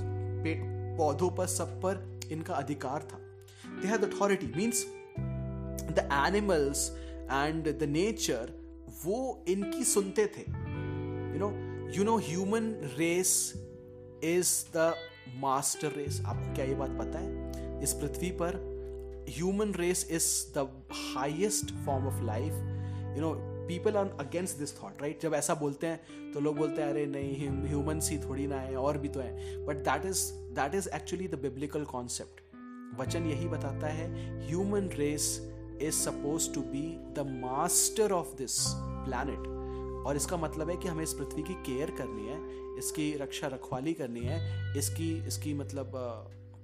पौधों 0.97 1.29
पर, 1.29 1.47
सब 1.47 1.81
पर 1.81 2.19
इनका 2.31 2.53
अधिकार 2.53 3.01
था। 3.01 3.17
They 3.81 3.87
had 3.87 4.13
authority 4.13 4.47
means 4.47 4.85
the 5.89 6.09
animals 6.13 6.89
and 7.31 7.79
the 7.79 7.83
nature 7.83 8.53
वो 9.05 9.45
इनकी 9.47 9.83
सुनते 9.83 10.25
थे। 10.27 10.41
You 10.41 11.39
know 11.39 11.66
you 11.95 12.03
know 12.03 12.17
human 12.17 12.65
race 12.97 13.53
is 14.23 14.49
the 14.75 14.93
master 15.39 15.91
race 15.91 16.21
आपको 16.25 16.53
क्या 16.55 16.65
ये 16.65 16.75
बात 16.75 16.97
पता 16.99 17.19
है? 17.19 17.81
इस 17.83 17.93
पृथ्वी 17.93 18.31
पर 18.31 18.55
human 19.29 19.73
race 19.73 20.07
is 20.11 20.25
the 20.57 20.67
highest 21.15 21.71
form 21.85 22.07
of 22.07 22.21
life 22.23 22.53
you 23.17 23.21
know 23.21 23.33
people 23.67 23.97
are 23.97 24.15
against 24.19 24.57
this 24.57 24.77
thought 24.83 25.01
right 25.01 25.21
जब 25.21 25.33
ऐसा 25.33 25.53
बोलते 25.53 25.87
हैं 25.87 26.31
तो 26.33 26.39
लोग 26.39 26.57
बोलते 26.57 26.81
हैं, 26.81 26.89
अरे 26.89 27.05
नहीं 27.05 27.49
ह्यूमन 27.67 27.99
ही 28.03 28.17
थोड़ी 28.19 28.47
ना 28.47 28.59
है, 28.59 28.75
और 28.75 28.97
भी 28.97 29.07
तो 29.07 29.19
है. 29.19 29.65
But 29.65 29.75
that 29.75 30.05
is 30.05 30.31
that 30.33 30.75
is 30.75 30.89
actually 30.89 31.27
the 31.27 31.35
biblical 31.35 31.83
concept 31.85 32.41
वचन 32.99 33.25
यही 33.25 33.47
बताता 33.47 33.87
है 33.87 34.07
human 34.47 34.89
race 34.93 35.29
is 35.81 35.95
suppose 35.95 36.53
to 36.53 36.61
be 36.61 36.87
the 37.13 37.27
master 37.43 38.11
of 38.11 38.35
this 38.37 38.63
planet 38.77 39.56
और 40.05 40.15
इसका 40.15 40.37
मतलब 40.37 40.69
है 40.69 40.75
कि 40.77 40.87
हमें 40.87 41.03
इस 41.03 41.13
पृथ्वी 41.13 41.43
की 41.43 41.53
केयर 41.65 41.91
करनी 41.97 42.27
है, 42.27 42.37
इसकी 42.79 43.11
रक्षा 43.17 43.47
रखवाली 43.47 43.93
करनी 43.93 44.23
है, 44.23 44.37
इसकी 44.79 45.11
इसकी 45.27 45.53
मतलब 45.53 45.91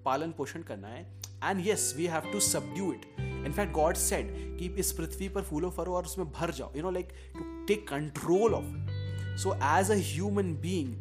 पालन 0.06 0.32
पोषण 0.38 0.62
करना 0.62 0.88
है। 0.88 1.02
And 1.44 1.66
yes 1.66 1.94
we 1.98 2.06
have 2.08 2.32
to 2.32 2.40
subdue 2.40 2.92
it 2.94 3.06
in fact 3.20 3.72
God 3.74 3.96
said 3.96 4.32
कि 4.60 4.68
इस 4.80 4.92
पृथ्वी 4.92 5.30
पर 5.30 5.42
फूलो 5.42 5.70
फरो 5.70 5.94
और 5.96 6.06
उसमें 6.06 6.32
भर 6.32 6.52
जाओ। 6.52 6.72
You 6.76 6.82
know 6.84 6.92
like 6.92 7.10
to 7.38 7.66
take 7.68 7.88
control 7.88 8.54
of 8.54 9.38
so 9.44 9.54
as 9.78 9.92
a 9.92 9.96
human 10.12 10.54
being 10.62 10.96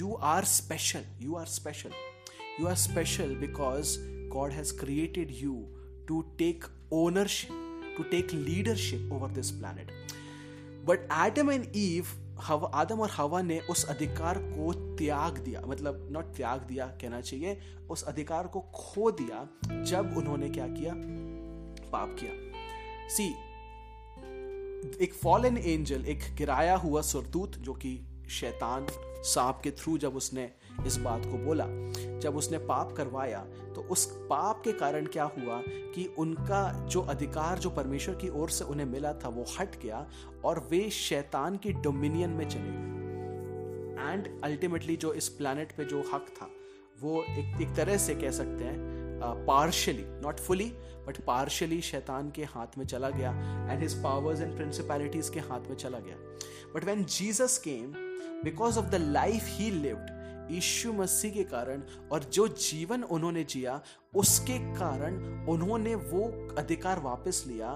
you 0.00 0.12
are 0.32 0.44
special 0.44 1.04
you 1.22 1.34
are 1.34 1.46
special 1.46 1.92
you 2.60 2.66
are 2.66 2.74
special 2.76 3.34
because 3.36 3.96
God 4.32 4.52
has 4.52 4.76
created 4.78 5.32
you 5.34 5.54
to 6.08 6.20
take 6.38 6.64
ownership 6.92 7.94
to 7.96 8.02
take 8.10 8.32
leadership 8.34 9.12
over 9.12 9.30
this 9.30 9.50
planet. 9.52 9.90
But 10.84 11.08
Adam 11.12 11.50
and 11.50 11.72
Eve 11.76 12.06
हवा 12.40 12.70
आदम 12.74 13.00
और 13.00 13.10
हवा 13.10 13.42
ने 13.42 13.60
उस 13.60 13.84
अधिकार 13.84 14.38
को 14.38 14.96
त्याग 14.96 15.38
दिया। 15.38 15.60
मतलब 15.60 16.08
नॉट 16.12 16.24
त्याग 16.24 16.60
दिया, 16.60 16.86
कहना 16.86 17.20
चाहिए, 17.20 17.60
उस 17.90 18.02
अधिकार 18.02 18.46
को 18.46 18.60
खो 18.60 19.10
दिया, 19.10 19.48
जब 19.82 20.14
उन्होंने 20.16 20.50
क्या 20.50 20.68
किया? 20.68 20.92
पाप 21.90 22.16
किया। 22.20 22.32
सी 23.08 23.48
एक 25.04 25.14
फॉलन 25.14 25.58
एंजल 25.58 26.06
एक 26.06 26.34
गिराया 26.34 26.76
हुआ 26.76 27.02
सुरतूत 27.02 27.56
जो 27.56 27.72
कि 27.72 28.00
शैतान, 28.30 28.86
सांप 29.22 29.60
के 29.64 29.70
थ्रू 29.70 29.98
जब 29.98 30.16
उसने 30.16 30.50
इस 30.86 30.96
बात 30.96 31.24
को 31.24 31.38
बोला। 31.38 31.66
जब 32.20 32.36
उसने 32.36 32.58
पाप 32.58 32.92
करवाया 32.92 33.44
तो 33.74 33.82
उस 33.90 34.04
पाप 34.30 34.60
के 34.64 34.72
कारण 34.72 35.06
क्या 35.06 35.24
हुआ 35.24 35.60
कि 35.66 36.06
उनका 36.18 36.86
जो 36.86 37.00
अधिकार, 37.02 37.58
जो 37.58 37.70
परमेश्वर 37.70 38.14
की 38.14 38.28
ओर 38.30 38.50
से 38.50 38.64
उन्हें 38.64 38.86
मिला 38.86 39.12
था, 39.14 39.28
वो 39.28 39.44
हट 39.58 39.80
गया 39.82 40.06
और 40.44 40.66
वे 40.70 40.88
शैतान 40.90 41.56
की 41.56 41.72
डोमिनियन 41.72 42.30
में 42.30 42.48
चले 42.48 42.62
गए। 42.62 42.86
एंड 44.02 44.28
अल्टीमेटली 44.44 44.96
जो 44.96 45.12
इस 45.12 45.28
प्लानट 45.28 45.72
पे 45.76 45.84
जो 45.84 46.02
हक 46.14 46.26
था, 46.36 46.50
वो 47.02 47.22
एक 47.22 47.60
एक 47.62 47.74
तरह 47.76 47.96
से 47.96 48.14
कह 48.14 48.30
सकते 48.30 48.64
हैं 48.64 48.96
partially 49.46 50.04
not 50.22 50.40
fully 50.40 50.70
but 51.06 51.20
partially 51.20 51.80
शैतान 51.80 52.30
के 52.30 52.44
हाथ 52.44 52.78
में 52.78 52.84
चला 52.86 53.10
गया 53.10 53.30
and 53.70 53.80
his 53.82 53.94
powers 54.02 54.40
and 54.40 54.54
principalities 54.56 55.28
के 55.28 55.40
हाथ 55.40 55.68
में 55.68 55.76
चला 55.76 55.98
गया। 55.98 56.16
But 56.74 56.84
when 56.84 57.04
Jesus 57.06 57.58
came 57.58 57.92
because 58.44 58.78
of 58.78 58.86
the 58.86 58.94
life 58.94 59.44
he 59.48 59.70
lived 59.70 60.16
यीशु 60.50 60.92
मसीह 60.92 61.32
के 61.32 61.44
कारण 61.44 61.82
और 62.12 62.24
जो 62.24 62.46
जीवन 62.48 63.02
उन्होंने 63.02 63.44
जिया, 63.44 63.80
उसके 64.16 64.58
कारण 64.74 65.46
उन्होंने 65.48 65.94
वो 65.94 66.54
अधिकार 66.58 67.00
वापस 67.00 67.44
लिया, 67.46 67.72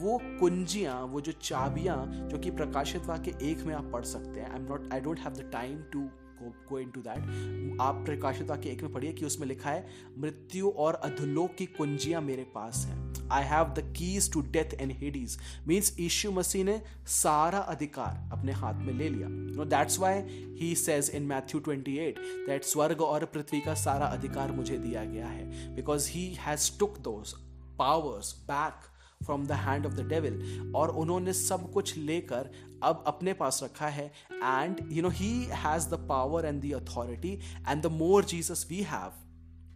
वो 0.00 0.18
कुंजियाँ, 0.40 1.02
वो 1.02 1.20
जो 1.20 1.32
चाबियाँ 1.32 2.28
जो 2.28 2.38
कि 2.38 2.50
प्रकाशित 2.50 3.06
वाक्य 3.06 3.38
एक 3.42 3.62
में 3.62 3.74
आप 3.74 3.90
पढ़ 3.92 4.04
सकते 4.04 4.40
हैं। 4.40 4.50
I 4.50 4.58
am 4.58 4.66
not 4.68 4.92
I 4.92 5.00
don't 5.00 5.18
have 5.18 5.32
the 5.32 5.50
time 5.52 5.82
to 5.92 6.08
go 6.42 6.78
in 6.78 6.90
to 6.90 7.00
that 7.00 7.78
आप 7.80 8.02
प्रकाशित 8.06 8.48
वाक्य 8.48 8.70
एक 8.70 8.82
में 8.82 8.92
पढ़िए 8.92 9.12
कि 9.12 9.24
उसमें 9.24 9.46
लिखा 9.48 9.70
है, 9.70 9.86
मृत्यु 10.18 10.70
और 10.70 10.94
अधलोक 10.94 11.54
की 11.54 11.66
कुंजियाँ 11.66 12.20
मेरे 12.22 12.42
पास 12.42 12.84
हैं। 12.86 13.28
I 13.32 13.44
have 13.44 13.64
the 13.64 13.94
keys 13.96 14.32
to 14.32 14.40
death 14.40 14.74
and 14.74 14.92
Hades 14.92 15.38
means 15.68 16.00
यीशु 16.00 16.30
मसीह 16.30 16.64
ने 16.64 16.82
सारा 17.06 17.58
अधिकार 17.58 18.30
अपने 18.32 18.52
हाथ 18.52 18.74
में 18.74 18.92
ले 18.92 19.08
लिया। 19.08 19.28
No 19.28 19.64
that's 19.64 19.98
why 19.98 20.22
he 20.60 20.74
says 20.74 21.10
in 21.10 21.22
Matthew 21.22 21.60
28 21.60 22.18
that 22.46 22.64
स्वर्ग 22.64 23.00
और 23.00 23.24
पृथ्वी 23.24 23.60
का 23.60 23.74
सारा 23.74 24.06
अधिकार 24.06 24.52
मुझे 24.52 24.78
दिया 24.78 25.04
गया 25.04 25.26
है। 25.26 25.74
Because 25.74 26.10
he 26.10 26.34
has 26.34 26.78
took 26.78 26.98
those 26.98 27.32
powers 27.78 28.32
back 28.42 28.88
from 29.24 29.46
the 29.46 29.52
hand 29.52 29.86
of 29.86 29.92
the 29.92 30.00
devil 30.00 30.72
और 30.76 30.88
उन्होंने 30.88 31.32
सब 31.32 31.72
कुछ 31.72 31.96
लेकर 31.96 32.50
अब 32.82 33.04
अपने 33.06 33.32
पास 33.32 33.60
रखा 33.64 33.88
है 33.88 34.06
and 34.32 34.80
you 34.92 35.02
know 35.02 35.08
he 35.14 35.32
has 35.54 35.88
the 35.88 35.94
power 36.08 36.46
and 36.46 36.62
the 36.62 36.72
authority 36.74 37.38
and 37.68 37.82
the 37.82 37.86
more 37.92 38.24
Jesus 38.24 38.66
we 38.70 38.82
have 38.82 39.12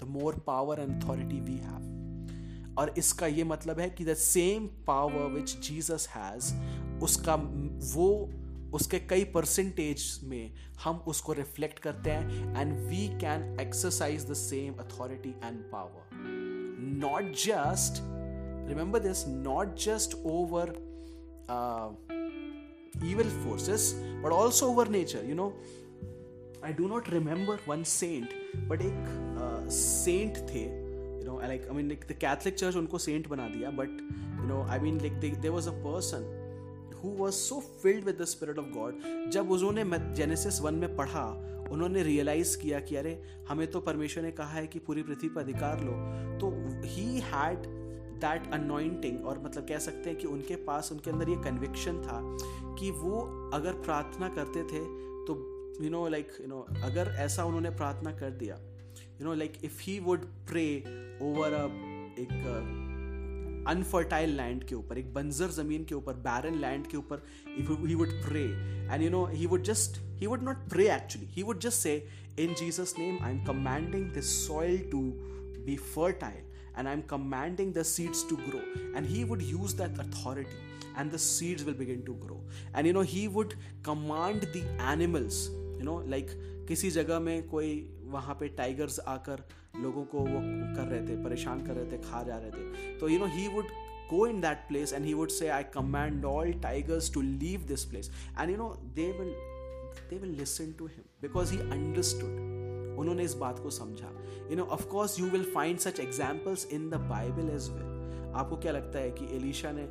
the 0.01 0.09
more 0.10 0.39
power 0.47 0.81
and 0.81 1.02
authority 1.02 1.40
we 1.40 1.56
have 1.56 1.93
और 2.78 2.94
इसका 2.98 3.26
ये 3.26 3.44
मतलब 3.44 3.81
है 3.81 3.90
कि 3.90 4.05
the 4.05 4.14
same 4.20 4.66
power 4.86 5.31
which 5.32 5.56
Jesus 5.59 6.09
has 6.14 6.55
उसका 7.05 7.35
वो 7.94 8.09
उसके 8.74 8.98
कई 9.01 9.24
परसेंटेज 9.24 10.20
में 10.24 10.55
हम 10.85 10.97
उसको 11.09 11.32
रिफ्लेक्ट 11.32 11.78
करते 11.78 12.10
हैं 12.10 12.60
and 12.60 12.78
we 12.89 13.06
can 13.20 13.56
exercise 13.60 14.31
the 14.31 14.35
same 14.35 14.74
authority 14.81 15.35
and 15.44 15.62
power 15.72 16.09
not 17.01 17.32
just 17.44 18.02
remember 18.68 18.98
this 18.98 19.26
not 19.28 19.76
just 19.78 20.14
uh, 20.14 20.20
evil 23.02 23.30
forces 23.44 23.94
but 24.22 24.32
also 24.32 24.70
over 24.70 24.86
nature 24.86 25.22
you 25.24 25.34
know 25.34 25.52
i 26.62 26.72
do 26.72 26.88
not 26.88 27.08
remember 27.08 27.58
one 27.66 27.84
saint 27.84 28.28
but 28.68 28.82
एक 28.82 29.10
uh, 29.38 29.70
saint 29.70 30.40
थे 30.52 30.64
you 31.18 31.26
know 31.26 31.40
like 31.52 31.68
i 31.70 31.76
mean 31.78 31.88
like 31.88 32.06
the 32.06 32.14
catholic 32.14 32.56
church 32.56 32.74
unko 32.74 33.00
saint 33.08 33.28
bana 33.28 33.50
diya 33.56 33.76
but 33.76 34.00
you 34.40 34.48
know 34.48 34.64
i 34.68 34.78
mean 34.78 34.98
like 34.98 35.20
they, 35.20 35.30
there 35.30 35.52
was 35.52 35.66
a 35.66 35.76
person 35.82 36.32
who 37.04 37.10
was 37.10 37.34
so 37.34 37.58
filled 37.82 38.04
with 38.04 38.16
the 38.20 38.24
spirit 38.24 38.58
of 38.58 38.66
God 38.66 39.00
जब 39.30 39.50
उन्होंने 39.50 39.84
genesis 40.14 40.60
one 40.60 40.74
में 40.74 40.96
पढ़ा 40.96 41.24
उन्होंने 41.70 42.02
realise 42.02 42.56
किया 42.58 42.80
कि 42.80 42.96
अरे 42.96 43.22
हमें 43.48 43.66
तो 43.70 43.80
परमेश्वर 43.80 44.22
ने 44.22 44.30
कहा 44.30 44.48
है 44.48 44.66
कि 44.66 44.78
पूरी 44.78 45.02
पृथ्वी 45.02 45.28
पर 45.28 45.40
अधिकार 45.40 45.80
लो 45.84 45.92
तो 46.38 46.50
ही 46.84 47.20
हैड 47.20 47.66
दैट 48.24 48.52
अनोइंटिंग 48.52 49.24
और 49.26 49.38
मतलब 49.38 49.68
कह 49.68 49.78
सकते 49.78 50.10
हैं 50.10 50.18
कि 50.18 50.26
उनके 50.26 50.56
पास, 50.68 50.92
उनके 50.92 51.10
अंदर 51.10 51.28
ये 51.28 51.36
कन्विक्शन 51.44 52.02
था 52.02 52.20
कि 52.78 52.90
वो 52.90 53.20
अगर 53.55 53.72
प्रार्थना 53.86 54.28
करते 54.28 54.62
थे 54.62 54.84
तो 55.28 55.40
you 55.82 55.90
know 55.90 56.06
like 56.09 56.28
you 56.40 56.46
know 56.46 56.66
अगर 56.84 57.14
ऐसा 57.18 57.44
उन्होंने 57.44 57.70
प्रार्थना 57.70 58.12
कर 58.12 58.30
दिया 58.42 58.59
you 59.20 59.24
know 59.24 59.34
like 59.34 59.59
if 59.64 59.80
he 59.82 59.98
would 60.01 60.24
pray 60.51 60.66
over 61.22 61.52
a 61.52 61.64
एक 62.20 62.32
अनफर्टाइल 63.68 64.36
लैंड 64.36 64.64
के 64.64 64.74
ऊपर, 64.74 64.98
एक 64.98 65.12
बंजर 65.14 65.51
ज़मीन 65.51 65.84
के 65.84 65.94
ऊपर 65.94 66.14
बैरन 66.26 66.59
लैंड 66.60 66.86
के 66.86 66.96
ऊपर 66.96 67.22
he 67.48 67.94
would 67.94 68.10
pray 68.26 68.42
and 68.92 69.02
you 69.02 69.10
know 69.10 69.24
he 69.26 69.46
would 69.46 69.62
just 69.72 70.02
he 70.18 70.28
would 70.30 70.44
not 70.46 70.60
pray 70.72 70.84
actually, 70.94 71.26
he 71.36 71.42
would 71.46 71.60
just 71.62 71.80
say, 71.86 71.94
in 72.42 72.52
jesus 72.60 72.92
name 72.98 73.16
i'm 73.28 73.40
commanding 73.48 74.05
this 74.14 74.28
soil 74.46 74.76
to 74.92 75.01
be 75.66 75.76
fertile. 75.94 76.43
and 76.76 76.89
i'm 76.89 77.03
commanding 77.13 77.71
the 77.73 77.84
seeds 77.84 78.23
to 78.23 78.38
grow 78.49 78.61
and 78.95 79.05
he 79.05 79.23
would 79.31 79.41
use 79.41 79.73
that 79.81 79.99
authority 79.99 80.59
and 80.97 81.11
the 81.11 81.19
seeds 81.19 81.63
will 81.63 81.80
begin 81.81 82.03
to 82.05 82.15
grow 82.26 82.39
and 82.73 82.88
you 82.88 82.93
know 82.93 83.05
he 83.15 83.27
would 83.27 83.55
command 83.84 84.47
the 84.53 84.63
animals 84.93 85.49
you 85.77 85.84
know 85.89 85.99
like 86.15 86.38
किसी 86.69 86.89
जगह 86.91 87.19
में 87.19 87.47
कोई 87.49 87.69
वहाँ 88.13 88.34
पे 88.39 88.47
tigers 88.57 88.99
आकर 89.07 89.43
लोगों 89.81 90.03
को 90.11 90.19
वो 90.19 90.39
कर 90.76 90.88
रहे 90.88 91.01
थे 91.07 91.15
परेशान 91.23 91.65
कर 91.67 91.73
रहे 91.76 91.85
थे 91.91 91.97
खा 92.09 92.21
जा 92.23 92.38
रहे 92.38 92.51
थे 92.51 92.97
तो 92.99 93.09
you 93.09 93.19
know 93.19 93.26
he 93.38 93.47
would 93.55 93.71
go 94.09 94.19
in 94.26 94.39
that 94.41 94.61
place 94.67 94.91
and 94.97 95.05
he 95.07 95.11
would 95.17 95.31
say 95.34 95.49
i 95.55 95.63
command 95.73 96.23
all 96.26 96.51
tigers 96.61 97.09
to 97.15 97.21
leave 97.26 97.65
this 97.71 97.84
place 97.89 98.07
and 98.38 98.53
you 98.53 98.57
know 98.61 98.69
they 98.95 99.05
will 99.17 99.34
they 100.11 100.17
will 100.23 100.31
listen 100.39 100.71
to 100.80 100.88
him 100.93 101.03
because 101.26 101.51
he 101.55 101.59
understood 101.76 102.39
उन्होंने 103.01 103.23
इस 103.23 103.34
बात 103.43 103.59
को 103.63 103.69
समझा 103.69 104.09
you 104.49 104.57
know 104.57 104.63
of 104.77 104.85
course 104.91 105.19
you 105.19 105.30
will 105.30 105.51
find 105.53 105.80
such 105.80 105.99
examples 105.99 106.65
in 106.73 106.89
the 106.89 106.99
Bible 107.09 107.49
as 107.55 107.69
well 107.69 108.34
आपको 108.35 108.57
क्या 108.57 108.71
लगता 108.71 108.99
है 108.99 109.11
कि 109.11 109.26
एलिशा 109.38 109.71
ने 109.71 109.88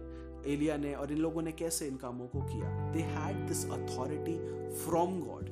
एलिया 0.53 0.77
ने 0.77 0.95
और 0.95 1.13
इन 1.13 1.19
लोगों 1.19 1.43
ने 1.43 1.53
कैसे 1.53 1.87
इन 1.87 1.97
कामों 1.97 2.27
को 2.27 2.43
किया 2.43 2.71
they 2.93 3.01
had 3.15 3.47
this 3.49 3.65
authority 3.71 4.37
from 4.85 5.19
God 5.21 5.51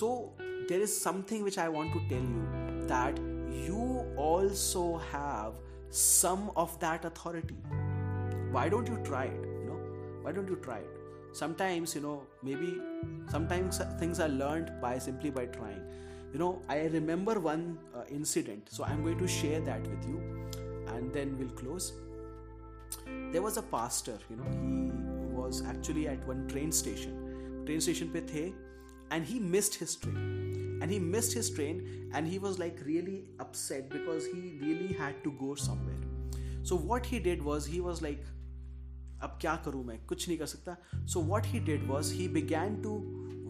so 0.00 0.14
there 0.40 0.82
is 0.82 0.88
something 0.88 1.44
which 1.44 1.58
I 1.58 1.68
want 1.78 1.92
to 1.92 2.08
tell 2.08 2.32
you 2.32 2.86
that 2.88 3.20
you 3.52 4.04
also 4.16 4.96
have 4.98 5.56
some 5.90 6.50
of 6.56 6.78
that 6.80 7.04
authority 7.04 7.56
why 8.50 8.68
don't 8.68 8.88
you 8.88 8.98
try 9.04 9.24
it 9.24 9.44
you 9.44 9.66
know 9.66 9.78
why 10.22 10.32
don't 10.32 10.48
you 10.48 10.56
try 10.56 10.78
it 10.78 11.36
sometimes 11.40 11.94
you 11.94 12.00
know 12.00 12.22
maybe 12.42 12.70
sometimes 13.30 13.80
things 13.98 14.20
are 14.20 14.28
learned 14.28 14.72
by 14.80 14.98
simply 14.98 15.30
by 15.30 15.44
trying 15.46 15.82
you 16.36 16.38
know 16.38 16.60
i 16.68 16.80
remember 16.86 17.38
one 17.40 17.78
uh, 17.94 18.04
incident 18.10 18.68
so 18.70 18.84
i'm 18.84 19.02
going 19.02 19.18
to 19.18 19.28
share 19.28 19.60
that 19.60 19.86
with 19.86 20.08
you 20.08 20.20
and 20.94 21.12
then 21.12 21.36
we'll 21.38 21.56
close 21.62 21.92
there 23.32 23.42
was 23.42 23.56
a 23.56 23.62
pastor 23.62 24.18
you 24.30 24.36
know 24.36 24.50
he 24.60 24.90
was 25.40 25.62
actually 25.66 26.08
at 26.08 26.26
one 26.26 26.46
train 26.48 26.72
station 26.72 27.62
train 27.66 27.80
station 27.80 28.08
pe 28.08 28.20
the 28.20 28.52
and 29.10 29.26
he 29.26 29.38
missed 29.38 29.74
his 29.74 29.96
train 29.96 30.78
and 30.82 30.90
he 30.90 30.98
missed 30.98 31.32
his 31.32 31.50
train 31.50 32.10
and 32.14 32.26
he 32.26 32.38
was 32.38 32.58
like 32.58 32.78
really 32.84 33.24
upset 33.40 33.88
because 33.90 34.26
he 34.26 34.58
really 34.60 34.92
had 34.92 35.22
to 35.24 35.32
go 35.32 35.54
somewhere 35.54 36.00
so 36.62 36.76
what 36.76 37.04
he 37.06 37.18
did 37.18 37.42
was 37.42 37.66
he 37.66 37.80
was 37.80 38.02
like 38.02 38.32
अब 39.22 39.36
क्या 39.40 39.54
करूं 39.64 39.82
मैं 39.84 39.98
कुछ 40.08 40.26
नहीं 40.28 40.38
कर 40.38 40.46
सकता 40.46 40.76
so 41.12 41.20
what 41.26 41.46
he 41.46 41.58
did 41.66 41.86
was 41.88 42.12
he 42.12 42.26
began 42.36 42.80
to 42.82 42.94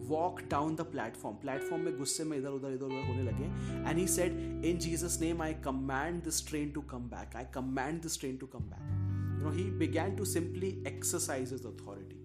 walk 0.07 0.41
down 0.51 0.75
the 0.75 0.81
platform 0.91 1.35
platform 1.41 1.83
में 1.85 1.97
गुस्से 1.97 2.23
में 2.23 2.37
इधर 2.37 2.49
उधर 2.49 2.73
इधर 2.73 2.85
उधर 2.85 3.07
होने 3.07 3.23
लगे 3.23 3.45
and 3.89 3.97
he 3.97 4.07
said 4.07 4.65
in 4.65 4.79
Jesus 4.79 5.17
name 5.21 5.41
I 5.41 5.53
command 5.65 6.23
this 6.23 6.47
train 6.47 6.71
to 6.71 6.81
come 6.95 7.09
back 7.15 7.35
I 7.35 7.45
command 7.53 8.01
this 8.01 8.19
train 8.19 8.37
to 8.37 8.47
come 8.55 8.69
back 8.73 8.91
you 9.37 9.47
know 9.47 9.55
he 9.55 9.69
began 9.79 10.15
to 10.15 10.25
simply 10.33 10.69
exercise 10.87 11.53
his 11.53 11.65
authority 11.65 12.23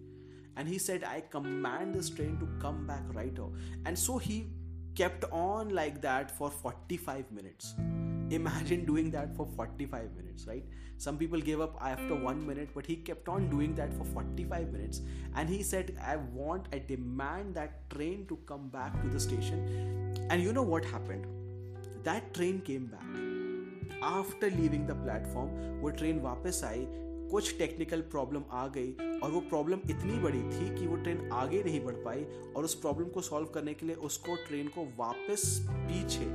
and 0.59 0.69
he 0.69 0.79
said 0.85 1.05
i 1.09 1.19
command 1.35 1.95
this 1.95 2.09
train 2.11 2.37
to 2.39 2.47
come 2.63 2.79
back 2.87 3.11
right 3.15 3.37
now 3.41 3.51
and 3.87 3.99
so 4.05 4.19
he 4.19 4.39
kept 5.01 5.25
on 5.41 5.69
like 5.81 6.01
that 6.03 6.33
for 6.39 6.51
45 6.51 7.31
minutes 7.31 7.75
imagine 8.39 8.85
doing 8.85 9.11
that 9.13 9.37
for 9.37 9.47
45 9.47 10.17
minutes 10.17 10.47
right 10.47 10.65
some 10.98 11.18
people 11.18 11.40
gave 11.40 11.60
up 11.60 11.78
after 11.82 12.16
one 12.16 12.46
minute 12.46 12.70
but 12.74 12.86
he 12.86 12.96
kept 12.96 13.28
on 13.28 13.50
doing 13.50 13.74
that 13.76 13.94
for 13.94 14.06
45 14.06 14.72
minutes 14.72 15.02
and 15.36 15.50
he 15.50 15.62
said 15.64 15.96
i 16.02 16.16
want 16.16 16.68
i 16.74 16.80
demand 16.80 17.56
that 17.56 17.90
train 17.90 18.26
to 18.26 18.38
come 18.46 18.70
back 18.70 19.02
to 19.02 19.10
the 19.10 19.20
station 19.20 20.28
and 20.30 20.42
you 20.42 20.54
know 20.54 20.64
what 20.64 20.86
happened 20.86 21.26
that 22.04 22.34
train 22.34 22.62
came 22.62 22.86
back 22.86 23.06
after 24.02 24.50
leaving 24.50 24.86
the 24.88 24.96
platform 25.06 25.50
वो 25.82 25.90
train 26.00 26.20
वापस 26.22 26.64
आई 26.64 26.86
कुछ 27.32 27.58
technical 27.58 28.02
problem 28.12 28.44
आ 28.52 28.68
गई 28.76 28.92
और 29.24 29.32
वो 29.32 29.40
problem 29.50 29.80
इतनी 29.90 30.18
बड़ी 30.24 30.42
थी 30.44 30.68
कि 30.80 30.88
वो 30.88 30.96
ट्रेन 31.04 31.30
आगे 31.34 31.64
नहीं 31.64 31.80
बढ़ 31.86 31.96
पाई 32.06 32.24
और 32.56 32.66
उस 32.66 32.76
प्रॉब्लम 32.82 33.10
को 33.10 33.22
सॉल्व 33.22 33.48
करने 33.54 33.74
के 33.74 33.86
लिए 33.86 33.96
उसको 34.10 34.36
ट्रेन 34.48 34.68
को 34.76 34.86
वापस 34.98 35.46
पीछे 35.70 36.26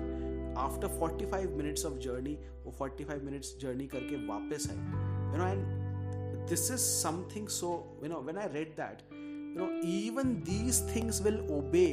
आफ्टर 0.58 0.88
45 1.00 1.56
मिनट्स 1.58 1.86
ऑफ 1.86 1.98
जर्नी 2.06 2.38
वो 2.66 2.74
45 2.82 3.24
मिनट्स 3.24 3.56
जर्नी 3.62 3.88
करके 3.94 4.26
वापस 4.28 4.68
आई 4.70 4.76
you 4.76 5.38
know 5.38 5.48
and 5.48 6.48
this 6.50 6.70
is 6.72 6.80
something 6.80 7.48
so 7.58 7.72
you 8.04 8.10
know 8.10 8.22
when 8.22 8.38
I 8.38 8.48
read 8.54 8.76
that 8.80 9.04
you 9.14 9.66
know 9.66 9.70
even 9.92 10.34
these 10.50 10.82
things 10.96 11.22
will 11.22 11.40
obey 11.58 11.88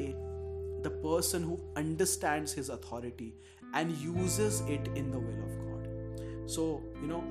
the 0.84 0.92
person 1.04 1.44
who 1.44 1.56
understands 1.76 2.56
his 2.56 2.70
authority 2.70 3.32
and 3.76 3.94
uses 4.02 4.62
it 4.70 4.96
in 4.96 5.10
the 5.10 5.24
will 5.26 5.42
of 5.42 5.58
God 5.64 6.46
so 6.56 6.66
you 7.02 7.08
know 7.08 7.22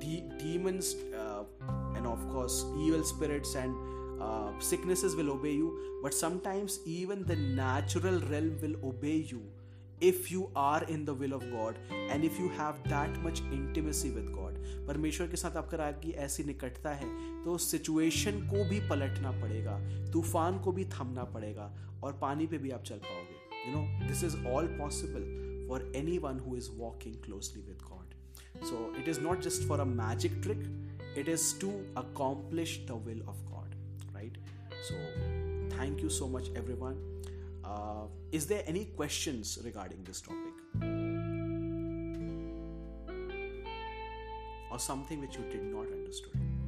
de- 0.00 0.24
demons 0.38 0.88
uh, 1.16 1.42
and 1.96 2.06
of 2.06 2.22
course 2.30 2.64
evil 2.84 3.04
spirits 3.04 3.54
and 3.54 3.74
uh, 4.20 4.50
sicknesses 4.58 5.14
will 5.16 5.30
obey 5.30 5.52
you 5.52 5.68
but 6.02 6.14
sometimes 6.14 6.80
even 6.86 7.24
the 7.24 7.36
natural 7.36 8.20
realm 8.32 8.56
will 8.62 8.76
obey 8.84 9.16
you 9.32 9.42
if 10.00 10.30
you 10.30 10.50
are 10.62 10.82
in 10.94 11.04
the 11.04 11.14
will 11.14 11.34
of 11.34 11.44
God 11.50 11.78
and 12.10 12.24
if 12.24 12.38
you 12.38 12.48
have 12.58 12.82
that 12.88 13.16
much 13.26 13.42
intimacy 13.58 14.10
with 14.16 14.32
God 14.36 14.58
परमेश्वर 14.88 15.26
के 15.26 15.36
साथ 15.36 15.56
आपका 15.56 15.84
आपकी 15.84 16.10
ऐसी 16.26 16.44
निकटता 16.44 16.90
है 17.02 17.08
तो 17.44 17.56
situation 17.66 18.40
को 18.52 18.64
भी 18.70 18.80
पलटना 18.88 19.30
पड़ेगा 19.40 19.78
तूफान 20.12 20.58
को 20.64 20.72
भी 20.72 20.84
थमना 20.98 21.24
पड़ेगा 21.36 21.70
और 22.04 22.18
पानी 22.22 22.46
पे 22.46 22.58
भी 22.58 22.70
आप 22.78 22.82
चल 22.90 22.98
पाओगे 23.08 23.70
you 23.70 23.76
know 23.76 24.08
this 24.08 24.24
is 24.24 24.44
all 24.54 24.66
possible 24.78 25.66
for 25.68 25.92
anyone 26.26 26.40
who 26.48 26.56
is 26.56 26.70
walking 26.78 27.14
closely 27.24 27.62
with 27.68 27.82
God 27.90 28.04
So 28.62 28.92
it 28.98 29.08
is 29.08 29.18
not 29.20 29.40
just 29.40 29.64
for 29.64 29.80
a 29.80 29.84
magic 29.84 30.40
trick, 30.42 30.58
it 31.16 31.28
is 31.28 31.52
to 31.54 31.70
accomplish 31.96 32.80
the 32.86 32.94
will 32.94 33.20
of 33.28 33.36
God, 33.50 33.74
right? 34.14 34.36
So 34.88 34.94
thank 35.70 36.00
you 36.00 36.08
so 36.08 36.28
much, 36.28 36.50
everyone. 36.56 36.96
Uh, 37.69 38.07
is 38.31 38.47
there 38.47 38.63
any 38.65 38.85
questions 38.85 39.59
regarding 39.63 40.03
this 40.03 40.21
topic? 40.21 40.55
Or 44.71 44.79
something 44.79 45.21
which 45.21 45.35
you 45.35 45.43
did 45.51 45.63
not 45.63 45.85
understand? 45.85 46.58